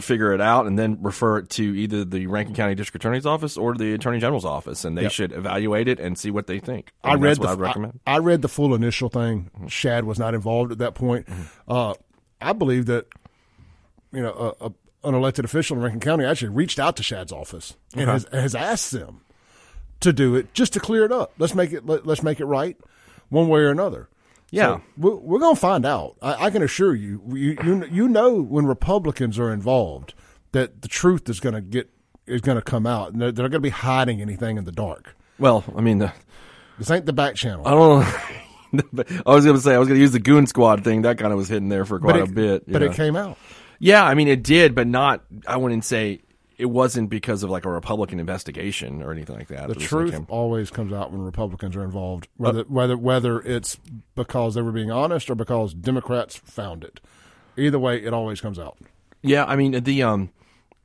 figure 0.00 0.32
it 0.32 0.40
out 0.40 0.66
and 0.66 0.78
then 0.78 0.96
refer 1.02 1.38
it 1.38 1.50
to 1.50 1.62
either 1.62 2.04
the 2.04 2.26
Rankin 2.28 2.54
County 2.54 2.74
District 2.74 3.04
Attorney's 3.04 3.26
office 3.26 3.56
or 3.58 3.74
the 3.74 3.92
Attorney 3.92 4.18
General's 4.20 4.44
office, 4.44 4.84
and 4.84 4.96
they 4.96 5.02
Yep. 5.02 5.12
should 5.12 5.32
evaluate 5.32 5.88
it 5.88 5.98
and 5.98 6.16
see 6.16 6.30
what 6.30 6.46
they 6.46 6.58
think. 6.60 6.92
I 7.04 7.14
read 7.14 7.38
the 7.38 7.48
I'd 7.48 7.58
I- 7.58 7.60
recommend. 7.60 8.00
I, 8.06 8.18
read 8.18 8.42
the 8.42 8.48
full 8.48 8.74
initial 8.74 9.08
thing. 9.08 9.50
Shad 9.68 10.04
was 10.04 10.18
not 10.18 10.32
involved 10.34 10.70
at 10.72 10.78
that 10.78 10.94
point. 10.94 11.28
Uh, 11.68 11.94
I 12.40 12.52
believe 12.52 12.86
that 12.86 13.06
you 14.12 14.22
know 14.22 14.54
a, 14.60 14.66
a, 14.66 14.72
an 15.08 15.14
elected 15.14 15.44
official 15.44 15.76
in 15.76 15.82
Rankin 15.82 16.00
County 16.00 16.24
actually 16.24 16.48
reached 16.50 16.78
out 16.78 16.96
to 16.96 17.02
Shad's 17.02 17.32
office 17.32 17.76
and 17.94 18.08
has, 18.08 18.26
has 18.32 18.54
asked 18.54 18.92
them 18.92 19.22
to 20.00 20.12
do 20.12 20.34
it 20.36 20.54
just 20.54 20.72
to 20.74 20.80
clear 20.80 21.04
it 21.04 21.12
up. 21.12 21.32
Let's 21.38 21.54
make 21.54 21.72
it 21.72 21.84
let, 21.84 22.06
let's 22.06 22.22
make 22.22 22.40
it 22.40 22.46
right 22.46 22.76
one 23.30 23.48
way 23.48 23.60
or 23.60 23.70
another. 23.70 24.08
Yeah. 24.50 24.76
So 24.76 24.82
we're, 24.98 25.16
we're 25.16 25.38
going 25.38 25.54
to 25.54 25.60
find 25.60 25.86
out. 25.86 26.16
I, 26.20 26.46
I 26.46 26.50
can 26.50 26.62
assure 26.62 26.94
you, 26.94 27.22
you, 27.28 27.56
you, 27.64 27.84
you 27.90 28.08
know, 28.08 28.40
when 28.40 28.66
Republicans 28.66 29.38
are 29.38 29.52
involved, 29.52 30.14
that 30.52 30.82
the 30.82 30.88
truth 30.88 31.28
is 31.28 31.40
going 31.40 31.54
to 31.54 31.60
get 31.60 31.90
is 32.26 32.40
going 32.42 32.56
to 32.56 32.62
come 32.62 32.86
out, 32.86 33.12
and 33.12 33.20
they're, 33.20 33.32
they're 33.32 33.48
going 33.48 33.52
to 33.52 33.60
be 33.60 33.70
hiding 33.70 34.20
anything 34.20 34.56
in 34.56 34.64
the 34.64 34.72
dark. 34.72 35.16
well, 35.38 35.64
I 35.74 35.80
mean, 35.80 35.98
the, 35.98 36.12
This 36.78 36.90
ain't 36.90 37.06
the 37.06 37.12
back 37.12 37.34
channel. 37.34 37.66
I 37.66 37.70
don't 37.70 38.00
know. 38.00 39.22
I 39.26 39.34
was 39.34 39.44
going 39.44 39.56
to 39.56 39.62
say 39.62 39.74
I 39.74 39.78
was 39.78 39.88
going 39.88 39.96
to 39.96 40.00
use 40.00 40.12
the 40.12 40.20
Goon 40.20 40.46
Squad 40.46 40.84
thing. 40.84 41.02
That 41.02 41.18
kind 41.18 41.32
of 41.32 41.38
was 41.38 41.48
hidden 41.48 41.68
there 41.68 41.84
for 41.84 41.98
quite 41.98 42.20
but 42.20 42.28
a 42.28 42.32
bit. 42.32 42.70
But 42.70 42.82
you 42.82 42.90
it 42.90 42.94
came 42.94 43.16
out. 43.16 43.36
Yeah, 43.80 44.04
I 44.04 44.14
mean 44.14 44.28
it 44.28 44.44
did, 44.44 44.74
but 44.74 44.86
not. 44.86 45.24
I 45.46 45.56
wouldn't 45.56 45.84
say 45.84 46.20
it 46.60 46.70
wasn't 46.70 47.08
because 47.08 47.42
of 47.42 47.48
like 47.48 47.64
a 47.64 47.70
Republican 47.70 48.20
investigation 48.20 49.02
or 49.02 49.12
anything 49.12 49.36
like 49.36 49.48
that. 49.48 49.68
The 49.68 49.74
truth 49.74 50.12
like 50.12 50.30
always 50.30 50.70
comes 50.70 50.92
out 50.92 51.10
when 51.10 51.22
Republicans 51.22 51.74
are 51.74 51.82
involved, 51.82 52.28
whether 52.36 52.64
whether 52.64 52.98
whether 52.98 53.40
it's 53.40 53.78
because 54.14 54.54
they 54.54 54.62
were 54.62 54.70
being 54.70 54.90
honest 54.90 55.30
or 55.30 55.34
because 55.34 55.72
Democrats 55.72 56.36
found 56.36 56.84
it. 56.84 57.00
Either 57.56 57.78
way, 57.78 58.02
it 58.02 58.12
always 58.12 58.40
comes 58.42 58.58
out. 58.58 58.76
Yeah, 59.22 59.44
I 59.46 59.56
mean 59.56 59.82
the 59.82 60.02
um, 60.02 60.30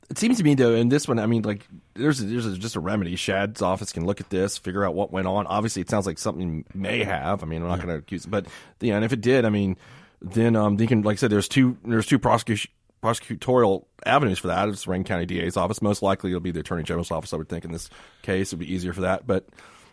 it 0.08 0.16
seems 0.16 0.38
to 0.38 0.44
me 0.44 0.54
though 0.54 0.74
in 0.74 0.88
this 0.88 1.06
one, 1.06 1.18
I 1.18 1.26
mean 1.26 1.42
like 1.42 1.66
there's 1.94 2.20
there's 2.20 2.46
a, 2.46 2.56
just 2.56 2.74
a 2.74 2.80
remedy. 2.80 3.14
Shad's 3.14 3.60
office 3.60 3.92
can 3.92 4.06
look 4.06 4.20
at 4.20 4.30
this, 4.30 4.56
figure 4.56 4.82
out 4.82 4.94
what 4.94 5.12
went 5.12 5.26
on. 5.26 5.46
Obviously, 5.46 5.82
it 5.82 5.90
sounds 5.90 6.06
like 6.06 6.18
something 6.18 6.64
may 6.74 7.04
have. 7.04 7.42
I 7.42 7.46
mean, 7.46 7.60
I'm 7.60 7.68
not 7.68 7.80
going 7.80 7.90
to 7.90 7.96
accuse, 7.96 8.24
but 8.24 8.46
yeah, 8.80 8.96
and 8.96 9.04
if 9.04 9.12
it 9.12 9.20
did, 9.20 9.44
I 9.44 9.50
mean, 9.50 9.76
then 10.22 10.56
um, 10.56 10.78
they 10.78 10.86
can 10.86 11.02
like 11.02 11.14
I 11.14 11.16
said, 11.16 11.30
there's 11.30 11.48
two 11.48 11.76
there's 11.84 12.06
two 12.06 12.18
prosecution 12.18 12.70
prosecutorial 13.06 13.84
avenues 14.04 14.38
for 14.38 14.48
that. 14.48 14.68
It's 14.68 14.86
Rankin 14.86 15.04
County 15.06 15.26
DA's 15.26 15.56
office. 15.56 15.80
Most 15.82 16.02
likely, 16.02 16.30
it'll 16.30 16.40
be 16.40 16.50
the 16.50 16.60
Attorney 16.60 16.82
General's 16.82 17.10
office. 17.10 17.32
I 17.32 17.36
would 17.36 17.48
think 17.48 17.64
in 17.64 17.72
this 17.72 17.88
case, 18.22 18.48
it'd 18.48 18.58
be 18.58 18.72
easier 18.72 18.92
for 18.92 19.02
that. 19.02 19.26
But 19.26 19.46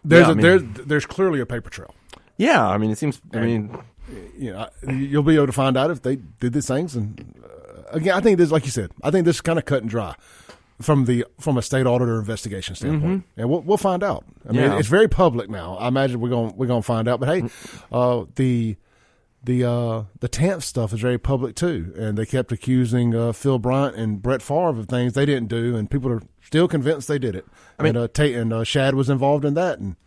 There's 0.03 0.21
yeah, 0.21 0.27
a, 0.27 0.31
I 0.31 0.33
mean, 0.35 0.41
there's 0.43 0.63
there's 0.87 1.05
clearly 1.05 1.39
a 1.39 1.45
paper 1.45 1.69
trail. 1.69 1.93
yeah, 2.37 2.67
I 2.67 2.77
mean, 2.77 2.91
it 2.91 2.97
seems. 2.97 3.21
I 3.33 3.39
mean, 3.39 3.77
You 4.37 4.51
know, 4.53 4.69
you'll 4.87 5.23
be 5.23 5.35
able 5.35 5.47
to 5.47 5.53
find 5.53 5.77
out 5.77 5.89
if 5.91 6.01
they 6.01 6.17
did 6.17 6.53
these 6.53 6.67
things. 6.67 6.95
And 6.95 7.33
uh, 7.43 7.83
again, 7.97 8.13
I 8.15 8.19
think 8.21 8.37
this, 8.37 8.51
like 8.51 8.65
you 8.65 8.71
said, 8.71 8.91
I 9.01 9.11
think 9.11 9.25
this 9.25 9.37
is 9.37 9.41
kind 9.41 9.57
of 9.57 9.65
cut 9.65 9.81
and 9.81 9.89
dry 9.89 10.15
from 10.81 11.05
the 11.05 11.25
from 11.39 11.57
a 11.57 11.61
state 11.61 11.85
auditor 11.87 12.19
investigation 12.19 12.75
standpoint, 12.75 13.23
and 13.37 13.49
we'll 13.49 13.61
we'll 13.61 13.77
find 13.77 14.03
out. 14.03 14.25
I 14.47 14.51
mean, 14.51 14.61
Yeah. 14.61 14.77
it's 14.77 14.89
very 14.89 15.07
public 15.07 15.49
now. 15.49 15.77
I 15.77 15.87
imagine 15.87 16.19
we're 16.19 16.29
going 16.29 16.53
we're 16.57 16.67
going 16.67 16.81
to 16.81 16.85
find 16.85 17.07
out. 17.07 17.19
But 17.21 17.29
hey, 17.29 17.49
uh, 17.91 18.25
the 18.35 18.75
the 19.43 19.63
uh, 19.65 20.03
the 20.19 20.29
TANF 20.29 20.63
stuff 20.63 20.93
is 20.93 20.99
very 21.01 21.17
public 21.17 21.55
too, 21.55 21.93
and 21.97 22.17
they 22.17 22.25
kept 22.25 22.51
accusing 22.51 23.13
uh, 23.13 23.33
Phil 23.33 23.59
Bryant 23.59 23.95
and 23.95 24.21
Brett 24.21 24.41
Favre 24.41 24.69
of 24.69 24.87
things 24.87 25.13
they 25.13 25.25
didn't 25.25 25.49
do, 25.49 25.75
and 25.75 25.89
people 25.91 26.11
are 26.11 26.21
still 26.41 26.67
convinced 26.67 27.07
they 27.07 27.19
did 27.19 27.35
it. 27.35 27.45
I 27.77 27.83
mean- 27.83 27.95
and 27.95 28.05
uh, 28.05 28.07
Tate 28.07 28.35
and 28.35 28.53
uh, 28.53 28.63
Shad 28.63 28.95
was 28.95 29.09
involved 29.09 29.43
in 29.43 29.53
that, 29.55 29.79
and 29.79 29.97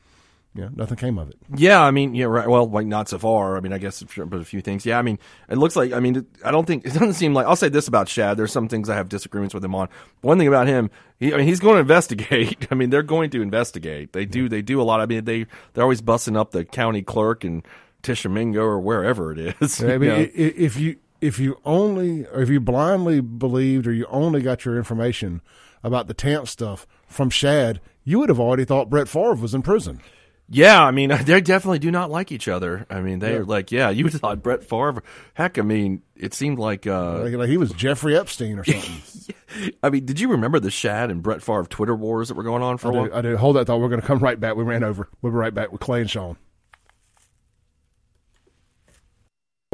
yeah, 0.55 0.71
nothing 0.75 0.97
came 0.97 1.19
of 1.19 1.29
it. 1.29 1.37
Yeah, 1.55 1.83
I 1.83 1.91
mean, 1.91 2.15
yeah, 2.15 2.25
right. 2.25 2.49
Well, 2.49 2.67
like 2.67 2.87
not 2.87 3.11
so 3.11 3.19
far. 3.19 3.59
I 3.59 3.61
mean, 3.61 3.75
I 3.75 3.79
guess, 3.79 4.03
but 4.03 4.41
a 4.41 4.45
few 4.45 4.63
things. 4.63 4.87
Yeah, 4.87 4.99
I 4.99 5.03
mean, 5.03 5.19
it 5.51 5.59
looks 5.59 5.77
like. 5.77 5.93
I 5.93 6.01
mean, 6.01 6.25
I 6.43 6.51
don't 6.51 6.65
think 6.67 6.87
it 6.87 6.95
doesn't 6.95 7.13
seem 7.13 7.35
like. 7.35 7.47
I'll 7.47 7.57
say 7.57 7.69
this 7.69 7.89
about 7.89 8.09
Shad. 8.09 8.39
There's 8.39 8.53
some 8.53 8.69
things 8.69 8.89
I 8.89 8.95
have 8.95 9.11
disagreements 9.11 9.55
with 9.55 9.63
him 9.63 9.75
on. 9.75 9.91
One 10.23 10.39
thing 10.39 10.49
about 10.49 10.67
him, 10.67 10.91
he, 11.21 11.35
I 11.35 11.37
mean, 11.37 11.47
he's 11.47 11.61
going 11.61 11.75
to 11.75 11.81
investigate. 11.81 12.69
I 12.71 12.75
mean, 12.75 12.89
they're 12.89 13.03
going 13.03 13.29
to 13.33 13.43
investigate. 13.43 14.15
They 14.15 14.25
do. 14.25 14.49
They 14.49 14.63
do 14.63 14.81
a 14.81 14.85
lot. 14.85 15.03
I 15.03 15.05
mean, 15.05 15.27
they 15.27 15.45
they're 15.75 15.85
always 15.85 16.01
busting 16.01 16.39
up 16.39 16.53
the 16.53 16.65
county 16.65 17.03
clerk 17.03 17.45
and 17.45 17.63
Tishomingo 18.07 18.63
or 18.63 18.79
wherever 18.81 19.33
it 19.33 19.57
is. 19.61 19.83
I 19.85 19.99
mean, 19.99 20.03
you 20.03 20.09
know? 20.09 20.15
i- 20.17 20.21
i- 20.21 20.55
if 20.57 20.79
you 20.79 20.97
if 21.21 21.39
you 21.39 21.59
only 21.65 22.27
or 22.27 22.41
if 22.43 22.49
you 22.49 22.61
blindly 22.61 23.21
believed 23.21 23.87
or 23.87 23.93
you 23.93 24.07
only 24.11 24.41
got 24.43 24.65
your 24.65 24.77
information 24.79 25.41
about 25.83 26.07
the 26.09 26.15
TANF 26.15 26.49
stuff 26.49 26.87
from 27.07 27.31
Shad, 27.31 27.81
you 28.05 28.19
would 28.19 28.29
have 28.29 28.41
already 28.41 28.65
thought 28.65 28.91
Brett 28.91 29.09
Favre 29.09 29.35
was 29.35 29.55
in 29.55 29.63
prison. 29.63 30.01
Yeah, 30.49 30.81
I 30.85 30.93
mean, 30.93 31.11
they 31.25 31.41
definitely 31.41 31.81
do 31.81 31.91
not 31.91 32.09
like 32.11 32.31
each 32.31 32.47
other. 32.49 32.87
I 32.89 33.01
mean, 33.01 33.19
they 33.19 33.33
Yeah. 33.33 33.39
are 33.39 33.45
like, 33.45 33.73
yeah, 33.73 33.91
you 33.91 34.09
thought 34.11 34.43
Brett 34.43 34.63
Favre. 34.63 35.03
Heck, 35.35 35.59
I 35.59 35.63
mean, 35.63 36.03
it 36.15 36.35
seemed 36.35 36.59
like, 36.61 36.87
uh, 36.87 37.23
Like, 37.25 37.33
like 37.35 37.49
he 37.49 37.57
was 37.57 37.73
Jeffrey 37.73 38.17
Epstein 38.17 38.59
or 38.59 38.65
something. 38.65 39.35
I 39.83 39.91
mean, 39.91 40.05
did 40.05 40.21
you 40.21 40.29
remember 40.29 40.61
the 40.61 40.71
Shad 40.71 41.11
and 41.11 41.21
Brett 41.23 41.43
Favre 41.43 41.65
Twitter 41.65 41.97
wars 41.97 42.29
that 42.29 42.35
were 42.37 42.43
going 42.45 42.63
on 42.63 42.77
for 42.79 42.89
I 42.89 42.91
a 42.91 42.93
do, 42.93 42.99
while? 43.11 43.19
I 43.19 43.23
do. 43.23 43.37
Hold 43.37 43.57
that 43.57 43.67
thought. 43.67 43.81
We're 43.81 43.89
going 43.89 44.01
to 44.01 44.07
come 44.07 44.19
right 44.21 44.39
back. 44.39 44.55
We 44.55 44.63
ran 44.65 44.85
over. 44.85 45.09
We'll 45.23 45.33
be 45.33 45.39
right 45.39 45.55
back 45.55 45.73
with 45.73 45.81
Clay 45.81 46.01
and 46.03 46.11
Shaun. 46.11 46.37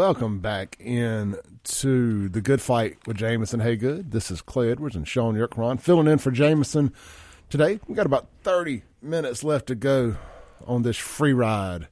Welcome 0.03 0.40
back 0.40 0.76
in 0.80 1.36
to 1.62 2.28
the 2.28 2.40
Good 2.40 2.61
Fight 2.61 2.96
with 3.07 3.18
Jameson 3.18 3.61
Haygood. 3.61 4.11
This 4.11 4.32
is 4.32 4.42
Clay 4.42 4.72
Edwards 4.72 4.96
and 4.96 5.07
Shaun 5.07 5.36
Yurtkuran 5.36 5.80
filling 5.80 6.09
in 6.09 6.18
for 6.18 6.32
Jameson 6.32 6.92
today. 7.48 7.78
We 7.86 7.94
got 7.94 8.05
about 8.05 8.26
30 8.42 8.82
minutes 9.00 9.44
left 9.44 9.68
to 9.68 9.76
go 9.76 10.16
on 10.66 10.82
this 10.82 10.96
free 10.96 11.32
ride 11.32 11.86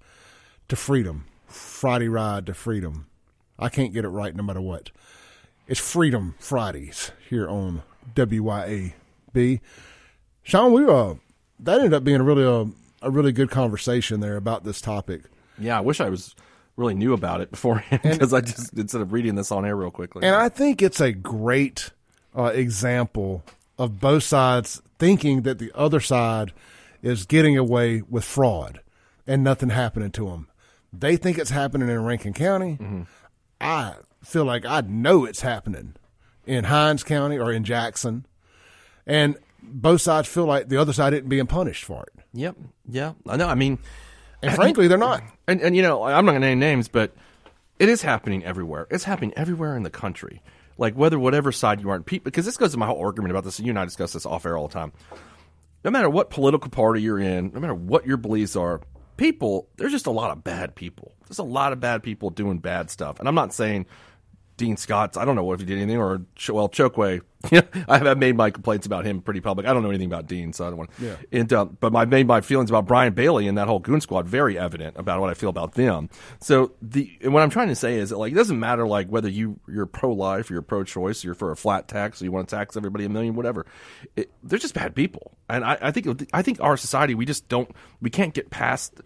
to 0.67 0.75
freedom. 0.75 1.27
Friday 1.47 2.09
ride 2.09 2.47
to 2.47 2.55
freedom. 2.55 3.07
I 3.61 3.69
can't 3.69 3.93
get 3.93 4.05
it 4.05 4.09
right 4.09 4.35
no 4.35 4.43
matter 4.43 4.61
what. 4.61 4.91
It's 5.69 5.79
Freedom 5.79 6.35
Fridays 6.41 7.13
here 7.29 7.49
on 7.49 7.85
WYAB. 8.17 9.61
Shaun, 10.43 10.73
we 10.73 10.85
uh 10.85 11.15
that 11.61 11.77
ended 11.77 11.95
up 11.95 12.03
being 12.03 12.21
a 12.21 12.25
really 12.25 12.45
uh, 12.45 12.65
a 13.03 13.11
really 13.13 13.31
good 13.31 13.53
conversation 13.53 14.19
there 14.19 14.37
about 14.37 14.65
this 14.65 14.81
topic. 14.81 15.23
Yeah, 15.61 15.79
I 15.79 15.81
wish 15.81 16.01
I 16.01 16.09
was 16.09 16.35
really 16.81 16.95
knew 16.95 17.13
about 17.13 17.41
it 17.41 17.51
beforehand 17.51 18.01
because 18.03 18.33
I 18.33 18.41
just 18.41 18.73
instead 18.77 19.01
of 19.03 19.13
reading 19.13 19.35
this 19.37 19.53
on 19.53 19.65
air 19.65 19.77
real 19.77 19.91
quickly. 19.91 20.27
And 20.27 20.35
I 20.35 20.49
think 20.49 20.83
it's 20.83 21.01
a 21.01 21.13
great 21.13 21.91
uh, 22.37 22.45
example 22.47 23.45
of 23.79 24.01
both 24.01 24.25
sides 24.25 24.83
thinking 24.99 25.43
that 25.43 25.59
the 25.59 25.71
other 25.75 26.01
side 26.01 26.53
is 27.03 27.27
getting 27.27 27.57
away 27.57 28.03
with 28.09 28.25
fraud 28.25 28.81
and 29.27 29.45
nothing 29.45 29.69
happening 29.71 30.11
to 30.13 30.27
them. 30.31 30.49
They 30.93 31.17
think 31.17 31.39
it's 31.39 31.51
happening 31.51 31.89
in 31.89 32.05
Rankin 32.05 32.33
County. 32.33 32.79
I 33.61 33.95
feel 34.25 34.45
like 34.45 34.67
I 34.67 34.81
know 34.83 35.25
it's 35.25 35.41
happening 35.43 35.95
in 36.47 36.65
Hinds 36.65 37.05
County 37.05 37.39
or 37.39 37.53
in 37.53 37.63
Jackson. 37.65 38.27
And 39.07 39.37
both 39.63 40.01
sides 40.01 40.29
feel 40.29 40.47
like 40.47 40.69
the 40.69 40.77
other 40.79 40.93
side 40.93 41.15
isn't 41.15 41.29
being 41.29 41.47
punished 41.47 41.85
for 41.85 42.03
it. 42.05 42.25
yep, 42.33 42.57
yeah, 42.89 43.13
I 43.27 43.37
know. 43.37 43.47
I 43.49 43.55
mean, 43.55 43.79
And 44.43 44.55
frankly, 44.55 44.89
they're 44.89 44.99
not. 44.99 45.23
and 45.49 45.61
and 45.61 45.77
you 45.77 45.83
know, 45.83 46.03
I'm 46.03 46.25
not 46.25 46.33
going 46.33 46.43
to 46.43 46.49
name 46.49 46.59
names, 46.59 46.89
but 46.89 47.15
it 47.79 47.89
is 47.89 48.03
happening 48.03 48.45
everywhere. 48.45 48.87
It's 48.91 49.05
happening 49.05 49.33
everywhere 49.37 49.77
in 49.77 49.83
the 49.83 49.91
country. 49.91 50.43
Like 50.79 50.95
whether 50.95 51.19
whatever 51.19 51.53
side 51.53 51.81
you 51.81 51.91
are, 51.91 52.01
pe- 52.01 52.19
because 52.19 52.45
this 52.47 52.57
goes 52.57 52.73
to 52.73 52.79
my 52.79 52.87
whole 52.87 53.01
argument 53.01 53.33
about 53.33 53.45
this. 53.45 53.59
and 53.59 53.67
You 53.67 53.73
and 53.73 53.79
I 53.79 53.85
discuss 53.85 54.13
this 54.13 54.25
off 54.27 54.47
air 54.47 54.57
all 54.57 54.69
the 54.69 54.75
time. 54.75 54.93
No 55.85 55.91
matter 55.91 56.09
what 56.11 56.31
political 56.31 56.71
party 56.71 57.03
you're 57.03 57.19
in, 57.19 57.53
no 57.53 57.61
matter 57.61 57.75
what 57.75 58.07
your 58.07 58.17
beliefs 58.17 58.57
are, 58.57 58.81
people 59.17 59.69
there's 59.77 59.93
just 59.93 60.07
a 60.07 60.11
lot 60.11 60.31
of 60.31 60.43
bad 60.45 60.75
people. 60.75 61.13
There's 61.29 61.39
a 61.39 61.43
lot 61.45 61.73
of 61.73 61.81
bad 61.81 62.03
people 62.03 62.31
doing 62.31 62.59
bad 62.59 62.91
stuff, 62.91 63.19
and 63.19 63.29
I'm 63.29 63.35
not 63.35 63.53
saying 63.55 63.87
Dean 64.61 64.77
Scott's. 64.77 65.17
I 65.17 65.25
don't 65.25 65.37
know 65.37 65.53
if 65.53 65.61
he 65.61 65.65
did 65.65 65.79
anything, 65.79 65.97
or 65.97 66.21
well, 66.51 66.69
Chokwe. 66.69 67.23
Yeah, 67.51 67.63
I 67.89 67.97
have 67.97 68.19
made 68.19 68.37
my 68.37 68.51
complaints 68.51 68.85
about 68.85 69.07
him 69.07 69.23
pretty 69.23 69.41
public. 69.41 69.67
I 69.67 69.73
don't 69.73 69.83
know 69.83 69.89
anything 69.89 70.07
about 70.07 70.27
Dean, 70.27 70.53
so 70.53 70.67
I 70.67 70.69
don't 70.69 70.77
want. 70.77 70.91
Yeah. 71.01 71.17
And 71.33 71.51
uh, 71.51 71.65
but 71.65 71.97
I 71.97 72.05
made 72.05 72.27
my 72.27 72.43
feelings 72.43 72.69
about 72.69 72.85
Bryan 72.85 73.15
Bailey 73.15 73.49
and 73.49 73.57
that 73.57 73.69
whole 73.69 73.79
goon 73.79 74.03
squad 74.03 74.29
very 74.29 74.59
evident 74.59 74.99
about 74.99 75.19
what 75.19 75.31
I 75.31 75.35
feel 75.35 75.49
about 75.49 75.73
them. 75.73 76.11
So 76.43 76.73
the 76.83 77.11
and 77.23 77.33
what 77.33 77.43
I'm 77.43 77.49
trying 77.49 77.69
to 77.69 77.75
say 77.75 77.95
is 77.95 78.11
that 78.11 78.19
like 78.19 78.33
it 78.33 78.37
doesn't 78.37 78.61
matter 78.61 78.87
like 78.87 79.09
whether 79.09 79.31
you 79.31 79.59
you're 79.67 79.87
pro 79.87 80.13
life, 80.13 80.51
or 80.51 80.53
you're 80.53 80.63
pro 80.63 80.85
choice, 80.85 81.25
you're 81.25 81.33
for 81.33 81.51
a 81.51 81.57
flat 81.57 81.89
tax, 81.89 82.21
or 82.21 82.27
you 82.27 82.33
want 82.33 82.47
to 82.51 82.55
tax 82.55 82.77
everybody 82.77 83.07
a 83.07 83.09
million, 83.09 83.35
whatever. 83.35 83.65
It, 84.15 84.31
they're 84.43 84.59
just 84.59 84.75
bad 84.75 84.95
people, 84.95 85.33
and 85.49 85.65
I, 85.65 85.79
I 85.81 85.91
think 85.91 86.29
I 86.35 86.43
think 86.43 86.61
our 86.61 86.77
society 86.77 87.15
we 87.15 87.25
just 87.25 87.49
don't 87.49 87.71
we 88.03 88.11
can't 88.11 88.35
get 88.35 88.51
past 88.51 89.01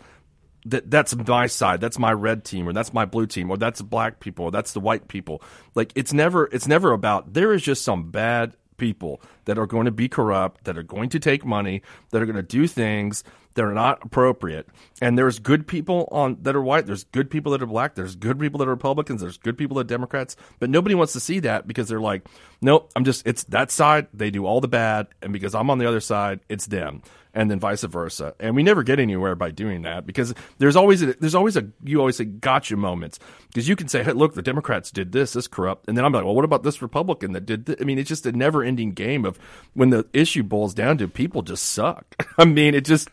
that 0.67 0.91
that's 0.91 1.15
my 1.15 1.47
side. 1.47 1.81
That's 1.81 1.99
my 1.99 2.13
red 2.13 2.45
team 2.45 2.69
or 2.69 2.73
that's 2.73 2.93
my 2.93 3.05
blue 3.05 3.27
team 3.27 3.51
or 3.51 3.57
that's 3.57 3.83
black 3.83 4.21
people 4.21 4.47
or 4.47 4.51
that's 4.51 4.73
the 4.73 4.81
white 4.81 5.09
people. 5.09 5.43
Like 5.75 5.93
it's 5.95 6.13
never 6.13 6.47
it's 6.47 6.67
never 6.67 6.93
about 6.93 7.35
there 7.35 7.53
is 7.53 7.63
just 7.63 7.85
some 7.85 8.11
bad 8.11 8.57
people 8.77 9.21
that 9.45 9.59
are 9.59 9.67
going 9.67 9.85
to 9.85 9.93
be 9.93 10.09
corrupt 10.09 10.65
that 10.65 10.77
are 10.77 10.83
going 10.83 11.09
to 11.09 11.21
take 11.21 11.45
money 11.45 11.83
that 12.11 12.21
are 12.21 12.27
going 12.27 12.37
to 12.37 12.43
do 12.43 12.67
things 12.67 13.23
that 13.55 13.65
are 13.65 13.75
not 13.75 14.05
appropriate 14.05 14.67
and 15.01 15.19
there's 15.19 15.39
good 15.39 15.67
people 15.67 16.09
on 16.11 16.37
that 16.43 16.57
are 16.57 16.63
white 16.63 16.87
there's 16.87 17.05
good 17.05 17.31
people 17.31 17.53
that 17.53 17.63
are 17.63 17.67
black 17.67 17.95
there's 17.95 18.17
good 18.17 18.39
people 18.39 18.59
that 18.59 18.69
are 18.69 18.73
republicans 18.73 19.21
there's 19.21 19.39
good 19.39 19.57
people 19.57 19.77
that 19.77 19.83
are 19.83 19.85
democrats 19.85 20.37
but 20.59 20.71
nobody 20.71 20.95
wants 20.95 21.13
to 21.13 21.21
see 21.21 21.41
that 21.41 21.67
because 21.67 21.89
they're 21.89 22.01
like 22.01 22.27
nope 22.61 22.91
i'm 22.97 23.05
just 23.05 23.27
it's 23.27 23.45
that 23.45 23.71
side 23.71 24.07
they 24.13 24.31
do 24.31 24.47
all 24.47 24.61
the 24.61 24.69
bad 24.69 25.07
and 25.23 25.33
because 25.33 25.55
i'm 25.55 25.71
on 25.71 25.79
the 25.79 25.87
other 25.87 26.01
side 26.01 26.41
it's 26.49 26.67
them 26.67 27.03
and 27.35 27.51
then 27.51 27.59
vice 27.59 27.83
versa. 27.83 28.35
And 28.39 28.55
we 28.55 28.63
never 28.63 28.83
get 28.83 28.99
anywhere 28.99 29.35
by 29.35 29.51
doing 29.51 29.83
that 29.83 30.07
because 30.07 30.33
there's 30.59 30.77
always 30.77 31.03
a, 31.03 31.15
there's 31.15 31.35
always 31.35 31.57
a 31.57 31.67
you 31.83 31.99
always 31.99 32.17
say 32.17 32.25
gotcha 32.25 32.77
moments 32.77 33.19
because 33.49 33.69
you 33.69 33.77
can 33.77 33.89
say 33.89 34.03
hey 34.03 34.13
look 34.13 34.35
the 34.35 34.43
Democrats 34.43 34.91
did 34.91 35.13
this 35.13 35.33
this 35.33 35.49
corrupt 35.49 35.89
and 35.89 35.97
then 35.97 36.05
I'm 36.05 36.13
like 36.13 36.25
well 36.25 36.35
what 36.35 36.45
about 36.45 36.63
this 36.63 36.81
Republican 36.81 37.33
that 37.33 37.45
did 37.45 37.67
this? 37.67 37.77
I 37.81 37.85
mean 37.85 37.99
it's 37.99 38.09
just 38.09 38.25
a 38.25 38.33
never 38.33 38.63
ending 38.63 38.93
game 38.93 39.25
of 39.25 39.39
when 39.75 39.91
the 39.91 40.07
issue 40.13 40.43
boils 40.43 40.73
down 40.75 40.97
to 40.99 41.09
people 41.09 41.43
just 41.43 41.65
suck. 41.65 42.15
I 42.39 42.45
mean 42.45 42.75
it 42.75 42.85
just 42.85 43.11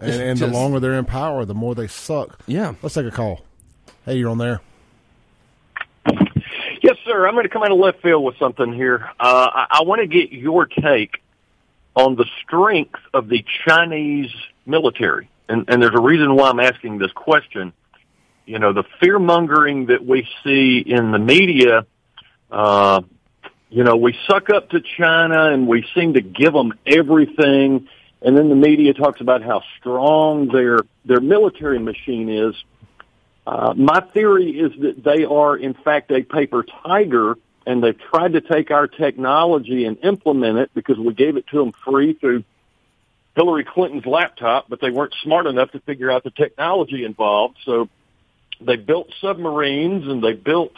And, 0.00 0.12
and 0.22 0.38
the 0.38 0.46
longer 0.46 0.80
they're 0.80 0.98
in 0.98 1.04
power, 1.04 1.44
the 1.44 1.54
more 1.54 1.74
they 1.74 1.86
suck. 1.86 2.38
Yeah. 2.46 2.74
Let's 2.82 2.94
take 2.94 3.06
a 3.06 3.10
call. 3.10 3.42
Hey, 4.04 4.16
you're 4.16 4.30
on 4.30 4.38
there. 4.38 4.60
Yes, 6.82 6.96
sir. 7.04 7.26
I'm 7.26 7.34
going 7.34 7.44
to 7.44 7.48
come 7.48 7.62
out 7.62 7.70
of 7.70 7.78
left 7.78 8.02
field 8.02 8.24
with 8.24 8.36
something 8.38 8.72
here. 8.72 9.08
Uh, 9.20 9.48
I, 9.54 9.66
I 9.70 9.82
want 9.84 10.00
to 10.00 10.06
get 10.06 10.32
your 10.32 10.66
take 10.66 11.22
on 11.94 12.16
the 12.16 12.26
strength 12.42 12.98
of 13.14 13.28
the 13.28 13.44
Chinese 13.66 14.30
military. 14.66 15.28
And, 15.48 15.68
and 15.68 15.82
there's 15.82 15.94
a 15.94 16.00
reason 16.00 16.34
why 16.34 16.50
I'm 16.50 16.60
asking 16.60 16.98
this 16.98 17.12
question. 17.12 17.72
You 18.46 18.58
know, 18.58 18.72
the 18.72 18.84
fear 19.00 19.18
mongering 19.18 19.86
that 19.86 20.04
we 20.04 20.26
see 20.42 20.78
in 20.78 21.12
the 21.12 21.18
media, 21.18 21.86
uh, 22.50 23.02
you 23.70 23.84
know, 23.84 23.96
we 23.96 24.16
suck 24.26 24.50
up 24.50 24.70
to 24.70 24.80
China 24.80 25.52
and 25.52 25.68
we 25.68 25.86
seem 25.94 26.14
to 26.14 26.20
give 26.20 26.52
them 26.52 26.74
everything. 26.86 27.88
And 28.24 28.36
then 28.36 28.48
the 28.48 28.56
media 28.56 28.94
talks 28.94 29.20
about 29.20 29.42
how 29.42 29.62
strong 29.78 30.48
their, 30.48 30.80
their 31.04 31.20
military 31.20 31.78
machine 31.78 32.28
is. 32.28 32.54
Uh, 33.46 33.74
my 33.76 34.00
theory 34.00 34.50
is 34.50 34.72
that 34.80 35.02
they 35.02 35.24
are, 35.24 35.56
in 35.56 35.74
fact, 35.74 36.12
a 36.12 36.22
paper 36.22 36.64
tiger, 36.84 37.36
and 37.66 37.82
they've 37.82 37.98
tried 37.98 38.34
to 38.34 38.40
take 38.40 38.70
our 38.70 38.86
technology 38.86 39.84
and 39.84 39.98
implement 40.04 40.58
it 40.58 40.70
because 40.74 40.98
we 40.98 41.12
gave 41.12 41.36
it 41.36 41.46
to 41.48 41.58
them 41.58 41.72
free 41.84 42.12
through 42.12 42.44
Hillary 43.34 43.64
Clinton's 43.64 44.06
laptop, 44.06 44.68
but 44.68 44.80
they 44.80 44.90
weren't 44.90 45.14
smart 45.22 45.46
enough 45.46 45.72
to 45.72 45.80
figure 45.80 46.10
out 46.10 46.22
the 46.22 46.30
technology 46.30 47.04
involved. 47.04 47.56
So 47.64 47.88
they 48.60 48.76
built 48.76 49.12
submarines 49.20 50.06
and 50.06 50.22
they 50.22 50.34
built 50.34 50.74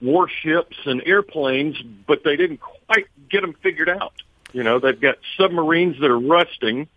warships 0.00 0.76
and 0.86 1.02
airplanes, 1.04 1.76
but 2.06 2.22
they 2.24 2.36
didn't 2.36 2.60
quite 2.60 3.06
get 3.28 3.42
them 3.42 3.54
figured 3.62 3.88
out. 3.88 4.14
You 4.52 4.62
know, 4.62 4.78
they've 4.78 5.00
got 5.00 5.16
submarines 5.36 6.00
that 6.00 6.10
are 6.10 6.18
rusting. 6.18 6.88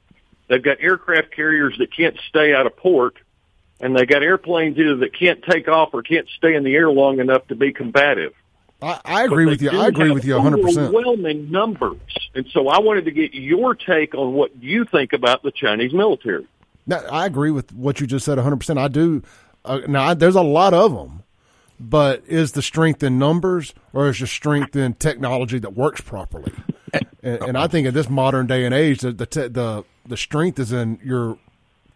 They've 0.47 0.63
got 0.63 0.77
aircraft 0.81 1.31
carriers 1.35 1.75
that 1.77 1.95
can't 1.95 2.17
stay 2.29 2.53
out 2.53 2.65
of 2.65 2.75
port 2.75 3.15
and 3.83 3.95
they 3.95 4.05
got 4.05 4.23
airplanes 4.23 4.77
either 4.77 4.95
that 4.95 5.17
can't 5.17 5.43
take 5.43 5.67
off 5.67 5.89
or 5.93 6.01
can't 6.01 6.27
stay 6.37 6.55
in 6.55 6.63
the 6.63 6.73
air 6.73 6.89
long 6.89 7.19
enough 7.19 7.45
to 7.47 7.55
be 7.55 7.73
combative. 7.73 8.33
I, 8.81 8.99
I 9.03 9.23
agree 9.25 9.45
with 9.45 9.61
you. 9.61 9.69
I 9.69 9.87
agree 9.87 10.11
with 10.11 10.23
you 10.23 10.35
100%. 10.35 10.77
Overwhelming 10.77 11.51
numbers, 11.51 11.99
and 12.33 12.45
so 12.51 12.69
I 12.69 12.79
wanted 12.79 13.05
to 13.05 13.11
get 13.11 13.33
your 13.33 13.75
take 13.75 14.15
on 14.15 14.33
what 14.33 14.55
you 14.61 14.85
think 14.85 15.11
about 15.11 15.43
the 15.43 15.51
Chinese 15.51 15.93
military. 15.93 16.47
No, 16.87 16.97
I 16.97 17.25
agree 17.25 17.51
with 17.51 17.73
what 17.73 17.99
you 17.99 18.07
just 18.07 18.25
said 18.25 18.37
100%. 18.37 18.77
I 18.77 18.87
do. 18.87 19.21
Uh, 19.65 19.81
now, 19.87 20.03
I, 20.09 20.13
there's 20.13 20.35
a 20.35 20.41
lot 20.41 20.73
of 20.73 20.93
them, 20.93 21.23
but 21.79 22.23
is 22.27 22.53
the 22.53 22.61
strength 22.61 23.03
in 23.03 23.19
numbers 23.19 23.73
or 23.91 24.09
is 24.09 24.19
the 24.19 24.27
strength 24.27 24.75
in 24.75 24.93
technology 24.93 25.59
that 25.59 25.75
works 25.75 26.01
properly? 26.01 26.53
And, 26.93 27.41
and 27.41 27.57
I 27.57 27.67
think 27.67 27.87
in 27.87 27.93
this 27.93 28.09
modern 28.09 28.47
day 28.47 28.65
and 28.65 28.73
age, 28.73 29.01
the 29.01 29.11
the, 29.11 29.25
te- 29.25 29.47
the 29.47 29.83
the 30.05 30.17
strength 30.17 30.59
is 30.59 30.71
in 30.71 30.99
your 31.03 31.37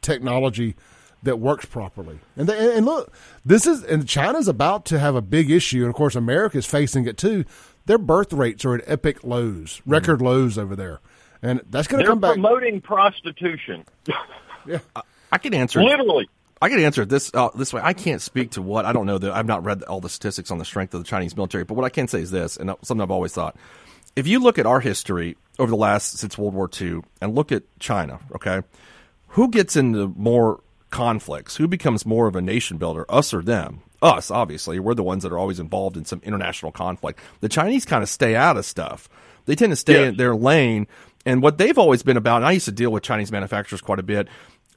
technology 0.01 0.75
that 1.23 1.39
works 1.39 1.65
properly. 1.65 2.19
And 2.35 2.47
they, 2.47 2.77
and 2.77 2.85
look, 2.85 3.13
this 3.45 3.67
is 3.67 3.83
and 3.83 4.07
China's 4.07 4.47
about 4.47 4.85
to 4.85 4.99
have 4.99 5.15
a 5.15 5.21
big 5.21 5.51
issue, 5.51 5.79
and 5.79 5.89
of 5.89 5.95
course 5.95 6.15
America 6.15 6.57
is 6.57 6.65
facing 6.65 7.07
it 7.07 7.17
too. 7.17 7.45
Their 7.85 7.97
birth 7.97 8.33
rates 8.33 8.65
are 8.65 8.75
at 8.75 8.83
epic 8.85 9.23
lows, 9.23 9.81
record 9.85 10.21
lows 10.21 10.57
over 10.57 10.75
there, 10.75 10.99
and 11.41 11.61
that's 11.69 11.87
going 11.87 12.03
to 12.03 12.09
come 12.09 12.19
back. 12.19 12.33
promoting 12.33 12.81
prostitution, 12.81 13.85
I 15.31 15.37
can 15.37 15.53
answer 15.53 15.81
literally. 15.81 16.29
I 16.61 16.69
can 16.69 16.79
answer 16.79 17.03
it 17.03 17.09
this 17.09 17.31
uh, 17.33 17.49
this 17.55 17.71
way. 17.71 17.81
I 17.83 17.93
can't 17.93 18.21
speak 18.21 18.51
to 18.51 18.61
what 18.61 18.85
I 18.85 18.93
don't 18.93 19.05
know. 19.05 19.17
that 19.17 19.31
I've 19.31 19.45
not 19.45 19.63
read 19.63 19.83
all 19.83 20.01
the 20.01 20.09
statistics 20.09 20.49
on 20.51 20.57
the 20.57 20.65
strength 20.65 20.93
of 20.93 21.01
the 21.03 21.07
Chinese 21.07 21.35
military, 21.35 21.63
but 21.63 21.75
what 21.75 21.85
I 21.85 21.89
can 21.89 22.07
say 22.07 22.21
is 22.21 22.31
this, 22.31 22.57
and 22.57 22.73
something 22.81 23.01
I've 23.01 23.11
always 23.11 23.33
thought: 23.33 23.55
if 24.17 24.27
you 24.27 24.39
look 24.39 24.59
at 24.59 24.65
our 24.65 24.79
history 24.81 25.37
over 25.59 25.69
the 25.69 25.77
last 25.77 26.17
since 26.17 26.37
World 26.37 26.53
War 26.53 26.69
II 26.81 27.01
and 27.21 27.35
look 27.35 27.51
at 27.51 27.63
China, 27.79 28.19
okay, 28.35 28.61
who 29.29 29.49
gets 29.49 29.75
into 29.75 30.13
more 30.17 30.61
conflicts? 30.89 31.57
Who 31.57 31.67
becomes 31.67 32.05
more 32.05 32.27
of 32.27 32.35
a 32.35 32.41
nation 32.41 32.77
builder, 32.77 33.05
us 33.09 33.33
or 33.33 33.41
them? 33.41 33.81
Us, 34.01 34.29
obviously. 34.31 34.79
We're 34.79 34.93
the 34.93 35.03
ones 35.03 35.23
that 35.23 35.31
are 35.31 35.37
always 35.37 35.59
involved 35.59 35.97
in 35.97 36.05
some 36.05 36.21
international 36.23 36.71
conflict. 36.71 37.19
The 37.41 37.49
Chinese 37.49 37.85
kind 37.85 38.03
of 38.03 38.09
stay 38.09 38.35
out 38.35 38.57
of 38.57 38.65
stuff. 38.65 39.09
They 39.45 39.55
tend 39.55 39.71
to 39.71 39.75
stay 39.75 40.01
Yes. 40.01 40.09
in 40.09 40.17
their 40.17 40.35
lane. 40.35 40.87
And 41.25 41.41
what 41.41 41.57
they've 41.57 41.77
always 41.77 42.03
been 42.03 42.17
about, 42.17 42.37
and 42.37 42.45
I 42.45 42.51
used 42.53 42.65
to 42.65 42.71
deal 42.71 42.91
with 42.91 43.03
Chinese 43.03 43.31
manufacturers 43.31 43.81
quite 43.81 43.99
a 43.99 44.03
bit, 44.03 44.27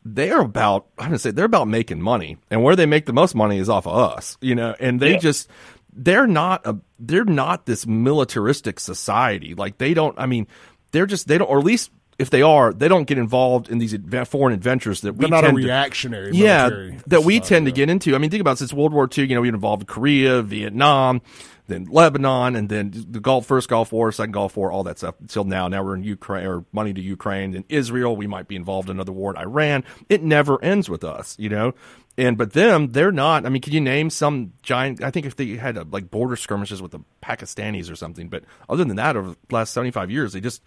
they're 0.05 0.41
about 0.41 0.86
I'm 0.99 1.07
gonna 1.09 1.18
say 1.18 1.30
they're 1.30 1.45
about 1.45 1.68
making 1.68 2.01
money. 2.01 2.38
And 2.51 2.62
where 2.62 2.74
they 2.76 2.86
make 2.86 3.07
the 3.07 3.12
most 3.12 3.34
money 3.34 3.59
is 3.59 3.68
off 3.68 3.86
of 3.86 3.95
us, 3.97 4.36
you 4.41 4.55
know, 4.55 4.74
and 4.80 4.99
they 5.01 5.12
Yeah. 5.12 5.18
just 5.18 5.49
they're 5.93 6.26
not 6.26 6.66
a 6.66 6.76
they're 6.99 7.24
not 7.24 7.66
this 7.66 7.86
militaristic 7.86 8.80
society. 8.80 9.55
Like 9.55 9.78
they 9.78 9.95
don't. 9.95 10.18
I 10.18 10.26
mean, 10.26 10.47
they're 10.93 11.07
just 11.07 11.28
they 11.28 11.38
don't, 11.38 11.49
or 11.49 11.59
at 11.59 11.64
least 11.64 11.91
if 12.18 12.28
they 12.28 12.43
are, 12.43 12.72
they 12.74 12.86
don't 12.88 13.05
get 13.05 13.16
involved 13.16 13.70
in 13.70 13.78
these 13.78 13.97
foreign 14.26 14.53
adventures 14.53 15.01
that 15.01 15.14
we 15.14 15.20
They're 15.20 15.30
not 15.30 15.45
a 15.45 15.49
tend 15.49 15.59
to- 15.59 15.64
reactionary. 15.64 16.30
yeah, 16.34 16.68
that 17.07 17.24
we 17.24 17.41
tend 17.41 17.64
to 17.66 17.72
get 17.72 17.88
into. 17.88 18.14
I 18.14 18.18
mean, 18.18 18.30
think 18.30 18.43
about 18.43 18.53
it, 18.53 18.57
since 18.59 18.72
World 18.74 18.93
War 18.93 19.09
II. 19.16 19.24
You 19.26 19.34
know, 19.34 19.41
we 19.41 19.49
involved 19.49 19.86
Korea, 19.86 20.43
Vietnam, 20.43 21.22
then 21.66 21.86
Lebanon, 21.91 22.57
and 22.57 22.68
then 22.68 22.93
the 23.09 23.20
Gulf, 23.20 23.47
first 23.47 23.70
Gulf 23.70 23.91
War, 23.91 24.12
second 24.12 24.32
Gulf 24.32 24.55
War, 24.57 24.70
all 24.70 24.82
that 24.84 24.99
stuff. 24.99 25.14
Until 25.20 25.45
now, 25.45 25.68
now 25.68 25.82
we're 25.82 25.95
in 25.97 26.03
Ukraine 26.05 26.47
or 26.47 26.64
money 26.72 26.93
to 26.93 27.01
Ukraine, 27.01 27.53
then 27.53 27.64
Israel. 27.70 28.14
We 28.16 28.26
might 28.26 28.49
be 28.49 28.57
involved 28.57 28.91
in 28.91 28.97
another 28.97 29.12
war 29.12 29.30
in 29.30 29.38
Iran. 29.38 29.82
It 30.11 30.22
never 30.22 30.62
ends 30.62 30.91
with 30.91 31.05
us, 31.05 31.36
you 31.38 31.49
know. 31.49 31.72
And 32.21 32.37
but 32.37 32.53
them, 32.53 32.89
they're 32.89 33.12
not. 33.12 33.47
I 33.47 33.49
mean, 33.49 33.62
can 33.62 33.73
you 33.73 33.81
name 33.81 34.11
some 34.11 34.53
giant? 34.62 35.03
I 35.03 35.11
think 35.11 35.25
if 35.25 35.37
they 35.37 35.57
had 35.57 35.79
a, 35.79 35.85
like 35.85 36.11
border 36.11 36.37
skirmishes 36.37 36.83
with 36.83 36.91
the 36.91 37.01
Pakistanis 37.23 37.91
or 37.91 37.97
something, 37.97 38.29
but 38.29 38.45
other 38.68 38.85
than 38.85 38.97
that, 38.97 39.16
over 39.16 39.31
the 39.31 39.37
last 39.51 39.73
seventy 39.73 39.91
five 39.91 40.11
years, 40.11 40.35
they 40.35 40.41
just 40.41 40.62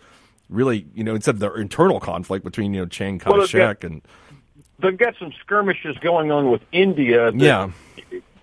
really, 0.50 0.88
you 0.96 1.04
know, 1.04 1.14
instead 1.14 1.36
of 1.36 1.40
their 1.40 1.56
internal 1.56 2.00
conflict 2.00 2.44
between 2.44 2.74
you 2.74 2.82
know 2.82 2.88
Chiang 2.88 3.20
Kai 3.20 3.30
Well, 3.30 3.48
got- 3.48 3.84
and 3.84 4.02
They've 4.80 4.98
got 4.98 5.14
some 5.20 5.32
skirmishes 5.42 5.96
going 6.00 6.32
on 6.32 6.50
with 6.50 6.62
India. 6.72 7.32
That, 7.32 7.40
yeah. 7.40 7.70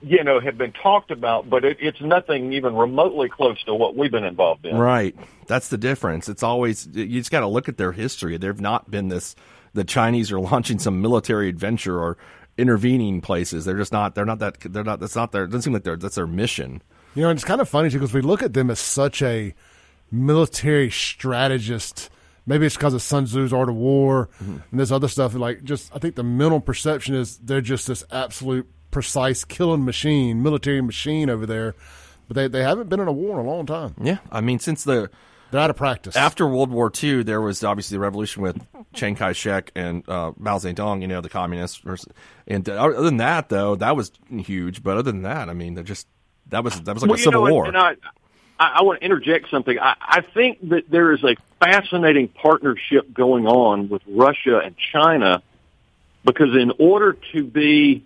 you 0.03 0.23
know, 0.23 0.39
have 0.39 0.57
been 0.57 0.73
talked 0.73 1.11
about, 1.11 1.51
but 1.51 1.65
it, 1.65 1.79
it's 1.81 2.01
nothing 2.01 2.53
even 2.53 2.77
remotely 2.77 3.29
close 3.29 3.63
to 3.65 3.75
what 3.75 3.97
we've 3.97 4.13
been 4.13 4.25
involved 4.25 4.65
in. 4.65 4.77
Right. 4.77 5.15
That's 5.49 5.69
the 5.69 5.77
difference. 5.77 6.29
It's 6.29 6.45
always 6.45 6.87
you 6.93 7.19
just 7.19 7.33
got 7.33 7.41
to 7.41 7.49
look 7.49 7.69
at 7.69 7.77
their 7.77 7.93
history. 7.93 8.37
They've 8.37 8.61
not 8.61 8.89
been 8.91 9.09
this. 9.09 9.35
The 9.75 9.85
Chinese 9.85 10.31
are 10.33 10.41
launching 10.51 10.79
some 10.79 11.03
military 11.03 11.49
adventure 11.49 11.99
or 11.99 12.17
intervening 12.61 13.21
places. 13.21 13.65
They're 13.65 13.77
just 13.79 13.93
not. 13.93 14.15
They're 14.15 14.25
not 14.27 14.39
that. 14.41 14.59
They're 14.61 14.85
not. 14.85 15.01
That's 15.01 15.17
not 15.17 15.33
their. 15.33 15.45
It 15.45 15.49
doesn't 15.49 15.63
seem 15.63 15.73
like 15.73 15.85
they're. 15.85 15.97
That's 15.97 16.15
their 16.17 16.27
mission. 16.27 16.83
You 17.15 17.23
know, 17.23 17.31
and 17.31 17.37
it's 17.39 17.45
kind 17.45 17.61
of 17.61 17.69
funny 17.69 17.91
too 17.91 17.99
because 17.99 18.15
we 18.15 18.21
look 18.21 18.43
at 18.43 18.53
them 18.55 18.71
as 18.71 18.79
such 18.79 19.23
a 19.23 19.55
military 20.11 20.91
strategist. 20.91 22.11
Maybe 22.47 22.67
it's 22.67 22.77
because 22.77 22.95
of 22.95 23.03
Sun 23.03 23.27
Tzu's 23.27 23.53
Art 23.53 23.69
of 23.69 23.75
War 23.77 24.29
Mm-hmm. 24.43 24.57
and 24.71 24.81
this 24.81 24.91
other 24.91 25.09
stuff. 25.09 25.35
Like, 25.35 25.63
just 25.65 25.95
I 25.95 25.99
think 25.99 26.15
the 26.17 26.23
mental 26.23 26.61
perception 26.61 27.15
is 27.15 27.39
they're 27.39 27.61
just 27.61 27.87
this 27.87 28.05
absolute 28.11 28.69
precise 28.91 29.45
killing 29.45 29.85
machine, 29.85 30.43
military 30.43 30.81
machine 30.81 31.31
over 31.31 31.47
there. 31.47 31.75
But 32.29 32.35
they 32.37 32.49
they 32.49 32.63
haven't 32.63 32.89
been 32.89 33.01
in 33.01 33.09
a 33.09 33.13
war 33.13 33.39
in 33.41 33.47
a 33.47 33.49
long 33.49 33.67
time. 33.67 33.95
Yeah. 34.01 34.19
I 34.31 34.41
mean, 34.41 34.59
since 34.59 34.85
the 34.85 35.11
They're 35.51 35.61
out 35.61 35.71
of 35.71 35.77
practice. 35.77 36.17
after 36.17 36.47
World 36.47 36.71
War 36.71 36.93
II, 37.03 37.23
there 37.25 37.41
was 37.41 37.65
obviously 37.65 37.97
the 37.97 38.01
revolution 38.01 38.43
with 38.43 38.65
Chiang 38.95 39.17
Kai 39.17 39.33
Shek 39.33 39.73
and 39.75 40.09
uh, 40.09 40.33
Mao 40.37 40.59
Zedong. 40.59 41.03
You 41.03 41.09
know, 41.09 41.21
the 41.21 41.29
communists. 41.29 41.83
And 42.47 42.69
uh, 42.69 42.73
other 42.73 43.03
than 43.03 43.19
that, 43.19 43.49
though, 43.49 43.77
that 43.77 43.97
was 43.97 44.13
huge. 44.29 44.83
But 44.83 44.97
other 44.97 45.11
than 45.11 45.23
that, 45.23 45.49
I 45.49 45.55
mean, 45.55 45.75
they're 45.75 45.85
just 45.85 46.07
that 46.49 46.65
was 46.65 46.81
that 46.83 46.95
was 46.95 47.03
like 47.03 47.11
well, 47.11 47.17
a 47.17 47.19
you 47.19 47.25
civil 47.25 47.45
know, 47.45 47.53
war. 47.53 47.67
And 47.67 47.77
I, 47.77 47.95
I, 48.59 48.77
I 48.77 48.83
want 48.83 49.01
to 49.01 49.05
interject 49.05 49.51
something. 49.51 49.79
I, 49.79 49.97
I 50.01 50.21
think 50.21 50.69
that 50.69 50.91
there 50.91 51.13
is 51.13 51.25
a 51.25 51.37
fascinating 51.59 52.29
partnership 52.29 53.13
going 53.13 53.47
on 53.47 53.89
with 53.89 54.03
Russia 54.07 54.59
and 54.59 54.77
China 54.93 55.43
because 56.25 56.55
in 56.55 56.73
order 56.79 57.17
to 57.33 57.45
be 57.45 58.05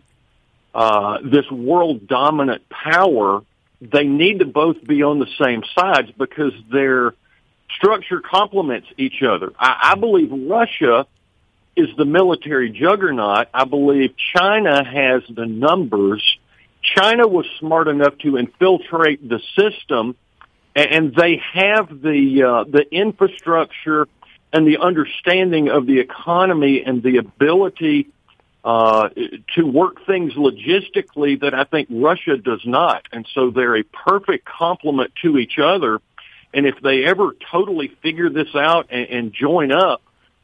uh, 0.74 1.18
this 1.22 1.50
world 1.50 2.06
dominant 2.06 2.68
power, 2.68 3.42
they 3.80 4.04
need 4.04 4.38
to 4.38 4.44
both 4.44 4.82
be 4.84 5.02
on 5.02 5.18
the 5.18 5.28
same 5.42 5.62
sides 5.74 6.10
because 6.16 6.52
their 6.70 7.14
structure 7.76 8.20
complements 8.20 8.88
each 8.96 9.22
other. 9.22 9.52
I, 9.58 9.92
I 9.92 9.94
believe 9.96 10.30
Russia 10.32 11.06
is 11.76 11.88
the 11.96 12.04
military 12.04 12.70
juggernaut. 12.70 13.48
I 13.52 13.64
believe 13.64 14.14
China 14.36 14.84
has 14.84 15.22
the 15.28 15.46
numbers. 15.46 16.38
China 16.82 17.26
was 17.26 17.46
smart 17.58 17.88
enough 17.88 18.16
to 18.18 18.36
infiltrate 18.36 19.26
the 19.28 19.40
system, 19.56 20.16
and 20.76 21.14
they 21.14 21.40
have 21.52 21.88
the 21.88 22.42
uh, 22.42 22.64
the 22.70 22.84
infrastructure 22.90 24.06
and 24.52 24.66
the 24.66 24.78
understanding 24.78 25.68
of 25.68 25.86
the 25.86 25.98
economy 25.98 26.84
and 26.84 27.02
the 27.02 27.16
ability 27.16 28.08
uh, 28.64 29.08
to 29.54 29.62
work 29.62 30.06
things 30.06 30.32
logistically 30.34 31.40
that 31.40 31.52
I 31.54 31.64
think 31.64 31.88
Russia 31.90 32.36
does 32.36 32.62
not. 32.64 33.06
And 33.12 33.28
so 33.34 33.50
they're 33.50 33.76
a 33.76 33.82
perfect 33.82 34.46
complement 34.46 35.12
to 35.22 35.38
each 35.38 35.58
other. 35.58 36.00
And 36.54 36.66
if 36.66 36.80
they 36.80 37.04
ever 37.04 37.34
totally 37.50 37.88
figure 38.00 38.30
this 38.30 38.54
out 38.54 38.86
and, 38.90 39.06
and 39.08 39.32
join 39.32 39.72
up, 39.72 40.02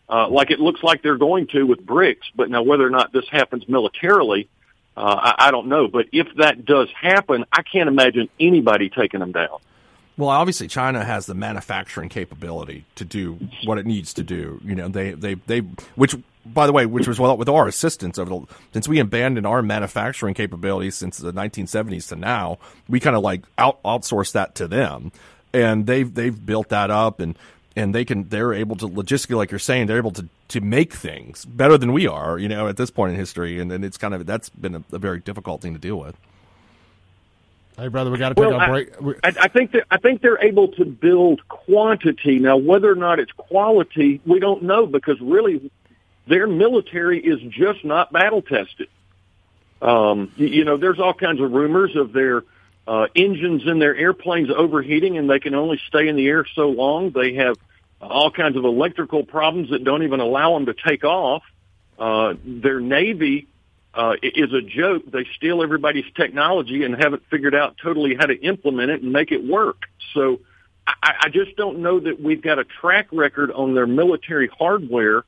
uh, 0.09 0.29
like 0.29 0.51
it 0.51 0.59
looks 0.59 0.83
like 0.83 1.03
they're 1.03 1.17
going 1.17 1.47
to 1.49 1.63
with 1.63 1.87
BRICS, 1.87 2.33
but 2.35 2.51
now 2.51 2.63
whether 2.63 2.85
or 2.85 2.91
not 2.91 3.13
this 3.13 3.29
happens 3.31 3.69
militarily, 3.69 4.49
uh, 4.97 5.35
I, 5.39 5.49
I 5.49 5.51
don't 5.53 5.69
know. 5.69 5.87
But 5.87 6.07
if 6.13 6.27
that 6.37 6.65
does 6.65 6.89
happen, 7.01 7.45
I 7.53 7.63
can't 7.63 7.89
imagine 7.89 8.29
anybody 8.41 8.91
taking 8.91 9.21
them 9.21 9.31
down. 9.31 9.59
Well, 10.17 10.29
obviously, 10.29 10.69
China 10.69 11.05
has 11.05 11.27
the 11.27 11.35
manufacturing 11.35 12.09
capability 12.11 12.85
to 12.97 13.05
do 13.05 13.39
what 13.65 13.79
it 13.79 13.87
needs 13.87 14.13
to 14.15 14.23
do. 14.23 14.61
You 14.65 14.75
know, 14.75 14.89
they 14.89 15.13
they 15.13 15.35
they 15.35 15.61
which 15.95 16.15
by 16.45 16.67
the 16.67 16.73
way, 16.73 16.87
which 16.87 17.09
was 17.09 17.19
well 17.19 17.37
with 17.37 17.49
our 17.49 17.67
assistance 17.67 18.19
over 18.19 18.31
the 18.31 18.47
since 18.73 18.89
we 18.89 18.99
abandoned 18.99 19.47
our 19.47 19.63
manufacturing 19.63 20.35
capabilities 20.35 20.95
since 20.95 21.19
the 21.19 21.33
1970s 21.33 22.09
to 22.09 22.17
now, 22.17 22.59
we 22.89 23.01
kind 23.01 23.17
of 23.17 23.23
like 23.23 23.45
out 23.57 23.83
outsourced 23.83 24.33
that 24.33 24.55
to 24.57 24.69
them, 24.69 25.13
and 25.53 25.87
they've 25.87 26.13
they've 26.13 26.47
built 26.47 26.69
that 26.71 26.91
up 26.91 27.21
and. 27.21 27.37
And 27.77 27.95
they 27.95 28.05
can, 28.05 28.29
they're 28.29 28.53
able 28.53 28.75
to 28.77 28.89
logistically, 28.89 29.37
like 29.37 29.53
you're 29.53 29.61
saying, 29.61 29.87
they're 29.87 29.97
able 29.97 30.11
to, 30.11 30.27
to 30.49 30.61
make 30.61 30.93
things 30.93 31.45
better 31.45 31.79
than 31.79 31.93
we 31.93 32.09
are, 32.09 32.37
you 32.37 32.49
know, 32.49 32.67
at 32.67 32.77
this 32.77 32.91
point 32.91 33.13
in 33.13 33.17
history. 33.19 33.61
And, 33.61 33.71
and 33.71 33.85
it's 33.85 33.97
kind 33.97 34.13
of, 34.13 34.27
that's 34.27 34.49
been 34.49 34.75
a, 34.75 34.83
a 34.91 34.99
very 34.99 35.21
difficult 35.21 35.63
thing 35.63 35.75
to 35.75 35.79
deal 35.79 35.95
with. 35.97 36.17
hey, 37.79 37.87
brother, 37.87 38.11
we 38.11 38.19
got 38.19 38.31
to 38.31 38.35
take 38.35 38.45
Well, 38.45 38.55
our 38.55 38.61
I- 38.61 38.69
break. 38.69 39.01
We- 39.01 39.15
I, 39.23 39.29
I 39.43 39.49
think 39.49 39.71
that 39.71 39.85
I 39.89 39.99
think 39.99 40.21
they're 40.21 40.43
able 40.45 40.67
to 40.73 40.85
build 40.85 41.47
quantity. 41.49 42.41
Now, 42.41 42.57
whether 42.57 42.91
or 42.91 42.97
not 42.97 43.21
it's 43.21 43.33
quality, 43.33 44.21
we 44.27 44.41
don't 44.41 44.65
know 44.65 44.85
because 44.87 45.21
really, 45.21 45.71
their 46.27 46.49
military 46.49 47.21
is 47.21 47.41
just 47.53 47.85
not 47.85 48.13
battle 48.13 48.43
tested. 48.43 48.89
Um, 49.81 50.33
you, 50.37 50.49
you 50.49 50.65
know, 50.65 50.77
there's 50.77 50.99
all 50.99 51.15
kinds 51.15 51.41
of 51.41 51.53
rumors 51.53 51.95
of 51.95 52.13
their 52.13 52.43
uh, 52.87 53.07
engines 53.14 53.62
in 53.66 53.78
their 53.78 53.95
airplanes 53.95 54.51
overheating, 54.51 55.18
and 55.18 55.28
they 55.28 55.39
can 55.39 55.55
only 55.55 55.81
stay 55.89 56.09
in 56.09 56.16
the 56.16 56.26
air 56.26 56.45
so 56.55 56.68
long. 56.68 57.11
They 57.11 57.35
have 57.35 57.57
all 58.01 58.31
kinds 58.31 58.57
of 58.57 58.64
electrical 58.64 59.24
problems 59.24 59.70
that 59.70 59.85
don't 59.85 60.03
even 60.03 60.20
allow 60.20 60.55
them 60.55 60.66
to 60.66 60.74
take 60.74 61.05
off. 61.05 61.43
Uh, 61.99 62.35
their 62.45 62.81
navy 62.81 63.47
uh, 63.95 64.14
is 64.22 64.53
a 64.53 64.62
joke. 64.62 65.03
They 65.07 65.26
steal 65.37 65.62
everybody's 65.62 66.11
technology 66.14 66.85
and 66.85 66.95
haven't 66.95 67.22
figured 67.31 67.55
out 67.55 67.76
totally 67.83 68.14
how 68.14 68.26
to 68.26 68.35
implement 68.35 68.91
it 68.91 69.03
and 69.03 69.12
make 69.12 69.33
it 69.33 69.45
work. 69.45 69.83
So 70.14 70.41
I, 70.87 71.14
I 71.25 71.29
just 71.29 71.57
don't 71.57 71.80
know 71.80 72.00
that 72.00 72.21
we've 72.21 72.41
got 72.41 72.59
a 72.59 72.64
track 72.64 73.09
record 73.13 73.50
on 73.50 73.75
their 73.75 73.87
military 73.87 74.49
hardware 74.49 75.25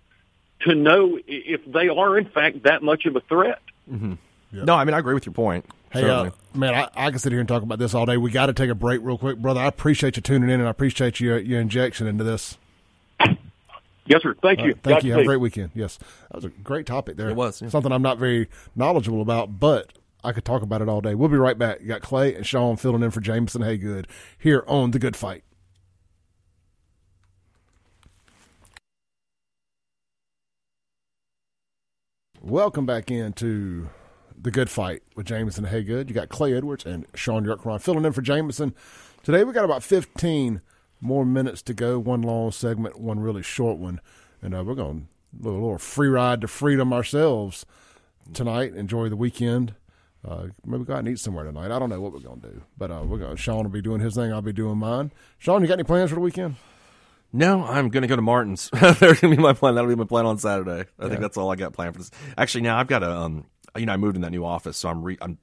to 0.61 0.75
know 0.75 1.19
if 1.27 1.61
they 1.67 1.89
are 1.89 2.17
in 2.17 2.25
fact 2.27 2.63
that 2.63 2.83
much 2.83 3.05
of 3.07 3.17
a 3.17 3.21
threat. 3.21 3.61
No, 4.65 4.75
I 4.75 4.85
mean, 4.85 4.95
I 4.95 4.99
agree 4.99 5.15
with 5.15 5.27
your 5.27 5.33
point. 5.33 5.67
Hey, 5.93 6.09
uh, 6.09 6.31
man, 6.55 6.75
I, 6.75 6.89
I 6.95 7.11
can 7.11 7.19
sit 7.19 7.33
here 7.33 7.41
and 7.41 7.49
talk 7.49 7.63
about 7.63 7.79
this 7.79 7.93
all 7.93 8.07
day. 8.07 8.17
We 8.17 8.31
got 8.31 8.47
to 8.47 8.55
take 8.55 8.71
a 8.71 8.75
break 8.75 9.01
real 9.03 9.19
quick, 9.19 9.37
brother. 9.37 9.61
I 9.61 9.67
appreciate 9.67 10.17
you 10.17 10.23
tuning 10.23 10.49
in, 10.49 10.59
and 10.59 10.67
I 10.67 10.71
appreciate 10.71 11.21
your 11.21 11.39
your 11.39 11.61
injection 11.61 12.07
into 12.07 12.25
this. 12.25 12.57
Yes, 14.07 14.23
sir. 14.23 14.35
Thank 14.43 14.59
All 14.59 14.67
you. 14.67 14.73
right, 14.73 14.83
thank 14.83 14.97
God 14.97 15.05
you. 15.05 15.13
Have 15.13 15.21
a 15.21 15.25
great 15.25 15.41
weekend. 15.41 15.71
Yes, 15.75 15.99
that 15.99 16.37
was 16.37 16.45
a 16.45 16.49
great 16.49 16.87
topic 16.87 17.17
there. 17.17 17.29
It 17.29 17.37
was, 17.37 17.63
yeah. 17.63 17.69
something 17.69 17.93
I'm 17.93 18.03
not 18.03 18.19
very 18.19 18.49
knowledgeable 18.75 19.23
about, 19.23 19.61
but 19.61 19.93
I 20.25 20.33
could 20.33 20.45
talk 20.45 20.63
about 20.63 20.83
it 20.83 20.89
all 20.89 21.01
day. 21.01 21.15
We'll 21.15 21.29
be 21.29 21.37
right 21.37 21.59
back. 21.59 21.81
You 21.81 21.89
got 21.89 22.01
Clay 22.01 22.35
and 22.35 22.47
Shaun 22.47 22.77
filling 22.77 23.03
in 23.03 23.11
for 23.11 23.21
Jameson 23.21 23.63
Haygood 23.63 24.07
here 24.39 24.65
on 24.67 24.91
the 24.91 24.99
Good 24.99 25.15
Fight. 25.15 25.45
Welcome 32.41 32.87
back 32.87 33.09
into 33.11 33.89
the 34.43 34.51
Good 34.51 34.69
Fight 34.69 35.03
with 35.15 35.27
Jameson 35.27 35.67
Haygood. 35.67 36.09
You 36.09 36.15
got 36.15 36.29
Clay 36.29 36.55
Edwards 36.55 36.85
and 36.85 37.07
Shaun 37.15 37.45
Yurtkuran 37.45 37.81
filling 37.81 38.05
in 38.05 38.13
for 38.13 38.23
Jameson. 38.23 38.75
Today 39.23 39.45
we 39.45 39.53
got 39.53 39.65
about 39.65 39.85
15 39.85 40.61
more 41.01 41.25
minutes 41.25 41.63
to 41.63 41.75
go. 41.75 41.99
One 41.99 42.23
long 42.23 42.51
segment, 42.51 43.01
one 43.01 43.21
really 43.21 43.43
short 43.43 43.79
one, 43.79 44.01
and 44.41 44.55
uh, 44.55 44.65
we're 44.65 44.75
going 44.75 45.09
a 45.33 45.45
little, 45.45 45.61
little 45.61 45.79
free 45.79 46.09
ride 46.09 46.41
to 46.41 46.49
freedom 46.49 46.93
ourselves 46.93 47.65
tonight. 48.35 48.75
Enjoy 48.75 49.09
the 49.09 49.17
weekend. 49.17 49.75
Uh, 50.27 50.49
maybe 50.65 50.85
go 50.85 50.95
out 50.95 51.01
and 51.01 51.09
eat 51.09 51.19
somewhere 51.19 51.45
tonight. 51.45 51.71
I 51.71 51.79
don't 51.79 51.89
know 51.89 52.01
what 52.01 52.13
we're 52.13 52.21
going 52.21 52.41
to 52.41 52.49
do, 52.49 52.63
but 52.77 52.91
uh, 52.91 53.03
we're 53.05 53.19
going. 53.19 53.37
Shaun 53.37 53.65
will 53.65 53.71
be 53.71 53.83
doing 53.83 54.01
his 54.01 54.15
thing. 54.15 54.33
I'll 54.33 54.43
be 54.43 54.53
doing 54.53 54.79
mine. 54.79 55.13
Shaun, 55.39 55.63
you 55.63 55.69
got 55.69 55.75
any 55.75 55.85
plans 55.85 56.11
for 56.11 56.17
the 56.17 56.21
weekend? 56.21 56.57
No, 57.33 57.65
I'm 57.65 57.89
going 57.89 58.03
to 58.03 58.09
go 58.09 58.17
to 58.17 58.23
Martin's. 58.23 58.71
There's 58.73 58.99
going 58.99 59.17
to 59.17 59.37
be 59.37 59.37
my 59.37 59.53
plan. 59.53 59.75
That'll 59.75 59.89
be 59.89 59.97
my 59.97 60.05
plan 60.05 60.27
on 60.27 60.39
Saturday. 60.39 60.85
I 60.99 61.09
think 61.09 61.21
that's 61.21 61.37
all 61.37 61.51
I 61.51 61.57
got 61.57 61.73
planned 61.73 61.95
for 61.95 62.01
this. 62.01 62.11
Actually, 62.37 62.63
now 62.63 62.79
I've 62.79 62.89
got 62.89 63.03
a, 63.03 63.11
um, 63.11 63.47
you 63.77 63.87
know, 63.87 63.93
I 63.93 63.97
moved 63.97 64.17
in 64.17 64.23
that 64.23 64.31
new 64.31 64.45
office, 64.45 64.77
so 64.77 64.89
I'm 64.89 65.03
re, 65.03 65.19
I'm 65.21 65.39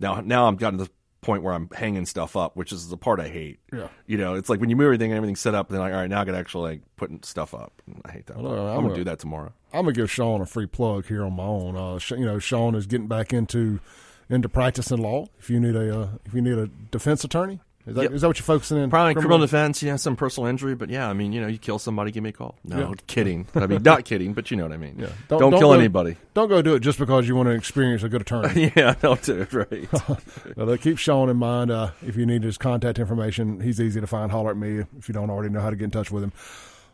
now 0.00 0.20
now 0.20 0.46
I'm 0.46 0.56
gotten 0.56 0.78
to 0.78 0.84
the 0.84 0.90
point 1.20 1.42
where 1.44 1.54
I'm 1.54 1.68
hanging 1.74 2.04
stuff 2.04 2.36
up, 2.36 2.56
which 2.56 2.72
is 2.72 2.88
the 2.88 2.96
part 2.96 3.20
I 3.20 3.28
hate. 3.28 3.60
Yeah. 3.72 3.88
You 4.06 4.18
know, 4.18 4.34
it's 4.34 4.48
like 4.48 4.60
when 4.60 4.70
you 4.70 4.76
move 4.76 4.86
everything 4.86 5.12
and 5.12 5.16
everything's 5.16 5.40
set 5.40 5.54
up, 5.54 5.68
and 5.68 5.76
then 5.76 5.82
like, 5.82 5.92
all 5.92 6.00
right, 6.00 6.10
now 6.10 6.20
I 6.20 6.24
got 6.24 6.32
to 6.32 6.38
actually 6.38 6.72
like 6.72 6.82
putting 6.96 7.22
stuff 7.22 7.54
up. 7.54 7.80
I 8.04 8.10
hate 8.10 8.26
that. 8.26 8.38
Well, 8.38 8.54
part. 8.54 8.58
I'm 8.60 8.66
I'm, 8.68 8.80
going 8.82 8.86
a- 8.86 8.94
to 8.94 9.00
do 9.00 9.04
that 9.04 9.18
tomorrow. 9.18 9.52
I'm 9.72 9.84
gonna 9.84 9.92
give 9.92 10.10
Shaun 10.10 10.40
a 10.40 10.46
free 10.46 10.66
plug 10.66 11.06
here 11.06 11.24
on 11.24 11.34
my 11.34 11.44
own. 11.44 11.76
Uh, 11.76 11.98
you 12.10 12.26
know, 12.26 12.38
Shaun 12.38 12.74
is 12.74 12.86
getting 12.86 13.06
back 13.06 13.32
into 13.32 13.80
into 14.28 14.48
practicing 14.48 14.98
law. 14.98 15.26
If 15.38 15.48
you 15.48 15.60
need 15.60 15.76
a 15.76 15.98
uh, 16.00 16.08
if 16.26 16.34
you 16.34 16.42
need 16.42 16.58
a 16.58 16.66
defense 16.90 17.24
attorney, 17.24 17.60
is 17.86 17.96
that, 17.96 18.02
Yep. 18.02 18.12
is 18.12 18.20
that 18.20 18.28
what 18.28 18.38
you're 18.38 18.44
focusing 18.44 18.78
in? 18.78 18.90
Probably 18.90 19.14
criminal 19.14 19.38
defense, 19.38 19.82
yeah, 19.82 19.96
some 19.96 20.14
personal 20.14 20.48
injury, 20.48 20.74
but 20.76 20.88
yeah, 20.88 21.08
I 21.08 21.12
mean, 21.14 21.32
you 21.32 21.40
know, 21.40 21.48
you 21.48 21.58
kill 21.58 21.78
somebody, 21.80 22.12
give 22.12 22.22
me 22.22 22.28
a 22.30 22.32
call. 22.32 22.56
No, 22.62 22.78
Yeah. 22.78 22.94
kidding. 23.08 23.46
I 23.56 23.66
mean, 23.66 23.82
not 23.82 24.04
kidding, 24.04 24.34
but 24.34 24.50
you 24.50 24.56
know 24.56 24.62
what 24.62 24.72
I 24.72 24.76
mean. 24.76 24.96
Yeah. 24.98 25.06
Don't, 25.28 25.40
Don't- 25.40 25.50
don't 25.52 25.60
kill 25.60 25.68
go- 25.70 25.78
anybody. 25.78 26.16
Don't 26.34 26.48
go 26.48 26.62
do 26.62 26.74
it 26.74 26.80
just 26.80 26.98
because 26.98 27.26
you 27.26 27.34
want 27.34 27.48
to 27.48 27.54
experience 27.54 28.02
a 28.04 28.08
good 28.08 28.20
attorney. 28.22 28.72
yeah, 28.76 28.94
don't 29.00 29.20
do 29.22 29.40
it, 29.42 29.52
right. 29.52 29.88
Well, 30.56 30.76
keep 30.76 30.98
Shaun 30.98 31.28
in 31.28 31.36
mind. 31.36 31.70
Uh, 31.70 31.90
if 32.06 32.16
you 32.16 32.24
need 32.26 32.42
his 32.44 32.56
contact 32.58 32.98
information, 32.98 33.60
he's 33.60 33.80
easy 33.80 34.00
to 34.00 34.06
find. 34.06 34.30
Holler 34.30 34.50
at 34.52 34.56
me 34.56 34.84
if 34.98 35.08
you 35.08 35.12
don't 35.14 35.30
already 35.30 35.52
know 35.52 35.60
how 35.60 35.70
to 35.70 35.76
get 35.76 35.84
in 35.86 35.90
touch 35.90 36.10
with 36.10 36.22
him. 36.22 36.32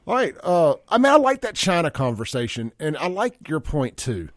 All 0.06 0.15
right. 0.15 0.35
Uh, 0.43 0.74
I 0.89 0.97
mean, 0.98 1.12
I 1.12 1.16
like 1.16 1.43
that 1.43 1.55
China 1.55 1.90
conversation, 1.90 2.73
and 2.81 2.97
I 2.97 3.09
like 3.09 3.48
your 3.48 3.60
point 3.60 3.97
too. 3.98 4.31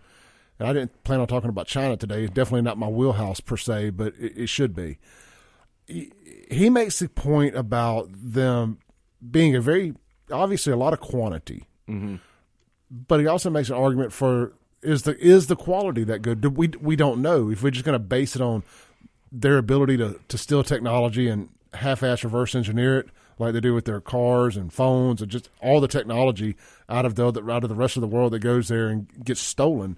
And 0.60 0.68
I 0.68 0.74
didn't 0.74 1.04
plan 1.04 1.20
on 1.22 1.28
talking 1.28 1.50
about 1.50 1.66
China 1.68 1.96
today. 1.98 2.24
It's 2.26 2.34
definitely 2.34 2.62
not 2.64 2.78
my 2.78 2.88
wheelhouse 2.90 3.40
per 3.40 3.58
se, 3.58 3.92
but 3.92 4.14
it, 4.20 4.34
it 4.38 4.48
should 4.48 4.76
be. 4.76 4.98
He, 5.92 6.12
he 6.50 6.70
makes 6.70 7.00
the 7.00 7.10
point 7.10 7.56
about 7.56 8.10
them 8.12 8.80
being 9.30 9.56
a 9.56 9.62
very 9.62 9.94
obviously 10.32 10.74
a 10.74 10.78
lot 10.78 10.94
of 10.94 11.00
quantity, 11.00 11.68
mm-hmm. 11.88 12.16
but 12.90 13.20
he 13.20 13.28
also 13.28 13.50
makes 13.50 13.70
an 13.70 13.76
argument 13.76 14.14
for 14.14 14.54
is 14.82 15.04
the 15.04 15.18
is 15.18 15.48
the 15.48 15.56
quality 15.56 16.04
that 16.06 16.22
good? 16.22 16.42
Do 16.42 16.50
We 16.50 16.70
we 16.80 16.96
don't 16.96 17.22
know 17.22 17.50
if 17.50 17.64
we're 17.64 17.72
just 17.72 17.86
going 17.86 17.94
to 17.94 18.00
base 18.00 18.36
it 18.36 18.42
on 18.42 18.64
their 19.32 19.58
ability 19.58 19.98
to, 19.98 20.20
to 20.28 20.38
steal 20.38 20.64
technology 20.64 21.30
and 21.30 21.50
half-ass 21.74 22.24
reverse 22.24 22.54
engineer 22.54 23.00
it 23.00 23.10
like 23.40 23.54
they 23.54 23.62
do 23.62 23.74
with 23.74 23.86
their 23.86 24.02
cars 24.02 24.58
and 24.58 24.74
phones 24.74 25.22
and 25.22 25.32
just 25.32 25.50
all 25.62 25.80
the 25.80 25.88
technology 25.88 26.58
out 26.90 27.06
of 27.06 27.16
the 27.16 27.26
out 27.26 27.64
of 27.64 27.70
the 27.70 27.76
rest 27.76 27.96
of 27.96 28.02
the 28.02 28.08
world 28.08 28.34
that 28.34 28.40
goes 28.40 28.68
there 28.68 28.90
and 28.90 29.08
gets 29.24 29.40
stolen. 29.40 29.98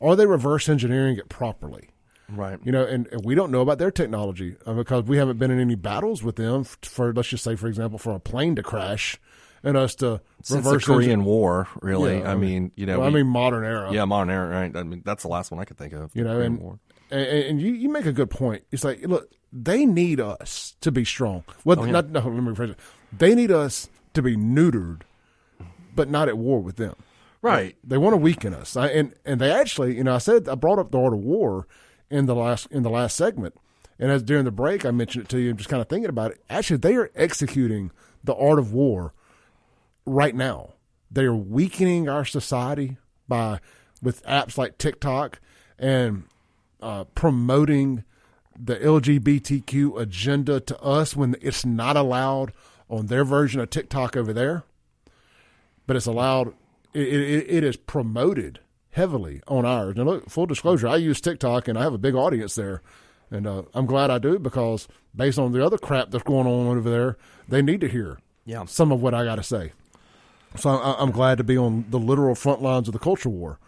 Are 0.00 0.16
they 0.16 0.26
reverse 0.26 0.68
engineering 0.68 1.16
it 1.16 1.28
properly? 1.28 1.90
Right. 2.30 2.58
You 2.64 2.72
know, 2.72 2.84
and, 2.84 3.06
and 3.08 3.24
we 3.24 3.34
don't 3.34 3.50
know 3.50 3.60
about 3.60 3.78
their 3.78 3.90
technology 3.90 4.56
uh, 4.66 4.72
because 4.74 5.04
we 5.04 5.16
haven't 5.18 5.38
been 5.38 5.50
in 5.50 5.60
any 5.60 5.74
battles 5.74 6.22
with 6.22 6.36
them 6.36 6.64
for, 6.64 7.12
let's 7.12 7.28
just 7.28 7.44
say, 7.44 7.56
for 7.56 7.66
example, 7.68 7.98
for 7.98 8.14
a 8.14 8.20
plane 8.20 8.56
to 8.56 8.62
crash 8.62 9.18
and 9.62 9.76
us 9.76 9.94
to 9.96 10.20
Since 10.42 10.64
the 10.64 10.70
reverse 10.70 10.84
Korean 10.84 11.02
engineer. 11.12 11.26
War, 11.26 11.68
really. 11.80 12.18
Yeah, 12.18 12.30
I 12.30 12.34
mean, 12.34 12.70
you 12.76 12.86
know, 12.86 12.98
well, 13.00 13.08
I 13.08 13.10
mean 13.10 13.26
modern 13.26 13.64
era. 13.64 13.92
yeah, 13.92 14.04
modern 14.04 14.30
era, 14.30 14.48
right? 14.48 14.76
I 14.76 14.82
mean, 14.82 15.02
that's 15.04 15.22
the 15.22 15.28
last 15.28 15.50
one 15.50 15.60
I 15.60 15.64
could 15.64 15.78
think 15.78 15.92
of. 15.94 16.10
you 16.14 16.22
know, 16.24 16.40
and 16.40 16.78
and, 17.10 17.26
and 17.26 17.60
you, 17.62 17.72
you 17.72 17.88
make 17.88 18.06
a 18.06 18.12
good 18.12 18.30
point. 18.30 18.64
It's 18.72 18.84
like, 18.84 19.00
look, 19.06 19.30
they 19.52 19.86
need 19.86 20.20
us 20.20 20.74
to 20.80 20.90
be 20.92 21.04
strong. 21.04 21.44
Well, 21.64 21.80
Oh, 21.80 21.84
yeah. 21.84 21.92
not 21.92 22.10
no, 22.10 22.20
let 22.20 22.30
me 22.42 22.52
rephrase 22.52 22.70
it. 22.70 22.78
They 23.16 23.34
need 23.34 23.50
us 23.50 23.88
to 24.14 24.20
be 24.22 24.36
neutered, 24.36 25.02
but 25.94 26.10
not 26.10 26.28
at 26.28 26.36
war 26.38 26.60
with 26.60 26.76
them. 26.76 26.94
right. 27.42 27.76
They 27.84 27.96
want 27.98 28.12
to 28.14 28.18
weaken 28.18 28.52
us, 28.54 28.76
I, 28.76 28.88
and 28.88 29.14
and 29.24 29.40
they 29.40 29.50
actually, 29.50 29.96
you 29.96 30.04
know, 30.04 30.14
I 30.14 30.18
said 30.18 30.48
I 30.48 30.56
brought 30.56 30.78
up 30.78 30.90
the 30.90 30.98
art 31.00 31.12
of 31.14 31.20
war 31.20 31.66
in 32.10 32.26
the 32.26 32.34
last 32.34 32.66
in 32.70 32.82
the 32.82 32.90
last 32.90 33.16
segment, 33.16 33.54
and 33.98 34.10
as 34.10 34.22
during 34.22 34.44
the 34.44 34.50
break 34.50 34.84
I 34.84 34.90
mentioned 34.90 35.24
it 35.24 35.28
to 35.30 35.38
you, 35.38 35.50
I'm 35.50 35.56
just 35.56 35.68
kind 35.68 35.80
of 35.80 35.88
thinking 35.88 36.10
about 36.10 36.32
it. 36.32 36.40
Actually, 36.48 36.78
they 36.78 36.96
are 36.96 37.10
executing 37.14 37.90
the 38.22 38.34
art 38.34 38.58
of 38.58 38.72
war 38.72 39.12
right 40.06 40.34
now. 40.34 40.74
They 41.10 41.24
are 41.24 41.34
weakening 41.34 42.08
our 42.08 42.24
society 42.24 42.96
by 43.28 43.60
with 44.02 44.24
apps 44.24 44.58
like 44.58 44.78
TikTok 44.78 45.40
and 45.78 46.24
uh, 46.80 47.04
promoting 47.14 48.04
the 48.58 48.76
LGBTQ 48.76 50.00
agenda 50.00 50.60
to 50.60 50.80
us 50.80 51.16
when 51.16 51.34
it's 51.40 51.64
not 51.64 51.96
allowed 51.96 52.52
on 52.88 53.06
their 53.06 53.24
version 53.24 53.60
of 53.60 53.70
TikTok 53.70 54.16
over 54.16 54.32
there, 54.32 54.64
but 55.86 55.96
it's 55.96 56.06
allowed. 56.06 56.54
It, 56.92 57.08
it, 57.08 57.46
it 57.48 57.64
is 57.64 57.76
promoted 57.76 58.60
heavily 58.94 59.42
on 59.46 59.64
ours. 59.64 59.96
And 59.96 60.06
look, 60.06 60.28
full 60.30 60.46
disclosure, 60.46 60.88
I 60.88 60.96
use 60.96 61.20
TikTok 61.20 61.68
and 61.68 61.78
I 61.78 61.82
have 61.82 61.94
a 61.94 61.98
big 61.98 62.14
audience 62.14 62.54
there, 62.54 62.82
and 63.30 63.46
uh, 63.46 63.62
I'm 63.74 63.86
glad 63.86 64.10
I 64.10 64.18
do 64.18 64.38
because 64.38 64.88
based 65.14 65.38
on 65.38 65.52
the 65.52 65.64
other 65.64 65.78
crap 65.78 66.10
that's 66.10 66.24
going 66.24 66.46
on 66.46 66.76
over 66.76 66.88
there, 66.90 67.16
they 67.48 67.62
need 67.62 67.80
to 67.82 67.88
hear 67.88 68.18
Yeah. 68.44 68.64
some 68.66 68.90
of 68.92 69.00
what 69.02 69.14
I 69.14 69.24
got 69.24 69.36
to 69.36 69.42
say. 69.42 69.72
So 70.56 70.70
I, 70.70 70.96
I'm 71.00 71.10
glad 71.10 71.38
to 71.38 71.44
be 71.44 71.56
on 71.58 71.84
the 71.90 71.98
literal 71.98 72.34
front 72.34 72.62
lines 72.62 72.88
of 72.88 72.92
the 72.92 72.98
culture 73.00 73.28
war. 73.28 73.58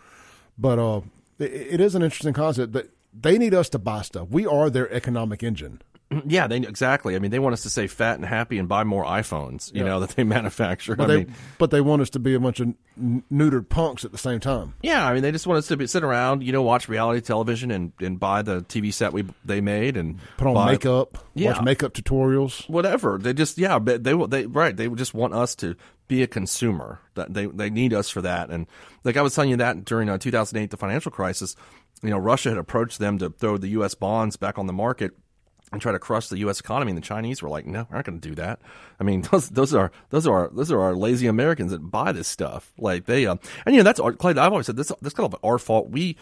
But 0.59 0.79
uh, 0.79 1.01
it, 1.39 1.53
it 1.53 1.81
is 1.81 1.95
an 1.95 2.03
interesting 2.03 2.33
concept 2.33 2.73
that 2.75 2.91
they 3.13 3.39
need 3.39 3.55
us 3.55 3.69
to 3.71 3.79
buy 3.79 4.03
stuff. 4.03 4.29
We 4.31 4.47
are 4.47 4.71
their 4.71 4.91
economic 4.93 5.43
engine. 5.43 5.83
Yeah, 6.25 6.47
they 6.47 6.59
exactly. 6.59 7.17
I 7.17 7.19
mean, 7.19 7.33
they 7.33 7.41
want 7.41 7.55
us 7.55 7.63
to 7.65 7.71
stay 7.71 7.89
fat 7.89 8.15
and 8.15 8.25
happy 8.25 8.59
and 8.59 8.69
buy 8.69 8.85
more 8.85 9.05
iPhones, 9.05 9.75
you 9.75 9.81
Yeah. 9.83 9.89
know, 9.89 10.01
that 10.07 10.11
they 10.11 10.23
manufacture. 10.23 10.95
But 10.95 11.05
I 11.05 11.07
they 11.07 11.17
mean, 11.25 11.35
but 11.59 11.71
they 11.73 11.81
want 11.81 12.01
us 12.03 12.11
to 12.11 12.21
be 12.21 12.35
a 12.35 12.39
bunch 12.41 12.61
of 12.61 12.75
neutered 12.99 13.69
punks 13.69 14.05
at 14.05 14.13
the 14.13 14.19
same 14.19 14.39
time. 14.39 14.75
yeah, 14.83 15.05
I 15.07 15.13
mean, 15.15 15.23
they 15.23 15.33
just 15.33 15.47
want 15.49 15.59
us 15.59 15.67
to 15.69 15.77
be, 15.77 15.87
sit 15.89 16.05
around, 16.05 16.43
you 16.45 16.53
know, 16.53 16.63
watch 16.63 16.89
reality 16.89 17.21
television 17.21 17.71
and, 17.73 17.93
and 18.01 18.21
buy 18.21 18.43
the 18.43 18.63
TV 18.63 18.93
set 18.93 19.13
we 19.13 19.25
they 19.45 19.61
made 19.61 19.97
and 19.97 20.19
Put 20.37 20.47
on 20.47 20.55
buy- 20.55 20.73
makeup, 20.73 21.19
Yeah. 21.35 21.53
watch 21.55 21.63
makeup 21.65 21.93
tutorials. 21.93 22.69
whatever. 22.69 23.19
They 23.19 23.33
just 23.33 23.59
yeah, 23.59 23.79
they 23.81 24.15
will 24.15 24.29
they 24.29 24.47
right. 24.47 24.77
They 24.77 24.89
just 24.91 25.13
want 25.13 25.35
us 25.35 25.55
to 25.57 25.75
be 26.09 26.23
a 26.23 26.27
consumer. 26.29 27.01
That 27.15 27.35
they 27.35 27.47
they 27.47 27.69
need 27.69 27.93
us 27.93 28.09
for 28.11 28.23
that. 28.23 28.51
And 28.51 28.67
like 29.03 29.17
I 29.17 29.23
was 29.23 29.35
telling 29.35 29.51
you 29.51 29.57
that 29.57 29.85
during 29.85 30.09
uh, 30.09 30.19
2008, 30.19 30.71
the 30.71 30.77
financial 30.77 31.11
crisis, 31.11 31.57
you 32.03 32.11
know, 32.11 32.19
Russia 32.19 32.51
had 32.51 32.59
approached 32.59 33.01
them 33.01 33.19
to 33.19 33.31
throw 33.31 33.57
the 33.57 33.69
U.S. 33.71 33.95
bonds 33.97 34.37
back 34.37 34.57
on 34.57 34.67
the 34.69 34.73
market. 34.73 35.11
And 35.73 35.83
try 35.83 35.91
to 35.91 35.99
crush 35.99 36.29
the 36.29 36.39
U.S. 36.39 36.61
economy, 36.61 36.93
and 36.93 36.97
the 36.97 37.03
Chinese 37.03 37.43
were 37.43 37.49
like, 37.49 37.67
"No, 37.67 37.89
we're 37.91 37.97
not 37.97 38.05
going 38.05 38.21
to 38.21 38.29
do 38.29 38.37
that." 38.37 38.61
I 39.01 39.05
mean, 39.05 39.23
those 39.33 39.49
those 39.49 39.75
are 39.75 39.91
those 40.11 40.27
are 40.27 40.49
those 40.53 40.71
are 40.71 40.81
our 40.81 40.95
lazy 40.95 41.27
Americans 41.27 41.73
that 41.73 41.91
buy 41.91 42.13
this 42.13 42.29
stuff. 42.29 42.73
Like 42.79 43.07
they, 43.07 43.27
uh, 43.27 43.37
and 43.65 43.75
you 43.75 43.81
know, 43.81 43.85
that's 43.85 43.99
our, 43.99 44.13
Clay. 44.13 44.31
I've 44.33 44.53
always 44.53 44.67
said 44.67 44.77
this. 44.77 44.93
That's 45.03 45.15
kind 45.15 45.33
of 45.33 45.39
our 45.43 45.59
fault. 45.59 45.91
We 45.91 46.17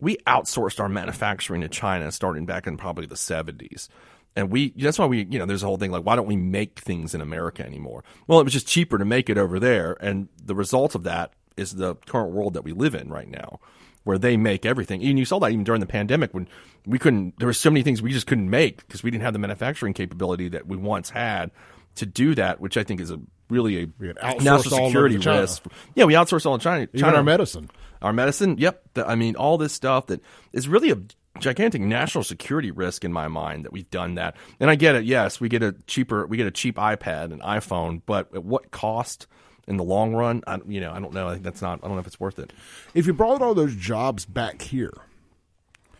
we 0.00 0.16
outsourced 0.26 0.80
our 0.80 0.88
manufacturing 0.88 1.60
to 1.62 1.68
China 1.68 2.10
starting 2.12 2.46
back 2.46 2.66
in 2.66 2.76
probably 2.76 3.06
the 3.06 3.14
70s. 3.14 3.88
And 4.34 4.50
we, 4.50 4.70
that's 4.76 4.98
why 4.98 5.06
we, 5.06 5.24
you 5.24 5.38
know, 5.38 5.46
there's 5.46 5.62
a 5.62 5.66
whole 5.66 5.78
thing 5.78 5.90
like, 5.90 6.04
why 6.04 6.16
don't 6.16 6.26
we 6.26 6.36
make 6.36 6.78
things 6.78 7.14
in 7.14 7.22
America 7.22 7.64
anymore? 7.64 8.04
Well, 8.26 8.38
it 8.38 8.44
was 8.44 8.52
just 8.52 8.66
cheaper 8.66 8.98
to 8.98 9.04
make 9.04 9.30
it 9.30 9.38
over 9.38 9.58
there. 9.58 9.96
And 10.00 10.28
the 10.42 10.54
result 10.54 10.94
of 10.94 11.04
that 11.04 11.32
is 11.56 11.76
the 11.76 11.94
current 11.94 12.32
world 12.32 12.52
that 12.54 12.62
we 12.62 12.72
live 12.72 12.94
in 12.94 13.08
right 13.08 13.28
now, 13.28 13.60
where 14.06 14.18
they 14.18 14.36
make 14.36 14.64
everything. 14.64 15.02
And 15.02 15.18
you 15.18 15.24
saw 15.24 15.40
that 15.40 15.50
even 15.50 15.64
during 15.64 15.80
the 15.80 15.86
pandemic 15.86 16.32
when 16.32 16.46
we 16.86 16.96
couldn't, 16.96 17.36
there 17.40 17.46
were 17.48 17.52
so 17.52 17.70
many 17.70 17.82
things 17.82 18.00
we 18.00 18.12
just 18.12 18.28
couldn't 18.28 18.48
make 18.48 18.76
because 18.86 19.02
we 19.02 19.10
didn't 19.10 19.24
have 19.24 19.32
the 19.32 19.40
manufacturing 19.40 19.94
capability 19.94 20.48
that 20.50 20.68
we 20.68 20.76
once 20.76 21.10
had 21.10 21.50
to 21.96 22.06
do 22.06 22.32
that, 22.36 22.60
which 22.60 22.76
I 22.76 22.84
think 22.84 23.00
is 23.00 23.10
a 23.10 23.18
really 23.50 23.82
a 23.82 23.86
national 24.40 24.58
security 24.60 25.16
risk. 25.18 25.64
Yeah, 25.96 26.04
we 26.04 26.14
outsource 26.14 26.46
all 26.46 26.54
in 26.54 26.60
China. 26.60 26.82
Even 26.82 27.00
China 27.00 27.16
our 27.16 27.24
medicine. 27.24 27.68
our 28.00 28.12
medicine. 28.12 28.58
Yep. 28.58 28.82
The- 28.94 29.08
I 29.08 29.16
mean, 29.16 29.34
all 29.34 29.58
this 29.58 29.72
stuff 29.72 30.06
that 30.06 30.20
is 30.52 30.68
really 30.68 30.92
a 30.92 30.98
gigantic 31.40 31.80
national 31.80 32.22
security 32.22 32.70
risk 32.70 33.04
in 33.04 33.12
my 33.12 33.26
mind 33.26 33.64
that 33.64 33.72
we've 33.72 33.90
done 33.90 34.14
that. 34.14 34.36
And 34.60 34.70
I 34.70 34.76
get 34.76 34.94
it. 34.94 35.04
Yes, 35.04 35.40
we 35.40 35.48
get 35.48 35.64
a 35.64 35.74
cheaper, 35.88 36.28
we 36.28 36.36
get 36.36 36.46
a 36.46 36.52
cheap 36.52 36.76
iPad 36.76 37.32
and 37.32 37.42
iPhone, 37.42 38.02
but 38.06 38.32
at 38.36 38.44
what 38.44 38.70
cost 38.70 39.26
in 39.66 39.76
the 39.76 39.84
long 39.84 40.14
run? 40.14 40.42
I, 40.46 40.58
you 40.66 40.80
know, 40.80 40.92
I 40.92 41.00
don't 41.00 41.12
know. 41.12 41.28
I 41.28 41.32
think 41.32 41.44
that's 41.44 41.62
not. 41.62 41.80
I 41.82 41.86
don't 41.86 41.96
know 41.96 42.00
if 42.00 42.06
it's 42.06 42.20
worth 42.20 42.38
it. 42.38 42.52
If 42.94 43.06
you 43.06 43.12
brought 43.12 43.42
all 43.42 43.54
those 43.54 43.74
jobs 43.74 44.24
back 44.24 44.62
here, 44.62 44.92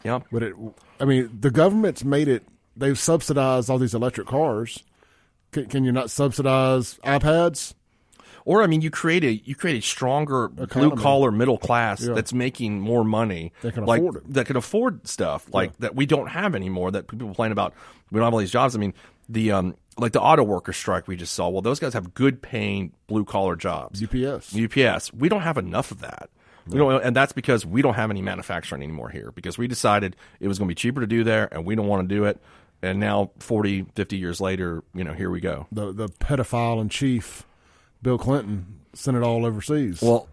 Yeah. 0.04 0.20
But 0.30 0.42
it, 0.42 0.54
I 1.00 1.04
mean, 1.04 1.30
the 1.40 1.50
government's 1.50 2.04
made 2.04 2.28
it. 2.28 2.44
They've 2.76 2.98
subsidized 2.98 3.70
all 3.70 3.78
these 3.78 3.94
electric 3.94 4.26
cars. 4.26 4.84
Can, 5.52 5.66
can 5.66 5.84
you 5.84 5.92
not 5.92 6.10
subsidize 6.10 6.98
iPads? 7.04 7.74
Or 8.44 8.62
I 8.62 8.68
mean, 8.68 8.80
you 8.80 8.90
create 8.90 9.24
a 9.24 9.32
you 9.44 9.56
create 9.56 9.78
a 9.78 9.82
stronger 9.82 10.46
blue 10.48 10.94
collar 10.94 11.32
middle 11.32 11.58
class 11.58 12.02
Yeah. 12.02 12.14
that's 12.14 12.32
making 12.32 12.78
more 12.80 13.02
money 13.04 13.52
That 13.62 13.74
can 13.74 13.84
like, 13.86 14.00
afford 14.00 14.16
it. 14.16 14.34
that 14.34 14.46
can 14.46 14.56
afford 14.56 15.08
stuff 15.08 15.52
like 15.52 15.76
that 15.78 15.96
we 15.96 16.06
don't 16.06 16.28
have 16.28 16.54
anymore. 16.54 16.92
That 16.92 17.08
people 17.08 17.26
complain 17.26 17.50
about. 17.50 17.74
We 18.12 18.18
don't 18.18 18.24
have 18.26 18.34
all 18.34 18.38
these 18.38 18.52
jobs. 18.52 18.76
I 18.76 18.78
mean, 18.78 18.94
the 19.28 19.50
um 19.50 19.74
like 19.98 20.12
the 20.12 20.20
auto 20.20 20.42
worker 20.42 20.72
strike 20.72 21.08
we 21.08 21.16
just 21.16 21.34
saw. 21.34 21.48
Well, 21.48 21.62
those 21.62 21.78
guys 21.78 21.94
have 21.94 22.14
good 22.14 22.42
paying 22.42 22.92
blue 23.06 23.24
collar 23.24 23.56
jobs. 23.56 24.02
UPS. 24.02 24.54
UPS. 24.56 25.12
We 25.12 25.28
don't 25.28 25.42
have 25.42 25.58
enough 25.58 25.90
of 25.90 26.00
that. 26.00 26.30
We 26.68 26.78
don't, 26.78 27.02
and 27.02 27.14
that's 27.14 27.32
because 27.32 27.64
we 27.64 27.80
don't 27.80 27.94
have 27.94 28.10
any 28.10 28.22
manufacturing 28.22 28.82
anymore 28.82 29.08
here 29.08 29.30
because 29.32 29.56
we 29.56 29.68
decided 29.68 30.16
it 30.40 30.48
was 30.48 30.58
going 30.58 30.66
to 30.68 30.70
be 30.70 30.74
cheaper 30.74 31.00
to 31.00 31.06
do 31.06 31.22
there 31.22 31.48
and 31.52 31.64
we 31.64 31.76
don't 31.76 31.86
want 31.86 32.08
to 32.08 32.14
do 32.14 32.24
it. 32.24 32.40
And 32.82 32.98
now 32.98 33.30
40, 33.38 33.86
50 33.94 34.16
years 34.16 34.40
later, 34.40 34.82
you 34.92 35.04
know, 35.04 35.12
here 35.12 35.30
we 35.30 35.40
go. 35.40 35.66
The 35.72 35.92
the 35.92 36.08
pedophile 36.08 36.80
in 36.80 36.88
chief, 36.88 37.46
Bill 38.02 38.18
Clinton, 38.18 38.80
sent 38.92 39.16
it 39.16 39.22
all 39.22 39.46
overseas. 39.46 40.02
Well, 40.02 40.28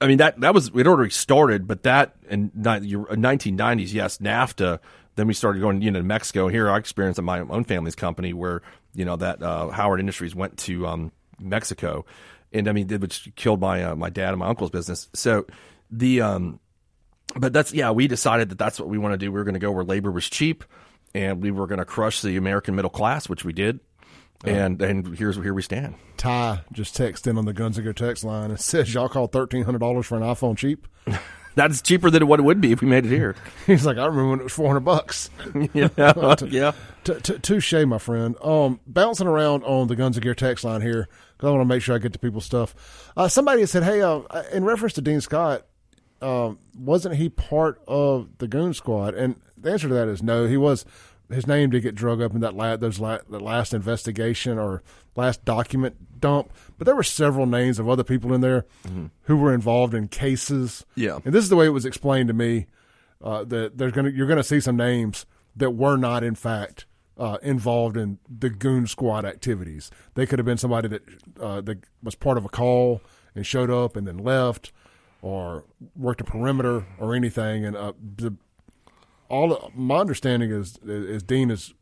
I 0.00 0.06
mean 0.06 0.18
that 0.18 0.40
that 0.40 0.52
was 0.52 0.70
it 0.74 0.86
already 0.86 1.10
started, 1.10 1.66
but 1.66 1.84
that 1.84 2.16
in 2.28 2.50
uh, 2.66 2.80
nineteen 3.16 3.56
nineties, 3.56 3.94
yes, 3.94 4.18
NAFTA. 4.18 4.80
Then 5.16 5.26
we 5.26 5.34
started 5.34 5.60
going, 5.60 5.82
you 5.82 5.90
know, 5.90 6.00
to 6.00 6.04
Mexico. 6.04 6.48
Here, 6.48 6.68
I 6.70 6.76
experienced 6.76 7.18
at 7.18 7.24
my 7.24 7.40
own 7.40 7.64
family's 7.64 7.94
company 7.94 8.32
where 8.32 8.62
you 8.94 9.04
know 9.04 9.16
that 9.16 9.42
uh, 9.42 9.68
Howard 9.68 10.00
Industries 10.00 10.34
went 10.34 10.58
to 10.58 10.86
um, 10.86 11.12
Mexico, 11.38 12.04
and 12.52 12.68
I 12.68 12.72
mean, 12.72 12.88
which 13.00 13.30
killed 13.36 13.60
my 13.60 13.84
uh, 13.84 13.94
my 13.96 14.10
dad 14.10 14.30
and 14.30 14.38
my 14.38 14.46
uncle's 14.48 14.70
business. 14.70 15.08
So 15.12 15.46
the 15.90 16.20
um, 16.20 16.60
but 17.36 17.52
that's 17.52 17.72
yeah, 17.72 17.90
we 17.90 18.08
decided 18.08 18.48
that 18.50 18.58
that's 18.58 18.78
what 18.78 18.88
we 18.88 18.98
want 18.98 19.12
to 19.12 19.18
do. 19.18 19.30
We 19.30 19.38
were 19.38 19.44
going 19.44 19.54
to 19.54 19.60
go 19.60 19.70
where 19.70 19.84
labor 19.84 20.10
was 20.10 20.28
cheap, 20.28 20.64
and 21.14 21.42
we 21.42 21.50
were 21.50 21.66
going 21.66 21.78
to 21.78 21.84
crush 21.84 22.20
the 22.22 22.36
American 22.36 22.74
middle 22.74 22.90
class, 22.90 23.28
which 23.28 23.44
we 23.44 23.52
did. 23.52 23.80
And 24.44 24.82
and 24.82 25.16
here's 25.16 25.36
here 25.36 25.54
we 25.54 25.62
stand. 25.62 25.94
Ty 26.16 26.60
just 26.72 26.96
texted 26.96 27.28
in 27.28 27.38
on 27.38 27.46
the 27.46 27.54
Guns 27.54 27.78
and 27.78 27.86
Go 27.86 27.92
text 27.92 28.24
line 28.24 28.50
and 28.50 28.60
says, 28.60 28.92
"Y'all 28.92 29.08
call 29.08 29.26
thirteen 29.26 29.64
hundred 29.64 29.78
dollars 29.78 30.06
for 30.06 30.16
an 30.16 30.22
iPhone 30.22 30.56
cheap." 30.56 30.86
That's 31.54 31.82
cheaper 31.82 32.10
than 32.10 32.26
what 32.26 32.40
it 32.40 32.42
would 32.42 32.60
be 32.60 32.72
if 32.72 32.80
we 32.80 32.88
made 32.88 33.06
it 33.06 33.10
here. 33.10 33.36
He's 33.66 33.86
like, 33.86 33.96
I 33.96 34.06
remember 34.06 34.30
when 34.30 34.40
it 34.40 34.44
was 34.44 34.52
four 34.52 34.66
hundred 34.66 34.80
bucks. 34.80 35.30
yeah, 35.72 35.88
yeah. 36.48 36.72
T- 37.04 37.20
t- 37.20 37.38
touche, 37.38 37.72
my 37.86 37.98
friend. 37.98 38.36
Um, 38.42 38.80
bouncing 38.86 39.26
around 39.26 39.62
on 39.64 39.88
the 39.88 39.96
Guns 39.96 40.16
and 40.16 40.24
Gear 40.24 40.34
text 40.34 40.64
line 40.64 40.80
here 40.80 41.08
because 41.36 41.48
I 41.48 41.50
want 41.50 41.62
to 41.62 41.66
make 41.66 41.82
sure 41.82 41.94
I 41.94 41.98
get 41.98 42.12
to 42.14 42.18
people's 42.18 42.44
stuff. 42.44 43.12
Uh, 43.16 43.28
somebody 43.28 43.64
said, 43.66 43.82
"Hey, 43.84 44.02
uh, 44.02 44.20
in 44.52 44.64
reference 44.64 44.94
to 44.94 45.02
Dean 45.02 45.20
Scott, 45.20 45.66
um, 46.20 46.58
wasn't 46.76 47.16
he 47.16 47.28
part 47.28 47.80
of 47.86 48.28
the 48.38 48.48
Goon 48.48 48.74
Squad?" 48.74 49.14
And 49.14 49.36
the 49.56 49.70
answer 49.70 49.88
to 49.88 49.94
that 49.94 50.08
is 50.08 50.22
no. 50.22 50.46
He 50.46 50.56
was. 50.56 50.84
His 51.30 51.46
name 51.46 51.70
did 51.70 51.82
get 51.82 51.94
drug 51.94 52.20
up 52.20 52.34
in 52.34 52.40
that 52.40 52.54
la- 52.54 52.76
those 52.76 52.98
la- 53.00 53.18
that 53.30 53.40
last 53.42 53.72
investigation 53.74 54.58
or 54.58 54.82
last 55.16 55.44
document 55.44 56.20
dump, 56.20 56.52
but 56.78 56.84
there 56.84 56.94
were 56.96 57.02
several 57.02 57.46
names 57.46 57.78
of 57.78 57.88
other 57.88 58.04
people 58.04 58.32
in 58.34 58.40
there 58.40 58.66
who 59.22 59.36
were 59.36 59.54
involved 59.54 59.94
in 59.94 60.08
cases. 60.08 60.84
Yeah. 60.96 61.18
and 61.24 61.32
this 61.34 61.44
is 61.44 61.50
the 61.50 61.56
way 61.56 61.66
it 61.66 61.70
was 61.70 61.84
explained 61.86 62.28
to 62.28 62.34
me 62.34 62.66
uh, 63.22 63.44
that 63.44 63.78
there's 63.78 63.92
gonna 63.92 64.10
you're 64.10 64.26
gonna 64.26 64.42
see 64.42 64.60
some 64.60 64.76
names 64.76 65.24
that 65.56 65.70
were 65.70 65.96
not 65.96 66.22
in 66.24 66.34
fact 66.34 66.84
uh, 67.16 67.38
involved 67.42 67.96
in 67.96 68.18
the 68.28 68.50
goon 68.50 68.86
squad 68.86 69.24
activities. 69.24 69.90
They 70.14 70.26
could 70.26 70.38
have 70.38 70.46
been 70.46 70.58
somebody 70.58 70.88
that 70.88 71.02
uh, 71.40 71.60
that 71.62 71.78
was 72.02 72.14
part 72.16 72.36
of 72.36 72.44
a 72.44 72.48
call 72.48 73.00
and 73.34 73.46
showed 73.46 73.70
up 73.70 73.96
and 73.96 74.06
then 74.06 74.18
left, 74.18 74.72
or 75.22 75.64
worked 75.96 76.20
a 76.20 76.24
perimeter 76.24 76.84
or 76.98 77.14
anything. 77.14 77.64
And 77.64 77.76
uh, 77.76 77.92
the 78.16 78.34
all 79.34 79.70
my 79.74 79.96
understanding 79.98 80.50
is 80.50 80.78
is 80.84 81.22
Dean 81.22 81.50
is 81.50 81.74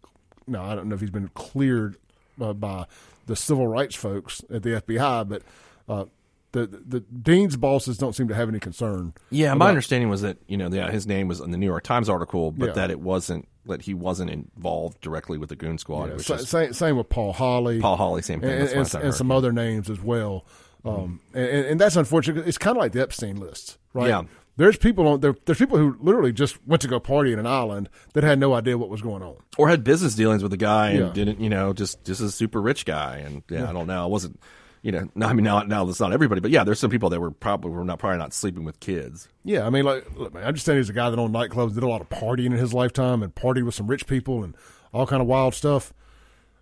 no, 0.47 0.62
I 0.62 0.74
don't 0.74 0.89
know 0.89 0.95
if 0.95 1.01
he's 1.01 1.11
been 1.11 1.29
cleared 1.35 1.97
uh, 2.41 2.53
by 2.53 2.87
the 3.27 3.37
civil 3.37 3.69
rights 3.69 3.95
folks 3.95 4.43
at 4.53 4.62
the 4.62 4.70
FBI, 4.70 5.29
but. 5.29 5.43
Uh, 5.89 6.05
the, 6.53 6.66
the 6.66 7.01
dean's 7.01 7.57
bosses 7.57 7.97
don't 7.97 8.15
seem 8.15 8.29
to 8.29 8.35
have 8.35 8.47
any 8.51 8.61
concern. 8.61 9.15
Yeah, 9.31 9.55
my 9.55 9.70
understanding 9.70 10.11
was 10.11 10.20
that 10.20 10.37
you 10.47 10.59
know, 10.59 10.69
yeah, 10.69 10.91
his 10.91 11.07
name 11.07 11.27
was 11.27 11.41
in 11.41 11.51
the 11.51 11.57
New 11.57 11.65
York 11.65 11.83
Times 11.83 12.11
article, 12.11 12.51
but 12.53 12.66
Yeah. 12.66 12.73
that 12.74 12.91
it 12.91 13.01
wasn't 13.01 13.49
that 13.65 13.81
he 13.81 13.95
wasn't 13.95 14.29
involved 14.29 15.01
directly 15.01 15.39
with 15.39 15.49
the 15.49 15.57
Goon 15.57 15.79
Squad, 15.79 16.09
Yeah, 16.11 16.16
which 16.16 16.27
sa- 16.27 16.35
is 16.35 16.51
same, 16.51 16.74
same 16.74 16.99
with 16.99 17.09
Paul 17.09 17.33
Holly. 17.33 17.81
Paul 17.81 17.97
Holly, 17.97 18.20
same 18.20 18.43
thing. 18.43 18.51
and, 18.51 18.69
and, 18.69 18.95
and 18.97 19.15
some 19.15 19.31
other 19.31 19.51
names 19.51 19.89
as 19.89 20.03
well. 20.03 20.45
Um, 20.85 21.20
and, 21.33 21.47
and 21.49 21.81
that's 21.81 21.97
unfortunate. 21.97 22.47
It's 22.47 22.59
kind 22.59 22.77
of 22.77 22.83
like 22.83 22.93
the 22.93 23.01
Epstein 23.01 23.37
list, 23.37 23.79
right? 23.95 24.09
Yeah. 24.09 24.24
There's 24.57 24.77
people 24.77 25.09
on 25.09 25.20
there. 25.20 25.35
There's 25.47 25.59
people 25.59 25.79
who 25.79 25.97
literally 26.01 26.33
just 26.33 26.59
went 26.66 26.83
to 26.83 26.89
go 26.89 27.01
party 27.01 27.33
in 27.33 27.39
an 27.39 27.47
island 27.47 27.89
that 28.12 28.23
had 28.23 28.39
no 28.39 28.53
idea 28.55 28.77
what 28.77 28.91
was 28.91 29.01
going 29.01 29.23
on. 29.23 29.37
or 29.57 29.69
had 29.69 29.83
business 29.83 30.15
dealings 30.15 30.43
with 30.43 30.53
a 30.53 30.57
guy 30.59 30.91
and 30.91 30.99
Yeah. 31.07 31.12
didn't, 31.12 31.41
you 31.41 31.49
know, 31.49 31.73
just 31.73 32.05
just 32.05 32.20
a 32.20 32.31
super 32.31 32.61
rich 32.61 32.85
guy, 32.85 33.16
and 33.16 33.43
yeah, 33.51 33.69
I 33.69 33.73
don't 33.73 33.87
know, 33.87 34.03
I 34.03 34.07
wasn't, 34.07 34.39
you 34.83 34.93
know, 34.93 35.09
no, 35.15 35.27
I 35.27 35.33
mean 35.33 35.45
now 35.45 35.61
now 35.62 35.85
that's 35.87 36.01
not 36.01 36.12
everybody, 36.12 36.41
but 36.43 36.51
yeah, 36.51 36.65
there's 36.65 36.79
some 36.81 36.91
people 36.91 37.09
that 37.11 37.19
were 37.20 37.31
probably 37.31 37.70
were 37.70 37.83
not 37.85 37.99
probably 37.99 38.19
not 38.19 38.35
sleeping 38.35 38.65
with 38.65 38.79
kids. 38.81 39.27
Yeah, 39.43 39.66
I 39.66 39.70
mean, 39.70 39.85
like, 39.87 40.07
look, 40.16 40.35
man, 40.35 40.45
I'm 40.47 40.53
just 40.55 40.66
saying 40.66 40.79
he's 40.79 40.91
a 40.91 40.93
guy 40.93 41.09
that 41.09 41.19
owned 41.19 41.35
nightclubs, 41.35 41.73
did 41.74 41.83
a 41.83 41.89
lot 41.89 42.01
of 42.03 42.11
partying 42.11 42.47
in 42.47 42.53
his 42.53 42.74
lifetime, 42.74 43.23
and 43.23 43.35
partied 43.35 43.65
with 43.65 43.74
some 43.74 43.87
rich 43.87 44.07
people 44.07 44.45
and 44.45 44.55
all 44.93 45.07
kind 45.07 45.23
of 45.23 45.29
wild 45.29 45.55
stuff. 45.55 45.95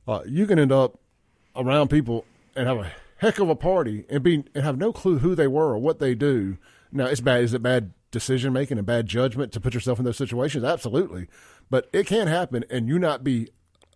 Uh, 0.07 0.21
you 0.27 0.47
can 0.47 0.59
end 0.61 0.71
up 0.73 0.99
around 1.57 1.89
people 1.91 2.25
and 2.55 2.69
have 2.69 2.79
a 2.79 2.93
heck 3.17 3.39
of 3.41 3.49
a 3.49 3.57
party 3.57 4.05
and 4.09 4.23
be 4.23 4.45
and 4.55 4.65
have 4.65 4.79
no 4.79 4.93
clue 4.93 5.19
who 5.19 5.35
they 5.35 5.49
were 5.49 5.71
or 5.73 5.79
what 5.79 5.99
they 5.99 6.15
do. 6.15 6.57
Now, 6.93 7.07
it's 7.07 7.21
bad. 7.21 7.43
Is 7.43 7.55
it 7.55 7.63
bad 7.63 7.93
decision 8.11 8.53
making 8.53 8.79
and 8.79 8.87
bad 8.87 9.07
judgment 9.07 9.53
to 9.53 9.61
put 9.61 9.75
yourself 9.75 9.99
in 9.99 10.05
those 10.05 10.17
situations? 10.17 10.65
Absolutely, 10.65 11.29
but 11.71 11.89
it 11.93 12.07
can 12.07 12.27
happen, 12.27 12.65
and 12.71 12.89
you 12.89 12.99
not 12.99 13.23
be 13.23 13.49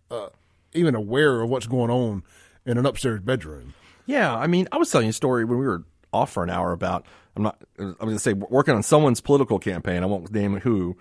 uh, 0.09 0.29
even 0.73 0.95
aware 0.95 1.41
of 1.41 1.49
what's 1.49 1.67
going 1.67 1.91
on 1.91 2.23
in 2.65 2.77
an 2.77 2.85
upstairs 2.85 3.19
bedroom. 3.21 3.73
Yeah, 4.05 4.35
I 4.35 4.47
mean, 4.47 4.67
I 4.71 4.77
was 4.77 4.91
telling 4.91 5.07
you 5.07 5.11
a 5.11 5.13
story 5.13 5.45
when 5.45 5.57
we 5.57 5.65
were 5.65 5.83
off 6.13 6.31
for 6.31 6.43
an 6.43 6.49
hour 6.49 6.71
about 6.71 7.05
I'm 7.35 7.43
not 7.43 7.61
I 7.79 7.83
was 7.83 7.95
going 7.99 8.13
to 8.13 8.19
say 8.19 8.33
working 8.33 8.75
on 8.75 8.83
someone's 8.83 9.21
political 9.21 9.59
campaign. 9.59 10.03
I 10.03 10.05
won't 10.05 10.31
name 10.31 10.59
who, 10.59 10.95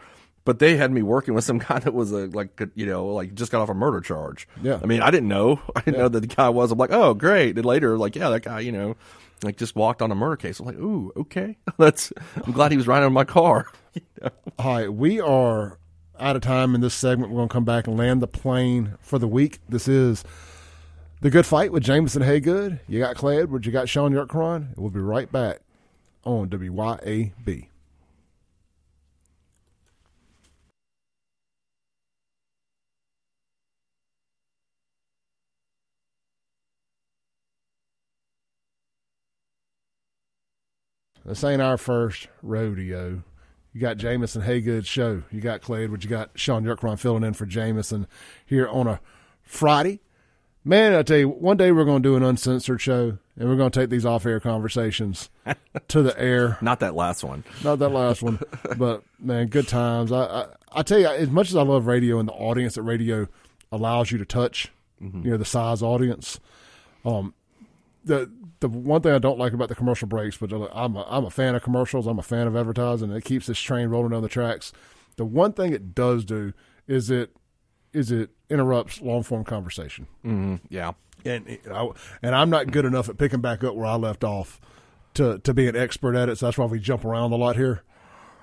but 0.45 0.59
they 0.59 0.77
had 0.77 0.91
me 0.91 1.03
working 1.03 1.35
with 1.35 1.45
some 1.45 1.59
guy 1.69 1.79
that 1.79 1.95
was 1.95 2.12
a 2.12 2.27
like 2.27 2.61
you 2.75 2.87
know 2.87 3.07
like 3.07 3.35
just 3.35 3.53
got 3.53 3.61
off 3.61 3.69
a 3.69 3.75
murder 3.75 4.01
charge. 4.01 4.49
Yeah. 4.62 4.81
I 4.83 4.87
mean, 4.87 5.01
I 5.01 5.11
didn't 5.11 5.29
know. 5.29 5.61
I 5.77 5.81
didn't 5.81 5.99
know 5.99 6.09
that 6.09 6.21
the 6.21 6.27
guy 6.27 6.49
was. 6.49 6.73
I'm 6.73 6.79
like, 6.79 6.93
oh, 6.93 7.15
great. 7.15 7.57
And 7.57 7.65
later, 7.65 7.97
like, 7.97 8.16
yeah, 8.16 8.31
that 8.31 8.41
guy, 8.41 8.61
you 8.61 8.73
know, 8.73 8.97
like 9.43 9.56
just 9.56 9.77
walked 9.77 10.02
on 10.02 10.11
a 10.11 10.15
murder 10.15 10.36
case. 10.36 10.61
I'm 10.61 10.66
like, 10.66 10.77
ooh, 10.77 11.12
okay. 11.16 11.56
That's. 11.78 12.12
I'm 12.44 12.52
glad 12.52 12.70
he 12.70 12.77
was 12.77 12.86
riding 12.86 13.06
on 13.06 13.12
my 13.12 13.24
car. 13.24 13.66
Know? 14.20 14.31
All 14.59 14.77
right, 14.77 14.93
we 14.93 15.20
are 15.20 15.78
out 16.19 16.36
of 16.36 16.43
time 16.43 16.74
in 16.74 16.81
this 16.81 16.94
segment. 16.94 17.31
We're 17.31 17.39
going 17.39 17.48
to 17.48 17.52
come 17.52 17.65
back 17.65 17.86
and 17.86 17.97
land 17.97 18.23
the 18.23 18.28
plane 18.28 18.94
for 19.01 19.19
the 19.19 19.28
week. 19.28 19.59
This 19.69 19.89
is 19.89 20.24
the 21.20 21.31
Good 21.31 21.47
Fight 21.47 21.73
with 21.73 21.82
Jameson 21.82 22.23
Haygood. 22.23 22.81
You 22.89 23.01
got 23.01 23.16
Clay 23.16 23.39
Edwards. 23.40 23.66
You 23.66 23.73
got 23.73 23.89
Shaun 23.89 24.12
Yurtkuran. 24.12 24.77
We'll 24.77 24.90
be 24.90 25.01
right 25.01 25.31
back 25.31 25.61
on 26.24 26.48
WYAB. 26.48 27.69
This 41.24 41.42
ain't 41.44 41.62
our 41.62 41.78
first 41.78 42.28
rodeo. 42.42 43.22
You 43.72 43.80
got 43.80 43.96
Jameson 43.96 44.42
Haygood 44.42 44.86
show. 44.86 45.22
You 45.30 45.40
got 45.40 45.62
Clay 45.62 45.84
Edwards. 45.84 46.05
You 46.05 46.10
got 46.10 46.30
Shaun 46.34 46.64
Yurtkuran 46.64 46.98
filling 46.98 47.24
in 47.24 47.32
for 47.34 47.46
Jameson 47.46 48.06
here 48.46 48.68
on 48.68 48.86
a 48.86 49.01
Friday. 49.42 50.01
Man, 50.64 50.94
I 50.94 51.02
tell 51.02 51.18
you, 51.18 51.28
one 51.28 51.56
day 51.56 51.72
we're 51.72 51.84
going 51.84 52.02
to 52.02 52.09
do 52.09 52.16
an 52.16 52.22
uncensored 52.22 52.80
show, 52.80 53.18
and 53.36 53.48
we're 53.48 53.56
going 53.56 53.70
to 53.70 53.80
take 53.80 53.90
these 53.90 54.06
off-air 54.06 54.40
conversations 54.40 55.28
to 55.88 56.02
the 56.02 56.18
air. 56.18 56.56
Not 56.62 56.80
that 56.80 56.94
last 56.94 57.22
one. 57.24 57.44
Not 57.62 57.80
that 57.80 57.90
last 57.90 58.22
one, 58.22 58.38
but 58.78 59.02
man, 59.18 59.48
good 59.48 59.68
times. 59.68 60.12
I, 60.12 60.24
I 60.24 60.46
I 60.72 60.82
tell 60.82 60.98
you, 60.98 61.06
as 61.06 61.30
much 61.30 61.51
as 61.51 61.56
I 61.56 61.62
love 61.62 61.86
radio 61.86 62.18
and 62.18 62.28
the 62.28 62.32
audience 62.32 62.74
that 62.74 62.82
radio 62.82 63.28
allows 63.70 64.10
you 64.10 64.18
to 64.18 64.24
touch, 64.24 64.72
you 65.01 65.30
know, 65.30 65.36
the 65.36 65.44
size 65.44 65.82
audience. 65.82 66.40
Um, 67.05 67.34
the 68.05 68.31
the 68.60 68.68
one 68.68 69.01
thing 69.02 69.12
I 69.12 69.18
don't 69.18 69.39
like 69.39 69.52
about 69.52 69.68
the 69.68 69.74
commercial 69.74 70.09
breaks, 70.09 70.36
but 70.36 70.52
I'm 70.52 70.97
a, 70.97 71.06
I'm 71.09 71.24
a 71.24 71.31
fan 71.31 71.55
of 71.55 71.62
commercials. 71.62 72.06
I'm 72.06 72.18
a 72.18 72.22
fan 72.22 72.47
of 72.47 72.56
advertising. 72.56 73.10
It 73.10 73.24
keeps 73.24 73.47
this 73.47 73.59
train 73.59 73.89
rolling 73.89 74.10
down 74.10 74.22
the 74.22 74.28
tracks. 74.28 74.72
The 75.16 75.24
one 75.24 75.52
thing 75.52 75.72
it 75.72 75.94
does 75.94 76.24
do 76.24 76.52
is 76.86 77.10
it 77.10 77.36
is 77.93 78.10
it 78.10 78.31
interrupts 78.51 79.01
long 79.01 79.22
form 79.22 79.44
conversation. 79.44 80.06
hmm 80.22 80.56
Yeah. 80.68 80.93
And 81.26 81.59
I, 81.72 81.89
and 82.22 82.35
I'm 82.35 82.51
not 82.51 82.70
good 82.70 82.85
enough 82.85 83.09
at 83.09 83.16
picking 83.16 83.40
back 83.40 83.64
up 83.64 83.74
where 83.74 83.86
I 83.86 83.94
left 83.97 84.24
off 84.24 84.60
to 85.14 85.39
to 85.39 85.55
be 85.55 85.66
an 85.68 85.76
expert 85.76 86.14
at 86.16 86.28
it. 86.28 86.36
So 86.39 86.47
that's 86.47 86.59
why 86.59 86.66
we 86.66 86.78
jump 86.78 87.05
around 87.05 87.32
a 87.32 87.36
lot 87.36 87.56
here. 87.56 87.82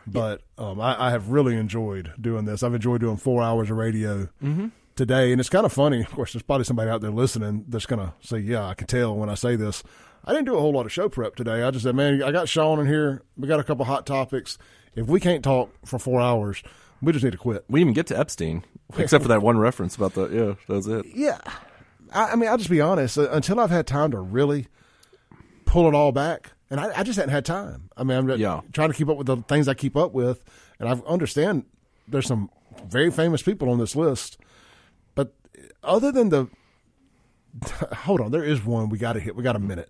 But 0.08 0.42
um, 0.58 0.82
I, 0.82 1.08
I 1.08 1.12
have 1.12 1.30
really 1.30 1.56
enjoyed 1.56 2.12
doing 2.20 2.46
this. 2.46 2.64
I've 2.64 2.74
enjoyed 2.74 3.02
doing 3.02 3.18
four 3.18 3.44
hours 3.44 3.70
of 3.70 3.78
radio 3.78 4.30
today, 4.96 5.32
and 5.32 5.40
it's 5.40 5.50
kind 5.50 5.66
of 5.66 5.74
funny. 5.74 6.02
Of 6.02 6.12
course, 6.12 6.34
there's 6.34 6.44
probably 6.44 6.64
somebody 6.66 6.90
out 6.90 7.02
there 7.02 7.12
listening 7.12 7.66
that's 7.68 7.86
going 7.86 8.00
to 8.06 8.14
say, 8.22 8.40
"Yeah, 8.40 8.68
I 8.68 8.74
can 8.74 8.88
tell 8.88 9.16
when 9.16 9.30
I 9.30 9.36
say 9.36 9.56
this." 9.56 9.84
I 10.24 10.34
didn't 10.34 10.46
do 10.46 10.56
a 10.56 10.60
whole 10.60 10.72
lot 10.74 10.86
of 10.86 10.92
show 10.92 11.10
prep 11.10 11.36
today. 11.36 11.64
I 11.64 11.72
just 11.72 11.84
said, 11.84 11.96
"Man, 11.96 12.22
I 12.24 12.32
got 12.32 12.48
Shaun 12.50 12.80
in 12.80 12.86
here. 12.88 13.22
We 13.38 13.48
got 13.48 13.60
a 13.60 13.64
couple 13.64 13.86
hot 13.86 14.06
topics. 14.06 14.58
If 14.96 15.08
we 15.08 15.20
can't 15.20 15.44
talk 15.44 15.72
for 15.86 15.98
four 15.98 16.22
hours, 16.22 16.62
we 17.02 17.12
just 17.12 17.24
need 17.24 17.32
to 17.32 17.38
quit." 17.38 17.66
We 17.70 17.82
even 17.82 17.94
get 17.94 18.08
to 18.08 18.20
Epstein, 18.20 18.64
except 18.98 19.24
for 19.24 19.28
that 19.30 19.42
one 19.42 19.58
reference 19.58 19.96
about 19.96 20.14
the 20.14 20.28
yeah. 20.30 20.54
That's 20.68 20.88
it. 20.88 21.06
Yeah, 21.16 21.40
I, 22.14 22.32
I 22.32 22.36
mean, 22.36 22.50
I'll 22.50 22.58
just 22.58 22.70
be 22.70 22.82
honest. 22.82 23.18
Uh, 23.18 23.30
until 23.32 23.60
I've 23.60 23.72
had 23.72 23.88
time 23.88 24.12
to 24.12 24.20
really 24.20 24.68
pull 25.66 25.88
it 25.88 25.96
all 25.96 26.12
back, 26.12 26.52
and 26.70 26.80
I, 26.80 27.00
I 27.00 27.04
just 27.04 27.18
hadn't 27.18 27.32
had 27.34 27.46
time. 27.46 27.90
I 27.98 28.04
mean, 28.04 28.18
I'm 28.18 28.30
Yeah. 28.40 28.62
trying 28.74 28.90
to 28.90 28.96
keep 28.96 29.10
up 29.10 29.18
with 29.18 29.28
the 29.28 29.38
things 29.38 29.68
I 29.68 29.74
keep 29.74 29.96
up 29.96 30.12
with, 30.14 30.44
and 30.80 30.90
I 30.90 30.94
understand 31.08 31.66
there's 32.08 32.28
some 32.28 32.50
very 32.88 33.10
famous 33.12 33.42
people 33.42 33.70
on 33.70 33.80
this 33.80 33.96
list, 33.96 34.38
other 35.84 36.12
than 36.12 36.30
the, 36.30 36.48
hold 37.96 38.22
on, 38.22 38.32
there 38.32 38.44
is 38.44 38.64
one 38.64 38.90
we 38.90 38.98
got 38.98 39.14
to 39.14 39.20
hit. 39.20 39.36
We 39.36 39.44
got 39.44 39.56
a 39.56 39.60
minute. 39.60 39.90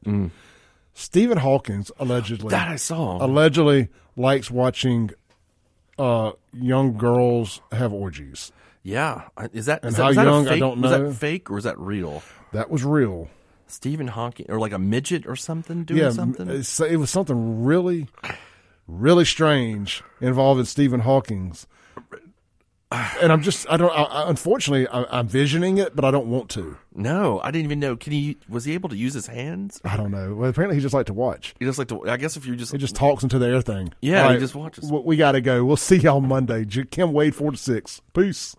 Stephen 0.93 1.37
Hawkins 1.37 1.91
allegedly 1.99 2.49
That 2.49 2.67
I 2.69 2.75
saw. 2.75 3.23
allegedly 3.23 3.89
likes 4.15 4.51
watching 4.51 5.11
uh, 5.97 6.31
young 6.53 6.97
girls 6.97 7.61
have 7.71 7.93
orgies. 7.93 8.51
Yeah, 8.83 9.27
is 9.53 9.67
that 9.67 9.83
And 9.83 9.91
is 9.91 9.97
that, 9.97 10.03
how 10.03 10.13
that 10.13 10.23
young, 10.25 10.47
I 10.47 10.51
fake- 10.51 10.59
don't 10.59 10.81
Was 10.81 10.91
know. 10.91 11.07
that 11.09 11.13
fake 11.15 11.51
or 11.51 11.57
is 11.57 11.63
that 11.65 11.77
real? 11.79 12.23
That 12.51 12.69
was 12.69 12.83
real. 12.83 13.29
Stephen 13.67 14.07
Hawking 14.07 14.47
or 14.49 14.59
like 14.59 14.73
a 14.73 14.79
midget 14.79 15.25
or 15.25 15.35
something 15.37 15.83
doing 15.85 16.01
yeah, 16.01 16.09
something? 16.09 16.49
it 16.49 16.97
was 16.97 17.09
something 17.09 17.63
really, 17.63 18.07
really 18.87 19.23
strange 19.23 20.03
involving 20.19 20.65
Stephen 20.65 20.99
Hawking's. 21.01 21.67
And 22.91 23.31
I'm 23.31 23.41
just, 23.41 23.65
I 23.69 23.77
don't, 23.77 23.89
I, 23.91 24.03
I- 24.03 24.29
unfortunately, 24.29 24.87
I, 24.87 25.19
I'm 25.19 25.27
visioning 25.27 25.77
it, 25.77 25.95
but 25.95 26.03
I 26.03 26.11
don't 26.11 26.27
want 26.27 26.49
to. 26.51 26.77
no, 26.93 27.39
I 27.41 27.49
didn't 27.51 27.65
even 27.65 27.79
know. 27.79 27.95
Can 27.95 28.11
he? 28.11 28.37
Was 28.49 28.65
he 28.65 28.73
able 28.73 28.89
to 28.89 28.97
use 28.97 29.13
his 29.13 29.27
hands? 29.27 29.79
I 29.85 29.95
don't 29.95 30.11
know. 30.11 30.33
Well, 30.35 30.49
apparently 30.49 30.75
he 30.75 30.81
just 30.81 30.93
like 30.93 31.05
to 31.05 31.13
watch. 31.13 31.53
He 31.59 31.65
just 31.65 31.79
like 31.79 31.87
to. 31.87 32.09
I 32.09 32.17
guess 32.17 32.35
if 32.35 32.45
you 32.45 32.55
just 32.55 32.71
He 32.73 32.77
just 32.77 32.95
talks 32.95 33.23
into 33.23 33.39
the 33.39 33.47
air 33.47 33.61
thing. 33.61 33.93
Yeah, 34.01 34.25
All 34.27 34.33
he 34.33 34.39
just 34.39 34.55
watches. 34.55 34.91
We, 34.91 34.99
we 34.99 35.15
got 35.17 35.31
to 35.33 35.41
go. 35.41 35.63
We'll 35.63 35.77
see 35.77 35.97
y'all 35.97 36.19
Monday. 36.21 36.65
Kim 36.65 37.13
Wade, 37.13 37.33
4 37.33 37.51
to 37.51 37.57
6. 37.57 38.01
Peace. 38.13 38.55